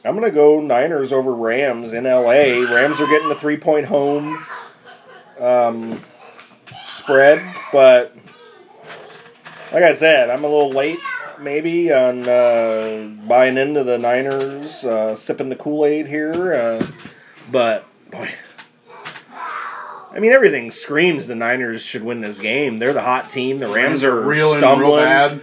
I'm 0.04 0.14
gonna 0.16 0.30
go 0.32 0.60
Niners 0.60 1.12
over 1.12 1.32
Rams 1.32 1.92
in 1.92 2.02
LA. 2.04 2.64
Rams 2.74 3.00
are 3.00 3.06
getting 3.06 3.30
a 3.30 3.36
three 3.36 3.56
point 3.56 3.86
home 3.86 4.44
um, 5.38 6.00
spread, 6.84 7.40
but 7.72 8.16
like 9.72 9.82
I 9.82 9.92
said, 9.92 10.30
I'm 10.30 10.44
a 10.44 10.48
little 10.48 10.70
late 10.70 10.98
maybe 11.40 11.92
on 11.92 12.28
uh, 12.28 13.08
buying 13.26 13.56
into 13.56 13.82
the 13.84 13.98
Niners, 13.98 14.84
uh, 14.84 15.14
sipping 15.14 15.48
the 15.48 15.56
Kool 15.56 15.84
Aid 15.84 16.06
here, 16.06 16.52
uh, 16.54 16.86
but 17.50 17.84
boy. 18.10 18.28
I 20.14 20.18
mean, 20.20 20.32
everything 20.32 20.70
screams 20.70 21.26
the 21.26 21.34
Niners 21.34 21.82
should 21.82 22.04
win 22.04 22.20
this 22.20 22.38
game. 22.38 22.76
They're 22.76 22.92
the 22.92 23.00
hot 23.00 23.30
team. 23.30 23.58
The 23.60 23.68
Rams 23.68 24.04
are 24.04 24.14
reeling 24.20 24.28
real 24.28 24.54
stumbling. 24.58 25.04
bad. 25.04 25.40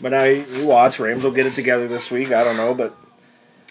But 0.00 0.14
I, 0.14 0.28
you 0.28 0.66
watch, 0.66 1.00
Rams 1.00 1.24
will 1.24 1.32
get 1.32 1.46
it 1.46 1.56
together 1.56 1.88
this 1.88 2.10
week. 2.10 2.30
I 2.30 2.44
don't 2.44 2.56
know, 2.56 2.72
but 2.72 2.96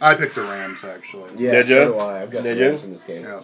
I 0.01 0.15
picked 0.15 0.35
the 0.35 0.43
Rams 0.43 0.83
actually. 0.83 1.31
Yeah, 1.37 1.51
Did 1.51 1.67
so 1.67 1.99
I. 1.99 2.21
I've 2.23 2.31
got 2.31 2.43
Did 2.43 2.57
the 2.57 2.63
ya? 2.63 2.69
Rams 2.69 2.83
in 2.83 2.91
this 2.91 3.03
game. 3.03 3.23
Yeah. 3.23 3.41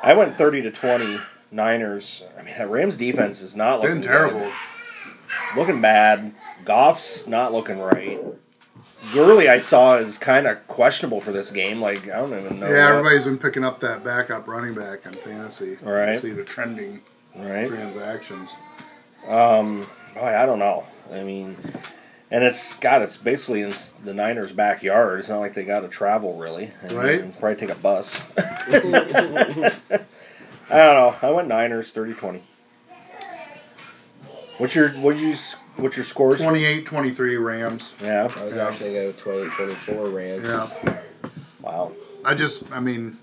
I 0.00 0.14
went 0.14 0.34
thirty 0.34 0.62
to 0.62 0.70
twenty. 0.70 1.18
Niners. 1.54 2.22
I 2.38 2.42
mean, 2.42 2.54
Rams 2.68 2.96
defense 2.96 3.42
is 3.42 3.54
not 3.54 3.80
looking 3.80 3.96
Been 3.96 4.08
terrible. 4.08 4.40
good. 4.40 4.52
Looking 5.56 5.80
bad. 5.80 6.34
Goff's 6.64 7.26
not 7.26 7.52
looking 7.52 7.78
right. 7.78 8.20
Gurley, 9.12 9.48
I 9.48 9.58
saw, 9.58 9.96
is 9.96 10.16
kind 10.16 10.46
of 10.46 10.64
questionable 10.68 11.20
for 11.20 11.32
this 11.32 11.50
game. 11.50 11.80
Like 11.80 12.04
I 12.08 12.18
don't 12.18 12.38
even 12.38 12.60
know. 12.60 12.66
Yeah, 12.68 12.86
what- 12.90 12.98
everybody's 12.98 13.24
been 13.24 13.38
picking 13.38 13.64
up 13.64 13.80
that 13.80 14.04
backup 14.04 14.46
running 14.46 14.74
back 14.74 15.04
in 15.06 15.12
fantasy. 15.12 15.76
Right. 15.82 16.20
See 16.20 16.30
the 16.30 16.44
trending 16.44 17.00
right. 17.36 17.68
transactions. 17.68 18.50
Um, 19.26 19.86
boy, 20.14 20.26
I 20.36 20.46
don't 20.46 20.58
know. 20.58 20.84
I 21.12 21.22
mean, 21.24 21.56
and 22.30 22.42
it's 22.44 22.74
God, 22.74 23.02
it's 23.02 23.16
basically 23.16 23.62
in 23.62 23.72
the 24.04 24.14
Niners' 24.14 24.52
backyard. 24.52 25.18
It's 25.18 25.28
not 25.28 25.40
like 25.40 25.54
they 25.54 25.64
got 25.64 25.80
to 25.80 25.88
travel 25.88 26.36
really. 26.38 26.70
I 26.88 26.94
Right. 26.94 27.22
mean, 27.22 27.32
probably 27.32 27.56
take 27.56 27.70
a 27.70 27.74
bus. 27.74 28.22
I 28.38 29.70
don't 30.70 30.94
know. 30.94 31.14
I 31.20 31.30
went 31.30 31.48
Niners 31.48 31.92
30-20. 31.92 32.40
What's 34.62 34.76
your 34.76 34.90
what 34.90 35.18
you 35.18 35.34
what's 35.74 35.96
your 35.96 36.04
scores? 36.04 36.40
28-23 36.40 37.44
Rams. 37.44 37.94
Yeah. 38.00 38.30
I 38.36 38.44
was 38.44 38.54
Yeah. 38.54 38.68
actually 38.68 38.92
going 38.92 39.12
to 39.12 39.18
go 39.24 39.48
28 39.48 39.50
24 39.86 40.08
Rams. 40.08 40.44
Yeah. 40.84 40.98
Wow. 41.62 41.90
I 42.24 42.34
just, 42.34 42.70
I 42.70 42.78
mean, 42.78 43.18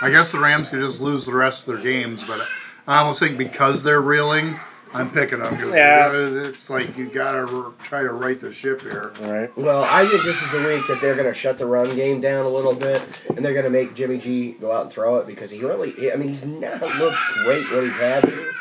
I 0.00 0.08
guess 0.08 0.30
the 0.30 0.38
Rams 0.38 0.68
could 0.68 0.78
just 0.78 1.00
lose 1.00 1.26
the 1.26 1.32
rest 1.34 1.66
of 1.66 1.74
their 1.74 1.82
games, 1.82 2.22
but 2.22 2.40
I 2.86 2.98
almost 2.98 3.18
think 3.18 3.36
because 3.36 3.82
they're 3.82 4.02
reeling, 4.02 4.54
I'm 4.94 5.10
picking 5.10 5.40
them. 5.40 5.56
Cause 5.56 5.74
Yeah. 5.74 6.12
It's 6.12 6.70
like 6.70 6.96
you 6.96 7.06
gotta 7.08 7.72
try 7.82 8.02
to 8.02 8.12
right 8.12 8.38
the 8.38 8.52
ship 8.52 8.80
here. 8.80 9.12
All 9.20 9.32
right. 9.32 9.58
Well, 9.58 9.82
I 9.82 10.06
think 10.08 10.22
this 10.22 10.40
is 10.40 10.54
a 10.54 10.64
week 10.64 10.86
that 10.86 11.00
they're 11.00 11.16
going 11.16 11.26
to 11.26 11.34
shut 11.34 11.58
the 11.58 11.66
run 11.66 11.92
game 11.96 12.20
down 12.20 12.46
a 12.46 12.48
little 12.48 12.74
bit, 12.74 13.02
and 13.34 13.44
they're 13.44 13.52
going 13.52 13.64
to 13.64 13.70
make 13.70 13.94
Jimmy 13.96 14.18
G 14.18 14.52
go 14.52 14.70
out 14.70 14.82
and 14.82 14.92
throw 14.92 15.16
it 15.16 15.26
because 15.26 15.50
he 15.50 15.58
really, 15.58 16.12
I 16.12 16.14
mean, 16.14 16.28
he's 16.28 16.44
not 16.44 16.80
looked 17.00 17.18
great 17.42 17.68
when 17.72 17.82
he's 17.88 17.96
had 17.96 18.22
to. 18.22 18.52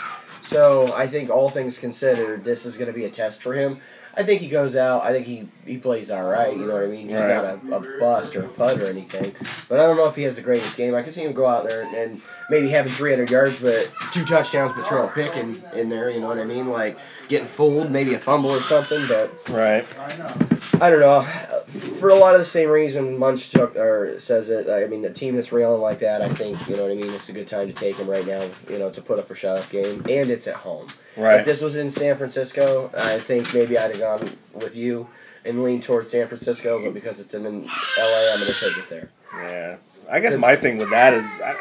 So 0.48 0.94
I 0.96 1.08
think 1.08 1.30
all 1.30 1.50
things 1.50 1.78
considered, 1.78 2.44
this 2.46 2.66
is 2.66 2.78
going 2.78 2.88
to 2.88 2.94
be 2.94 3.04
a 3.04 3.10
test 3.10 3.42
for 3.42 3.54
him. 3.54 3.82
I 4.16 4.24
think 4.24 4.42
he 4.42 4.48
goes 4.48 4.76
out. 4.76 5.04
I 5.04 5.12
think 5.12 5.28
he, 5.28 5.48
he 5.66 5.78
plays 5.78 6.10
all 6.10 6.24
right. 6.24 6.56
You 6.56 6.66
know 6.68 6.74
what 6.76 6.84
I 6.84 6.88
mean? 6.88 7.10
He's 7.10 7.16
Right. 7.18 7.28
not 7.28 7.44
a, 7.44 7.60
a 7.76 8.00
bust 8.00 8.36
or 8.36 8.46
a 8.46 8.48
pud 8.50 8.82
or 8.82 8.88
anything. 8.90 9.36
But 9.68 9.80
I 9.80 9.86
don't 9.86 9.98
know 9.98 10.06
if 10.08 10.16
he 10.16 10.24
has 10.24 10.38
the 10.38 10.42
greatest 10.42 10.78
game. 10.78 10.96
I 10.96 11.04
can 11.04 11.12
see 11.12 11.24
him 11.24 11.34
go 11.34 11.46
out 11.46 11.66
there 11.66 11.82
and, 11.84 11.94
and 11.94 12.22
maybe 12.50 12.70
having 12.70 12.92
300 12.94 13.30
yards, 13.30 13.60
but 13.60 13.92
two 14.12 14.24
touchdowns, 14.26 14.72
but 14.74 14.86
throw 14.88 15.06
a 15.06 15.10
pick 15.10 15.36
in, 15.36 15.62
in 15.74 15.90
there. 15.90 16.10
You 16.10 16.22
know 16.22 16.28
what 16.30 16.40
I 16.40 16.46
mean? 16.46 16.70
Like 16.70 16.98
getting 17.28 17.48
fooled, 17.48 17.92
maybe 17.92 18.14
a 18.14 18.20
fumble 18.20 18.50
or 18.52 18.62
something. 18.62 19.06
But 19.08 19.32
Right. 19.50 19.86
I 20.00 20.16
know. 20.16 20.34
I 20.80 20.90
don't 20.90 21.00
know. 21.02 21.57
For 21.80 22.10
a 22.10 22.16
lot 22.16 22.34
of 22.34 22.40
the 22.40 22.46
same 22.46 22.70
reason 22.70 23.18
Munch 23.18 23.50
took 23.50 23.76
or 23.76 24.20
says 24.20 24.50
it. 24.50 24.70
I 24.70 24.88
mean, 24.88 25.02
the 25.02 25.10
team 25.12 25.36
that's 25.36 25.52
reeling 25.52 25.82
like 25.82 26.00
that, 26.00 26.22
I 26.22 26.34
think 26.34 26.68
you 26.68 26.76
know 26.76 26.84
what 26.84 26.92
I 26.92 26.96
mean. 26.96 27.12
It's 27.12 27.30
a 27.30 27.34
good 27.34 27.48
time 27.48 27.68
to 27.68 27.74
take 27.74 27.96
him 27.98 28.10
right 28.10 28.26
now. 28.26 28.48
You 28.70 28.80
know, 28.80 28.88
it's 28.88 28.98
a 28.98 29.02
put 29.02 29.20
up 29.20 29.30
or 29.30 29.36
shut 29.36 29.60
up 29.60 29.70
game, 29.70 30.06
and 30.10 30.30
it's 30.30 30.48
at 30.48 30.56
home. 30.56 30.88
Right. 31.16 31.34
If 31.34 31.38
Right. 31.38 31.46
this 31.46 31.62
was 31.62 31.76
in 31.76 31.90
San 31.90 32.18
Francisco, 32.18 32.92
I 32.98 33.20
think 33.20 33.54
maybe 33.54 33.78
I'd 33.78 33.92
have 33.92 34.00
gone 34.00 34.38
with 34.54 34.76
you 34.76 35.08
and 35.46 35.64
leaned 35.64 35.84
towards 35.84 36.12
San 36.12 36.28
Francisco. 36.28 36.84
But 36.84 36.94
because 36.94 37.20
it's 37.20 37.34
in 37.34 37.44
LA, 37.44 38.34
I'm 38.34 38.40
going 38.40 38.54
to 38.54 38.60
take 38.60 38.78
it 38.78 38.90
there. 38.90 39.10
Yeah. 39.36 39.78
I 40.10 40.20
guess 40.20 40.38
my 40.38 40.56
thing 40.56 40.78
with 40.78 40.90
that 40.92 41.14
is 41.14 41.42
I, 41.42 41.56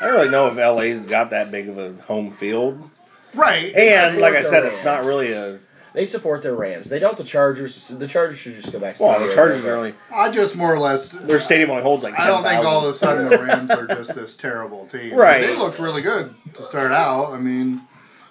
I 0.00 0.06
don't 0.06 0.16
really 0.16 0.30
know 0.30 0.48
if 0.48 0.56
LA's 0.56 1.06
got 1.06 1.30
that 1.30 1.50
big 1.50 1.68
of 1.68 1.78
a 1.78 1.92
home 2.02 2.30
field. 2.30 2.90
Right. 3.34 3.74
And 3.74 4.18
like 4.18 4.34
I 4.34 4.42
said, 4.42 4.64
it's 4.66 4.84
not 4.84 5.04
really 5.04 5.32
a 5.32 5.58
They 5.94 6.06
support 6.06 6.42
their 6.42 6.54
Rams. 6.54 6.88
They 6.88 6.98
don't 6.98 7.16
the 7.18 7.24
Chargers. 7.24 7.88
The 7.88 8.06
Chargers 8.08 8.38
should 8.38 8.54
just 8.54 8.72
go 8.72 8.78
back. 8.78 8.96
to 8.96 9.02
well. 9.02 9.12
Saudi 9.14 9.28
The 9.28 9.34
Chargers 9.34 9.56
Arabia. 9.64 9.72
are 9.72 9.76
only 9.76 9.94
I 10.12 10.30
just 10.30 10.56
more 10.56 10.72
or 10.74 10.78
less. 10.78 11.10
their 11.10 11.38
stadium 11.38 11.70
only 11.70 11.82
holds 11.82 12.02
like. 12.02 12.14
10, 12.16 12.22
I 12.24 12.26
don't 12.28 12.42
think 12.42 12.64
all 12.64 12.84
of 12.86 12.90
a 12.90 12.94
sudden 12.94 13.28
the 13.28 13.38
Rams 13.42 13.70
are 13.70 13.86
just 13.86 14.14
this 14.14 14.34
terrible 14.36 14.86
team. 14.86 15.14
Right. 15.14 15.42
They 15.42 15.54
looked 15.56 15.78
really 15.78 16.00
good 16.02 16.34
to 16.54 16.62
start 16.62 16.92
out. 16.92 17.32
I 17.32 17.38
mean, 17.38 17.82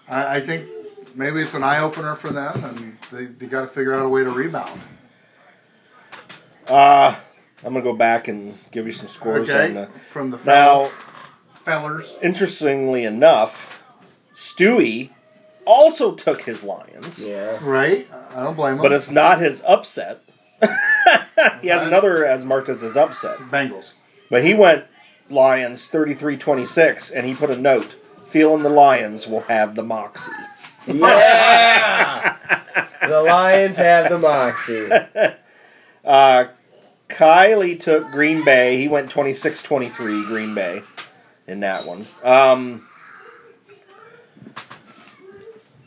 I, 0.10 0.38
I 0.38 0.40
think 0.42 0.68
maybe 1.14 1.40
it's 1.42 1.54
an 1.54 1.64
eye 1.64 1.80
opener 1.82 2.16
for 2.16 2.30
them, 2.32 2.64
and 2.64 2.98
they, 3.12 3.26
they 3.26 3.46
got 3.46 3.62
to 3.62 3.68
figure 3.68 3.94
out 3.94 4.04
a 4.06 4.10
way 4.10 4.24
to 4.24 4.32
rebound. 4.32 4.82
Uh, 6.68 7.16
I'm 7.64 7.74
gonna 7.74 7.82
go 7.82 7.94
back 7.94 8.28
and 8.28 8.58
give 8.72 8.86
you 8.86 8.92
some 8.92 9.08
scores 9.08 9.50
on 9.50 9.56
Okay. 9.56 9.74
the. 9.74 9.86
From 10.00 10.32
the 10.32 10.40
Now, 10.46 10.90
fellers. 11.66 12.16
interestingly 12.24 13.04
enough, 13.04 13.84
Stewie 14.34 15.10
also 15.66 16.14
took 16.14 16.42
his 16.42 16.64
Lions, 16.64 17.26
Yeah. 17.26 17.58
Right. 17.62 18.08
I 18.34 18.44
don't 18.44 18.56
blame 18.56 18.76
him. 18.76 18.82
but 18.82 18.92
it's 18.92 19.12
not 19.12 19.40
his 19.42 19.62
upset. 19.68 20.22
he 21.62 21.68
has 21.70 21.84
another 21.84 22.26
as 22.26 22.46
marked 22.46 22.70
as 22.70 22.82
his 22.82 22.96
upset, 22.98 23.38
Bengals. 23.40 23.94
but 24.30 24.44
he 24.44 24.54
went 24.54 24.86
Lions 25.30 25.90
33-26, 25.90 27.12
and 27.16 27.26
he 27.26 27.34
put 27.34 27.50
a 27.50 27.58
note: 27.58 27.96
"Feeling 28.26 28.62
the 28.64 28.70
Lions 28.70 29.28
will 29.28 29.42
have 29.42 29.76
the 29.76 29.84
moxie." 29.84 30.32
Yeah. 30.88 32.38
the 33.08 33.22
Lions 33.24 33.76
have 33.78 34.10
the 34.10 34.20
moxie. 34.20 34.90
Uh, 36.04 36.48
Kylie 37.10 37.80
took 37.80 38.10
Green 38.10 38.44
Bay. 38.44 38.78
He 38.78 38.88
went 38.88 39.14
26-23 39.14 40.26
Green 40.26 40.56
Bay 40.56 40.82
in 41.46 41.60
that 41.60 41.86
one. 41.86 42.08
Um, 42.24 42.88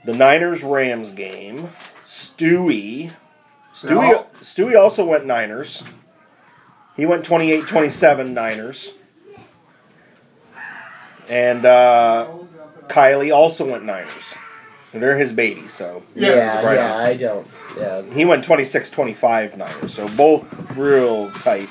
the 0.05 0.15
Niners 0.15 0.63
Rams 0.63 1.13
game. 1.13 1.69
Stewie. 2.05 3.13
Stewie, 3.73 4.11
Yeah. 4.11 4.23
Stewie 4.41 4.79
also 4.79 5.05
went 5.05 5.27
Niners. 5.27 5.83
He 6.97 7.07
went 7.07 7.25
28-27 7.25 8.31
Niners. 8.31 8.93
And 11.29 11.65
uh, 11.65 12.29
Kylie 12.89 13.35
also 13.35 13.69
went 13.69 13.85
Niners. 13.85 14.35
And 14.93 15.03
they're 15.03 15.19
his 15.19 15.33
baby, 15.33 15.67
so 15.67 16.05
Yeah, 16.15 16.35
Yeah, 16.63 16.73
yeah. 16.75 16.97
I 16.97 17.17
don't. 17.17 17.49
Yeah. 17.77 18.03
He 18.13 18.25
went 18.25 18.45
26 18.45 18.91
25 18.91 19.57
Niners, 19.57 19.93
so 19.93 20.07
both 20.09 20.53
real 20.77 21.33
tight. 21.33 21.69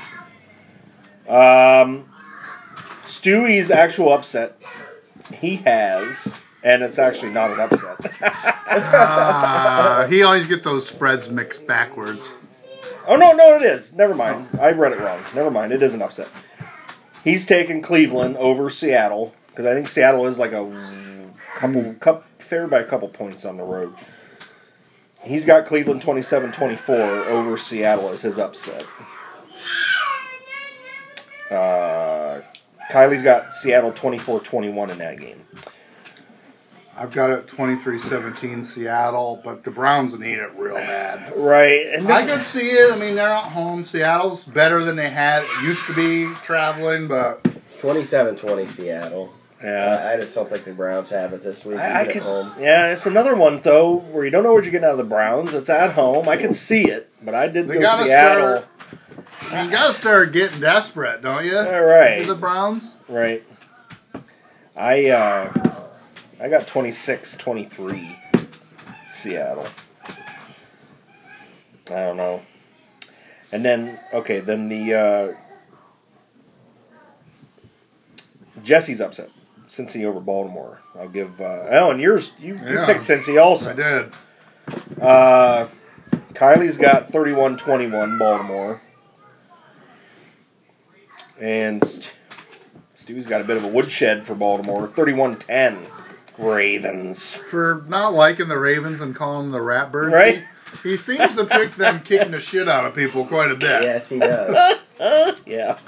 Um, 1.29 2.09
Stewie's 3.05 3.71
actual 3.71 4.11
upset, 4.11 4.57
he 5.33 5.55
has, 5.57 6.33
and 6.63 6.81
it's 6.83 6.97
actually 6.97 7.31
not 7.31 7.51
an 7.51 7.59
upset. 7.59 7.97
Uh, 8.67 10.07
he 10.07 10.23
always 10.23 10.45
gets 10.45 10.63
those 10.63 10.87
spreads 10.87 11.29
mixed 11.29 11.67
backwards. 11.67 12.33
oh, 13.07 13.15
no, 13.15 13.33
no, 13.33 13.55
it 13.55 13.61
is. 13.61 13.93
Never 13.93 14.15
mind. 14.15 14.47
I 14.59 14.71
read 14.71 14.93
it 14.93 14.99
wrong. 14.99 15.21
Never 15.35 15.51
mind. 15.51 15.73
It 15.73 15.83
is 15.83 15.93
an 15.93 16.01
upset. 16.01 16.29
He's 17.23 17.45
taken 17.45 17.81
Cleveland 17.81 18.37
over 18.37 18.69
Seattle, 18.69 19.33
because 19.47 19.65
I 19.65 19.73
think 19.73 19.87
Seattle 19.87 20.25
is 20.27 20.39
like 20.39 20.51
a 20.51 20.91
couple, 21.55 21.93
cup, 21.95 22.25
fair 22.39 22.67
by 22.67 22.79
a 22.79 22.85
couple 22.85 23.07
points 23.09 23.45
on 23.45 23.57
the 23.57 23.63
road. 23.63 23.93
He's 25.23 25.45
got 25.45 25.65
Cleveland 25.65 26.01
27 26.01 26.51
24 26.51 26.95
over 26.95 27.55
Seattle 27.55 28.09
as 28.09 28.21
his 28.21 28.37
upset. 28.37 28.85
Uh, 31.49 32.41
Kylie's 32.91 33.21
got 33.21 33.53
Seattle 33.53 33.93
24 33.93 34.41
21 34.41 34.89
in 34.89 34.97
that 34.97 35.17
game. 35.19 35.45
I've 36.95 37.11
got 37.11 37.31
it 37.31 37.47
23-17 37.47 38.63
Seattle, 38.65 39.41
but 39.43 39.63
the 39.63 39.71
Browns 39.71 40.17
need 40.19 40.37
it 40.37 40.51
real 40.55 40.75
bad. 40.75 41.33
Right. 41.35 41.87
And 41.87 42.07
I 42.11 42.25
could 42.25 42.45
see 42.45 42.69
it. 42.69 42.91
I 42.93 42.95
mean, 42.97 43.15
they're 43.15 43.27
at 43.27 43.51
home. 43.51 43.83
Seattle's 43.83 44.45
better 44.45 44.83
than 44.83 44.95
they 44.95 45.09
had 45.09 45.43
used 45.63 45.83
to 45.87 45.93
be 45.95 46.31
traveling, 46.43 47.07
but 47.07 47.43
27-20 47.81 48.69
Seattle. 48.69 49.33
yeah. 49.63 50.11
I 50.13 50.19
just 50.21 50.35
don't 50.35 50.47
think 50.47 50.65
the 50.65 50.73
Browns 50.73 51.09
have 51.09 51.33
it 51.33 51.41
this 51.41 51.65
week. 51.65 51.79
I, 51.79 52.01
I 52.01 52.05
could, 52.05 52.17
at 52.17 52.21
home. 52.23 52.53
yeah, 52.59 52.91
it's 52.91 53.07
another 53.07 53.35
one 53.35 53.59
though 53.61 53.95
where 53.95 54.23
you 54.23 54.29
don't 54.31 54.43
know 54.43 54.53
what 54.53 54.63
you're 54.63 54.71
getting 54.71 54.85
out 54.85 54.91
of 54.91 54.97
the 54.97 55.03
Browns. 55.03 55.53
It's 55.55 55.69
at 55.71 55.93
home. 55.93 56.29
I 56.29 56.37
can 56.37 56.53
see 56.53 56.85
it, 56.91 57.09
but 57.23 57.33
I 57.33 57.47
did 57.47 57.67
They 57.67 57.75
go 57.75 57.81
gotta 57.81 58.03
Seattle. 58.03 58.57
start- 58.59 58.67
you 59.65 59.71
got 59.71 59.87
to 59.89 59.93
start 59.93 60.31
getting 60.31 60.61
desperate, 60.61 61.21
don't 61.21 61.43
you? 61.43 61.57
All 61.57 61.81
right, 61.83 62.25
The 62.25 62.33
Browns. 62.35 62.95
right. 63.09 63.43
I 64.75 65.09
uh, 65.09 65.72
I 66.39 66.49
got 66.49 66.67
26-23 66.67 68.17
Seattle. 69.09 69.67
I 71.91 71.95
don't 71.95 72.17
know. 72.17 72.41
And 73.51 73.63
then 73.63 73.99
okay, 74.13 74.39
then 74.39 74.67
the 74.67 74.93
uh, 74.93 75.33
Jesse's 78.63 78.99
upset. 79.01 79.29
Cincy 79.67 80.05
over 80.05 80.19
Baltimore. 80.19 80.79
I'll 80.99 81.07
give. 81.09 81.39
Uh, 81.39 81.65
oh, 81.69 81.91
and 81.91 82.01
yours, 82.01 82.33
you, 82.39 82.55
you 82.55 82.73
Yeah. 82.75 82.85
picked 82.85 82.99
Cincy 83.01 83.41
also. 83.41 83.71
I 83.71 83.73
did. 83.73 84.11
Uh, 85.01 85.67
Kylie's 86.33 86.77
got 86.77 87.07
31 87.09 87.57
21 87.57 88.17
Baltimore. 88.17 88.81
And 91.39 91.85
St- 91.85 92.13
Stewie's 92.95 93.25
got 93.27 93.41
a 93.41 93.43
bit 93.43 93.57
of 93.57 93.63
a 93.65 93.67
woodshed 93.67 94.23
for 94.23 94.33
Baltimore 94.35 94.87
31 94.87 95.37
10 95.37 95.85
Ravens. 96.37 97.39
For 97.49 97.83
not 97.87 98.13
liking 98.13 98.47
the 98.47 98.57
Ravens 98.57 99.01
and 99.01 99.15
calling 99.15 99.51
them 99.51 99.53
the 99.59 99.59
Ratbirds. 99.65 100.11
Right? 100.11 100.43
He, 100.83 100.91
he 100.91 100.97
seems 100.97 101.35
to 101.35 101.45
pick 101.45 101.75
them 101.75 102.01
kicking 102.01 102.31
the 102.31 102.39
shit 102.39 102.67
out 102.67 102.85
of 102.85 102.95
people 102.95 103.25
quite 103.25 103.51
a 103.51 103.55
bit. 103.55 103.83
Yes, 103.83 104.09
he 104.09 104.19
does. 104.19 104.79
yeah. 105.45 105.77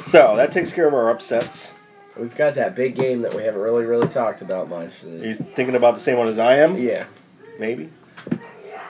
So 0.00 0.36
that 0.36 0.50
takes 0.52 0.72
care 0.72 0.88
of 0.88 0.94
our 0.94 1.10
upsets. 1.10 1.70
We've 2.18 2.34
got 2.36 2.56
that 2.56 2.74
big 2.74 2.94
game 2.96 3.22
that 3.22 3.32
we 3.32 3.44
haven't 3.44 3.60
really, 3.60 3.84
really 3.84 4.08
talked 4.08 4.42
about 4.42 4.68
much. 4.68 5.02
Are 5.04 5.08
you 5.08 5.34
thinking 5.34 5.76
about 5.76 5.94
the 5.94 6.00
same 6.00 6.18
one 6.18 6.28
as 6.28 6.38
I 6.38 6.56
am? 6.56 6.76
yeah, 6.76 7.06
Maybe. 7.58 7.88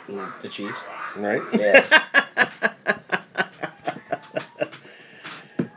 the 0.09 0.49
Chiefs. 0.49 0.85
Right? 1.15 1.43
Yeah. 1.53 2.05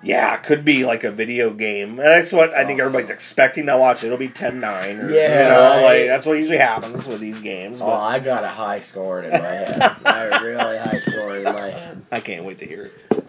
Yeah, 0.05 0.35
it 0.35 0.43
could 0.43 0.63
be 0.63 0.85
like 0.85 1.03
a 1.03 1.09
video 1.11 1.49
game. 1.51 1.89
And 1.91 1.99
that's 1.99 2.31
what 2.31 2.53
I 2.53 2.63
think 2.63 2.79
everybody's 2.79 3.09
oh. 3.09 3.13
expecting 3.13 3.65
to 3.65 3.77
watch. 3.77 4.03
It'll 4.03 4.17
be 4.17 4.27
10 4.29 4.59
9. 4.59 4.99
Or, 4.99 5.11
Yeah, 5.11 5.43
You 5.43 5.49
know, 5.49 5.61
right. 5.61 5.81
like, 5.99 6.07
that's 6.07 6.25
what 6.27 6.37
usually 6.37 6.59
happens 6.59 7.07
with 7.07 7.19
these 7.21 7.41
games. 7.41 7.81
oh, 7.81 7.87
But 7.87 7.99
I 8.01 8.19
got 8.19 8.43
a 8.43 8.49
high 8.49 8.81
score 8.81 9.23
in 9.23 9.31
my 9.31 9.37
head. 9.39 9.81
I 10.05 10.23
a 10.25 10.43
really 10.43 10.77
high 10.77 10.99
score 10.99 11.35
in 11.37 11.43
my 11.43 11.69
head. 11.71 12.05
I 12.11 12.19
can't 12.19 12.45
wait 12.45 12.59
to 12.59 12.65
hear 12.67 12.91
it. 13.11 13.25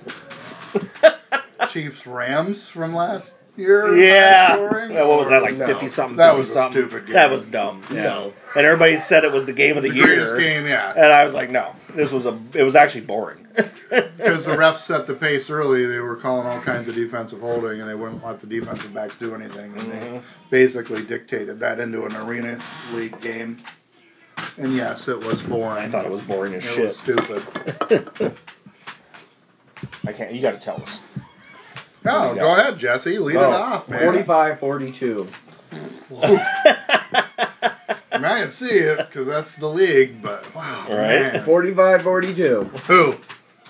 Chiefs 1.70 2.06
Rams 2.06 2.68
from 2.68 2.94
last 2.94 3.36
year. 3.56 3.96
Yeah. 3.96 4.54
scoring, 4.54 4.94
What 4.94 5.18
was 5.18 5.28
that, 5.30 5.38
or- 5.42 5.46
like 5.46 5.56
No. 5.56 5.66
50 5.66 5.88
something? 5.88 6.16
That 6.16 6.36
was 6.36 6.50
a 6.50 6.52
something? 6.52 6.82
stupid 6.88 7.06
game. 7.06 7.14
That 7.14 7.30
was 7.30 7.48
dumb. 7.48 7.82
Yeah. 7.90 8.02
No. 8.02 8.32
And 8.54 8.66
everybody 8.66 8.98
said 8.98 9.24
it 9.24 9.32
was 9.32 9.46
the 9.46 9.52
game 9.52 9.76
of 9.76 9.82
the, 9.82 9.88
the 9.88 9.94
year. 9.96 10.06
greatest 10.06 10.36
game? 10.38 10.66
Yeah, 10.66 10.92
And 10.94 11.06
I 11.12 11.24
was 11.24 11.32
like, 11.34 11.50
no, 11.50 11.74
this 11.94 12.12
was 12.12 12.26
a. 12.26 12.38
It 12.54 12.62
was 12.62 12.74
actually 12.76 13.02
boring. 13.02 13.46
because 14.16 14.44
the 14.46 14.52
refs 14.56 14.78
set 14.78 15.06
the 15.06 15.14
pace 15.14 15.50
early. 15.50 15.84
They 15.86 15.98
were 16.00 16.16
calling 16.16 16.46
all 16.46 16.60
kinds 16.60 16.88
of 16.88 16.94
defensive 16.94 17.40
holding, 17.40 17.80
and 17.80 17.88
they 17.90 17.94
wouldn't 17.94 18.24
let 18.24 18.40
the 18.40 18.46
defensive 18.46 18.92
backs 18.94 19.18
do 19.18 19.34
anything. 19.34 19.72
And 19.78 19.92
they 19.92 19.98
Mhm. 19.98 20.22
basically 20.50 21.02
dictated 21.02 21.60
that 21.60 21.78
into 21.80 22.04
an 22.04 22.16
arena 22.16 22.58
league 22.94 23.20
game. 23.20 23.58
And 24.58 24.74
yes, 24.74 25.08
it 25.08 25.18
was 25.24 25.42
boring. 25.42 25.84
I 25.84 25.88
thought 25.88 26.04
it 26.04 26.10
was 26.10 26.20
boring 26.22 26.54
as 26.54 26.64
it 26.64 26.68
shit. 26.70 26.84
was 26.86 26.96
stupid. 26.98 27.42
I 30.06 30.12
can't. 30.12 30.32
You 30.32 30.40
got 30.42 30.52
to 30.52 30.58
tell 30.58 30.80
us. 30.82 31.00
No, 32.04 32.28
go 32.34 32.40
got? 32.40 32.58
ahead, 32.60 32.78
Jesse. 32.78 33.18
Lead 33.18 33.36
Oh, 33.36 33.50
it 33.50 33.54
off, 33.54 33.88
man. 33.88 34.00
45 34.04 34.60
42. 34.60 35.26
I, 36.22 38.18
mean, 38.18 38.24
I 38.24 38.40
can 38.40 38.48
see 38.48 38.68
it 38.70 38.98
because 38.98 39.26
that's 39.26 39.56
the 39.56 39.66
league, 39.66 40.22
but 40.22 40.54
wow, 40.54 40.84
Right. 40.88 41.32
man. 41.32 41.42
45 41.44 42.02
42. 42.02 42.70
Who? 42.86 43.16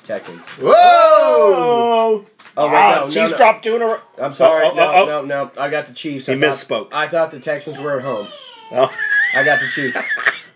Texans. 0.07 0.47
Whoa! 0.49 2.25
Oh, 2.59 2.67
wait, 2.67 2.73
wow, 2.73 2.95
no, 2.95 3.01
no, 3.07 3.11
Chiefs 3.11 3.31
no. 3.33 3.37
dropped 3.37 3.65
two 3.65 3.77
in 3.77 3.83
a 3.83 3.87
row. 3.87 4.01
I'm 4.21 4.33
sorry. 4.35 4.65
Oh, 4.67 4.71
oh, 4.71 4.75
no, 4.75 4.93
oh, 4.95 5.07
no, 5.07 5.23
no. 5.25 5.51
I 5.59 5.69
got 5.69 5.87
the 5.87 5.93
Chiefs. 5.93 6.27
He 6.27 6.33
I 6.33 6.37
thought- 6.41 6.49
misspoke. 6.49 6.89
I 6.93 7.09
thought 7.09 7.31
the 7.31 7.41
Texans 7.41 7.79
were 7.79 7.99
at 7.99 8.03
home. 8.05 8.27
Oh. 8.73 8.91
I 9.35 9.45
got 9.45 9.61
the 9.61 9.69
Chiefs. 9.69 10.55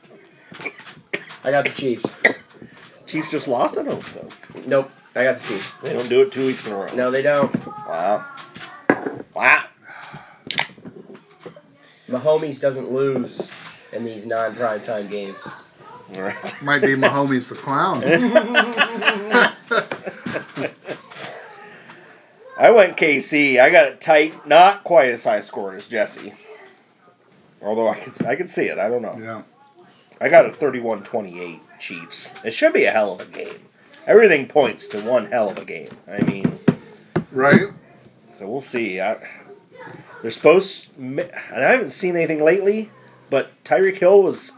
I 1.44 1.51
got 1.51 1.64
the 1.64 1.70
Chiefs. 1.70 2.06
Chiefs 3.06 3.31
just 3.31 3.48
lost 3.48 3.77
at 3.77 3.86
home, 3.86 4.02
so 4.12 4.27
Nope. 4.66 4.90
I 5.14 5.24
got 5.24 5.40
the 5.40 5.48
Chiefs. 5.48 5.66
they 5.82 5.93
don't 5.93 6.09
do 6.09 6.22
it 6.22 6.31
two 6.32 6.47
weeks 6.47 6.66
in 6.66 6.72
a 6.72 6.77
row. 6.77 6.94
No, 6.94 7.10
they 7.10 7.22
don't. 7.22 7.52
Wow. 7.66 8.24
Wow. 9.35 9.64
Mahomes 12.09 12.60
doesn't 12.60 12.90
lose 12.90 13.51
in 13.93 14.05
these 14.05 14.27
non-prime 14.27 14.82
time 14.82 15.09
games. 15.09 15.36
Right. 16.16 16.62
Might 16.62 16.82
be 16.82 16.89
Mahomes 16.97 17.49
the 17.49 17.55
clown. 17.55 18.03
I 22.59 22.70
went 22.70 22.97
KC. 22.97 23.61
I 23.61 23.70
got 23.70 23.87
it 23.87 24.01
tight, 24.01 24.47
not 24.47 24.85
quite 24.85 25.09
as 25.09 25.24
high 25.24 25.41
scored 25.41 25.77
as 25.77 25.87
Jesse. 25.87 26.35
Although 27.62 27.89
I 27.89 27.95
can 27.95 28.12
I 28.27 28.37
could 28.37 28.49
see 28.49 28.66
it. 28.66 28.78
I 28.78 28.89
don't 28.89 29.03
know. 29.03 29.19
yeah. 29.20 29.43
I 30.20 30.28
got 30.28 30.47
a 30.47 30.51
31-28 30.51 31.61
Chiefs. 31.78 32.35
It 32.45 32.53
should 32.53 32.74
be 32.74 32.85
a 32.85 32.91
hell 32.91 33.15
of 33.15 33.20
a 33.20 33.24
game. 33.24 33.61
Everything 34.07 34.47
points 34.47 34.87
to 34.89 35.01
one 35.01 35.27
hell 35.31 35.49
of 35.49 35.59
a 35.59 35.65
game. 35.65 35.89
I 36.11 36.20
mean, 36.23 36.59
Right? 37.32 37.69
so 38.32 38.47
we'll 38.49 38.61
see. 38.61 39.01
I, 39.01 39.16
they're 40.20 40.31
supposed, 40.31 40.91
and 40.99 41.20
I 41.55 41.61
haven't 41.70 41.91
seen 41.91 42.16
anything 42.16 42.43
lately, 42.43 42.91
but 43.31 43.51
Tyreek 43.65 43.97
Hill 43.99 44.23
was 44.23 44.53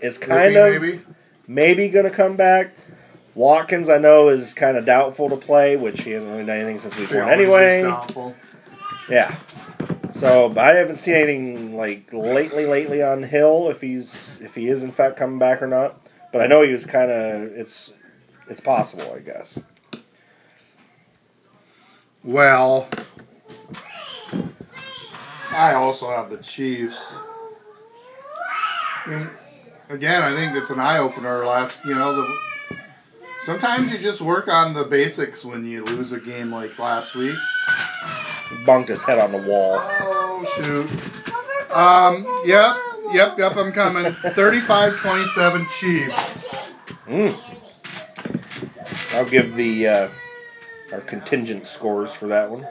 is 0.00 0.18
kind 0.18 0.56
of 0.56 0.82
maybe? 0.82 1.00
maybe 1.46 1.88
going 1.88 2.04
to 2.04 2.10
come 2.10 2.36
back. 2.36 2.72
Watkins, 3.34 3.88
I 3.88 3.98
know, 3.98 4.28
is 4.28 4.54
kind 4.54 4.76
of 4.76 4.84
doubtful 4.84 5.28
to 5.30 5.36
play, 5.36 5.76
which 5.76 6.02
he 6.02 6.10
hasn't 6.10 6.30
really 6.30 6.44
done 6.44 6.56
anything 6.56 6.78
since 6.78 6.96
week 6.96 7.10
one 7.10 7.28
anyway. 7.28 7.82
doubtful. 7.82 8.34
Yeah. 9.08 9.34
So, 10.10 10.48
but 10.48 10.64
I 10.64 10.78
haven't 10.78 10.96
seen 10.96 11.14
anything 11.14 11.76
like 11.76 12.12
lately, 12.12 12.66
lately 12.66 13.02
on 13.02 13.22
Hill 13.22 13.70
if 13.70 13.80
he's 13.80 14.40
if 14.42 14.54
he 14.54 14.68
is 14.68 14.82
in 14.82 14.90
fact 14.90 15.16
coming 15.16 15.38
back 15.38 15.62
or 15.62 15.68
not. 15.68 16.02
But 16.32 16.42
I 16.42 16.46
know 16.46 16.62
he 16.62 16.72
was 16.72 16.84
kind 16.84 17.10
of 17.10 17.42
it's 17.52 17.94
it's 18.48 18.60
possible, 18.60 19.12
I 19.14 19.20
guess. 19.20 19.62
Well, 22.24 22.88
I 25.52 25.74
also 25.74 26.10
have 26.10 26.28
the 26.28 26.36
Chiefs. 26.38 27.14
I 29.06 29.10
mean, 29.10 29.30
again, 29.90 30.22
I 30.22 30.34
think 30.34 30.56
it's 30.56 30.70
an 30.70 30.80
eye 30.80 30.98
opener. 30.98 31.44
Last, 31.44 31.84
you 31.84 31.94
know, 31.94 32.14
the 32.14 32.36
sometimes 33.44 33.90
you 33.92 33.98
just 33.98 34.20
work 34.20 34.48
on 34.48 34.72
the 34.72 34.84
basics 34.84 35.44
when 35.44 35.64
you 35.66 35.84
lose 35.84 36.12
a 36.12 36.20
game 36.20 36.50
like 36.52 36.78
last 36.78 37.14
week. 37.14 37.36
He 38.48 38.64
bunked 38.64 38.88
his 38.88 39.02
head 39.02 39.18
on 39.18 39.32
the 39.32 39.38
wall. 39.38 39.78
Oh 39.80 40.44
shoot! 40.56 40.88
Um, 41.70 42.26
yep, 42.46 42.76
yep, 43.12 43.38
yep. 43.38 43.56
I'm 43.56 43.72
coming. 43.72 44.04
35-27 44.04 45.68
Chiefs. 45.78 46.14
Mm. 47.06 47.36
I'll 49.12 49.28
give 49.28 49.54
the 49.56 49.88
uh, 49.88 50.08
our 50.92 51.00
contingent 51.00 51.66
scores 51.66 52.14
for 52.14 52.28
that 52.28 52.50
one. 52.50 52.66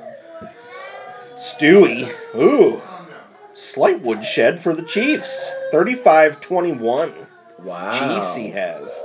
Stewie, 1.38 2.14
ooh, 2.36 2.82
slight 3.60 4.02
woodshed 4.02 4.60
for 4.60 4.74
the 4.74 4.84
Chiefs. 4.84 5.52
35-21. 5.74 7.28
Wow. 7.60 7.90
Chiefs 7.90 8.36
he 8.36 8.50
has. 8.52 9.04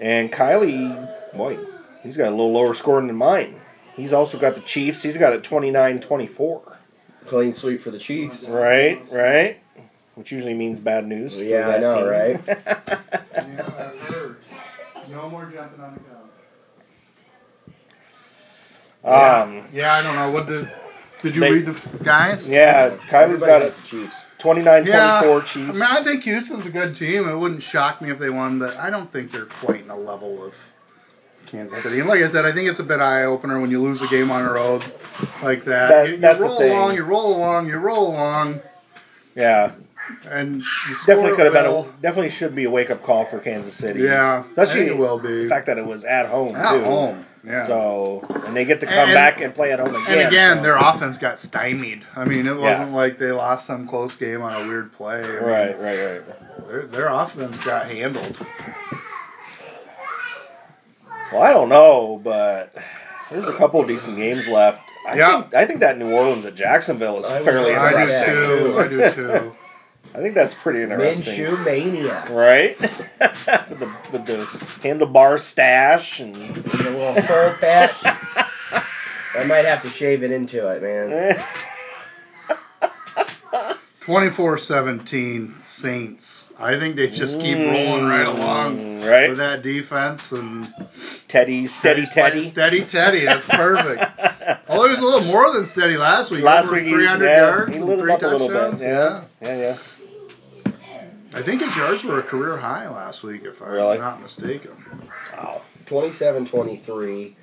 And 0.00 0.30
Kylie, 0.30 1.34
boy, 1.34 1.58
he's 2.02 2.16
got 2.16 2.28
a 2.28 2.30
little 2.30 2.52
lower 2.52 2.72
scoring 2.74 3.08
than 3.08 3.16
mine. 3.16 3.60
He's 3.94 4.12
also 4.12 4.38
got 4.38 4.54
the 4.54 4.60
Chiefs. 4.60 5.02
He's 5.02 5.16
got 5.16 5.32
it 5.32 5.42
29-24. 5.42 6.76
Clean 7.26 7.52
sweep 7.52 7.82
for 7.82 7.90
the 7.90 7.98
Chiefs. 7.98 8.44
Right, 8.48 9.02
right. 9.10 9.58
Which 10.14 10.30
usually 10.32 10.54
means 10.54 10.78
bad 10.78 11.06
news. 11.06 11.36
for 11.38 11.44
Yeah, 11.44 11.68
I 11.68 11.70
that 11.72 11.80
know, 11.80 11.94
team. 11.96 12.06
right? 12.08 12.40
Yeah, 12.46 12.54
that 13.34 13.96
hurts. 13.98 14.44
No 15.10 15.28
more 15.30 15.46
jumping 15.46 15.80
on 15.80 15.94
the 15.94 16.00
couch. 19.04 19.48
um, 19.48 19.64
Yeah, 19.72 19.94
I 19.94 20.02
don't 20.02 20.16
know. 20.16 20.30
What 20.30 20.46
did 20.46 20.70
did 21.22 21.34
you 21.34 21.40
They- 21.40 21.52
read 21.52 21.66
the 21.66 22.04
guys? 22.04 22.48
yeah, 22.50 22.90
Kylie's 23.08 23.42
Everybody 23.42 23.46
got 23.52 23.62
has 23.62 23.78
it 23.78 23.84
Chiefs. 23.84 24.24
29-24 24.38 25.40
I 25.40 25.44
Chiefs. 25.44 25.56
mean, 25.56 25.82
I 25.82 26.02
think 26.04 26.22
Houston's 26.24 26.66
a 26.66 26.70
good 26.70 26.94
team. 26.94 27.28
It 27.28 27.34
wouldn't 27.36 27.62
shock 27.62 28.00
me 28.00 28.10
if 28.10 28.18
they 28.20 28.30
won, 28.30 28.58
but 28.60 28.76
I 28.76 28.88
don't 28.90 29.12
think 29.12 29.32
they're 29.32 29.46
quite 29.46 29.82
in 29.82 29.90
a 29.90 29.96
level 29.96 30.44
of 30.44 30.54
Kansas 31.46 31.82
City. 31.82 31.98
And 32.00 32.08
like 32.08 32.22
I 32.22 32.28
said, 32.28 32.44
I 32.44 32.52
think 32.52 32.68
it's 32.68 32.78
a 32.78 32.84
bit 32.84 33.00
eye 33.00 33.24
opener 33.24 33.60
when 33.60 33.70
you 33.70 33.82
lose 33.82 34.00
a 34.00 34.06
game 34.06 34.30
on 34.30 34.44
the 34.44 34.52
road 34.52 34.84
like 35.42 35.64
that. 35.64 35.88
That- 35.88 36.06
you, 36.06 36.12
you 36.14 36.18
that's 36.20 36.38
the 36.40 36.46
roll 36.46 36.58
thing. 36.58 36.70
along, 36.70 36.94
you 36.94 37.02
roll 37.04 37.36
along, 37.36 37.68
you 37.68 37.76
roll 37.78 38.08
along, 38.12 38.60
yeah, 39.34 39.72
and 40.28 40.56
you 40.56 40.62
score 40.94 41.14
definitely 41.16 41.36
could 41.36 41.44
have 41.46 41.54
been 41.54 41.66
a 41.66 41.82
definitely 42.00 42.30
should 42.30 42.54
be 42.54 42.64
a 42.64 42.70
wake 42.70 42.90
up 42.90 43.02
call 43.02 43.24
for 43.24 43.40
Kansas 43.40 43.74
City. 43.74 44.00
Yeah, 44.02 44.44
Especially 44.56 44.88
I 44.88 44.92
it 44.92 44.98
will 44.98 45.18
be 45.18 45.42
the 45.44 45.48
fact 45.48 45.66
that 45.66 45.78
it 45.78 45.84
was 45.86 46.04
at 46.04 46.26
home 46.26 46.54
at 46.54 46.72
too. 46.74 46.84
home. 46.84 47.24
Yeah. 47.44 47.64
So 47.64 48.24
and 48.46 48.56
they 48.56 48.64
get 48.64 48.80
to 48.80 48.86
come 48.86 48.94
And- 49.08 49.14
back 49.14 49.40
and 49.40 49.54
play 49.54 49.72
at 49.72 49.78
home 49.78 49.94
again. 49.94 50.18
and 50.18 50.28
again, 50.28 50.56
so- 50.58 50.62
their 50.64 50.76
offense 50.76 51.18
got 51.18 51.38
stymied. 51.38 52.04
I 52.16 52.24
mean, 52.24 52.46
it 52.46 52.56
wasn't 52.56 52.92
like 52.92 53.18
they 53.18 53.30
lost 53.32 53.66
some 53.66 53.86
close 53.86 54.14
game 54.16 54.42
on 54.42 54.64
a 54.64 54.68
weird 54.68 54.92
play. 54.92 55.20
I 55.20 55.22
mean, 55.26 55.42
right, 55.42 55.80
right, 55.80 55.98
right. 56.00 56.68
Their, 56.68 56.86
their 56.86 57.08
offense 57.08 57.58
got 57.60 57.86
handled. 57.86 58.36
Well, 61.32 61.42
I 61.42 61.52
don't 61.52 61.68
know, 61.68 62.20
but 62.22 62.74
there's 63.30 63.48
a 63.48 63.52
couple 63.52 63.80
of 63.80 63.86
decent 63.88 64.16
games 64.16 64.48
left. 64.48 64.80
I 65.06 65.16
Yeah. 65.16 65.42
think 65.42 65.54
I 65.54 65.64
think 65.66 65.80
that 65.80 65.98
New 65.98 66.10
Orleans 66.12 66.46
at 66.46 66.54
Jacksonville 66.54 67.18
is 67.18 67.30
I 67.30 67.40
fairly 67.42 67.74
thinking 67.74 67.82
I 67.82 67.90
do 67.90 67.96
about 67.96 68.08
interesting. 68.08 68.34
that, 68.34 68.46
too. 68.46 68.58
too. 68.58 68.78
I 68.78 68.88
do 68.88 69.14
too. 69.14 69.56
I 70.18 70.20
think 70.20 70.34
that's 70.34 70.52
pretty 70.54 70.82
interesting. 70.82 71.38
Minshew 71.38 71.64
mania. 71.64 72.26
Right? 72.28 72.76
with, 72.80 72.98
the, 73.78 73.92
with 74.10 74.26
the 74.26 74.46
handlebar 74.82 75.38
stash 75.38 76.18
and 76.18 76.36
With 76.36 76.66
a 76.74 76.90
little 76.90 77.14
soul 77.22 77.52
patch. 77.60 77.94
I 78.02 79.44
might 79.46 79.64
have 79.64 79.80
to 79.82 79.88
shave 79.88 80.24
it 80.24 80.32
into 80.32 80.66
it, 80.68 80.82
man. 80.82 81.44
24-17 84.00 85.64
Saints. 85.64 86.52
I 86.58 86.76
think 86.78 86.96
they 86.96 87.08
just 87.08 87.38
keep 87.38 87.56
rolling 87.58 88.06
right 88.06 88.26
along 88.26 88.78
Mm, 88.78 89.08
right? 89.08 89.28
with 89.28 89.38
that 89.38 89.62
defense 89.62 90.32
and 90.32 90.72
Teddy, 91.28 91.66
steady 91.66 92.06
Teddy. 92.06 92.46
Steady 92.48 92.84
Teddy. 92.84 93.24
That's 93.26 93.46
perfect. 93.48 94.02
Although 94.68 94.84
he 94.86 94.90
was 94.90 94.98
a 94.98 95.04
little 95.04 95.24
more 95.28 95.52
than 95.52 95.66
steady 95.66 95.96
last 95.96 96.30
week. 96.30 96.42
Last 96.42 96.66
Over 96.68 96.76
week, 96.76 96.86
he, 96.86 96.92
300 96.92 97.24
yeah, 97.24 97.36
yards, 97.46 97.70
he 97.72 97.76
and 97.78 97.86
lit 97.86 97.98
it 97.98 98.02
three 98.02 98.12
up 98.12 98.22
a 98.22 98.26
little 98.26 98.48
bit. 98.48 98.54
touchdowns. 98.54 98.82
Yeah, 98.82 99.22
yeah, 99.42 99.56
yeah. 99.56 99.78
I 101.38 101.42
think 101.42 101.62
his 101.62 101.76
yards 101.76 102.02
were 102.04 102.18
a 102.18 102.22
career 102.22 102.56
high 102.56 102.88
last 102.88 103.22
week, 103.22 103.44
if 103.44 103.62
I'm 103.62 103.70
Really? 103.70 103.98
not 103.98 104.20
mistaken. 104.20 104.72
Wow. 105.32 105.62
27 105.86 106.44
23. 106.46 107.36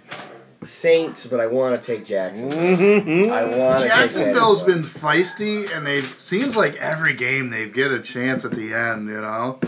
Saints, 0.64 1.28
but 1.28 1.40
I 1.40 1.46
want 1.48 1.80
to 1.80 1.86
take 1.86 2.06
Jackson. 2.06 2.50
Mm-hmm. 2.52 3.32
I 3.32 3.44
want 3.44 3.82
to 3.82 3.88
take 4.10 4.66
been 4.66 4.84
feisty, 4.84 5.72
and 5.76 5.86
they 5.86 6.02
seems 6.18 6.56
like 6.56 6.76
every 6.78 7.14
game 7.14 7.52
they 7.52 7.70
get 7.70 7.92
a 7.92 8.00
chance 8.02 8.44
at 8.46 8.52
the 8.52 8.74
end. 8.74 9.08
You 9.08 9.22
know, 9.22 9.60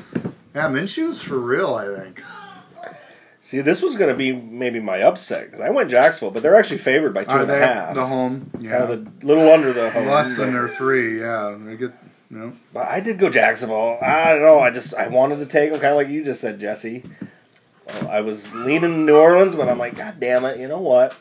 yeah, 0.56 0.68
Minshew's 0.70 1.22
for 1.22 1.38
real. 1.38 1.76
I 1.76 1.86
think. 2.04 2.24
See, 3.42 3.62
this 3.62 3.82
was 3.82 3.96
going 3.96 4.10
to 4.10 4.16
be 4.16 4.34
maybe 4.34 4.80
my 4.80 5.02
upset 5.04 5.46
because 5.46 5.60
I 5.60 5.70
went 5.70 5.90
Jacksonville, 5.90 6.32
but 6.32 6.42
they're 6.44 6.56
actually 6.56 6.80
favored 6.80 7.14
by 7.14 7.24
two 7.26 7.36
Are 7.36 7.42
and 7.44 7.52
a 7.52 7.58
half. 7.58 7.94
the 7.96 8.06
home? 8.06 8.50
Kind 8.54 8.66
Yeah, 8.66 8.84
of 8.84 8.90
the 9.22 9.26
little 9.26 9.50
under 9.50 9.72
the 9.72 9.90
home. 9.92 10.08
less 10.08 10.36
than 10.36 10.52
their 10.54 10.68
three. 10.70 11.20
Yeah, 11.20 11.56
they 11.60 11.78
get. 11.78 11.92
Know. 12.30 12.54
But 12.74 12.88
I 12.90 13.00
did 13.00 13.20
go 13.20 13.30
Jacksonville. 13.30 13.98
I 14.02 14.34
don't 14.34 14.42
know. 14.42 14.60
I 14.60 14.70
just 14.70 14.94
I 14.96 15.08
wanted 15.08 15.40
to 15.40 15.46
take 15.46 15.72
them, 15.72 15.80
kind 15.80 15.92
of 15.94 15.98
like 15.98 16.10
you 16.10 16.24
just 16.24 16.42
said, 16.42 16.60
Jesse. 16.60 17.04
Well, 17.88 18.10
I 18.10 18.20
was 18.20 18.54
leaning 18.54 19.06
New 19.06 19.16
Orleans, 19.16 19.56
but 19.56 19.70
I'm 19.70 19.78
like, 19.80 19.96
God 19.96 20.20
damn 20.20 20.44
it! 20.44 20.60
You 20.60 20.68
know 20.68 20.82
what? 20.82 21.16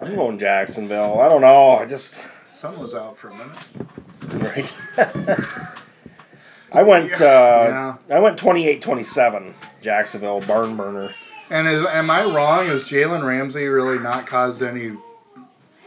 I'm 0.00 0.14
going 0.14 0.38
Jacksonville. 0.38 1.20
I 1.20 1.28
don't 1.28 1.42
know. 1.42 1.72
I 1.76 1.84
just 1.86 2.26
Sun 2.48 2.78
was 2.78 2.94
out 2.94 3.18
for 3.18 3.28
a 3.28 3.34
minute. 3.34 3.56
right. 4.34 4.74
I 6.72 6.82
went. 6.82 7.12
Uh, 7.20 7.96
Yeah. 8.08 8.16
I 8.16 8.18
went 8.18 8.38
28-27, 8.38 9.52
Jacksonville 9.80 10.40
barn 10.40 10.76
burner. 10.76 11.12
And 11.48 11.68
is, 11.68 11.84
am 11.86 12.10
I 12.10 12.24
wrong? 12.24 12.66
Is 12.66 12.84
Jalen 12.84 13.26
Ramsey 13.26 13.66
really 13.66 13.98
not 13.98 14.26
caused 14.26 14.62
any 14.62 14.92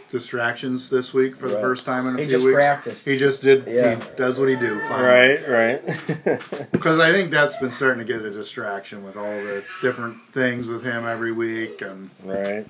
distractions 0.09 0.89
this 0.89 1.13
week 1.13 1.35
for 1.35 1.47
the 1.47 1.59
first 1.59 1.85
time 1.85 2.07
in 2.07 2.15
a 2.15 2.17
He 2.21 2.27
few 2.27 2.35
just 2.37 2.45
weeks? 2.45 2.55
practiced. 2.55 3.05
He 3.05 3.17
just 3.17 3.41
did. 3.41 3.67
Yeah. 3.67 3.95
He 3.95 4.15
does 4.15 4.39
what 4.39 4.49
he 4.49 4.55
do. 4.55 4.79
Fine. 4.87 5.03
Right, 5.03 5.47
right. 5.49 5.81
Because 6.71 6.99
I 6.99 7.11
think 7.11 7.29
that's 7.31 7.57
been 7.57 7.71
starting 7.71 7.99
to 8.05 8.11
get 8.13 8.21
a 8.25 8.31
distraction 8.31 9.03
with 9.03 9.17
all 9.17 9.23
the 9.31 9.63
different 9.81 10.15
things 10.33 10.67
with 10.67 10.83
him 10.83 11.05
every 11.05 11.31
week, 11.31 11.81
and 11.81 12.09
right. 12.23 12.65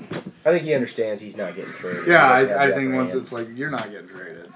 I 0.46 0.52
think 0.52 0.64
he 0.64 0.74
understands 0.74 1.22
he's 1.22 1.38
not 1.38 1.56
getting 1.56 1.74
traded. 1.74 2.08
yeah, 2.08 2.40
He 2.40 2.46
doesn't 2.46 2.58
have 2.60 2.70
I, 2.70 2.72
I 2.74 2.76
think 2.76 2.94
once 2.96 3.12
hand. 3.12 3.22
it's 3.22 3.32
like 3.32 3.48
you're 3.56 3.70
not 3.72 3.90
getting 3.92 4.08
traded. 4.10 4.50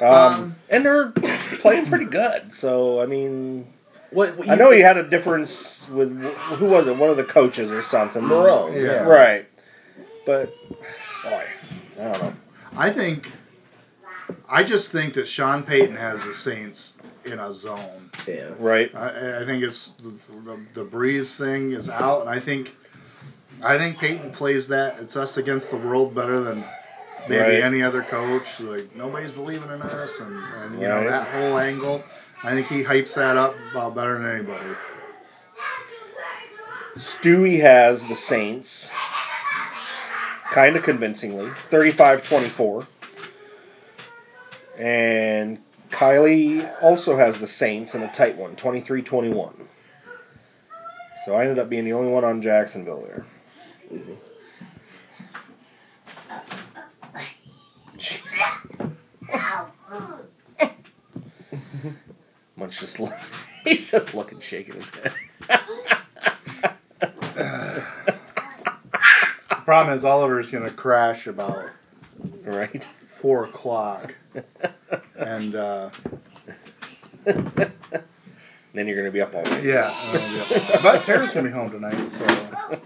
Um, 0.00 0.08
Um, 0.10 0.56
and 0.70 0.84
they're 0.86 1.10
playing 1.58 1.86
pretty 1.86 2.04
good. 2.04 2.52
So 2.52 3.00
I 3.00 3.06
mean, 3.06 3.66
What, 4.10 4.36
what 4.36 4.48
I 4.48 4.54
know 4.54 4.70
he 4.70 4.80
had 4.80 4.96
a 4.96 5.02
difference 5.02 5.88
with 5.88 6.10
who 6.56 6.66
was 6.66 6.86
it? 6.86 6.96
One 6.96 7.10
of 7.10 7.16
the 7.16 7.24
coaches 7.24 7.72
or 7.72 7.82
something. 7.82 8.22
Marrone. 8.22 8.74
Yeah. 8.74 8.80
Yeah. 8.82 9.02
Right. 9.02 9.46
But 10.26 10.52
boy, 11.22 11.44
I 12.00 12.04
don't 12.04 12.22
know. 12.22 12.34
I 12.76 12.90
think, 12.90 13.30
I 14.48 14.62
just 14.62 14.92
think 14.92 15.14
that 15.14 15.26
Sean 15.26 15.62
Payton 15.62 15.96
has 15.96 16.22
the 16.24 16.34
Saints 16.34 16.94
in 17.24 17.38
a 17.38 17.52
zone. 17.52 18.10
Yeah. 18.26 18.50
Right. 18.58 18.94
I, 18.94 19.42
I 19.42 19.44
think 19.44 19.62
it's 19.62 19.90
the, 20.02 20.10
the, 20.44 20.60
the 20.74 20.84
Brees 20.84 21.36
thing 21.38 21.72
is 21.72 21.88
out, 21.88 22.20
and 22.22 22.30
I 22.30 22.38
think, 22.38 22.74
I 23.62 23.76
think 23.78 23.98
Payton 23.98 24.32
plays 24.32 24.68
that. 24.68 24.98
It's 25.00 25.16
us 25.16 25.36
against 25.36 25.70
the 25.70 25.76
world 25.78 26.14
better 26.14 26.40
than 26.40 26.64
maybe 27.28 27.40
Right. 27.42 27.62
any 27.62 27.82
other 27.82 28.02
coach. 28.02 28.60
Like 28.60 28.94
nobody's 28.94 29.32
believing 29.32 29.70
in 29.70 29.82
us, 29.82 30.20
and, 30.20 30.36
and 30.36 30.80
you 30.80 30.86
Right. 30.86 31.02
know 31.04 31.10
that 31.10 31.28
whole 31.28 31.58
angle. 31.58 32.02
I 32.44 32.52
think 32.52 32.68
he 32.68 32.84
hypes 32.84 33.14
that 33.14 33.36
up 33.36 33.56
about 33.72 33.94
better 33.96 34.16
than 34.18 34.30
anybody. 34.30 34.76
Stewie 36.96 37.60
has 37.60 38.04
the 38.06 38.14
Saints 38.14 38.90
kind 40.50 40.76
of 40.76 40.82
convincingly 40.82 41.50
35-24. 41.70 42.86
And 44.78 45.60
Kylie 45.90 46.70
also 46.82 47.16
has 47.16 47.38
the 47.38 47.46
Saints 47.46 47.94
in 47.94 48.02
a 48.02 48.12
tight 48.12 48.36
one, 48.36 48.56
23-21. 48.56 49.54
So 51.24 51.34
I 51.34 51.42
ended 51.42 51.58
up 51.58 51.68
being 51.68 51.84
the 51.84 51.92
only 51.92 52.10
one 52.10 52.24
on 52.24 52.40
Jacksonville 52.40 53.02
there. 53.02 53.26
Jesus. 57.96 58.40
Munch 62.58 62.80
just 62.80 63.00
he's 63.64 63.90
just 63.90 64.14
looking 64.14 64.40
shaking 64.40 64.74
his 64.74 64.90
head. 64.90 65.12
Problem 69.68 69.94
is 69.98 70.02
Oliver's 70.02 70.48
going 70.48 70.64
to 70.64 70.70
crash 70.70 71.26
about 71.26 71.66
Right. 72.42 72.82
four 72.84 73.44
o'clock, 73.44 74.14
and 75.18 75.54
uh, 75.54 75.90
Then 77.26 78.88
you're 78.88 78.96
gonna 78.96 79.10
be 79.10 79.20
up 79.20 79.34
all 79.34 79.42
night. 79.42 79.64
yeah, 79.64 79.94
uh, 80.10 80.46
yeah. 80.50 80.80
but 80.82 81.04
Tara's 81.04 81.34
going 81.34 81.44
to 81.44 81.50
be 81.50 81.54
home 81.54 81.70
tonight, 81.70 82.08
so. 82.08 82.24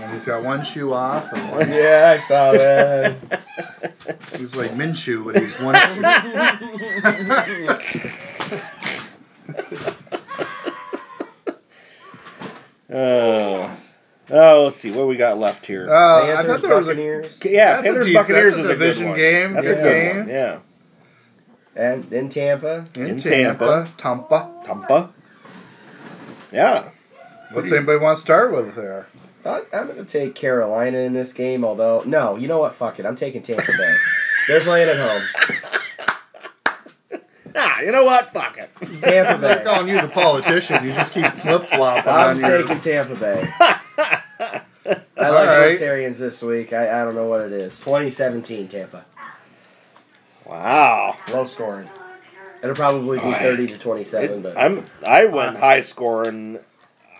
And 0.00 0.12
he's 0.14 0.24
got 0.24 0.42
one 0.42 0.64
shoe 0.64 0.94
off, 0.94 1.30
and 1.34 1.52
one, 1.52 1.60
Yeah, 1.68 2.16
I 2.16 2.20
saw 2.26 2.52
that. 2.52 3.42
he's 4.38 4.56
like 4.56 4.70
Minshew, 4.70 5.22
but 5.22 5.38
he's 5.38 5.60
one. 5.60 5.74
Oh. 12.90 13.76
Oh, 14.30 14.64
let's 14.64 14.76
see 14.76 14.90
what 14.90 15.06
we 15.08 15.16
got 15.16 15.38
left 15.38 15.64
here. 15.66 15.88
Uh, 15.88 15.94
I 16.24 16.26
Panthers, 16.36 16.60
thought 16.60 16.68
there 16.68 16.76
was 16.78 16.86
a 16.86 16.90
Buccaneers, 16.90 17.40
yeah, 17.44 17.66
that's 17.66 17.80
a 17.80 17.82
Panthers 17.84 18.08
dec- 18.08 18.14
Buccaneers 18.14 18.56
that's 18.56 18.62
is 18.64 18.68
a 18.68 18.72
a 18.72 18.76
good 18.76 19.06
one. 19.06 19.16
game, 19.16 19.52
That's 19.54 19.68
good 19.68 19.78
a 19.78 19.82
good 19.82 19.92
game. 20.12 20.16
one. 20.18 20.28
Yeah. 20.28 20.58
and 21.76 22.12
in 22.12 22.28
Tampa. 22.28 22.84
in, 22.96 23.06
in 23.06 23.18
Tampa, 23.18 23.88
Tampa. 23.96 24.50
Tampa. 24.64 25.10
Yeah. 26.52 26.90
What's 27.52 27.72
anybody 27.72 27.98
want 27.98 28.16
to 28.18 28.22
start 28.22 28.52
with 28.52 28.74
there? 28.74 29.06
I, 29.46 29.62
I'm 29.72 29.86
going 29.86 29.96
to 29.96 30.04
take 30.04 30.34
Carolina 30.34 30.98
in 30.98 31.14
this 31.14 31.32
game, 31.32 31.64
although, 31.64 32.02
no, 32.04 32.36
you 32.36 32.48
know 32.48 32.58
what? 32.58 32.74
Fuck 32.74 32.98
it. 33.00 33.06
I'm 33.06 33.16
taking 33.16 33.42
Tampa 33.42 33.72
Bay. 33.72 33.96
They're 34.46 34.60
playing 34.60 34.90
at 34.90 34.96
home. 34.98 35.22
Ah, 37.60 37.80
you 37.80 37.90
know 37.90 38.04
what? 38.04 38.32
Fuck 38.32 38.56
it. 38.58 38.70
Tampa 39.00 39.40
They're 39.40 39.56
Bay. 39.56 39.64
calling 39.64 39.88
you 39.88 40.00
the 40.00 40.06
politician. 40.08 40.84
You 40.84 40.92
just 40.92 41.12
keep 41.14 41.26
flip 41.32 41.68
flopping 41.70 42.12
I'm 42.12 42.36
on 42.36 42.40
your. 42.40 42.62
taking 42.62 42.78
Tampa 42.78 43.16
Bay. 43.16 43.48
I 45.20 45.30
like 45.30 45.48
right. 45.48 45.66
Bruce 45.68 45.80
Arians 45.82 46.18
this 46.18 46.42
week. 46.42 46.72
I, 46.72 46.94
I 46.94 47.04
don't 47.04 47.14
know 47.14 47.26
what 47.26 47.40
it 47.40 47.52
is. 47.52 47.78
2017 47.80 48.68
Tampa. 48.68 49.04
Wow. 50.46 51.16
Low 51.32 51.44
scoring. 51.44 51.88
It'll 52.62 52.74
probably 52.74 53.18
be 53.18 53.24
Boy. 53.24 53.32
30 53.34 53.66
to 53.68 53.78
27, 53.78 54.30
It- 54.38 54.42
but 54.42 54.56
I'm. 54.56 54.84
I 55.06 55.26
went 55.26 55.56
uh, 55.56 55.60
high 55.60 55.80
scoring. 55.80 56.58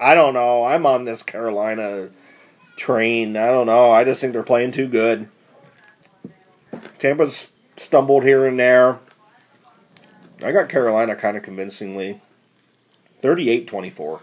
I 0.00 0.14
don't 0.14 0.34
know. 0.34 0.64
I'm 0.64 0.86
on 0.86 1.04
this 1.04 1.22
Carolina 1.22 2.08
train. 2.76 3.36
I 3.36 3.48
don't 3.48 3.66
know. 3.66 3.90
I 3.90 4.04
just 4.04 4.20
think 4.20 4.32
they're 4.32 4.42
playing 4.42 4.72
too 4.72 4.86
good. 4.88 5.28
Tampa's 6.98 7.48
stumbled 7.76 8.24
here 8.24 8.46
and 8.46 8.58
there. 8.58 8.98
I 10.42 10.52
got 10.52 10.68
Carolina 10.68 11.16
kind 11.16 11.36
of 11.36 11.42
convincingly. 11.42 12.20
38-24. 13.22 14.20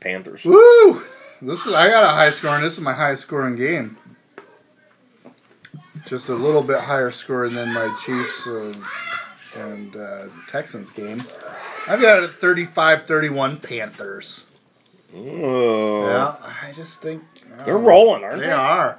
Panthers. 0.00 0.44
Woo! 0.44 1.02
This 1.42 1.66
is 1.66 1.74
I 1.74 1.88
got 1.88 2.04
a 2.04 2.08
high 2.08 2.30
score, 2.30 2.54
and 2.56 2.64
This 2.64 2.74
is 2.74 2.80
my 2.80 2.94
highest 2.94 3.22
scoring 3.22 3.56
game. 3.56 3.96
Just 6.06 6.28
a 6.28 6.34
little 6.34 6.62
bit 6.62 6.80
higher 6.80 7.10
scoring 7.10 7.54
than 7.54 7.72
my 7.72 7.94
Chiefs 8.04 8.46
uh, 8.46 8.74
and 9.56 9.96
uh, 9.96 10.26
Texans 10.48 10.90
game. 10.90 11.22
I've 11.88 12.00
got 12.00 12.22
a 12.24 12.28
35-31 12.28 13.62
Panthers. 13.62 14.44
Oh. 15.16 16.06
Yeah, 16.06 16.36
I 16.42 16.72
just 16.74 17.00
think 17.00 17.22
uh, 17.58 17.64
They're 17.64 17.78
rolling, 17.78 18.22
aren't 18.24 18.40
They 18.40 18.46
they? 18.46 18.52
are. 18.52 18.98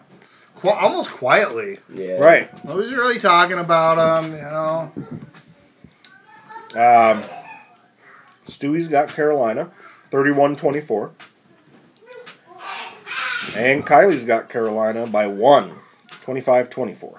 Qu- 0.55 0.69
almost 0.69 1.11
quietly. 1.11 1.77
yeah. 1.93 2.13
Right. 2.17 2.65
Nobody's 2.65 2.93
really 2.93 3.19
talking 3.19 3.59
about 3.59 4.21
them, 4.23 4.31
you 4.31 4.41
know. 4.41 4.91
Um, 6.75 7.23
Stewie's 8.45 8.87
got 8.87 9.09
Carolina, 9.09 9.69
31-24. 10.11 11.11
And 13.55 13.85
Kylie's 13.85 14.23
got 14.23 14.49
Carolina 14.49 15.07
by 15.07 15.27
one, 15.27 15.75
25-24. 16.21 17.17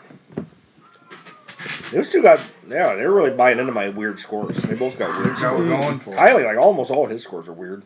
Those 1.93 2.11
two 2.11 2.23
got, 2.23 2.41
yeah, 2.69 2.95
they're 2.95 3.11
really 3.13 3.31
buying 3.31 3.59
into 3.59 3.73
my 3.73 3.89
weird 3.89 4.21
scores. 4.21 4.59
They 4.63 4.75
both 4.75 4.99
got 4.99 5.17
weird 5.17 5.31
That's 5.31 5.43
what 5.45 5.59
we're 5.59 5.69
scores. 5.69 5.85
going 5.85 6.01
for. 6.01 6.11
Kylie, 6.13 6.45
like 6.45 6.59
almost 6.59 6.91
all 6.91 7.07
his 7.07 7.23
scores 7.23 7.49
are 7.49 7.53
weird. 7.53 7.83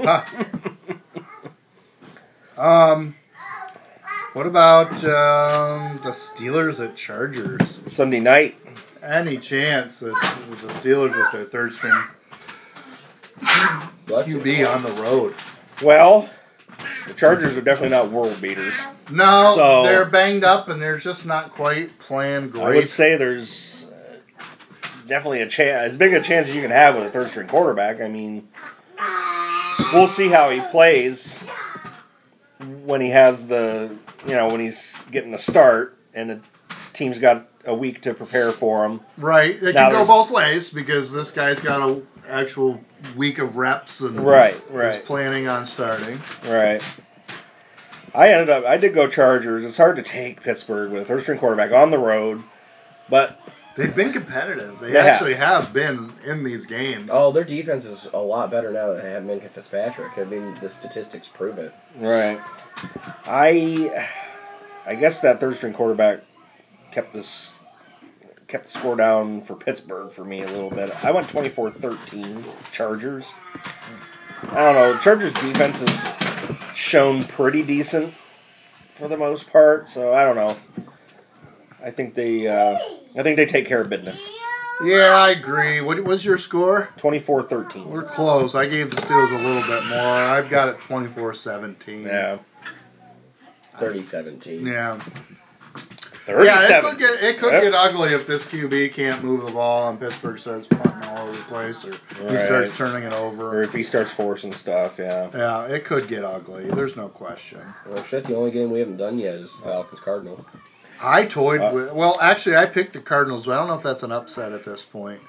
Huh. 0.00 0.24
um, 2.56 3.14
what 4.32 4.46
about 4.46 4.92
um, 5.04 5.98
the 6.02 6.10
Steelers 6.10 6.82
at 6.84 6.96
Chargers? 6.96 7.80
Sunday 7.88 8.20
night, 8.20 8.56
Any 9.02 9.36
chance 9.36 10.00
that 10.00 10.14
the 10.60 10.68
Steelers 10.68 11.14
with 11.16 11.32
their 11.32 11.44
third 11.44 11.72
string 11.74 11.92
you. 14.26 14.38
QB 14.38 14.74
on 14.74 14.82
the 14.82 14.92
road? 15.02 15.34
well, 15.82 16.22
the 16.22 16.30
Chargers 17.16 17.56
are 17.56 17.60
definitely 17.60 17.90
not 17.96 18.10
world 18.10 18.40
beaters. 18.40 18.86
No, 19.10 19.52
So- 19.54 19.82
they're 19.84 20.04
banged 20.06 20.44
up 20.44 20.68
and 20.68 20.80
they're 20.82 20.98
just 20.98 21.24
not 21.26 21.52
quite 21.52 21.98
playing 21.98 22.50
great. 22.50 22.62
I 22.64 22.70
would 22.70 22.88
say 22.88 23.16
there's 23.16 23.86
definitely 25.06 25.42
a 25.42 25.46
chance, 25.48 25.88
as 25.90 25.96
big 25.96 26.14
a 26.14 26.20
chance 26.20 26.48
as 26.48 26.54
you 26.54 26.62
can 26.62 26.70
have 26.70 26.94
with 26.96 27.06
a 27.06 27.10
third 27.10 27.28
string 27.30 27.46
quarterback. 27.46 28.00
I 28.00 28.08
mean, 28.08 28.48
we'll 29.92 30.08
see 30.08 30.28
how 30.28 30.50
he 30.50 30.60
plays. 30.70 31.44
when 32.84 33.00
he 33.00 33.10
has 33.10 33.46
the 33.48 33.90
you 34.26 34.34
know 34.34 34.46
when 34.48 34.60
he's 34.60 35.04
getting 35.10 35.34
a 35.34 35.38
start 35.38 35.98
and 36.14 36.30
the 36.30 36.40
team's 36.94 37.18
got 37.18 37.46
a 37.66 37.74
week 37.74 38.00
to 38.02 38.14
prepare 38.14 38.52
for 38.52 38.84
him. 38.86 39.00
Right. 39.18 39.60
It 39.62 39.74
Now 39.74 39.90
can 39.90 39.92
go 39.92 40.06
both 40.06 40.30
ways 40.30 40.70
because 40.70 41.12
this 41.12 41.30
guy's 41.30 41.60
got 41.60 41.80
a 41.86 42.00
actual 42.28 42.80
week 43.16 43.38
of 43.38 43.56
reps 43.56 44.00
and 44.00 44.24
Right, 44.24 44.54
is 44.54 44.62
right. 44.70 45.04
planning 45.04 45.46
on 45.48 45.66
starting. 45.66 46.20
Right. 46.46 46.80
I 48.14 48.28
ended 48.28 48.48
up. 48.50 48.64
I 48.64 48.76
did 48.76 48.94
go 48.94 49.08
Chargers. 49.08 49.64
It's 49.64 49.76
hard 49.76 49.96
to 49.96 50.02
take 50.02 50.42
Pittsburgh 50.42 50.92
with 50.92 51.02
a 51.02 51.04
third 51.04 51.22
string 51.22 51.38
quarterback 51.38 51.72
on 51.72 51.90
the 51.90 51.98
road, 51.98 52.42
but 53.08 53.38
They've 53.76 53.94
been 53.94 54.12
competitive. 54.12 54.78
They 54.78 54.92
They 54.92 54.98
have. 54.98 55.06
actually 55.06 55.34
have 55.34 55.72
been 55.72 56.12
in 56.24 56.44
these 56.44 56.64
games. 56.64 57.10
Oh, 57.12 57.32
their 57.32 57.42
defense 57.42 57.84
is 57.84 58.06
a 58.12 58.18
lot 58.20 58.48
better 58.48 58.70
now 58.70 58.92
that 58.92 59.02
they 59.02 59.10
have 59.10 59.24
Minkah 59.24 59.50
Fitzpatrick. 59.50 60.16
I 60.16 60.22
mean, 60.22 60.54
the 60.60 60.68
statistics 60.68 61.26
prove 61.26 61.58
it. 61.58 61.74
right. 61.98 62.40
I, 63.26 64.06
I 64.86 64.94
guess 64.94 65.18
that 65.20 65.40
third 65.40 65.56
string 65.56 65.72
quarterback 65.72 66.20
kept 66.92 67.12
this 67.12 67.54
kept 68.46 68.64
the 68.66 68.70
score 68.70 68.94
down 68.94 69.40
for 69.40 69.56
Pittsburgh 69.56 70.12
for 70.12 70.24
me 70.24 70.42
a 70.42 70.46
little 70.46 70.70
bit. 70.70 70.92
I 71.04 71.10
went 71.10 71.26
24-13 71.32 72.44
Chargers. 72.70 73.32
I 74.50 74.72
don't 74.72 74.74
know. 74.74 74.98
Chargers 74.98 75.32
defense 75.34 75.80
has 75.80 76.18
shown 76.76 77.24
pretty 77.24 77.62
decent 77.62 78.14
for 78.94 79.08
the 79.08 79.16
most 79.16 79.50
part, 79.50 79.88
so 79.88 80.12
I 80.12 80.24
don't 80.24 80.36
know. 80.36 80.56
I 81.82 81.90
think 81.90 82.14
they 82.14 82.46
uh, 82.46 82.78
I 83.16 83.22
think 83.22 83.36
they 83.36 83.46
take 83.46 83.66
care 83.66 83.80
of 83.80 83.90
business. 83.90 84.28
Yeah, 84.82 85.14
I 85.14 85.30
agree. 85.30 85.80
What 85.80 86.02
was 86.02 86.24
your 86.24 86.36
score? 86.36 86.88
24-13. 86.96 87.86
We're 87.86 88.02
close. 88.02 88.54
I 88.56 88.66
gave 88.66 88.90
the 88.90 88.96
Steelers 88.96 89.30
a 89.30 89.46
little 89.46 89.62
bit 89.62 89.88
more. 89.88 90.00
I've 90.00 90.50
got 90.50 90.68
it 90.68 90.80
24-17. 90.80 92.04
Yeah. 92.04 92.38
30-17. 93.78 94.66
Yeah. 94.66 95.00
37. 96.26 96.46
Yeah, 96.46 96.78
it 96.78 96.82
could 96.82 96.98
get 96.98 97.22
it 97.22 97.38
could 97.38 97.52
Yep. 97.52 97.62
get 97.62 97.74
ugly 97.74 98.10
if 98.14 98.26
this 98.26 98.44
QB 98.44 98.92
can't 98.94 99.22
move 99.22 99.44
the 99.44 99.52
ball 99.52 99.88
and 99.90 100.00
Pittsburgh 100.00 100.38
starts 100.38 100.66
punting 100.68 101.08
all 101.10 101.28
over 101.28 101.36
the 101.36 101.42
place 101.44 101.84
or 101.84 101.92
he 102.16 102.24
Right. 102.34 102.46
starts 102.46 102.76
turning 102.78 103.02
it 103.04 103.12
over, 103.12 103.58
or 103.58 103.62
if 103.62 103.72
he 103.72 103.82
starts 103.82 104.10
forcing 104.10 104.52
stuff, 104.52 104.98
yeah. 104.98 105.28
Yeah, 105.34 105.66
it 105.66 105.84
could 105.84 106.08
get 106.08 106.24
ugly. 106.24 106.64
There's 106.70 106.96
no 106.96 107.08
question. 107.08 107.60
Well, 107.86 108.02
shit, 108.04 108.24
the 108.24 108.34
only 108.36 108.50
game 108.50 108.70
we 108.70 108.78
haven't 108.78 108.96
done 108.96 109.18
yet 109.18 109.34
is 109.34 109.50
Falcons 109.62 110.00
Cardinals. 110.00 110.44
I 111.02 111.26
toyed 111.26 111.60
Uh, 111.60 111.70
with. 111.74 111.92
Well, 111.92 112.16
actually, 112.20 112.56
I 112.56 112.66
picked 112.66 112.94
the 112.94 113.00
Cardinals, 113.00 113.44
but 113.46 113.52
I 113.52 113.56
don't 113.56 113.66
know 113.68 113.74
if 113.74 113.82
that's 113.82 114.02
an 114.02 114.12
upset 114.12 114.52
at 114.52 114.64
this 114.64 114.84
point. 114.84 115.20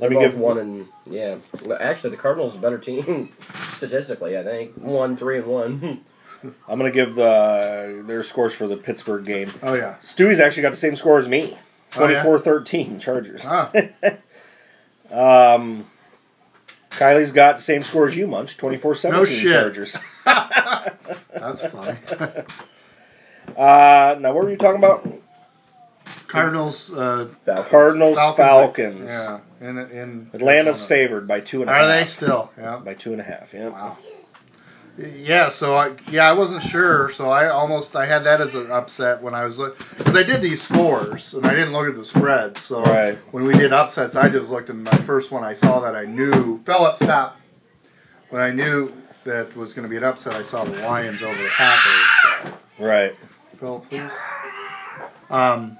Let 0.00 0.10
me 0.10 0.18
give 0.18 0.36
one 0.36 0.58
and 0.58 0.86
yeah. 1.06 1.36
Well, 1.64 1.78
Actually, 1.80 2.10
the 2.10 2.16
Cardinals 2.16 2.54
are 2.56 2.58
a 2.58 2.60
better 2.60 2.78
team 2.78 3.28
statistically. 3.76 4.36
I 4.36 4.42
think 4.42 4.72
one, 4.76 5.16
three, 5.16 5.38
and 5.38 5.46
one. 5.46 6.00
I'm 6.68 6.78
gonna 6.78 6.90
give 6.90 7.14
the 7.14 8.04
their 8.06 8.22
scores 8.22 8.54
for 8.54 8.66
the 8.66 8.76
Pittsburgh 8.76 9.24
game. 9.24 9.52
Oh 9.62 9.74
yeah. 9.74 9.94
Stewie's 10.00 10.40
actually 10.40 10.62
got 10.62 10.70
the 10.70 10.76
same 10.76 10.96
score 10.96 11.18
as 11.18 11.28
me. 11.28 11.56
Oh, 11.96 12.08
yeah? 12.08 12.24
24-13 12.24 13.00
Chargers. 13.00 13.44
Ah, 13.46 13.70
Um 15.12 15.86
Kylie's 16.90 17.32
got 17.32 17.56
the 17.56 17.62
same 17.62 17.82
score 17.82 18.06
as 18.06 18.16
you, 18.16 18.26
Munch. 18.26 18.56
24-17 18.56 19.10
No. 19.12 19.24
Chargers. 19.52 19.98
that's 20.24 21.66
funny. 21.66 21.98
Uh, 23.56 24.16
now, 24.20 24.32
what 24.32 24.44
were 24.44 24.50
you 24.50 24.56
talking 24.56 24.78
about? 24.78 25.06
Cardinals. 26.28 26.92
Uh, 26.92 27.28
Falcons. 27.44 27.68
Cardinals, 27.68 28.16
Falcons. 28.16 28.36
Falcons. 28.36 29.10
Yeah. 29.10 29.40
In 29.68 29.78
in 29.78 30.30
Atlanta's 30.34 30.82
Arizona. 30.82 30.88
favored 30.88 31.28
by 31.28 31.40
two 31.40 31.60
and 31.62 31.70
a 31.70 31.72
half. 31.72 31.82
Are 31.82 31.86
they 31.88 32.04
still? 32.04 32.50
Yeah. 32.58 32.76
By 32.78 32.94
two 32.94 33.12
and 33.12 33.20
a 33.20 33.24
half, 33.24 33.52
yeah. 33.54 33.68
Wow. 33.68 33.98
Yeah, 34.96 35.48
so 35.48 35.74
I 35.74 35.96
yeah 36.08 36.28
I 36.28 36.32
wasn't 36.32 36.62
sure, 36.62 37.08
so 37.10 37.28
I 37.28 37.48
almost 37.48 37.96
I 37.96 38.06
had 38.06 38.22
that 38.24 38.40
as 38.40 38.54
an 38.54 38.70
upset 38.70 39.20
when 39.22 39.34
I 39.34 39.44
was 39.44 39.56
because 39.98 40.14
I 40.14 40.22
did 40.22 40.40
these 40.40 40.62
scores 40.62 41.34
and 41.34 41.44
I 41.44 41.50
didn't 41.50 41.72
look 41.72 41.88
at 41.88 41.96
the 41.96 42.04
spreads. 42.04 42.60
So 42.62 42.80
Right. 42.82 43.18
when 43.32 43.44
we 43.44 43.54
did 43.54 43.72
upsets, 43.72 44.14
I 44.14 44.28
just 44.28 44.50
looked 44.50 44.70
at 44.70 44.76
my 44.76 44.92
first 44.98 45.32
one. 45.32 45.42
I 45.42 45.52
saw 45.54 45.80
that 45.80 45.96
I 45.96 46.04
knew 46.04 46.58
Philip 46.58 46.96
stop. 46.98 47.40
When 48.30 48.40
I 48.40 48.50
knew 48.50 48.92
that 49.24 49.56
was 49.56 49.72
going 49.74 49.82
to 49.84 49.88
be 49.88 49.96
an 49.96 50.04
upset, 50.04 50.34
I 50.34 50.42
saw 50.44 50.64
the 50.64 50.76
Lions 50.82 51.22
over 51.22 51.34
the 51.42 51.50
Packers. 51.56 52.02
So. 52.78 52.84
Right. 52.84 53.16
Phil, 53.58 53.80
please. 53.88 54.12
Um, 55.30 55.76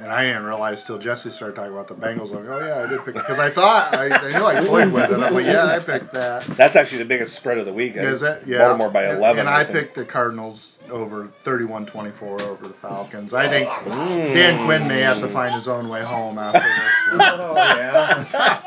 and 0.00 0.10
I 0.10 0.24
didn't 0.24 0.44
realize 0.44 0.82
till 0.84 0.98
Jesse 0.98 1.30
started 1.30 1.54
talking 1.56 1.72
about 1.72 1.88
the 1.88 1.94
Bengals. 1.94 2.30
Like, 2.30 2.46
oh 2.48 2.64
yeah, 2.66 2.82
I 2.82 2.86
did 2.86 3.04
pick 3.04 3.14
because 3.14 3.38
I 3.38 3.50
thought 3.50 3.94
I, 3.94 4.08
I 4.08 4.30
knew 4.30 4.44
I 4.46 4.64
toyed 4.64 4.92
with 4.92 5.10
it. 5.10 5.20
I'm 5.20 5.34
like, 5.34 5.44
yeah, 5.44 5.66
I 5.66 5.78
picked 5.78 6.12
that. 6.14 6.44
That's 6.56 6.74
actually 6.76 6.98
the 6.98 7.04
biggest 7.04 7.34
spread 7.34 7.58
of 7.58 7.66
the 7.66 7.72
week. 7.72 7.96
Is 7.96 8.20
think 8.20 8.40
that 8.42 8.48
yeah? 8.48 8.58
Baltimore 8.58 8.90
by 8.90 9.04
And- 9.04 9.18
11. 9.18 9.40
And, 9.40 9.48
I, 9.48 9.64
think. 9.64 9.78
picked 9.78 9.94
the 9.96 10.04
Cardinals 10.04 10.78
over 10.90 11.28
31-24 11.44 12.22
over 12.42 12.66
the 12.68 12.74
Falcons. 12.74 13.34
I 13.34 13.48
think 13.48 13.68
Mm. 13.68 14.34
Dan 14.34 14.64
Quinn 14.64 14.88
may 14.88 15.00
have 15.02 15.20
to 15.20 15.28
find 15.28 15.54
his 15.54 15.68
own 15.68 15.88
way 15.88 16.02
home 16.02 16.38
after 16.38 16.58
this. 16.60 17.28
Oh 17.42 17.54
yeah. 17.76 18.62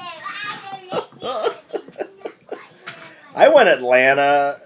I 3.36 3.50
went 3.50 3.68
Atlanta. 3.70 4.60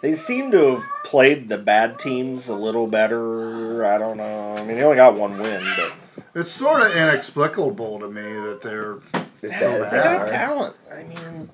They 0.00 0.14
seem 0.14 0.50
to 0.52 0.76
have 0.76 0.84
played 1.06 1.48
the 1.48 1.56
bad 1.56 1.98
teams 1.98 2.48
a 2.48 2.54
little 2.54 2.88
better. 2.88 3.84
I 3.84 3.96
don't 3.96 4.16
know. 4.16 4.56
I 4.56 4.64
mean, 4.64 4.76
they 4.76 4.82
only 4.82 4.96
got 4.96 5.14
one 5.14 5.38
win, 5.38 5.62
but 5.76 5.92
It's 6.34 6.50
sort 6.50 6.82
of 6.82 6.94
inexplicable 6.96 8.00
to 8.00 8.08
me 8.08 8.22
that 8.22 8.60
they're 8.60 8.96
It's 9.40 9.56
So 9.58 9.78
bad 9.82 9.90
they 9.92 9.98
they 9.98 10.02
got 10.02 10.26
talent. 10.26 10.76
I 10.92 11.04
mean, 11.04 11.48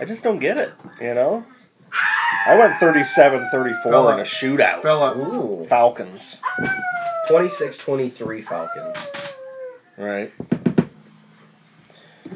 I 0.00 0.04
just 0.06 0.24
don't 0.24 0.38
get 0.38 0.56
it, 0.56 0.72
you 1.00 1.12
know? 1.14 1.44
I 2.46 2.56
went 2.56 2.76
37 2.76 3.48
34 3.50 3.92
Fella. 3.92 4.14
in 4.14 4.20
a 4.20 4.22
shootout. 4.22 4.80
Philip. 4.82 5.16
Ooh. 5.18 5.64
Falcons. 5.64 6.38
26-23 7.28 8.44
Falcons. 8.44 8.96
Right. 9.98 10.32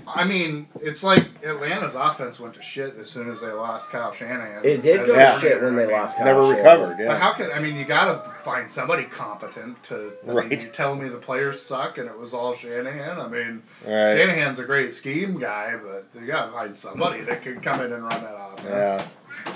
I 0.07 0.25
mean, 0.25 0.67
it's 0.81 1.03
like 1.03 1.27
Atlanta's 1.45 1.95
offense 1.95 2.39
went 2.41 2.55
to 2.55 2.63
shit 2.63 2.97
as 2.99 3.11
soon 3.11 3.31
as 3.31 3.41
they 3.41 3.49
lost 3.53 3.91
Kyle 3.91 4.13
Shanahan. 4.13 4.65
It 4.65 4.83
did 4.83 5.07
go 5.07 5.15
Yeah. 5.15 5.35
to 5.35 5.41
shit 5.41 5.63
when 5.63 5.77
they. 5.77 5.85
I 5.85 5.87
mean, 5.87 5.97
lost. 5.97 6.17
Kyle 6.17 6.25
Never 6.27 6.43
Shanahan. 6.43 6.81
recovered, 6.81 7.07
But 7.07 7.19
how 7.21 7.33
can 7.35 7.51
I 7.53 7.59
mean? 7.59 7.77
You 7.77 7.85
got 7.85 8.07
to 8.25 8.31
find 8.43 8.71
somebody 8.71 9.05
competent 9.05 9.83
to. 9.85 10.13
I 10.29 10.31
Right. 10.33 10.49
Mean, 10.49 10.61
you 10.61 10.67
tell 10.69 10.95
me 10.95 11.09
the 11.09 11.17
players 11.19 11.61
suck 11.63 11.99
and 11.99 12.09
it 12.09 12.19
was 12.19 12.33
all 12.35 12.55
Shanahan. 12.55 13.19
I 13.21 13.29
mean, 13.29 13.63
Right. 13.85 14.17
Shanahan's 14.17 14.59
a 14.59 14.65
great 14.65 14.93
scheme 14.95 15.39
guy, 15.39 15.75
but 15.77 16.07
you 16.21 16.27
got 16.27 16.47
to 16.47 16.53
find 16.53 16.75
somebody 16.77 17.23
that 17.23 17.43
can 17.43 17.61
come 17.61 17.81
in 17.81 17.93
and 17.93 18.03
run 18.03 18.23
that 18.23 18.37
offense. 18.37 19.05
Yeah. 19.49 19.55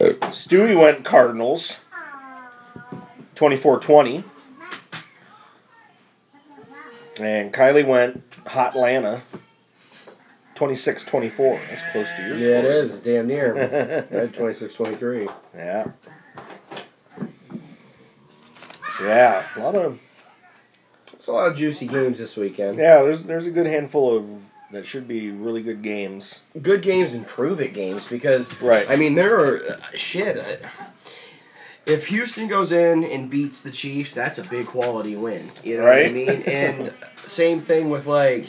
Uh, 0.00 0.10
Stewie 0.30 0.78
went 0.78 1.04
Cardinals 1.04 1.78
24 3.34 3.78
20. 3.80 4.24
And 7.20 7.52
Kylie 7.52 7.86
went 7.86 8.22
Hot 8.46 8.70
Atlanta 8.74 9.22
26 10.54 11.04
24. 11.04 11.60
That's 11.68 11.82
close 11.92 12.12
to 12.12 12.22
your 12.26 12.36
Yeah, 12.36 12.58
it 12.60 12.64
is. 12.64 13.00
Damn 13.00 13.26
near. 13.26 13.54
I 14.12 14.14
had 14.14 14.32
26-23. 14.32 15.32
Yeah. 15.56 15.86
So, 18.96 19.04
yeah, 19.06 19.44
a 19.56 19.60
lot 19.60 19.74
of 19.74 19.98
It's 21.14 21.26
a 21.26 21.32
lot 21.32 21.48
of 21.48 21.56
juicy 21.56 21.86
games 21.86 22.18
this 22.18 22.36
weekend. 22.36 22.78
yeah. 22.78 23.02
There's 23.02 23.24
there's 23.24 23.46
a 23.46 23.50
good 23.50 23.66
handful 23.66 24.16
of 24.16 24.28
that 24.70 24.86
should 24.86 25.06
be 25.08 25.30
really 25.30 25.62
good 25.62 25.82
games. 25.82 26.40
Good 26.60 26.82
games 26.82 27.14
and 27.14 27.26
prove 27.26 27.60
it 27.60 27.74
games 27.74 28.06
because 28.06 28.52
Right. 28.60 28.88
I 28.88 28.96
mean 28.96 29.14
there 29.14 29.36
are 29.38 29.56
uh, 29.58 29.76
shit. 29.94 30.38
uh, 30.38 30.68
If 31.86 32.06
Houston 32.06 32.46
goes 32.48 32.70
in 32.72 33.04
and 33.04 33.28
beats 33.28 33.60
the 33.60 33.70
Chiefs, 33.70 34.14
that's 34.14 34.38
a 34.38 34.42
big 34.44 34.66
quality 34.66 35.16
win. 35.16 35.50
You 35.64 35.78
know 35.78 35.84
what 35.84 35.98
I 35.98 36.08
mean? 36.10 36.30
And 36.42 36.94
same 37.26 37.60
thing 37.60 37.90
with 37.90 38.06
like 38.06 38.46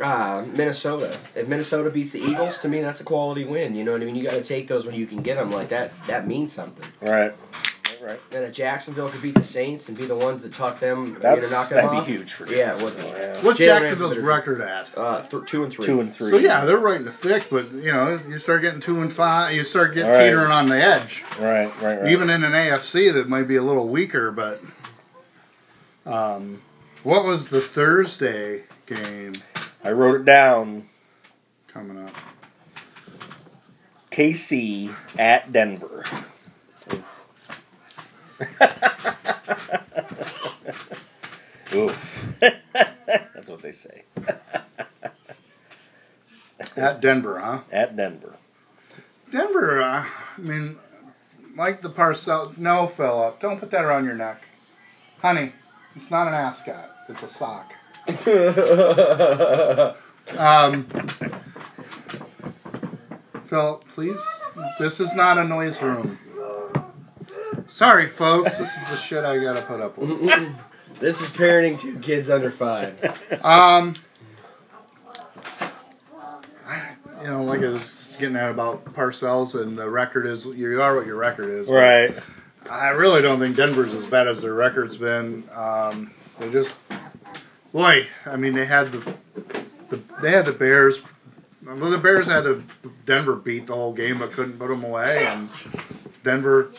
uh, 0.00 0.44
Minnesota. 0.52 1.18
If 1.34 1.48
Minnesota 1.48 1.90
beats 1.90 2.12
the 2.12 2.20
Eagles, 2.22 2.58
to 2.58 2.68
me 2.68 2.80
that's 2.80 3.00
a 3.00 3.04
quality 3.04 3.44
win. 3.44 3.74
You 3.74 3.84
know 3.84 3.92
what 3.92 4.02
I 4.02 4.04
mean? 4.04 4.16
You 4.16 4.22
got 4.24 4.32
to 4.32 4.44
take 4.44 4.68
those 4.68 4.86
when 4.86 4.94
you 4.94 5.06
can 5.06 5.22
get 5.22 5.36
them. 5.36 5.50
Like 5.50 5.68
that. 5.70 5.92
That 6.06 6.26
means 6.26 6.52
something. 6.52 6.86
Right. 7.00 7.32
Right. 8.02 8.18
And 8.32 8.42
if 8.42 8.52
Jacksonville 8.52 9.08
could 9.10 9.22
beat 9.22 9.36
the 9.36 9.44
Saints 9.44 9.88
and 9.88 9.96
be 9.96 10.06
the 10.06 10.16
ones 10.16 10.42
that 10.42 10.52
tuck 10.52 10.80
them, 10.80 11.16
That's 11.20 11.46
you 11.48 11.52
know, 11.54 11.60
knock 11.60 11.68
them 11.68 11.94
that'd 11.98 12.06
be 12.06 12.12
huge 12.18 12.32
for 12.32 12.46
Yeah, 12.46 12.50
it 12.50 12.56
Jacksonville, 12.80 12.94
would 12.96 13.14
be. 13.14 13.20
yeah. 13.20 13.40
What's 13.42 13.60
Jalen 13.60 13.64
Jacksonville's 13.66 14.18
record 14.18 14.60
at? 14.60 14.98
Uh, 14.98 15.22
th- 15.28 15.44
two 15.46 15.62
and 15.62 15.72
three. 15.72 15.84
Two 15.86 16.00
and 16.00 16.12
three. 16.12 16.30
So 16.32 16.38
yeah, 16.38 16.64
they're 16.64 16.80
right 16.80 16.96
in 16.96 17.04
the 17.04 17.12
thick, 17.12 17.46
but 17.48 17.70
you 17.70 17.92
know, 17.92 18.18
you 18.28 18.38
start 18.38 18.62
getting 18.62 18.80
two 18.80 19.00
and 19.02 19.12
five, 19.12 19.54
you 19.54 19.62
start 19.62 19.94
getting 19.94 20.10
All 20.10 20.16
right. 20.16 20.24
teetering 20.24 20.50
on 20.50 20.66
the 20.66 20.82
edge. 20.82 21.22
Right. 21.38 21.66
Right. 21.80 22.00
Right. 22.00 22.10
Even 22.10 22.28
in 22.28 22.42
an 22.42 22.50
AFC 22.54 23.12
that 23.14 23.28
might 23.28 23.46
be 23.46 23.54
a 23.54 23.62
little 23.62 23.86
weaker, 23.88 24.32
but 24.32 24.60
um, 26.04 26.60
what 27.04 27.24
was 27.24 27.48
the 27.48 27.60
Thursday 27.60 28.64
game 28.86 29.30
I 29.84 29.90
wrote 29.90 30.20
it 30.20 30.24
down. 30.24 30.88
coming 31.66 32.04
up? 32.04 32.14
KC 34.10 34.94
at 35.18 35.52
Denver. 35.52 36.04
Oof. 41.74 42.28
That's 42.40 43.50
what 43.50 43.62
they 43.62 43.72
say. 43.72 44.02
At 46.76 47.00
Denver, 47.00 47.38
huh? 47.38 47.60
At 47.72 47.96
Denver. 47.96 48.34
Denver. 49.30 49.82
Uh, 49.82 50.04
I 50.04 50.40
mean, 50.40 50.78
like 51.56 51.82
the 51.82 51.90
Parcell. 51.90 52.54
No, 52.56 52.86
Philip, 52.86 53.40
don't 53.40 53.58
put 53.58 53.70
that 53.70 53.84
around 53.84 54.04
your 54.04 54.14
neck, 54.14 54.42
honey. 55.20 55.52
It's 55.96 56.10
not 56.10 56.28
an 56.28 56.34
ascot. 56.34 56.90
It's 57.08 57.22
a 57.22 57.28
sock. 57.28 57.74
Um, 60.38 60.86
Phil, 63.46 63.82
please. 63.88 64.20
This 64.78 65.00
is 65.00 65.14
not 65.14 65.38
a 65.38 65.44
noise 65.44 65.82
room. 65.82 66.18
Sorry, 67.68 68.08
folks. 68.08 68.58
This 68.58 68.74
is 68.76 68.88
the 68.88 68.96
shit 68.96 69.24
I 69.24 69.38
gotta 69.38 69.62
put 69.62 69.80
up 69.80 69.98
with. 69.98 70.30
this 71.00 71.20
is 71.20 71.28
parenting 71.30 71.78
two 71.78 71.98
kids 71.98 72.30
under 72.30 72.50
five. 72.50 72.98
Um, 73.44 73.92
I, 76.66 76.94
you 77.20 77.28
know, 77.28 77.44
like 77.44 77.60
I 77.60 77.68
was 77.68 78.16
getting 78.18 78.36
at 78.36 78.50
about 78.50 78.84
Parcells, 78.86 79.60
and 79.60 79.76
the 79.76 79.88
record 79.88 80.26
is 80.26 80.46
you 80.46 80.80
are 80.80 80.96
what 80.96 81.06
your 81.06 81.16
record 81.16 81.50
is. 81.50 81.68
Right. 81.68 82.16
I 82.70 82.88
really 82.88 83.22
don't 83.22 83.38
think 83.38 83.56
Denver's 83.56 83.94
as 83.94 84.06
bad 84.06 84.28
as 84.28 84.42
their 84.42 84.54
record's 84.54 84.96
been. 84.96 85.44
Um, 85.52 86.14
they 86.38 86.50
just, 86.50 86.74
boy, 87.72 88.06
I 88.26 88.36
mean, 88.36 88.52
they 88.54 88.66
had 88.66 88.92
the, 88.92 89.14
the 89.88 90.00
they 90.20 90.30
had 90.30 90.46
the 90.46 90.52
Bears. 90.52 91.00
Well, 91.64 91.90
the 91.90 91.98
Bears 91.98 92.26
had 92.26 92.44
to 92.44 92.62
Denver 93.06 93.36
beat 93.36 93.66
the 93.68 93.74
whole 93.74 93.92
game, 93.92 94.18
but 94.18 94.32
couldn't 94.32 94.58
put 94.58 94.68
them 94.68 94.84
away, 94.84 95.26
and 95.26 95.48
Denver 96.24 96.72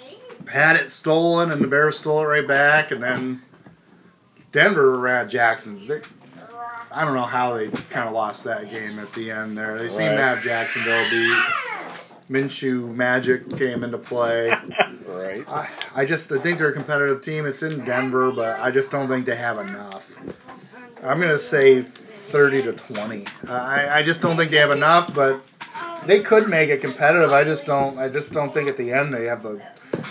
had 0.51 0.75
it 0.75 0.89
stolen, 0.89 1.51
and 1.51 1.61
the 1.61 1.67
Bears 1.67 1.97
stole 1.99 2.21
it 2.23 2.27
right 2.27 2.47
back, 2.47 2.91
and 2.91 3.01
then 3.01 3.41
Denver 4.51 4.99
ran 4.99 5.29
Jackson. 5.29 5.87
They, 5.87 6.01
I 6.91 7.05
don't 7.05 7.15
know 7.15 7.23
how 7.23 7.53
they 7.55 7.69
kind 7.69 8.07
of 8.07 8.13
lost 8.13 8.43
that 8.43 8.69
game 8.69 8.99
at 8.99 9.11
the 9.13 9.31
end 9.31 9.57
there. 9.57 9.77
They 9.77 9.89
seemed 9.89 10.09
Right. 10.09 10.15
to 10.17 10.21
have 10.21 10.43
Jacksonville 10.43 11.09
beat. 11.09 11.43
Minshew 12.29 12.93
magic 12.93 13.49
came 13.57 13.83
into 13.83 13.97
play. 13.97 14.51
Right. 15.05 15.47
I, 15.49 15.69
I 15.95 16.05
just 16.05 16.31
I 16.31 16.39
think 16.39 16.57
they're 16.57 16.69
a 16.69 16.73
competitive 16.73 17.21
team. 17.21 17.45
It's 17.45 17.61
in 17.61 17.85
Denver, 17.85 18.31
but 18.31 18.59
I 18.59 18.71
just 18.71 18.89
don't 18.89 19.07
think 19.07 19.25
they 19.27 19.35
have 19.35 19.59
enough. 19.59 20.12
I'm 21.03 21.19
gonna 21.19 21.37
say 21.37 21.81
30 21.81 22.63
to 22.63 22.73
20. 22.73 23.25
I, 23.47 23.99
I 23.99 24.03
just 24.03 24.21
don't 24.21 24.37
think 24.37 24.51
they 24.51 24.57
have 24.57 24.71
enough, 24.71 25.13
but 25.13 25.41
they 26.05 26.21
could 26.21 26.47
make 26.49 26.69
it 26.69 26.81
competitive. 26.81 27.31
I 27.31 27.43
just 27.43 27.65
don't. 27.65 27.97
I 27.99 28.09
just 28.09 28.31
don't 28.33 28.53
think 28.53 28.69
at 28.69 28.77
the 28.77 28.91
end 28.91 29.13
they 29.13 29.25
have 29.25 29.43
the 29.43 29.61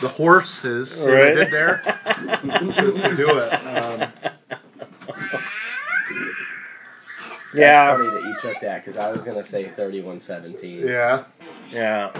the 0.00 0.08
horses 0.08 0.90
see 0.90 1.10
what 1.10 1.14
Right. 1.14 1.34
they 1.34 1.44
did 1.44 1.52
there 1.52 1.82
to, 2.42 2.92
to 2.98 3.16
do 3.16 3.38
it. 3.38 3.52
Um, 3.66 4.12
Yeah. 7.54 7.96
Funny 7.96 8.08
that 8.08 8.22
you 8.24 8.34
took 8.40 8.60
that 8.62 8.82
because 8.84 8.96
I 8.96 9.12
was 9.12 9.22
gonna 9.22 9.44
say 9.44 9.64
31-17. 9.76 10.88
yeah, 10.90 11.24
Yeah. 11.70 12.12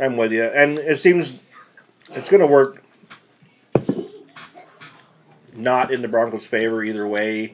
I'm 0.00 0.16
with 0.18 0.32
you. 0.32 0.44
And 0.44 0.78
it 0.78 0.98
seems 0.98 1.40
it's 2.10 2.28
going 2.28 2.40
to 2.40 2.46
work 2.46 2.82
not 5.58 5.92
in 5.92 6.02
the 6.02 6.08
Broncos' 6.08 6.46
favor 6.46 6.82
either 6.82 7.06
way 7.06 7.52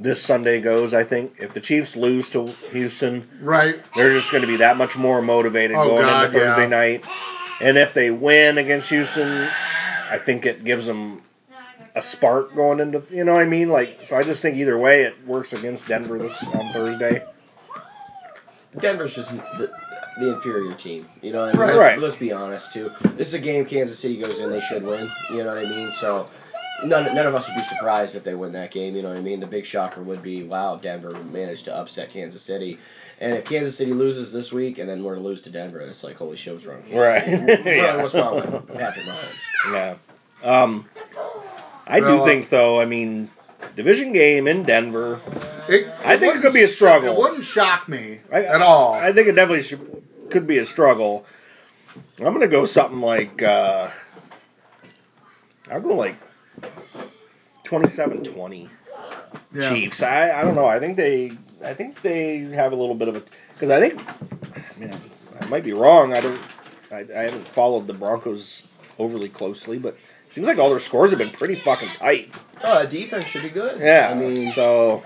this 0.00 0.20
Sunday 0.22 0.60
goes, 0.60 0.92
I 0.94 1.04
think. 1.04 1.36
If 1.38 1.52
the 1.52 1.60
Chiefs 1.60 1.94
lose 1.96 2.28
to 2.30 2.46
Houston, 2.72 3.28
right. 3.40 3.76
they're 3.94 4.12
just 4.12 4.30
going 4.32 4.40
to 4.40 4.48
be 4.48 4.56
that 4.56 4.76
much 4.76 4.96
more 4.96 5.22
motivated 5.22 5.76
Oh, 5.76 5.86
going 5.86 6.02
God, 6.02 6.26
into 6.26 6.38
Thursday 6.38 6.62
yeah. 6.62 6.68
night. 6.68 7.04
And 7.60 7.78
if 7.78 7.94
they 7.94 8.10
win 8.10 8.58
against 8.58 8.88
Houston, 8.88 9.48
I 10.10 10.18
think 10.18 10.44
it 10.46 10.64
gives 10.64 10.86
them 10.86 11.22
a 11.94 12.02
spark 12.02 12.54
going 12.54 12.80
into, 12.80 13.04
you 13.14 13.22
know 13.22 13.34
what 13.34 13.42
I 13.42 13.48
mean? 13.48 13.68
Like, 13.68 14.04
so 14.04 14.16
I 14.16 14.22
just 14.24 14.42
think 14.42 14.56
either 14.56 14.76
way 14.78 15.02
it 15.02 15.24
works 15.26 15.52
against 15.52 15.86
Denver 15.86 16.18
this 16.18 16.42
on 16.42 16.72
Thursday. 16.72 17.24
Denver's 18.78 19.14
just 19.14 19.30
the, 19.30 19.70
the 20.18 20.32
inferior 20.34 20.72
team. 20.72 21.08
You 21.20 21.32
know 21.32 21.46
what 21.46 21.54
I 21.54 21.58
mean? 21.58 21.60
Right. 21.60 21.66
Let's, 21.68 21.78
Right. 21.78 21.98
let's 21.98 22.16
be 22.16 22.32
honest 22.32 22.72
too. 22.72 22.90
This 23.16 23.28
is 23.28 23.34
a 23.34 23.38
game 23.38 23.66
Kansas 23.66 23.98
City 23.98 24.16
goes 24.18 24.38
in, 24.40 24.50
they 24.50 24.60
should 24.60 24.82
win. 24.82 25.08
You 25.30 25.38
know 25.44 25.54
what 25.54 25.58
I 25.64 25.68
mean? 25.68 25.92
So 25.92 26.26
none, 26.84 27.14
none 27.14 27.26
of 27.26 27.34
us 27.34 27.48
would 27.48 27.56
be 27.56 27.64
surprised 27.64 28.14
if 28.14 28.24
they 28.24 28.34
win 28.34 28.52
that 28.52 28.70
game. 28.70 28.94
You 28.96 29.02
know 29.02 29.08
what 29.08 29.18
I 29.18 29.22
mean? 29.22 29.40
The 29.40 29.46
big 29.46 29.66
shocker 29.66 30.02
would 30.02 30.22
be, 30.22 30.42
wow, 30.42 30.76
Denver 30.76 31.12
managed 31.30 31.64
to 31.66 31.74
upset 31.74 32.10
Kansas 32.10 32.42
City. 32.42 32.78
And 33.20 33.34
if 33.34 33.44
Kansas 33.44 33.76
City 33.76 33.92
loses 33.92 34.32
this 34.32 34.52
week 34.52 34.78
and 34.78 34.88
then 34.88 35.04
we're 35.04 35.14
to 35.14 35.20
lose 35.20 35.42
to 35.42 35.50
Denver, 35.50 35.80
it's 35.80 36.02
like 36.02 36.16
holy 36.16 36.36
shit, 36.36 36.54
what's 36.54 36.66
wrong? 36.66 36.82
with 36.82 36.90
Kansas 36.90 36.98
Right. 36.98 37.46
City? 37.46 37.70
Yeah. 37.76 37.96
What's 38.02 38.14
wrong 38.14 38.34
with 38.36 38.68
Patrick 38.74 39.06
Mahomes? 39.06 39.72
Yeah. 39.72 39.94
Um, 40.42 40.88
I 41.86 42.00
do 42.00 42.24
think, 42.24 42.48
though, 42.48 42.80
I 42.80 42.84
mean, 42.84 43.30
division 43.76 44.12
game 44.12 44.48
in 44.48 44.64
Denver, 44.64 45.20
It, 45.68 45.88
I 46.04 46.16
think 46.16 46.36
it 46.36 46.42
could 46.42 46.52
be 46.52 46.62
a 46.62 46.68
struggle. 46.68 47.12
It 47.14 47.18
wouldn't 47.18 47.44
shock 47.44 47.88
me 47.88 48.20
I- 48.32 48.44
at 48.44 48.60
all. 48.62 48.92
I 48.94 49.12
think 49.12 49.28
it 49.28 49.36
definitely 49.36 49.62
should, 49.62 50.02
could 50.30 50.46
be 50.46 50.58
a 50.58 50.66
struggle. 50.66 51.24
I'm 52.18 52.24
going 52.34 52.40
to 52.40 52.48
go 52.48 52.64
something 52.64 53.00
like, 53.00 53.40
uh, 53.42 53.90
I'll 55.70 55.80
go 55.80 55.94
like 55.94 56.16
27 57.72 58.22
20 58.22 58.68
yeah. 59.54 59.70
Chiefs. 59.70 60.02
I, 60.02 60.38
I 60.38 60.42
don't 60.44 60.54
know. 60.54 60.66
I 60.66 60.78
think 60.78 60.98
they, 60.98 61.32
I 61.64 61.72
think 61.72 62.02
they 62.02 62.40
have 62.40 62.72
a 62.72 62.76
little 62.76 62.94
bit 62.94 63.08
of 63.08 63.16
a, 63.16 63.22
because 63.54 63.70
I 63.70 63.80
think, 63.80 63.98
I 64.54 64.78
mean, 64.78 64.94
I 65.40 65.46
might 65.46 65.64
be 65.64 65.72
wrong. 65.72 66.12
I 66.12 66.20
don't, 66.20 66.38
I, 66.90 66.98
I 67.16 67.22
haven't 67.22 67.48
followed 67.48 67.86
the 67.86 67.94
Broncos 67.94 68.64
overly 68.98 69.30
closely, 69.30 69.78
but 69.78 69.94
it 70.26 70.32
seems 70.34 70.46
like 70.46 70.58
all 70.58 70.68
their 70.68 70.78
scores 70.78 71.08
have 71.12 71.18
been 71.18 71.30
pretty 71.30 71.54
fucking 71.54 71.88
tight. 71.94 72.30
Oh, 72.62 72.74
that 72.74 72.90
defense 72.90 73.24
should 73.24 73.42
be 73.42 73.48
good. 73.48 73.80
Yeah. 73.80 74.10
I 74.10 74.14
mean, 74.16 74.52
so 74.52 75.02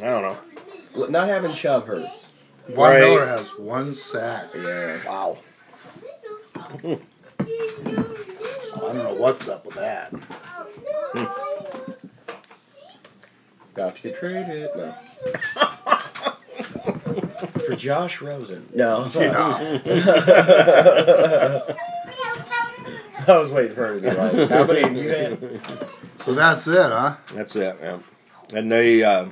I 0.00 0.06
don't 0.06 0.22
know. 0.22 0.38
l- 0.94 1.10
not 1.10 1.28
having 1.28 1.52
Chubb 1.52 1.84
hurts. 1.86 2.28
Von 2.68 2.78
Right. 2.78 3.00
Miller 3.00 3.26
has 3.26 3.50
one 3.58 3.94
sack. 3.94 4.46
Yeah. 4.54 5.04
Wow. 5.06 5.38
So 7.38 8.88
I 8.90 8.92
don't 8.92 9.04
know 9.04 9.14
what's 9.14 9.48
up 9.48 9.64
with 9.64 9.76
that. 9.76 10.12
About 13.74 13.96
to 13.96 14.02
get 14.02 14.16
traded. 14.18 14.70
No. 14.76 14.94
For 17.66 17.74
Josh 17.76 18.20
Rosen. 18.22 18.66
No. 18.74 19.10
I 23.28 23.38
was 23.40 23.50
waiting 23.50 23.74
for 23.74 23.88
her 23.88 23.94
to 23.96 24.00
be 24.00 24.06
like, 24.10 24.48
how 24.50 24.66
many 24.66 24.80
have 24.82 24.96
you 24.96 25.08
had? 25.08 25.60
So 26.24 26.32
that's 26.34 26.66
it, 26.68 26.76
huh? 26.76 27.16
That's 27.34 27.56
it, 27.56 27.80
man. 27.80 28.04
And 28.54 28.70
they, 28.70 29.02
uh, 29.02 29.26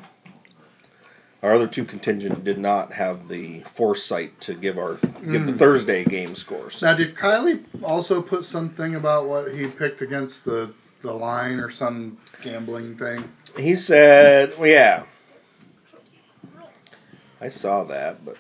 our 1.43 1.53
other 1.53 1.69
two 1.69 1.85
contingent 1.85 2.43
did 2.43 2.59
not 2.59 2.93
have 2.93 3.29
the 3.29 3.61
foresight 3.61 4.41
to 4.43 4.55
give 4.55 4.79
our 4.79 4.95
give 4.95 5.47
the 5.47 5.53
Mm. 5.53 5.59
Thursday 5.59 6.03
game 6.05 6.35
scores. 6.35 6.83
Now, 6.83 6.95
did 6.95 7.15
Kylie 7.15 7.63
also 7.85 8.21
put 8.21 8.45
something 8.45 8.97
about 8.97 9.27
what 9.29 9.53
he 9.53 9.67
picked 9.69 10.01
against 10.03 10.45
the 10.45 10.73
the 11.05 11.12
line 11.12 11.60
or 11.60 11.70
some 11.70 12.18
gambling 12.43 12.97
thing? 12.97 13.24
He 13.59 13.74
said, 13.76 14.59
well, 14.59 14.66
"Yeah, 14.68 15.05
I 17.40 17.48
saw 17.48 17.85
that, 17.85 18.24
but 18.24 18.36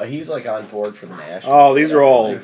Uh, 0.00 0.04
he's 0.04 0.28
like 0.28 0.46
on 0.46 0.66
board 0.68 0.96
for 0.96 1.06
the 1.06 1.16
national. 1.16 1.52
oh, 1.52 1.74
these 1.74 1.92
are 1.92 2.02
all 2.02 2.38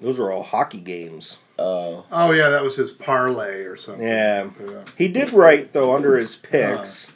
those 0.00 0.18
are 0.20 0.30
all 0.30 0.42
hockey 0.42 0.80
games." 0.80 1.38
Oh. 1.58 2.04
Oh 2.12 2.32
yeah, 2.32 2.50
that 2.50 2.62
was 2.62 2.76
his 2.76 2.92
parlay 2.92 3.62
or 3.62 3.76
something. 3.76 4.06
Yeah. 4.06 4.50
He 4.96 5.08
did 5.08 5.32
write 5.32 5.70
though 5.70 5.94
under 5.94 6.16
his 6.16 6.36
picks. 6.36 7.08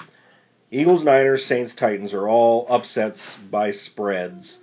Eagles, 0.72 1.02
Niners, 1.02 1.44
Saints, 1.44 1.74
Titans 1.74 2.14
are 2.14 2.28
all 2.28 2.64
upsets 2.70 3.36
by 3.50 3.72
spreads. 3.72 4.60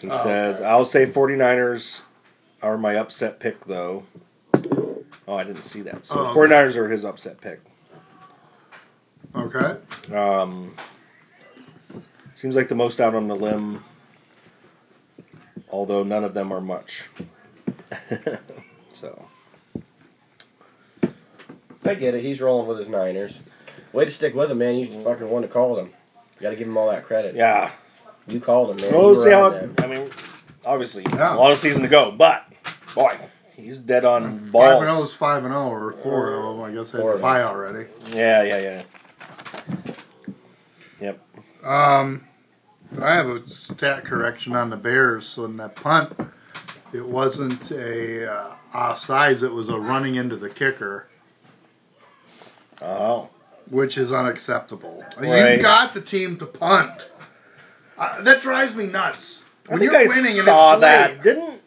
He 0.00 0.08
Oh, 0.10 0.16
says, 0.22 0.60
okay. 0.60 0.68
I'll 0.68 0.86
say 0.86 1.04
49ers 1.04 2.00
are 2.62 2.76
my 2.78 2.96
upset 2.96 3.38
pick 3.40 3.60
though. 3.64 4.04
Oh, 5.28 5.34
I 5.34 5.44
didn't 5.44 5.62
see 5.62 5.82
that. 5.82 6.04
So 6.06 6.18
Oh, 6.18 6.26
okay. 6.28 6.52
49ers 6.54 6.76
are 6.76 6.88
his 6.88 7.04
upset 7.04 7.40
pick. 7.40 7.60
Okay. 9.34 9.76
Um, 10.14 10.74
seems 12.34 12.56
like 12.56 12.68
the 12.68 12.74
most 12.74 13.00
out 13.00 13.14
on 13.14 13.28
the 13.28 13.34
limb, 13.36 13.82
although 15.70 16.02
none 16.04 16.24
of 16.24 16.32
them 16.32 16.52
are 16.52 16.60
much. 16.60 17.08
so, 18.90 19.26
I 21.84 21.94
get 21.94 22.14
it. 22.14 22.22
He's 22.22 22.40
rolling 22.40 22.66
with 22.66 22.78
his 22.78 22.88
Niners. 22.88 23.38
Way 23.92 24.04
to 24.06 24.10
stick 24.10 24.34
with 24.34 24.50
him, 24.50 24.58
man. 24.58 24.76
You 24.76 24.86
fucking 24.86 25.28
one 25.28 25.42
to 25.42 25.48
call 25.48 25.78
him. 25.78 25.86
You 26.36 26.42
got 26.42 26.50
to 26.50 26.56
give 26.56 26.66
him 26.68 26.76
all 26.76 26.90
that 26.90 27.04
credit. 27.04 27.34
yeah. 27.34 27.70
You 28.28 28.40
called 28.40 28.70
him, 28.70 28.76
man. 28.78 28.92
We'll 28.92 29.02
You 29.02 29.08
were 29.08 29.14
see 29.14 29.30
how. 29.30 29.44
on. 29.52 29.74
I 29.78 29.86
mean, 29.86 30.10
obviously, 30.66 31.04
Yeah. 31.04 31.34
a 31.34 31.36
lot 31.36 31.50
of 31.52 31.58
season 31.58 31.82
to 31.82 31.88
go, 31.88 32.10
but 32.10 32.44
boy, 32.94 33.16
he's 33.54 33.78
dead 33.78 34.04
on 34.04 34.40
Five 34.40 34.52
balls. 34.52 34.80
and 34.82 34.90
zero 34.90 35.04
is 35.04 35.14
five 35.14 35.44
and 35.44 35.52
zero, 35.54 35.68
or 35.68 35.92
four 36.02 36.26
and 36.26 36.34
zero. 36.34 36.64
I 36.64 36.72
guess 36.74 36.90
they 36.90 36.98
Four 36.98 37.12
had 37.12 37.14
of 37.16 37.20
a 37.20 37.22
bye 37.22 37.40
us. 37.42 37.50
already. 37.50 37.88
Yeah, 38.12 38.42
yeah, 38.42 38.58
yeah. 38.58 38.82
Yep. 41.00 41.20
Um, 41.64 42.26
I 43.00 43.14
have 43.14 43.26
a 43.26 43.48
stat 43.50 44.04
correction 44.04 44.54
on 44.54 44.70
the 44.70 44.76
Bears. 44.76 45.26
So 45.26 45.44
in 45.44 45.56
that 45.56 45.76
punt, 45.76 46.18
it 46.92 47.06
wasn't 47.06 47.70
a 47.70 48.30
uh, 48.32 48.54
offsides. 48.74 49.42
It 49.42 49.52
was 49.52 49.68
a 49.68 49.78
running 49.78 50.14
into 50.14 50.36
the 50.36 50.48
kicker, 50.48 51.08
Oh, 52.80 53.28
which 53.70 53.98
is 53.98 54.12
unacceptable. 54.12 55.04
Right. 55.18 55.56
You 55.56 55.62
got 55.62 55.92
the 55.94 56.00
team 56.00 56.38
to 56.38 56.46
punt. 56.46 57.10
Uh, 57.98 58.20
that 58.22 58.40
drives 58.42 58.74
me 58.76 58.86
nuts. 58.86 59.42
I 59.68 59.72
When 59.72 59.80
think 59.80 59.92
I 59.94 60.06
saw 60.06 60.76
that. 60.76 61.22
Didn't 61.22 61.62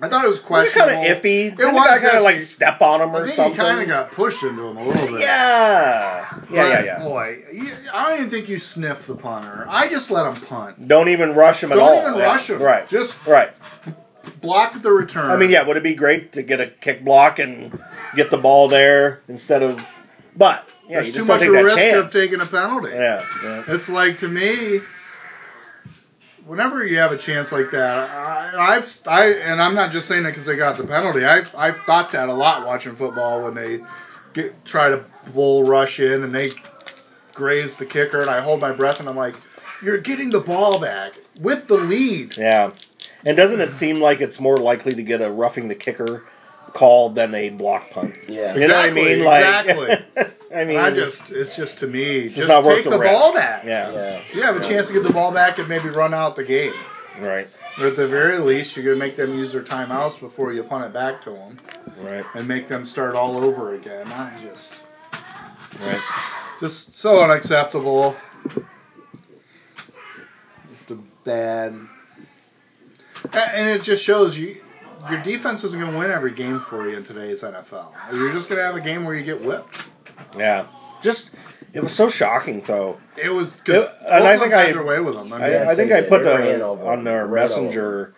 I 0.00 0.08
thought 0.10 0.26
it 0.26 0.28
was 0.28 0.40
questionable. 0.40 0.92
kind 0.92 1.10
of 1.10 1.16
iffy? 1.22 1.56
Didn't 1.56 1.72
was 1.74 2.02
kind 2.02 2.16
of 2.18 2.22
like 2.22 2.38
step 2.38 2.82
on 2.82 3.00
him 3.00 3.10
I 3.10 3.18
or 3.18 3.24
think 3.24 3.34
something? 3.34 3.52
he 3.54 3.58
kind 3.66 3.80
of 3.80 3.88
got 3.88 4.12
pushed 4.12 4.42
into 4.42 4.66
him 4.66 4.76
a 4.76 4.84
little 4.86 5.06
bit. 5.06 5.20
Yeah, 5.22 6.38
yeah, 6.50 6.68
yeah, 6.68 6.76
But, 6.76 6.84
yeah. 6.84 6.98
Boy, 7.02 7.38
you, 7.52 7.72
I 7.92 8.10
don't 8.10 8.18
even 8.18 8.30
think 8.30 8.48
you 8.50 8.58
sniff 8.58 9.06
the 9.06 9.14
punter. 9.14 9.64
I 9.68 9.88
just 9.88 10.10
let 10.10 10.26
him 10.26 10.36
punt. 10.42 10.86
Don't 10.86 11.08
even 11.08 11.34
rush 11.34 11.62
him 11.62 11.72
at 11.72 11.78
all. 11.78 12.02
Don't 12.02 12.08
even 12.10 12.18
Yeah, 12.20 12.26
rush 12.26 12.50
him. 12.50 12.60
Right, 12.60 12.86
Just 12.86 13.16
right. 13.26 13.52
block 14.42 14.80
the 14.82 14.90
return. 14.92 15.30
I 15.30 15.36
mean, 15.36 15.48
yeah, 15.48 15.62
would 15.62 15.78
it 15.78 15.82
be 15.82 15.94
great 15.94 16.32
to 16.32 16.42
get 16.42 16.60
a 16.60 16.66
kick 16.66 17.02
block 17.02 17.38
and 17.38 17.78
get 18.14 18.30
the 18.30 18.38
ball 18.38 18.68
there 18.68 19.22
instead 19.28 19.62
of? 19.62 19.80
But 20.36 20.68
yeah, 20.88 20.96
There's 20.96 21.06
you 21.08 21.12
too 21.14 21.16
just 21.20 21.28
don't 21.28 21.36
much 21.36 21.40
take 21.46 21.52
that 21.52 21.64
risk 21.64 21.76
chance. 21.78 22.14
of 22.14 22.20
taking 22.22 22.40
a 22.42 22.46
penalty. 22.46 22.90
yeah, 22.90 23.24
yeah. 23.42 23.64
It's 23.68 23.88
like 23.88 24.18
to 24.18 24.28
me, 24.28 24.80
whenever 26.46 26.86
you 26.86 26.96
have 26.98 27.12
a 27.12 27.18
chance 27.18 27.52
like 27.52 27.70
that, 27.72 28.08
I, 28.08 28.76
I've 28.76 29.00
I 29.06 29.26
and 29.32 29.60
I'm 29.60 29.74
not 29.74 29.92
just 29.92 30.08
saying 30.08 30.22
that 30.22 30.30
because 30.30 30.46
they 30.46 30.56
got 30.56 30.76
the 30.76 30.84
penalty. 30.84 31.24
I 31.24 31.44
I've 31.56 31.78
thought 31.80 32.12
that 32.12 32.28
a 32.28 32.34
lot 32.34 32.66
watching 32.66 32.94
football 32.94 33.44
when 33.44 33.54
they 33.54 33.80
get 34.32 34.64
try 34.64 34.88
to 34.88 35.04
bull 35.34 35.64
rush 35.64 36.00
in 36.00 36.22
and 36.22 36.34
they 36.34 36.50
graze 37.34 37.76
the 37.76 37.86
kicker, 37.86 38.20
and 38.20 38.30
I 38.30 38.40
hold 38.40 38.60
my 38.60 38.72
breath 38.72 39.00
and 39.00 39.08
I'm 39.08 39.16
like, 39.16 39.34
you're 39.82 39.98
getting 39.98 40.30
the 40.30 40.40
ball 40.40 40.80
back 40.80 41.14
with 41.38 41.68
the 41.68 41.76
lead. 41.76 42.36
Yeah. 42.36 42.70
And 43.24 43.36
doesn't 43.36 43.60
it 43.60 43.72
seem 43.72 44.00
like 44.00 44.20
it's 44.20 44.40
more 44.40 44.56
likely 44.56 44.92
to 44.92 45.02
get 45.02 45.20
a 45.20 45.30
roughing 45.30 45.68
the 45.68 45.74
kicker 45.74 46.24
call 46.72 47.10
than 47.10 47.34
a 47.34 47.50
block 47.50 47.90
punt? 47.90 48.14
Yeah. 48.28 48.54
You 48.54 48.68
know 48.68 48.74
what 48.74 48.86
I 48.86 48.90
mean? 48.90 49.24
Like, 49.24 49.44
exactly. 49.66 50.34
I 50.56 50.64
mean, 50.64 50.78
I 50.78 50.90
just 50.90 51.30
it's 51.30 51.54
just 51.54 51.78
to 51.80 51.86
me, 51.86 52.02
it's 52.02 52.34
just 52.34 52.46
just 52.46 52.48
not 52.48 52.64
worth 52.64 52.76
take 52.76 52.84
the, 52.84 52.90
the, 52.90 52.98
risk. 52.98 53.12
ball 53.12 53.34
back. 53.34 53.64
Yeah. 53.64 53.92
Yeah. 53.92 54.22
You 54.34 54.42
have 54.42 54.56
a 54.56 54.60
chance 54.66 54.86
to 54.88 54.92
get 54.94 55.02
the 55.02 55.12
ball 55.12 55.32
back 55.32 55.58
and 55.58 55.68
maybe 55.68 55.88
run 55.88 56.14
out 56.14 56.34
the 56.36 56.44
game. 56.44 56.72
Right. 57.20 57.48
Or 57.78 57.88
at 57.88 57.96
the 57.96 58.08
very 58.08 58.38
least, 58.38 58.74
you're 58.74 58.84
going 58.84 58.98
to 58.98 59.04
make 59.04 59.16
them 59.16 59.34
use 59.38 59.52
their 59.52 59.62
timeouts 59.62 60.18
before 60.18 60.52
you 60.52 60.62
punt 60.62 60.84
it 60.84 60.92
back 60.94 61.20
to 61.22 61.30
them 61.30 61.58
Right. 61.98 62.24
and 62.34 62.48
make 62.48 62.68
them 62.68 62.86
start 62.86 63.14
all 63.14 63.36
over 63.36 63.74
again. 63.74 64.06
I 64.10 64.38
just, 64.42 64.74
Right. 65.80 66.00
just 66.58 66.96
so 66.96 67.22
unacceptable. 67.22 68.16
Just 70.70 70.90
a 70.90 70.98
bad. 71.24 71.78
And 73.32 73.68
it 73.70 73.82
just 73.82 74.02
shows 74.02 74.38
you 74.38 74.62
your 75.10 75.22
defense 75.22 75.64
isn't 75.64 75.78
going 75.78 75.92
to 75.92 75.98
win 75.98 76.10
every 76.10 76.32
game 76.32 76.60
for 76.60 76.88
you 76.88 76.96
in 76.96 77.04
today's 77.04 77.42
NFL. 77.42 77.92
You're 78.12 78.32
just 78.32 78.48
going 78.48 78.58
to 78.58 78.64
have 78.64 78.76
a 78.76 78.80
game 78.80 79.04
where 79.04 79.14
you 79.14 79.22
get 79.22 79.42
whipped. 79.44 79.84
Yeah. 80.36 80.66
Just 81.02 81.30
it 81.72 81.82
was 81.82 81.92
so 81.92 82.08
shocking 82.08 82.60
though. 82.60 82.98
It 83.16 83.30
was. 83.30 83.54
It- 83.66 83.90
and 84.06 84.24
I 84.24 84.38
think 84.38 84.52
I- 84.52 84.66
had 84.66 84.74
their 84.76 85.02
with 85.02 85.14
them. 85.14 85.32
I 85.32 85.38
mean, 85.38 85.56
I, 85.56 85.72
I 85.72 85.74
think 85.74 85.92
I 85.92 86.02
put 86.02 86.22
a, 86.22 86.24
ran 86.24 86.62
on 86.62 87.06
our 87.06 87.22
them. 87.24 87.34
messenger. 87.34 88.14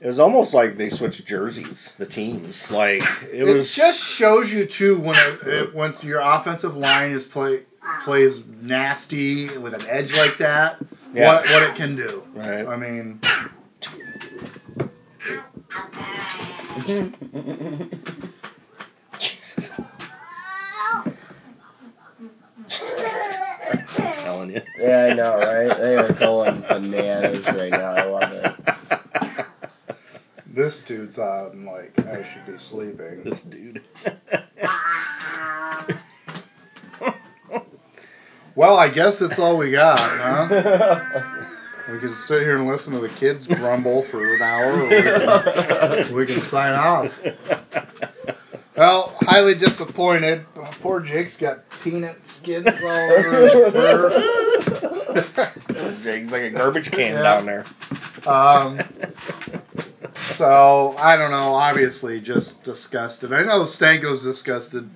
It 0.00 0.08
was 0.08 0.18
almost 0.18 0.52
like 0.52 0.76
they 0.76 0.90
switched 0.90 1.24
jerseys, 1.24 1.94
the 1.96 2.06
teams. 2.06 2.70
Like 2.72 3.02
it, 3.32 3.40
It, 3.40 3.44
was 3.44 3.74
just 3.74 4.00
shows 4.00 4.52
you 4.52 4.66
too 4.66 4.98
when 4.98 5.14
it, 5.14 5.46
it, 5.46 5.74
when 5.74 5.94
your 6.02 6.20
offensive 6.20 6.76
line 6.76 7.12
is 7.12 7.24
play 7.24 7.62
plays 8.02 8.42
nasty 8.60 9.56
with 9.58 9.74
an 9.74 9.86
edge 9.88 10.12
like 10.14 10.38
that. 10.38 10.78
Yeah. 11.14 11.36
What 11.36 11.48
what 11.48 11.62
it 11.62 11.74
can 11.76 11.94
do. 11.94 12.24
right. 12.34 12.66
I 12.66 12.76
mean, 12.76 13.20
Jesus. 19.18 19.20
Jesus 19.20 19.68
Christ, 19.70 19.88
I'm 23.70 24.12
telling 24.12 24.50
you. 24.50 24.62
Yeah, 24.78 25.08
I 25.10 25.14
know, 25.14 25.36
right? 25.36 25.76
They 25.78 25.96
are 25.96 26.12
going 26.12 26.60
bananas 26.62 27.44
right 27.46 27.70
now. 27.70 27.92
I 27.92 28.04
love 28.04 28.32
it. 28.32 29.46
this 30.46 30.80
dude's 30.80 31.18
out 31.18 31.52
and 31.52 31.66
like 31.66 31.98
I 32.06 32.22
should 32.22 32.46
be 32.46 32.58
sleeping. 32.58 33.22
This 33.24 33.42
dude. 33.42 33.82
Well, 38.54 38.76
I 38.76 38.88
guess 38.90 39.18
that's 39.18 39.38
all 39.38 39.56
we 39.56 39.70
got, 39.70 39.98
huh? 39.98 41.22
We 41.90 41.98
can 41.98 42.14
sit 42.16 42.42
here 42.42 42.58
and 42.58 42.68
listen 42.68 42.92
to 42.92 42.98
the 43.00 43.08
kids 43.08 43.46
grumble 43.46 44.02
for 44.02 44.34
an 44.34 44.42
hour, 44.42 44.74
or 44.74 44.88
we 44.88 45.02
can, 45.02 46.14
we 46.14 46.26
can 46.26 46.42
sign 46.42 46.74
off. 46.74 47.18
Well, 48.76 49.14
highly 49.22 49.54
disappointed. 49.54 50.46
Poor 50.80 51.00
Jake's 51.00 51.36
got 51.36 51.68
peanut 51.82 52.26
skins 52.26 52.68
all 52.82 53.12
over 53.12 53.40
his 53.42 53.52
fur. 53.52 54.10
Jake's 56.02 56.32
like 56.32 56.42
a 56.42 56.50
garbage 56.50 56.90
can 56.90 57.14
Yeah. 57.16 57.22
down 57.22 57.46
there. 57.46 57.66
Um, 58.26 58.80
so 60.36 60.94
I 60.98 61.16
don't 61.16 61.30
know. 61.30 61.54
Obviously, 61.54 62.20
just 62.20 62.62
disgusted. 62.62 63.32
I 63.32 63.42
know 63.42 63.64
Stanko's 63.64 64.22
disgusted, 64.22 64.88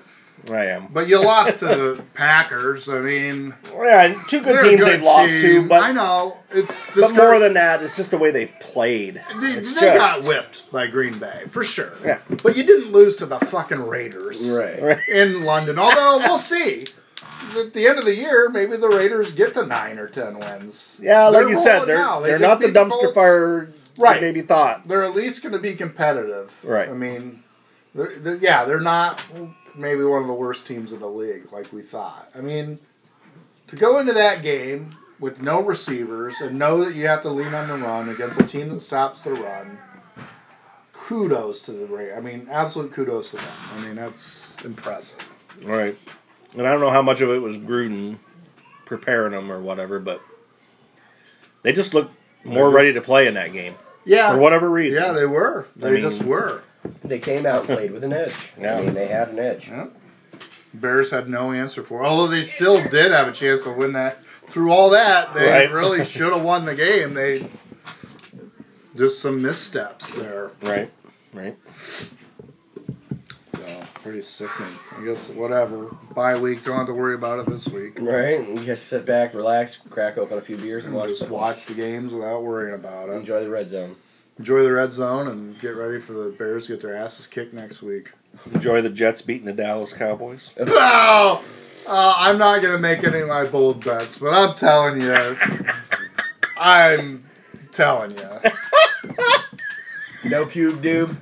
I 0.51 0.67
am. 0.67 0.89
but 0.93 1.09
you 1.09 1.21
lost 1.23 1.59
to 1.61 1.67
the 1.67 2.03
Packers. 2.15 2.89
I 2.89 3.01
mean, 3.01 3.55
Yeah, 3.75 4.23
two 4.29 4.41
good 4.43 4.61
teams 4.63 4.77
good 4.85 4.89
they've 4.95 5.03
lost 5.03 5.33
team. 5.33 5.63
to, 5.65 5.69
but 5.69 5.83
I 5.83 5.93
know 5.93 6.37
it's 6.51 6.87
but 6.87 6.95
discour- 6.95 7.17
more 7.17 7.39
than 7.39 7.55
that, 7.55 7.83
it's 7.83 7.97
just 7.97 8.11
the 8.13 8.19
way 8.19 8.31
they've 8.31 8.55
played. 8.61 9.23
They, 9.41 9.49
they 9.49 9.55
just 9.57 9.81
got 9.81 10.25
whipped 10.25 10.71
by 10.73 10.87
Green 10.87 11.19
Bay 11.19 11.45
for 11.49 11.65
sure. 11.65 11.93
Yeah. 12.05 12.21
but 12.43 12.57
you 12.57 12.63
didn't 12.65 12.93
lose 12.93 13.17
to 13.17 13.27
the 13.27 13.39
fucking 13.41 13.81
Raiders 13.81 14.49
Right. 14.51 14.81
Right. 14.83 14.99
in 15.13 15.45
London. 15.45 15.79
Although 15.79 16.19
we'll 16.19 16.39
see. 16.39 16.85
At 17.59 17.73
the 17.75 17.87
end 17.87 17.99
of 17.99 18.05
the 18.05 18.15
year, 18.15 18.49
maybe 18.51 18.77
the 18.77 18.89
Raiders 18.89 19.33
get 19.33 19.55
to 19.55 19.65
nine 19.67 19.99
or 19.99 20.09
ten 20.09 20.39
wins. 20.39 20.99
Yeah, 21.03 21.27
like 21.29 21.43
They're 21.45 21.51
you 21.51 21.59
said, 21.59 21.85
they're 21.87 21.97
now. 21.99 22.21
They're 22.21 22.39
just 22.39 22.49
not 22.49 22.61
the 22.61 22.69
dumpster 22.69 23.15
fire 23.15 23.73
Right. 23.99 24.21
maybe 24.21 24.43
thought. 24.43 24.87
they're 24.87 25.05
at 25.05 25.15
least 25.15 25.43
going 25.43 25.53
to 25.55 25.59
be 25.59 25.75
competitive. 25.75 26.53
Right. 26.63 26.89
I 26.89 26.93
mean, 26.93 27.43
they're, 27.95 28.15
they're, 28.19 28.37
yeah, 28.37 28.65
they're 28.67 28.81
not 28.81 29.25
maybe 29.77 30.03
one 30.05 30.23
of 30.23 30.27
the 30.29 30.35
worst 30.35 30.67
teams 30.67 30.93
in 30.93 31.01
the 31.01 31.09
league 31.09 31.53
like 31.53 31.73
we 31.73 31.83
thought. 31.83 32.29
I 32.35 32.41
mean, 32.41 32.79
to 33.69 33.77
go 33.77 33.99
into 33.99 34.13
that 34.15 34.43
game 34.43 34.95
with 35.19 35.41
no 35.41 35.63
receivers 35.63 36.35
and 36.41 36.59
know 36.59 36.85
that 36.85 36.95
you 36.95 37.07
have 37.07 37.23
to 37.23 37.31
lean 37.31 37.55
on 37.55 37.69
the 37.69 37.77
run 37.87 38.09
against 38.09 38.41
a 38.41 38.45
team 38.47 38.69
that 38.71 38.81
stops 38.81 39.23
the 39.23 39.33
run. 39.33 39.79
Kudos 40.93 41.63
to 41.63 41.73
the 41.73 41.87
Ray. 41.87 42.13
I 42.13 42.21
mean, 42.21 42.49
absolute 42.51 42.93
kudos 42.93 43.31
to 43.31 43.37
them. 43.37 43.45
I 43.75 43.81
mean, 43.81 43.95
that's 43.95 44.57
impressive. 44.65 45.19
Right. 45.63 45.97
And 46.57 46.67
I 46.67 46.73
don't 46.73 46.81
know 46.81 46.91
how 46.91 47.03
much 47.03 47.21
of 47.21 47.31
it 47.31 47.39
was 47.41 47.59
Gruden 47.59 48.17
preparing 48.87 49.33
them 49.33 49.51
or 49.53 49.61
whatever, 49.61 50.01
but 50.01 50.21
they 51.63 51.73
just 51.73 51.95
looked 51.95 52.15
more 52.45 52.71
ready 52.71 52.93
to 52.93 53.01
play 53.01 53.27
in 53.27 53.35
that 53.35 53.53
game 53.53 53.75
Yeah. 54.05 54.33
for 54.33 54.39
whatever 54.39 54.69
reason. 54.71 55.03
Yeah, 55.03 55.13
they 55.13 55.27
were. 55.27 55.67
They 55.77 55.97
I 55.97 56.01
just 56.01 56.23
were. 56.23 56.63
They 57.05 57.19
came 57.19 57.47
out 57.47 57.61
and 57.61 57.69
played 57.77 57.91
with 57.93 58.05
an 58.05 58.13
edge. 58.13 58.35
Yeah. 58.61 58.77
I 58.79 58.83
mean, 58.83 58.95
they 58.95 59.07
had 59.09 59.29
an 59.29 59.39
edge. 59.39 59.69
Yeah. 59.69 59.87
Bears 60.75 61.11
had 61.11 61.29
no 61.29 61.53
answer 61.53 61.83
for. 61.83 62.03
it. 62.03 62.07
Although 62.07 62.27
they 62.27 62.43
still 62.43 62.83
did 62.89 63.13
have 63.13 63.29
a 63.29 63.33
chance 63.33 63.65
to 63.65 63.71
win 63.73 63.93
that. 63.95 64.19
Through 64.49 64.71
all 64.73 64.91
that, 64.91 65.33
they 65.35 65.49
Right. 65.49 65.73
really 65.73 66.05
should 66.05 66.33
have 66.33 66.43
won 66.43 66.65
the 66.67 66.75
game. 66.75 67.15
They 67.15 67.49
just 68.95 69.21
some 69.21 69.41
missteps 69.43 70.15
there. 70.15 70.51
right. 70.63 70.91
Right. 71.33 71.57
So 73.55 73.83
pretty 74.03 74.23
sickening. 74.23 74.75
I 74.99 75.05
guess 75.05 75.29
whatever. 75.31 75.95
Bye 76.15 76.39
week. 76.39 76.65
Don't 76.65 76.77
have 76.77 76.87
to 76.87 76.95
worry 76.95 77.15
about 77.15 77.41
it 77.41 77.47
this 77.47 77.67
week. 77.69 77.99
Right? 78.01 78.47
You 78.47 78.59
just 78.65 78.87
sit 78.87 79.05
back, 79.05 79.35
relax, 79.35 79.77
crack 79.91 80.17
open 80.19 80.39
a 80.39 80.41
few 80.41 80.57
beers, 80.57 80.85
and 80.85 80.95
watch. 80.95 81.09
Just 81.09 81.23
football. 81.23 81.39
watch 81.41 81.67
the 81.67 81.75
games 81.75 82.13
without 82.13 82.43
worrying 82.43 82.75
about 82.75 83.09
it. 83.09 83.13
Enjoy 83.13 83.43
the 83.43 83.51
red 83.51 83.69
zone. 83.69 83.97
Enjoy 84.39 84.63
the 84.63 84.73
red 84.73 84.93
zone 84.93 85.29
and 85.29 85.59
get 85.61 85.77
ready 85.77 85.99
for 86.01 86.13
the 86.13 86.31
Bears 86.31 86.67
to 86.67 86.73
get 86.73 86.83
their 86.83 86.95
asses 86.97 87.27
kicked 87.27 87.55
next 87.55 87.81
week. 87.83 88.13
Enjoy 88.53 88.83
the 88.83 88.91
Jets 88.91 89.23
beating 89.23 89.47
the 89.47 89.53
Dallas 89.53 89.93
Cowboys. 89.93 90.53
No! 90.67 91.41
Uh, 91.89 92.15
I'm 92.19 92.37
not 92.37 92.63
going 92.63 92.73
to 92.73 92.81
make 92.81 93.05
any 93.05 93.21
of 93.21 93.29
my 93.29 93.45
bold 93.45 93.85
bets, 93.85 94.19
but 94.19 94.35
I'm 94.35 94.57
telling 94.57 95.01
you. 95.01 95.37
I'm 96.59 97.23
telling 97.73 98.11
you. 98.11 98.41
No 100.25 100.45
pube 100.47 100.83
doob. 100.83 101.17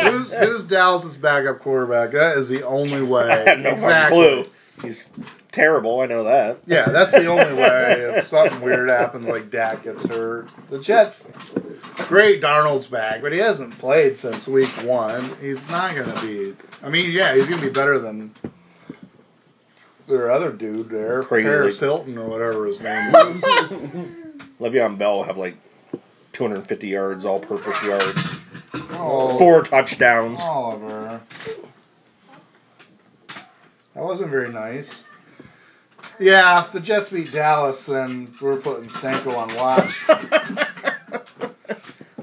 Who's, 0.00 0.32
who's 0.32 0.64
Dallas's 0.66 1.16
backup 1.16 1.58
quarterback? 1.58 2.12
That 2.12 2.36
is 2.38 2.48
the 2.48 2.62
only 2.64 3.02
way. 3.02 3.32
I 3.32 3.38
have 3.48 3.58
no 3.58 3.76
fucking 3.76 4.14
clue. 4.14 4.44
He's 4.82 5.08
terrible. 5.52 6.00
I 6.00 6.06
know 6.06 6.24
that. 6.24 6.58
Yeah, 6.66 6.88
that's 6.88 7.12
the 7.12 7.26
only 7.26 7.54
way. 7.54 7.92
If 8.18 8.28
something 8.28 8.60
weird 8.60 8.90
happens, 8.90 9.26
like 9.26 9.50
Dak 9.50 9.82
gets 9.84 10.06
hurt, 10.06 10.48
the 10.70 10.78
Jets. 10.78 11.26
Great, 12.08 12.40
Darnold's 12.40 12.86
back, 12.86 13.20
but 13.22 13.32
he 13.32 13.38
hasn't 13.38 13.78
played 13.78 14.18
since 14.18 14.46
week 14.46 14.68
one. 14.84 15.30
He's 15.40 15.68
not 15.68 15.94
going 15.94 16.12
to 16.12 16.22
be. 16.22 16.56
I 16.82 16.88
mean, 16.88 17.10
yeah, 17.10 17.34
he's 17.34 17.48
going 17.48 17.60
to 17.60 17.66
be 17.66 17.72
better 17.72 17.98
than 17.98 18.32
their 20.06 20.30
other 20.30 20.50
dude 20.52 20.88
there, 20.88 21.22
Crazy. 21.22 21.48
Paris 21.48 21.80
Hilton 21.80 22.16
or 22.18 22.28
whatever 22.28 22.66
his 22.66 22.80
name 22.80 23.14
is. 23.14 23.40
Le'Veon 24.60 24.96
Bell 24.98 25.16
will 25.16 25.24
have 25.24 25.36
like 25.36 25.56
250 26.32 26.88
yards, 26.88 27.24
all-purpose 27.24 27.82
yards, 27.84 28.32
oh, 28.92 29.36
four 29.38 29.62
touchdowns. 29.62 30.40
Oliver. 30.42 31.20
That 33.98 34.04
wasn't 34.04 34.30
very 34.30 34.52
nice. 34.52 35.02
Yeah, 36.20 36.60
if 36.64 36.70
the 36.70 36.78
Jets 36.78 37.10
beat 37.10 37.32
Dallas, 37.32 37.84
then 37.84 38.32
we're 38.40 38.60
putting 38.60 38.88
Stanko 38.88 39.36
on 39.36 39.52
watch. 39.56 39.92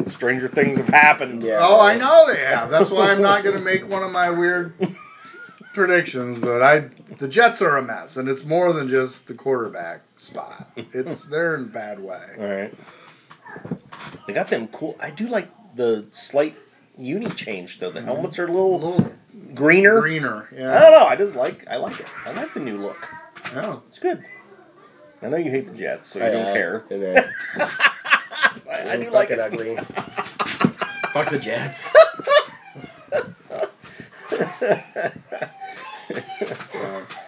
Stranger 0.10 0.47
things 0.47 0.77
have 0.77 0.88
happened. 0.88 1.43
Yeah. 1.43 1.60
Oh, 1.60 1.81
I 1.81 1.97
know 1.97 2.27
they 2.34 2.45
have. 2.45 2.69
That's 2.69 2.91
why 2.91 3.11
I'm 3.11 3.22
not 3.22 3.43
going 3.43 3.57
to 3.57 3.61
make 3.61 3.89
one 3.89 4.03
of 4.03 4.11
my 4.11 4.30
weird 4.30 4.73
predictions. 5.73 6.39
But 6.39 6.61
I, 6.61 6.88
the 7.18 7.27
Jets 7.27 7.61
are 7.61 7.76
a 7.76 7.81
mess, 7.81 8.15
and 8.15 8.30
it's 8.30 8.45
more 8.45 8.72
than 8.72 8.88
just 8.88 9.27
the 9.27 9.34
quarterback 9.34 9.99
spot. 10.15 10.72
It's 10.93 11.26
they're 11.26 11.56
in 11.56 11.64
a 11.64 11.65
bad 11.65 11.99
way. 11.99 12.23
All 12.39 12.45
right. 12.45 12.73
They 14.27 14.31
got 14.31 14.47
them 14.47 14.69
cool. 14.69 14.95
I 15.02 15.11
do 15.11 15.27
like 15.27 15.49
the 15.76 16.06
slight 16.11 16.56
uni 16.97 17.30
change 17.30 17.80
though. 17.80 17.91
The 17.91 17.99
mm-hmm. 17.99 18.07
helmets 18.09 18.39
are 18.39 18.45
a 18.45 18.49
A 18.49 18.53
little 18.53 18.80
little 18.80 19.11
greener. 19.53 20.01
greener. 20.01 20.47
I 20.53 20.80
don't 20.80 20.91
know. 20.91 21.05
I 21.05 21.15
just 21.15 21.35
like. 21.35 21.65
I 21.69 21.77
like 21.77 21.99
it. 21.99 22.05
I 22.26 22.31
like 22.31 22.53
the 22.53 22.59
new 22.59 22.77
look. 22.81 23.09
yeah. 23.53 23.80
It's 23.88 23.99
good. 23.99 24.23
I 25.22 25.30
know 25.30 25.38
you 25.38 25.49
hate 25.51 25.67
the 25.67 25.73
Jets, 25.73 26.09
so 26.09 26.19
you 26.19 26.26
I 26.26 26.30
don't 26.30 26.43
uh, 26.43 26.47
know. 26.47 26.53
care. 26.53 26.84
And 26.91 27.01
then- 27.01 27.31
I, 28.69 28.91
I 28.91 28.97
do 28.97 29.09
like 29.09 29.31
it. 29.31 29.39
ugly. 29.39 29.76
Fuck 31.13 31.30
the 31.30 31.39
Jets. 31.39 31.89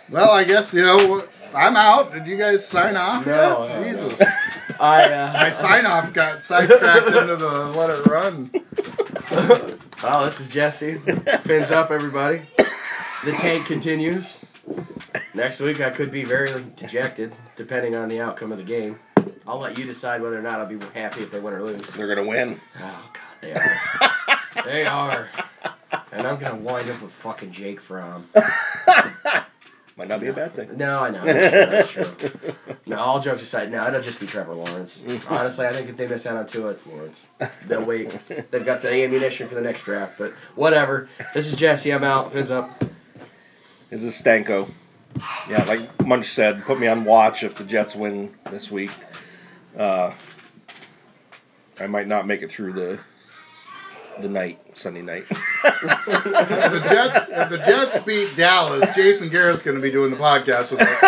Well, 0.09 0.31
I 0.31 0.45
guess 0.45 0.73
you 0.73 0.83
know 0.83 1.25
I'm 1.53 1.75
out. 1.75 2.13
Did 2.13 2.27
you 2.27 2.37
guys 2.37 2.65
sign 2.65 2.95
off? 2.95 3.25
No, 3.25 3.65
yet? 3.67 3.93
no, 3.95 4.07
no. 4.07 4.15
Jesus, 4.67 4.81
I 4.81 5.03
uh, 5.13 5.33
my 5.41 5.51
sign 5.51 5.85
off 5.85 6.13
got 6.13 6.43
sidetracked 6.43 7.07
into 7.07 7.35
the 7.35 7.65
let 7.75 7.89
it 7.89 8.05
run. 8.07 8.51
Oh, 10.03 10.25
this 10.25 10.39
is 10.39 10.49
Jesse. 10.49 10.95
Fins 11.41 11.71
up, 11.71 11.91
everybody. 11.91 12.41
The 13.25 13.31
tank 13.33 13.65
continues. 13.65 14.39
Next 15.33 15.59
week, 15.59 15.81
I 15.81 15.89
could 15.89 16.11
be 16.11 16.23
very 16.23 16.63
dejected, 16.75 17.33
depending 17.55 17.95
on 17.95 18.09
the 18.09 18.21
outcome 18.21 18.51
of 18.51 18.57
the 18.57 18.63
game. 18.63 18.99
I'll 19.47 19.59
let 19.59 19.77
you 19.77 19.85
decide 19.85 20.21
whether 20.21 20.37
or 20.37 20.41
not 20.41 20.59
I'll 20.59 20.67
be 20.67 20.79
happy 20.93 21.23
if 21.23 21.31
they 21.31 21.39
win 21.39 21.53
or 21.53 21.63
lose. 21.63 21.87
They're 21.91 22.07
gonna 22.13 22.27
win. 22.27 22.59
Oh 22.79 23.11
God, 23.13 23.41
they 23.41 23.53
are. 23.53 24.63
they 24.65 24.85
are. 24.85 25.29
And 26.11 26.27
I'm 26.27 26.37
gonna 26.37 26.55
wind 26.57 26.89
up 26.89 27.01
with 27.01 27.11
fucking 27.11 27.51
Jake 27.51 27.79
Fromm. 27.79 28.27
Might 29.97 30.09
not 30.09 30.19
be 30.21 30.27
a 30.27 30.33
bad 30.33 30.53
thing. 30.53 30.77
No, 30.77 30.99
I 30.99 31.09
know. 31.09 31.25
That's 31.25 31.91
true. 31.91 32.05
That's 32.05 32.31
true. 32.33 32.53
No, 32.85 32.99
all 32.99 33.19
jokes 33.19 33.43
aside, 33.43 33.69
no, 33.69 33.85
it'll 33.85 33.99
just 33.99 34.17
be 34.17 34.25
Trevor 34.25 34.53
Lawrence. 34.53 35.03
Honestly, 35.27 35.65
I 35.65 35.73
think 35.73 35.89
if 35.89 35.97
they 35.97 36.07
miss 36.07 36.25
out 36.25 36.37
on 36.37 36.47
Tua, 36.47 36.69
it's 36.69 36.87
Lawrence. 36.87 37.25
They'll 37.65 37.83
wait. 37.85 38.17
They've 38.49 38.65
got 38.65 38.81
the 38.81 38.89
ammunition 39.03 39.49
for 39.49 39.55
the 39.55 39.61
next 39.61 39.81
draft, 39.81 40.17
but 40.17 40.31
whatever. 40.55 41.09
This 41.33 41.47
is 41.47 41.57
Jesse. 41.57 41.91
I'm 41.91 42.05
out. 42.05 42.31
Fins 42.31 42.49
up. 42.49 42.81
This 43.89 44.05
is 44.05 44.13
Stanko. 44.13 44.69
Yeah, 45.49 45.65
like 45.65 46.05
Munch 46.05 46.27
said, 46.27 46.63
put 46.63 46.79
me 46.79 46.87
on 46.87 47.03
watch 47.03 47.43
if 47.43 47.55
the 47.55 47.65
Jets 47.65 47.93
win 47.93 48.33
this 48.51 48.71
week. 48.71 48.91
Uh, 49.77 50.13
I 51.77 51.87
might 51.87 52.07
not 52.07 52.25
make 52.25 52.41
it 52.41 52.49
through 52.49 52.71
the 52.71 52.99
the 54.21 54.29
night, 54.29 54.59
Sunday 54.77 55.01
night. 55.01 55.25
If 55.79 56.71
the 56.71 56.79
Jets, 56.89 57.29
if 57.29 57.49
the 57.49 57.57
Jets 57.57 58.03
beat 58.03 58.35
Dallas, 58.35 58.95
Jason 58.95 59.29
Garrett's 59.29 59.61
going 59.61 59.75
to 59.75 59.81
be 59.81 59.91
doing 59.91 60.09
the 60.11 60.17
podcast 60.17 60.71
with 60.71 60.81
us. 60.81 60.99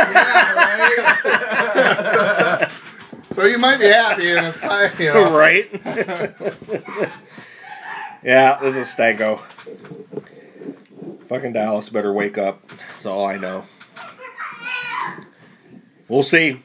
so 3.33 3.45
you 3.45 3.57
might 3.57 3.79
be 3.79 3.87
happy 3.87 4.29
in 4.29 4.37
a 4.37 4.51
side, 4.51 4.91
you 4.99 5.13
know. 5.13 5.31
right? 5.37 5.69
yeah, 8.23 8.59
this 8.61 8.75
is 8.75 8.87
Stanko. 8.87 9.39
Fucking 11.27 11.53
Dallas 11.53 11.89
better 11.89 12.13
wake 12.13 12.37
up. 12.37 12.67
That's 12.67 13.05
all 13.05 13.25
I 13.25 13.37
know. 13.37 13.63
We'll 16.07 16.23
see. 16.23 16.61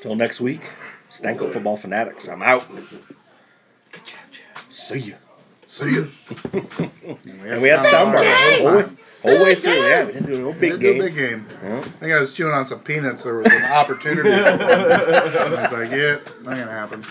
Till 0.00 0.16
next 0.16 0.40
week, 0.40 0.70
Stanko 1.10 1.52
Football 1.52 1.76
Fanatics. 1.76 2.28
I'm 2.28 2.42
out. 2.42 2.64
See 4.70 4.98
ya. 5.00 5.14
See 5.76 5.90
you. 5.92 6.08
And 7.44 7.60
we 7.60 7.68
had 7.68 7.80
soundbar 7.80 8.16
the 8.18 8.62
whole, 8.62 8.76
way- 8.76 8.88
whole 9.22 9.44
way 9.44 9.54
through. 9.54 9.86
Yeah, 9.86 10.04
we 10.04 10.12
didn't 10.12 10.26
do 10.30 10.38
no 10.42 10.52
big 10.54 10.80
game. 10.80 11.02
Big 11.02 11.14
game. 11.14 11.46
Yeah. 11.62 11.78
I 11.78 11.82
think 11.82 12.12
I 12.12 12.18
was 12.18 12.32
chewing 12.32 12.54
on 12.54 12.64
some 12.64 12.80
peanuts. 12.80 13.24
There 13.24 13.34
was 13.34 13.52
an 13.52 13.72
opportunity. 13.72 14.30
and 14.32 15.54
it's 15.54 15.72
like, 15.72 15.90
yeah, 15.90 16.16
not 16.42 16.56
gonna 16.56 16.70
happen. 16.70 17.04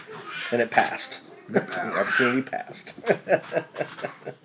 And 0.51 0.61
it 0.63 0.71
passed. 0.71 1.21
The 1.47 1.61
opportunity 1.61 2.41
passed. 2.41 2.95